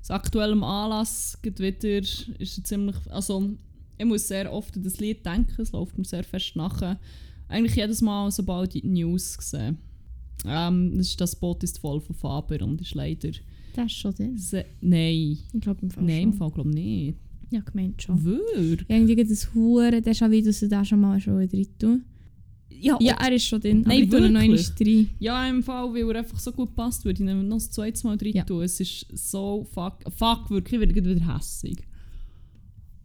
aus 0.01 0.11
aktuellem 0.11 0.63
Anlass 0.63 1.39
geht 1.43 1.61
wieder, 1.61 1.99
ist 1.99 2.29
es 2.39 2.63
ziemlich, 2.63 2.97
also 3.11 3.51
ich 3.97 4.05
muss 4.05 4.29
sehr 4.29 4.53
oft 4.53 4.77
an 4.77 4.83
das 4.83 4.99
Lied 5.01 5.25
denken, 5.25 5.61
es 5.61 5.73
läuft 5.73 5.99
mir 5.99 6.05
sehr 6.05 6.25
fest 6.25 6.57
nachher. 6.57 6.99
Eigentlich 7.49 7.77
jedes 7.77 8.03
Mal, 8.03 8.31
sobald 8.31 8.75
ich 8.75 8.83
die 8.83 8.89
News 8.89 9.37
sehe. 9.41 9.77
Ähm, 10.45 10.97
das, 10.97 11.09
ist, 11.09 11.21
das 11.21 11.35
Boot 11.35 11.63
ist 11.63 11.79
voll 11.79 12.01
von 12.01 12.15
Faber 12.15 12.63
und 12.65 12.81
ist 12.81 12.95
leider... 12.95 13.31
Das 13.75 13.87
ist 13.87 13.99
schon. 13.99 14.15
Se 14.37 14.65
nein, 14.81 15.39
Ich 15.53 15.61
glaube 15.61 15.83
im 15.83 15.91
Fall 15.91 16.05
nein, 16.05 16.23
im. 16.23 16.33
Fall 16.33 16.51
glaube 16.51 16.71
ich 16.71 16.75
nicht. 16.75 17.19
Ja, 17.51 17.61
gemeint 17.61 18.03
schon. 18.03 18.23
Wirklich? 18.25 18.89
Irgendwie 18.89 19.17
gibt 19.17 19.31
es 19.31 19.55
Huren, 19.55 20.03
der 20.03 20.15
schon 20.15 20.31
wieder, 20.31 20.53
da 20.69 20.85
schon 20.85 21.01
mal 21.01 21.19
schon 21.21 21.49
drin 21.49 21.67
tun. 21.79 22.05
Ja, 22.71 22.97
Ja, 23.01 23.15
er 23.15 23.33
ist 23.33 23.47
schon 23.47 23.61
drin. 23.61 23.83
Nein, 23.87 24.05
ich 24.05 24.11
tue 24.11 24.21
noch 24.21 24.41
einmal 24.41 24.59
rein. 24.59 25.09
Ja, 25.19 25.49
im 25.49 25.63
Fall, 25.63 25.93
weil 25.95 26.11
er 26.11 26.19
einfach 26.19 26.39
so 26.39 26.53
gut 26.53 26.77
passt, 26.77 27.05
würde 27.05 27.23
ich 27.23 27.29
ihn 27.29 27.49
noch 27.49 27.57
das 27.57 27.71
zweite 27.71 28.07
Mal 28.07 28.17
drin 28.17 28.35
Ja. 28.35 28.45
tun. 28.45 28.63
Es 28.63 28.79
ist 28.81 29.07
so 29.15 29.65
fuck, 29.73 30.05
fuck 30.15 30.51
wirklich, 30.51 30.81
ich 30.81 30.89
werde 30.89 30.95
wieder 30.95 31.35
hässig. 31.35 31.85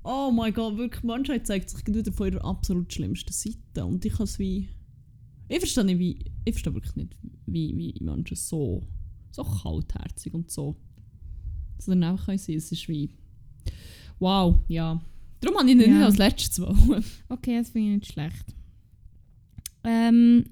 Oh 0.04 0.32
mein 0.32 0.54
Gott, 0.54 0.78
wirklich, 0.78 1.02
die 1.02 1.08
Menschheit 1.08 1.48
zeigt 1.48 1.70
sich 1.70 1.86
wieder 1.88 2.12
von 2.12 2.28
ihrer 2.28 2.44
absolut 2.44 2.92
schlimmsten 2.92 3.32
Seite. 3.32 3.86
Und 3.86 4.04
ich 4.04 4.14
kann 4.14 4.26
es 4.26 4.38
wie... 4.38 4.68
Ich 5.48 5.60
verstehe 5.60 5.86
nicht, 5.86 6.00
wie... 6.00 6.20
Ich 6.44 6.54
verstehe 6.54 6.74
wirklich 6.74 6.96
nicht, 6.98 7.16
wie, 7.46 7.76
wie 7.78 8.04
Menschen 8.04 8.36
so... 8.36 8.84
So 9.32 9.44
kaltherzig 9.44 10.34
und 10.34 10.52
so... 10.52 10.76
So 11.80 11.92
dann 11.94 12.04
einfach 12.04 12.26
können 12.26 12.38
sein. 12.38 12.58
Es 12.58 12.72
ist 12.72 12.88
wie... 12.90 13.12
Wow, 14.20 14.58
ja. 14.68 15.02
Darum 15.42 15.58
habe 15.60 15.70
ich 15.70 15.76
ihn 15.76 15.82
Ja. 15.82 15.88
nicht 15.88 16.04
als 16.04 16.18
letztes 16.18 16.60
wollen. 16.62 17.04
Okay, 17.30 17.58
das 17.58 17.70
finde 17.72 17.90
ich 17.90 17.96
nicht 18.00 18.14
schlecht. 18.14 18.46
Ähm, 19.84 20.46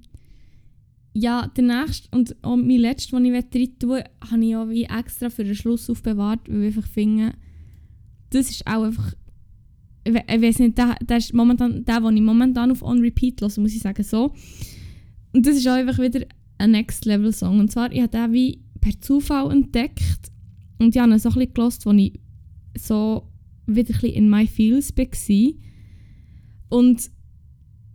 ja, 1.14 1.47
der 1.47 1.64
nächste 1.64 2.07
und 2.16 2.36
auch 2.43 2.55
mein 2.57 2.80
letzter, 2.80 3.20
den 3.20 3.34
ich 3.34 3.49
drin 3.49 3.80
tun 3.80 4.01
habe 4.30 4.45
ich 4.45 4.55
auch 4.55 4.70
wie 4.70 4.84
extra 4.86 5.30
für 5.30 5.43
den 5.43 5.55
Schluss 5.55 5.89
aufbewahrt, 5.89 6.41
weil 6.49 6.64
ich 6.64 6.78
einfach 6.78 6.89
finde, 6.89 7.34
das 8.30 8.49
ist 8.49 8.66
auch 8.68 8.84
einfach, 8.84 9.14
ich 10.05 10.14
weiß 10.14 10.59
nicht, 10.59 10.78
der, 10.78 10.95
der 11.01 11.18
ist 11.18 11.34
momentan, 11.34 11.84
der, 11.86 11.99
den 11.99 12.18
ich 12.18 12.24
momentan 12.24 12.72
auf 12.72 12.82
On 12.82 12.99
Repeat 13.01 13.41
höre, 13.41 13.51
muss 13.59 13.74
ich 13.76 13.80
sagen, 13.82 14.03
so. 14.03 14.34
Und 15.34 15.45
das 15.45 15.55
ist 15.57 15.68
auch 15.68 15.74
einfach 15.74 15.99
wieder 16.01 16.26
ein 16.57 16.72
Next 16.72 17.05
Level 17.05 17.32
Song. 17.34 17.59
Und 17.59 17.72
zwar, 17.72 17.91
ich 17.91 18.01
habe 18.01 18.09
den 18.09 18.34
wie 18.34 18.62
per 18.80 18.99
Zufall 18.99 19.51
entdeckt 19.51 20.32
und 20.80 20.95
ich 20.95 21.01
habe 21.01 21.12
ihn 21.12 21.20
so 21.20 21.30
ein 21.30 21.36
bisschen 21.36 21.53
gehört, 21.53 21.86
als 21.86 21.97
ich 21.97 22.20
so 22.78 23.28
wieder 23.76 23.93
ein 23.93 24.01
bisschen 24.01 24.15
in 24.15 24.30
my 24.30 24.47
feels 24.47 24.95
war. 24.97 25.53
Und 26.69 27.11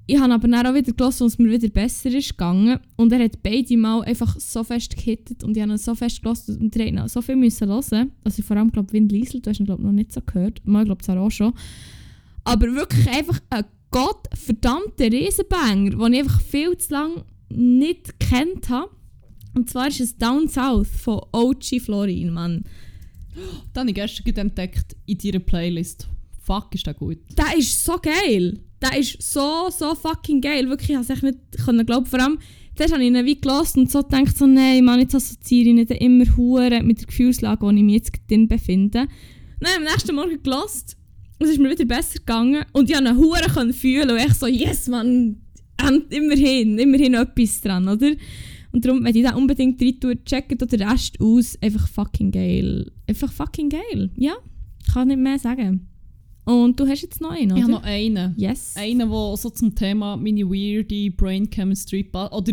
ich 0.08 0.20
habe 0.20 0.34
aber 0.34 0.46
dann 0.46 0.66
auch 0.66 0.74
wieder 0.74 0.92
gelassen, 0.92 1.24
als 1.24 1.32
es 1.32 1.38
mir 1.38 1.50
wieder 1.50 1.68
besser 1.68 2.10
ist 2.10 2.30
gegangen. 2.30 2.78
Und 2.94 3.12
er 3.12 3.24
hat 3.24 3.42
beide 3.42 3.76
Mal 3.76 4.02
einfach 4.02 4.38
so 4.38 4.62
fest 4.62 4.96
gehittet 4.96 5.42
und 5.42 5.56
ich 5.56 5.62
habe 5.62 5.72
ihn 5.72 5.78
so 5.78 5.94
fest 5.96 6.22
gelassen 6.22 6.58
und 6.58 6.76
haben 6.76 7.08
so 7.08 7.20
viel 7.22 7.34
müssen 7.34 7.68
hören. 7.68 8.12
Also 8.22 8.42
vor 8.42 8.56
allem, 8.56 8.70
glaube 8.70 8.92
Wind 8.92 9.10
Liesel, 9.10 9.40
du 9.40 9.50
hast 9.50 9.58
ihn 9.58 9.66
glaub, 9.66 9.80
noch 9.80 9.90
nicht 9.90 10.12
so 10.12 10.20
gehört. 10.20 10.64
Mal 10.64 10.84
glaube 10.84 11.02
ich 11.02 11.08
auch 11.10 11.30
schon. 11.30 11.52
Aber 12.44 12.72
wirklich 12.72 13.08
einfach 13.08 13.40
ein 13.50 13.64
gottverdammter 13.90 15.10
Riesenbanger, 15.10 15.90
den 15.90 16.12
ich 16.12 16.20
einfach 16.20 16.40
viel 16.40 16.76
zu 16.78 16.92
lange 16.92 17.24
nicht 17.48 18.20
gekannt 18.20 18.68
habe. 18.68 18.90
Und 19.54 19.70
zwar 19.70 19.88
ist 19.88 20.00
es 20.00 20.16
Down 20.16 20.48
South 20.48 20.88
von 20.88 21.20
OG 21.32 21.80
Florin, 21.80 22.30
Mann. 22.30 22.64
Dann 23.72 23.82
habe 23.82 23.90
ich 23.90 23.94
gestern 23.94 24.36
entdeckt 24.36 24.96
in 25.06 25.18
deiner 25.18 25.38
Playlist. 25.40 26.08
Fuck, 26.42 26.74
ist 26.74 26.86
der 26.86 26.94
gut. 26.94 27.18
Der 27.36 27.56
ist 27.58 27.84
so 27.84 27.98
geil. 27.98 28.60
Der 28.80 28.98
ist 28.98 29.20
so, 29.20 29.68
so 29.70 29.94
fucking 29.94 30.40
geil. 30.40 30.68
Wirklich, 30.68 30.90
ich 30.90 30.96
konnte 30.96 31.12
es 31.12 31.22
nicht 31.22 31.64
können 31.64 31.86
glauben. 31.86 32.06
Vor 32.06 32.20
allem 32.20 32.38
dann 32.76 32.92
habe 32.92 33.02
ich 33.02 33.08
ihn 33.08 33.24
wie 33.24 33.40
gelassen 33.40 33.80
und 33.80 33.90
so 33.90 34.02
gedacht, 34.02 34.36
so, 34.36 34.46
nein, 34.46 34.84
Mann, 34.84 35.00
jetzt 35.00 35.14
assoziiere 35.14 35.70
ich 35.70 35.74
nicht 35.74 35.90
immer 35.92 36.26
hure 36.36 36.82
mit 36.82 37.00
der 37.00 37.06
Gefühlslage, 37.06 37.62
wo 37.62 37.70
ich 37.70 37.82
mich 37.82 37.94
jetzt 37.94 38.12
drin 38.28 38.48
befinde. 38.48 39.08
Ich 39.60 39.76
am 39.76 39.82
nächsten 39.82 40.14
Morgen 40.14 40.42
gelassen 40.42 40.96
es 41.38 41.50
ist 41.50 41.58
mir 41.58 41.70
wieder 41.70 41.84
besser 41.84 42.18
gegangen 42.18 42.64
und 42.72 42.88
ich 42.88 42.96
konnte 42.96 43.10
ihn 43.10 43.16
hure 43.18 43.50
können 43.52 43.72
fühlen 43.72 44.10
und 44.10 44.18
ich 44.18 44.34
so, 44.34 44.46
yes, 44.46 44.88
Mann, 44.88 45.36
immerhin, 46.10 46.78
immerhin 46.78 47.14
etwas 47.14 47.60
dran, 47.60 47.88
oder? 47.88 48.12
Und 48.76 48.84
darum, 48.84 49.02
wenn 49.04 49.16
ich 49.16 49.22
da 49.22 49.34
unbedingt 49.34 49.80
rein 49.80 49.98
tue, 49.98 50.22
checkt 50.22 50.60
den 50.60 50.82
Rest 50.82 51.18
aus, 51.18 51.56
einfach 51.62 51.88
fucking 51.88 52.30
geil. 52.30 52.92
Einfach 53.06 53.32
fucking 53.32 53.70
geil, 53.70 54.10
ja, 54.16 54.34
kann 54.92 55.08
nicht 55.08 55.16
mehr 55.18 55.38
sagen. 55.38 55.88
Und 56.44 56.78
du 56.78 56.86
hast 56.86 57.00
jetzt 57.00 57.22
noch 57.22 57.30
einen, 57.30 57.52
oder? 57.52 57.56
Ich 57.56 57.62
habe 57.62 57.72
noch 57.72 57.82
einen. 57.84 58.34
Yes. 58.36 58.74
Einen, 58.76 59.08
der 59.08 59.36
so 59.38 59.48
zum 59.48 59.74
Thema 59.74 60.18
meine 60.18 60.44
weirde 60.44 61.10
Brain 61.10 61.48
Chemistry 61.48 62.04
pa- 62.04 62.28
oder 62.28 62.52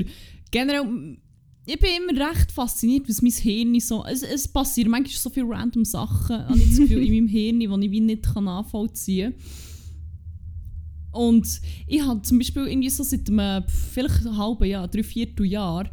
generell 0.49 1.17
ich 1.65 1.79
bin 1.79 1.89
immer 1.97 2.29
recht 2.29 2.53
fasziniert, 2.53 3.09
was 3.09 3.21
mein 3.21 3.31
Hirn 3.31 3.77
so 3.81 4.05
es, 4.05 4.23
es 4.23 4.47
passieren 4.47 4.91
manchmal 4.91 5.17
so 5.17 5.29
viele 5.29 5.49
random 5.49 5.83
Sachen, 5.83 6.37
habe 6.37 6.57
ich 6.57 6.69
das 6.69 6.79
Gefühl, 6.79 7.03
in 7.03 7.15
meinem 7.15 7.27
Hirn, 7.27 7.59
die 7.59 7.85
ich 7.85 7.91
wie 7.91 7.99
nicht 7.99 8.33
kann 8.33 8.45
nachvollziehen 8.45 9.33
kann. 9.33 11.21
Und 11.21 11.61
ich 11.85 12.01
habe 12.01 12.21
zum 12.21 12.39
Beispiel 12.39 12.67
irgendwie 12.67 12.89
so 12.89 13.03
seit 13.03 13.29
einem, 13.29 13.65
vielleicht 13.67 14.25
halben 14.25 14.65
Jahr, 14.65 14.87
drei, 14.87 15.03
viertel 15.03 15.45
Jahr, 15.45 15.89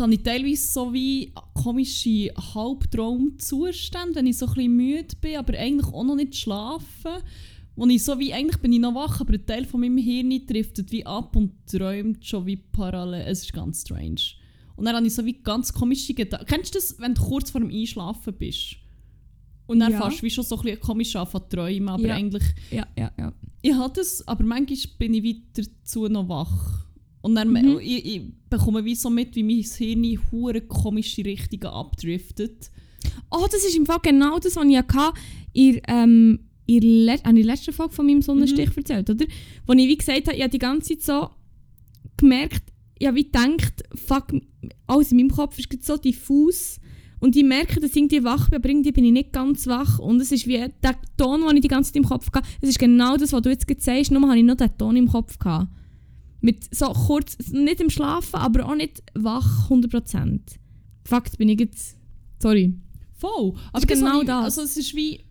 da 0.00 0.04
habe 0.04 0.14
ich 0.14 0.22
teilweise 0.22 0.66
so 0.66 0.92
wie 0.94 1.30
komische 1.52 2.32
Halbtraumzustände, 2.54 4.14
wenn 4.14 4.26
ich 4.26 4.38
so 4.38 4.46
ein 4.46 4.54
bisschen 4.54 4.76
müde 4.76 5.16
bin, 5.20 5.36
aber 5.36 5.58
eigentlich 5.58 5.92
auch 5.92 6.04
noch 6.04 6.16
nicht 6.16 6.34
schlafen. 6.36 7.22
Wo 7.76 7.86
ich 7.86 8.02
so 8.02 8.18
wie, 8.18 8.32
eigentlich 8.32 8.60
bin 8.62 8.72
ich 8.72 8.80
noch 8.80 8.94
wach, 8.94 9.20
aber 9.20 9.34
ein 9.34 9.44
Teil 9.46 9.64
von 9.66 9.80
meinem 9.80 9.98
Hirn 9.98 10.46
driftet 10.46 10.90
wie 10.90 11.04
ab 11.04 11.36
und 11.36 11.52
träumt 11.66 12.24
schon 12.24 12.46
wie 12.46 12.56
parallel. 12.56 13.26
Es 13.26 13.42
ist 13.42 13.52
ganz 13.52 13.82
strange. 13.82 14.20
Und 14.76 14.86
dann 14.86 14.96
habe 14.96 15.06
ich 15.06 15.14
so 15.14 15.24
wie 15.24 15.34
ganz 15.34 15.72
komische 15.72 16.14
Gedanken. 16.14 16.46
Kennst 16.46 16.74
du 16.74 16.78
das, 16.78 16.98
wenn 16.98 17.14
du 17.14 17.22
kurz 17.22 17.50
vor 17.50 17.60
dem 17.60 17.70
Einschlafen 17.70 18.32
bist? 18.34 18.76
Und 19.66 19.80
dann 19.80 19.92
Ja. 19.92 20.00
fährst 20.00 20.20
du 20.20 20.22
wie 20.22 20.30
schon 20.30 20.44
so 20.44 20.56
ein 20.56 20.62
bisschen 20.62 20.80
komisch 20.80 21.14
an 21.14 21.28
zu 21.28 21.38
träumen, 21.40 21.88
aber 21.90 22.06
Ja. 22.06 22.14
eigentlich... 22.14 22.44
Ja, 22.70 22.86
ja, 22.96 23.12
ja. 23.18 23.32
Ich 23.62 23.74
habe 23.74 23.92
das, 23.94 24.26
aber 24.26 24.44
manchmal 24.44 24.78
bin 24.98 25.14
ich 25.14 25.24
weiter 25.24 25.68
dazu 25.84 26.08
noch 26.08 26.28
wach. 26.28 26.86
Und 27.22 27.34
dann 27.34 27.50
Mhm. 27.50 27.78
ich, 27.80 28.04
ich 28.06 28.22
bekomme 28.48 28.84
wie 28.84 28.94
so 28.94 29.10
mit, 29.10 29.36
wie 29.36 29.42
mein 29.42 29.62
Hirn 29.62 30.18
hure 30.30 30.60
komische 30.62 31.24
Richtungen 31.24 31.66
abdriftet. 31.66 32.70
Oh, 33.30 33.46
das 33.50 33.64
ist 33.64 33.76
im 33.76 33.86
Fall 33.86 33.98
genau 34.02 34.38
das, 34.38 34.56
was 34.56 34.66
ich 34.66 34.76
hatte. 34.76 35.18
In, 35.52 35.80
ähm, 35.88 36.40
in, 36.66 36.82
le 37.04 37.24
an 37.24 37.36
die 37.36 37.42
letzte 37.42 37.72
Folge 37.72 37.94
von 37.94 38.06
meinem 38.06 38.22
Sonnenstich 38.22 38.70
erzählt, 38.76 39.10
oder? 39.10 39.26
Wo 39.66 39.72
ich 39.72 39.88
wie 39.88 39.96
gesagt 39.96 40.28
habe, 40.28 40.36
ich 40.36 40.42
habe 40.42 40.50
die 40.50 40.58
ganze 40.58 40.96
Zeit 40.96 41.02
so 41.02 41.30
gemerkt, 42.16 42.62
ich 42.98 43.06
habe 43.06 43.16
wie 43.16 43.24
gedacht, 43.24 43.82
fuck, 43.94 44.26
alles 44.86 45.10
in 45.10 45.16
meinem 45.18 45.30
Kopf 45.30 45.58
ist 45.58 45.84
so 45.84 45.96
diffus. 45.96 46.78
Und 47.18 47.36
ich 47.36 47.44
merke, 47.44 47.80
dass 47.80 47.90
ich 47.90 47.96
irgendwie 47.96 48.24
wach 48.24 48.48
bin, 48.48 48.56
aber 48.58 48.68
irgendwie 48.68 48.92
bin 48.92 49.04
ich 49.04 49.12
nicht 49.12 49.32
ganz 49.32 49.66
wach. 49.66 49.98
Und 49.98 50.20
es 50.20 50.32
ist 50.32 50.46
wie 50.46 50.58
der 50.82 50.96
Ton, 51.18 51.42
den 51.46 51.56
ich 51.56 51.62
die 51.62 51.68
ganze 51.68 51.92
Zeit 51.92 51.96
im 51.96 52.08
Kopf 52.08 52.30
hatte. 52.32 52.48
Es 52.62 52.68
ist 52.70 52.78
genau 52.78 53.16
das, 53.16 53.32
was 53.32 53.42
du 53.42 53.50
jetzt 53.50 53.66
gerade 53.66 53.80
sagst, 53.80 54.10
nur 54.10 54.22
habe 54.22 54.38
ich 54.38 54.44
noch 54.44 54.56
den 54.56 54.76
Ton 54.78 54.96
im 54.96 55.08
Kopf 55.08 55.38
gehabt. 55.38 55.68
Mit 56.40 56.74
so 56.74 56.86
kurz, 56.92 57.36
nicht 57.50 57.80
im 57.80 57.90
Schlafen, 57.90 58.36
aber 58.36 58.66
auch 58.66 58.74
nicht 58.74 59.02
wach 59.14 59.68
100%. 59.70 60.40
Fakt 61.04 61.36
bin 61.38 61.48
ich 61.48 61.60
jetzt... 61.60 61.96
Sorry. 62.40 62.74
Voll. 63.14 63.54
Aber 63.72 63.78
ist 63.82 63.88
genau 63.88 64.20
ich, 64.20 64.26
das. 64.26 64.44
Also 64.44 64.62
es 64.62 64.76
ist 64.76 64.94
wie... 64.96 65.24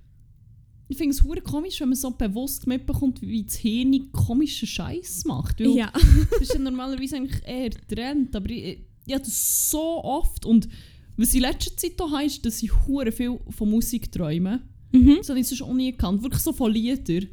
Ich 0.91 0.97
finde 0.97 1.14
es 1.14 1.24
hure 1.24 1.41
komisch, 1.41 1.80
wenn 1.82 1.89
man 1.89 1.95
so 1.95 2.10
bewusst 2.12 2.66
mitbekommt, 2.66 3.22
wie 3.22 3.43
das 3.43 3.55
Hirn 3.55 4.12
komischen 4.12 4.68
Scheiß 4.68 5.26
macht. 5.26 5.60
Weil 5.60 5.76
Ja. 5.76 5.91
das 6.32 6.41
ist 6.41 6.53
ja 6.53 6.60
normalerweise 6.60 7.16
eigentlich 7.16 7.43
eher 7.45 7.70
Trend, 7.88 8.36
aber 8.36 8.49
ich, 8.49 8.80
ich 9.05 9.14
habe 9.14 9.24
das 9.24 9.70
so 9.70 10.03
oft. 10.03 10.45
Und 10.47 10.68
was 11.16 11.30
ich 11.30 11.36
in 11.36 11.41
letzter 11.41 11.76
Zeit 11.78 11.99
auch 12.01 12.12
habe, 12.12 12.26
ist, 12.26 12.43
dass 12.45 12.64
ich 12.64 12.72
hure 12.88 13.12
viel 13.12 13.39
von 13.49 13.70
Musik 13.70 14.12
träume. 14.12 14.62
Mhm. 14.91 15.18
Das 15.18 15.30
habe 15.30 15.39
ich 15.39 15.47
sonst 15.47 15.62
auch 15.62 15.74
nie 15.74 15.91
gekannt. 15.91 16.24
Wirklich 16.24 16.41
so 16.41 16.53
von 16.53 16.72
Liedern, 16.72 17.28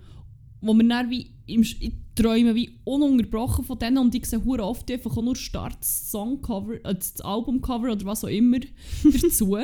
wo 0.60 0.74
man 0.74 0.88
dann 0.90 1.08
wie 1.10 1.30
im 1.46 1.62
Sch- 1.62 1.92
ich 2.16 2.22
träume 2.22 2.54
wie 2.54 2.70
ununterbrochen 2.84 3.64
von 3.64 3.78
denen 3.78 3.98
und 3.98 4.14
ich 4.14 4.26
sehe 4.26 4.44
hure 4.44 4.64
oft 4.64 4.90
einfach 4.90 5.16
auch 5.16 5.22
nur 5.22 5.36
Starts, 5.36 6.10
Songcover, 6.10 6.74
äh, 6.84 6.94
das 6.94 7.20
Albumcover 7.20 7.92
oder 7.92 8.06
was 8.06 8.24
auch 8.24 8.28
immer 8.28 8.58
dazu. 9.22 9.58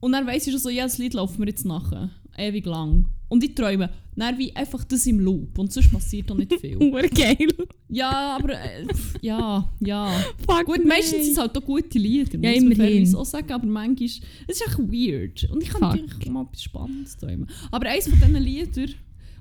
Und 0.00 0.12
dann 0.12 0.26
weiss 0.26 0.46
ich 0.46 0.52
schon 0.52 0.60
so, 0.60 0.68
ja, 0.68 0.84
das 0.84 0.98
Lied 0.98 1.14
läuft 1.14 1.38
mir 1.38 1.46
jetzt 1.46 1.64
nachher. 1.64 2.10
Ewig 2.36 2.64
lang. 2.66 3.06
Und 3.28 3.44
ich 3.44 3.54
träume 3.54 3.90
dann 4.16 4.38
wie 4.38 4.54
einfach 4.56 4.84
das 4.84 5.06
im 5.06 5.20
Loop. 5.20 5.58
Und 5.58 5.72
sonst 5.72 5.92
passiert 5.92 6.30
auch 6.30 6.36
nicht 6.36 6.52
viel. 6.60 6.76
Ur 6.82 7.02
geil. 7.02 7.48
ja, 7.88 8.36
aber 8.36 8.54
äh, 8.54 8.86
ja, 9.20 9.72
ja. 9.80 10.10
Fuck 10.46 10.66
Gut, 10.66 10.84
meistens 10.84 11.24
sind 11.24 11.32
es 11.32 11.38
halt 11.38 11.56
auch 11.56 11.64
gute 11.64 11.98
Lieder, 11.98 12.38
Ja, 12.38 12.60
muss 12.60 12.76
man 12.76 13.14
auch 13.14 13.24
sagen, 13.24 13.52
aber 13.52 13.66
manchmal 13.66 14.06
es 14.06 14.20
ist 14.48 14.66
echt 14.66 14.78
weird. 14.78 15.48
Und 15.50 15.62
ich 15.62 15.68
kann 15.68 15.80
Fuck. 15.80 16.00
natürlich 16.06 16.30
mal 16.30 16.44
etwas 16.44 16.62
Spannendes 16.62 17.16
träumen. 17.16 17.48
Aber 17.70 17.88
eines 17.88 18.08
von 18.08 18.18
diesen 18.18 18.36
Liedern, 18.42 18.94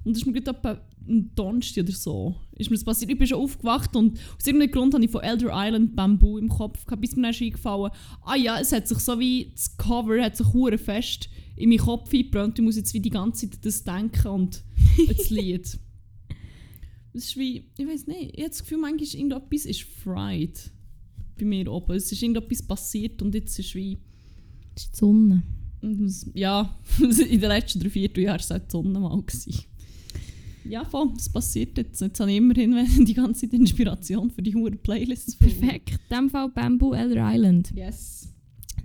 und 0.04 0.16
das 0.16 0.22
ist 0.22 0.26
mir 0.26 0.42
gerade 0.42 0.82
am 1.10 1.34
Donnerstag 1.36 1.84
oder 1.84 1.93
so, 1.93 2.36
ist 2.55 2.70
mir 2.70 2.76
das 2.76 2.84
passiert. 2.84 3.12
Ich 3.12 3.18
bin 3.18 3.28
schon 3.28 3.39
aufgewacht 3.39 3.95
und 3.95 4.20
aus 4.38 4.45
irgendeinem 4.45 4.72
Grund 4.72 4.93
habe 4.93 5.03
ich 5.03 5.12
von 5.12 5.22
Elder 5.22 5.49
Island 5.51 5.95
Bamboo 5.95 6.38
im 6.38 6.49
Kopf 6.49 6.86
gehabt, 6.86 7.01
bis 7.01 7.16
mir 7.16 7.24
dann 7.24 7.32
ist 7.32 7.41
eingefallen, 7.41 7.91
ah 8.24 8.36
ja, 8.36 8.60
es 8.60 8.72
hat 8.72 8.88
sich 8.88 8.99
so 8.99 9.20
wie, 9.20 9.51
das 9.53 9.76
Cover 9.78 10.22
hat 10.22 10.38
sich 10.38 10.53
hure 10.53 10.78
fest 10.78 11.30
in 11.55 11.70
meinen 11.70 11.80
Kopf 11.80 12.14
eingebrannt. 12.14 12.57
Ich 12.57 12.64
muss 12.64 12.78
jetzt 12.78 12.93
wie 12.93 12.99
die 12.99 13.10
ganze 13.10 13.49
Zeit 13.49 13.66
das 13.66 13.84
denken 13.84 14.28
und 14.28 14.64
das 15.07 15.30
Lied. 15.30 15.80
Es 17.12 17.26
ist 17.26 17.38
wie, 17.38 17.66
ich 17.76 17.88
weiß 17.88 18.05
nicht, 18.05 18.34
ich 18.36 18.39
habe 18.39 18.49
das 18.49 18.60
Gefühl, 18.60 18.78
manchmal 18.78 19.01
ist 19.01 19.16
irgendetwas 19.16 19.66
ist 19.66 19.82
fried 19.82 20.72
bei 21.39 21.45
mir 21.45 21.72
oben. 21.72 21.95
Es 21.95 22.12
ist 22.12 22.22
irgendetwas 22.22 22.62
passiert 22.62 23.22
und 23.24 23.34
jetzt 23.34 23.57
ist 23.57 23.74
wie, 23.74 23.97
Das 24.76 24.84
ist 24.84 24.93
die 24.93 24.97
Sonne. 24.97 25.43
ja, 26.36 26.78
in 26.99 27.41
den 27.41 27.49
letzten 27.49 27.80
drei, 27.80 27.89
vier 27.89 28.10
Jahren 28.16 28.39
war 28.39 28.39
es 28.39 28.47
die 28.47 28.72
Sonne 28.72 28.99
mal. 28.99 29.20
Gewesen. 29.22 29.66
Ja, 30.70 30.86
voll, 30.86 31.12
das 31.16 31.28
passiert 31.30 31.78
jetzt. 31.80 32.00
Jetzt 32.00 32.20
habe 32.20 32.32
ich 32.32 32.38
immerhin 32.38 32.86
die 33.06 33.14
ganze 33.16 33.42
Zeit 33.42 33.60
Inspiration 33.60 34.30
für 34.30 34.44
die 34.44 34.54
hohen 34.54 34.78
Playlists. 34.78 35.36
Perfekt. 35.36 36.00
In 36.10 36.16
dem 36.16 36.30
Fall 36.30 36.50
Bamboo 36.50 36.94
Elder 36.94 37.28
Island. 37.34 37.72
Yes. 37.76 38.32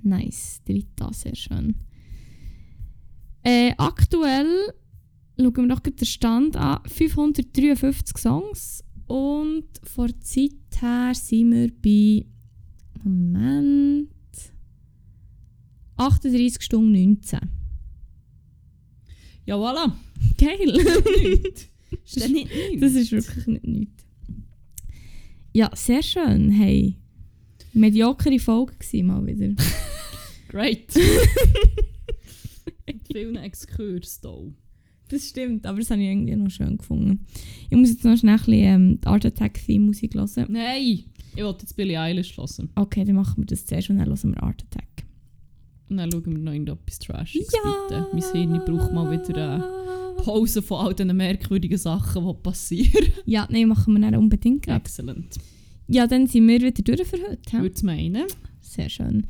Nice. 0.02 0.62
Dritta, 0.64 1.12
sehr 1.12 1.34
schön. 1.34 1.74
Äh, 3.42 3.72
aktuell 3.76 4.72
schauen 5.38 5.54
wir 5.56 5.66
gerade 5.68 5.90
den 5.90 6.06
Stand 6.06 6.56
an. 6.56 6.80
553 6.86 8.16
Songs. 8.16 8.82
Und 9.06 9.66
vor 9.82 10.06
der 10.06 10.20
Zeit 10.20 10.52
her 10.80 11.12
sind 11.14 11.52
wir 11.52 11.70
bei. 11.82 12.26
Moment. 13.02 14.08
38 15.96 16.62
Stunden 16.62 16.92
19. 16.92 17.40
Ja, 19.44 19.56
voilà. 19.56 19.92
Geil. 20.38 21.64
Ist 22.04 22.16
das 22.16 22.28
nicht 22.28 22.50
nichts? 22.54 22.80
Das 22.80 22.94
ist 22.94 23.12
wirklich 23.12 23.46
nicht 23.46 23.66
nichts. 23.66 24.04
Ja, 25.52 25.70
sehr 25.74 26.02
schön. 26.02 26.50
Hey. 26.50 26.96
Mediokere 27.72 28.38
Folge 28.38 28.74
gewesen, 28.78 29.06
mal 29.06 29.26
wieder. 29.26 29.54
Great. 30.48 30.94
Mit 32.86 33.06
vielen 33.10 33.36
Exkurs 33.36 34.20
hier. 34.22 34.52
Das 35.08 35.28
stimmt, 35.28 35.66
aber 35.66 35.78
das 35.78 35.90
habe 35.90 36.02
ich 36.02 36.08
irgendwie 36.08 36.34
noch 36.36 36.50
schön 36.50 36.78
gefunden. 36.78 37.26
Ich 37.70 37.76
muss 37.76 37.90
jetzt 37.90 38.04
noch 38.04 38.16
schnell 38.16 38.34
ein 38.34 38.38
bisschen, 38.38 38.54
ähm, 38.54 39.00
die 39.00 39.06
Art 39.06 39.26
Attack 39.26 39.54
Theme 39.64 39.86
Musik 39.86 40.14
hören. 40.14 40.46
Nein! 40.48 41.04
Ich 41.36 41.42
wollte 41.42 41.62
jetzt 41.62 41.76
Billie 41.76 42.00
Eilish 42.00 42.36
hören. 42.36 42.70
Okay, 42.74 43.04
dann 43.04 43.16
machen 43.16 43.42
wir 43.42 43.46
das 43.46 43.66
zuerst 43.66 43.90
und 43.90 43.98
dann 43.98 44.08
hören 44.08 44.34
wir 44.34 44.42
Art 44.42 44.64
Attack. 44.70 45.04
Und 45.88 45.98
dann 45.98 46.10
schauen 46.10 46.26
wir 46.26 46.38
noch 46.38 46.52
irgendetwas 46.52 46.98
Trashiges, 46.98 47.48
bitte. 47.88 48.06
Mein 48.12 48.22
Hirn 48.32 48.62
braucht 48.64 48.92
mal 48.92 49.10
wieder 49.10 49.54
eine 49.54 49.83
Pause 50.16 50.62
von 50.62 50.86
all 50.86 50.94
diesen 50.94 51.16
merkwürdigen 51.16 51.78
Sachen, 51.78 52.26
die 52.26 52.42
passieren. 52.42 53.06
Ja, 53.26 53.46
nein, 53.50 53.68
machen 53.68 53.94
wir 53.94 54.00
dann 54.00 54.16
unbedingt 54.16 54.62
gerade. 54.62 54.80
Excellent. 54.80 55.36
Ja, 55.88 56.06
dann 56.06 56.26
sind 56.26 56.48
wir 56.48 56.60
wieder 56.60 56.82
durch 56.82 57.06
für 57.06 57.18
heute. 57.28 57.50
Hä? 57.50 57.58
würde 57.58 57.74
es 57.74 57.82
meinen. 57.82 58.24
Sehr 58.60 58.88
schön. 58.88 59.26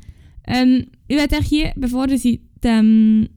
Ähm, 0.47 0.87
ich 1.07 1.17
werde 1.17 1.41
hier, 1.41 1.73
bevor 1.75 2.07
ich 2.09 2.21
die, 2.21 2.41
ähm, 2.63 3.29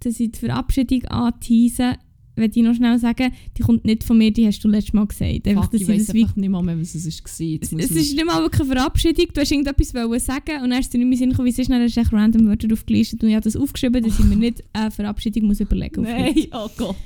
dass 0.00 0.20
ich 0.20 0.32
die 0.32 0.38
Verabschiedung 0.38 1.04
antease, 1.06 1.94
werde 2.36 2.58
ich 2.58 2.64
noch 2.64 2.74
schnell 2.74 2.98
sagen, 2.98 3.32
die 3.56 3.62
kommt 3.62 3.84
nicht 3.84 4.04
von 4.04 4.18
mir, 4.18 4.30
die 4.30 4.46
hast 4.46 4.62
du 4.62 4.68
letztes 4.68 4.92
Mal 4.92 5.06
gesagt. 5.06 5.46
Einfach, 5.48 5.64
Fuck, 5.64 5.72
dass 5.72 5.80
ich 5.80 5.86
das 5.86 6.14
wie 6.14 6.22
einfach 6.22 6.36
nicht 6.36 6.48
mal 6.48 6.62
mehr, 6.62 6.78
was 6.78 6.94
es 6.94 7.04
war. 7.06 7.46
Jetzt 7.46 7.72
Es 7.72 7.90
ist 7.90 8.14
nicht 8.14 8.24
mal 8.24 8.42
wirklich 8.42 8.60
eine 8.62 8.78
Verabschiedung. 8.78 9.26
Du 9.32 9.40
hast 9.40 9.50
irgendetwas 9.50 9.94
wollen 9.94 10.20
sagen 10.20 10.62
und 10.62 10.70
dann 10.70 10.80
ist 10.80 10.92
dir 10.92 10.98
nicht 10.98 11.08
mehr 11.08 11.18
Sinn 11.18 11.30
gekommen, 11.30 11.46
wie 11.46 11.50
es 11.50 11.58
ist, 11.58 11.70
dann 11.70 11.82
hast 11.82 11.96
du 11.96 12.16
random 12.16 12.46
Wörter 12.46 12.68
aufgelistet 12.72 13.22
und 13.22 13.28
ich 13.30 13.34
habe 13.34 13.44
das 13.44 13.56
aufgeschrieben, 13.56 14.02
dass 14.02 14.18
ich 14.18 14.24
mir 14.24 14.36
nicht 14.36 14.62
eine 14.72 14.90
Verabschiedung 14.90 15.46
muss 15.46 15.60
überlegen 15.60 16.02
muss. 16.02 16.10
Nein, 16.10 16.34
oh 16.52 16.68
Gott. 16.76 16.96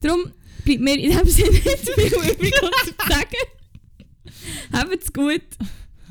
Darum 0.00 0.20
bleibt 0.64 0.80
mir 0.80 0.98
in 0.98 1.16
dem 1.16 1.26
Sinne 1.26 1.50
nicht 1.50 1.64
viel 1.64 2.04
übrig, 2.04 2.54
um 2.62 2.70
zu 2.84 2.94
sagen. 3.08 3.36
Habt's 4.72 5.12
gut. 5.12 5.42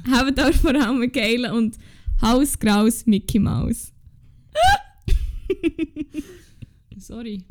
Habt 0.10 0.40
euch 0.40 0.56
vor 0.56 0.76
allem 0.76 1.02
einen 1.02 1.12
geilen 1.12 1.52
und 1.52 1.78
hausgraus 2.22 3.06
Mickey 3.06 3.40
Mouse. 3.40 3.92
Sorry. 6.98 7.44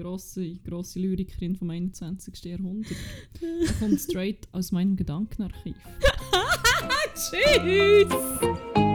Grosse, 0.00 0.56
grosse 0.64 0.98
Lyrikerin 0.98 1.56
vom 1.56 1.68
21. 1.68 2.44
Jahrhundert. 2.46 2.96
Kommt 3.78 4.00
straight 4.00 4.48
aus 4.52 4.72
meinem 4.72 4.96
Gedankenarchiv. 4.96 5.76
Tschüss! 7.14 8.89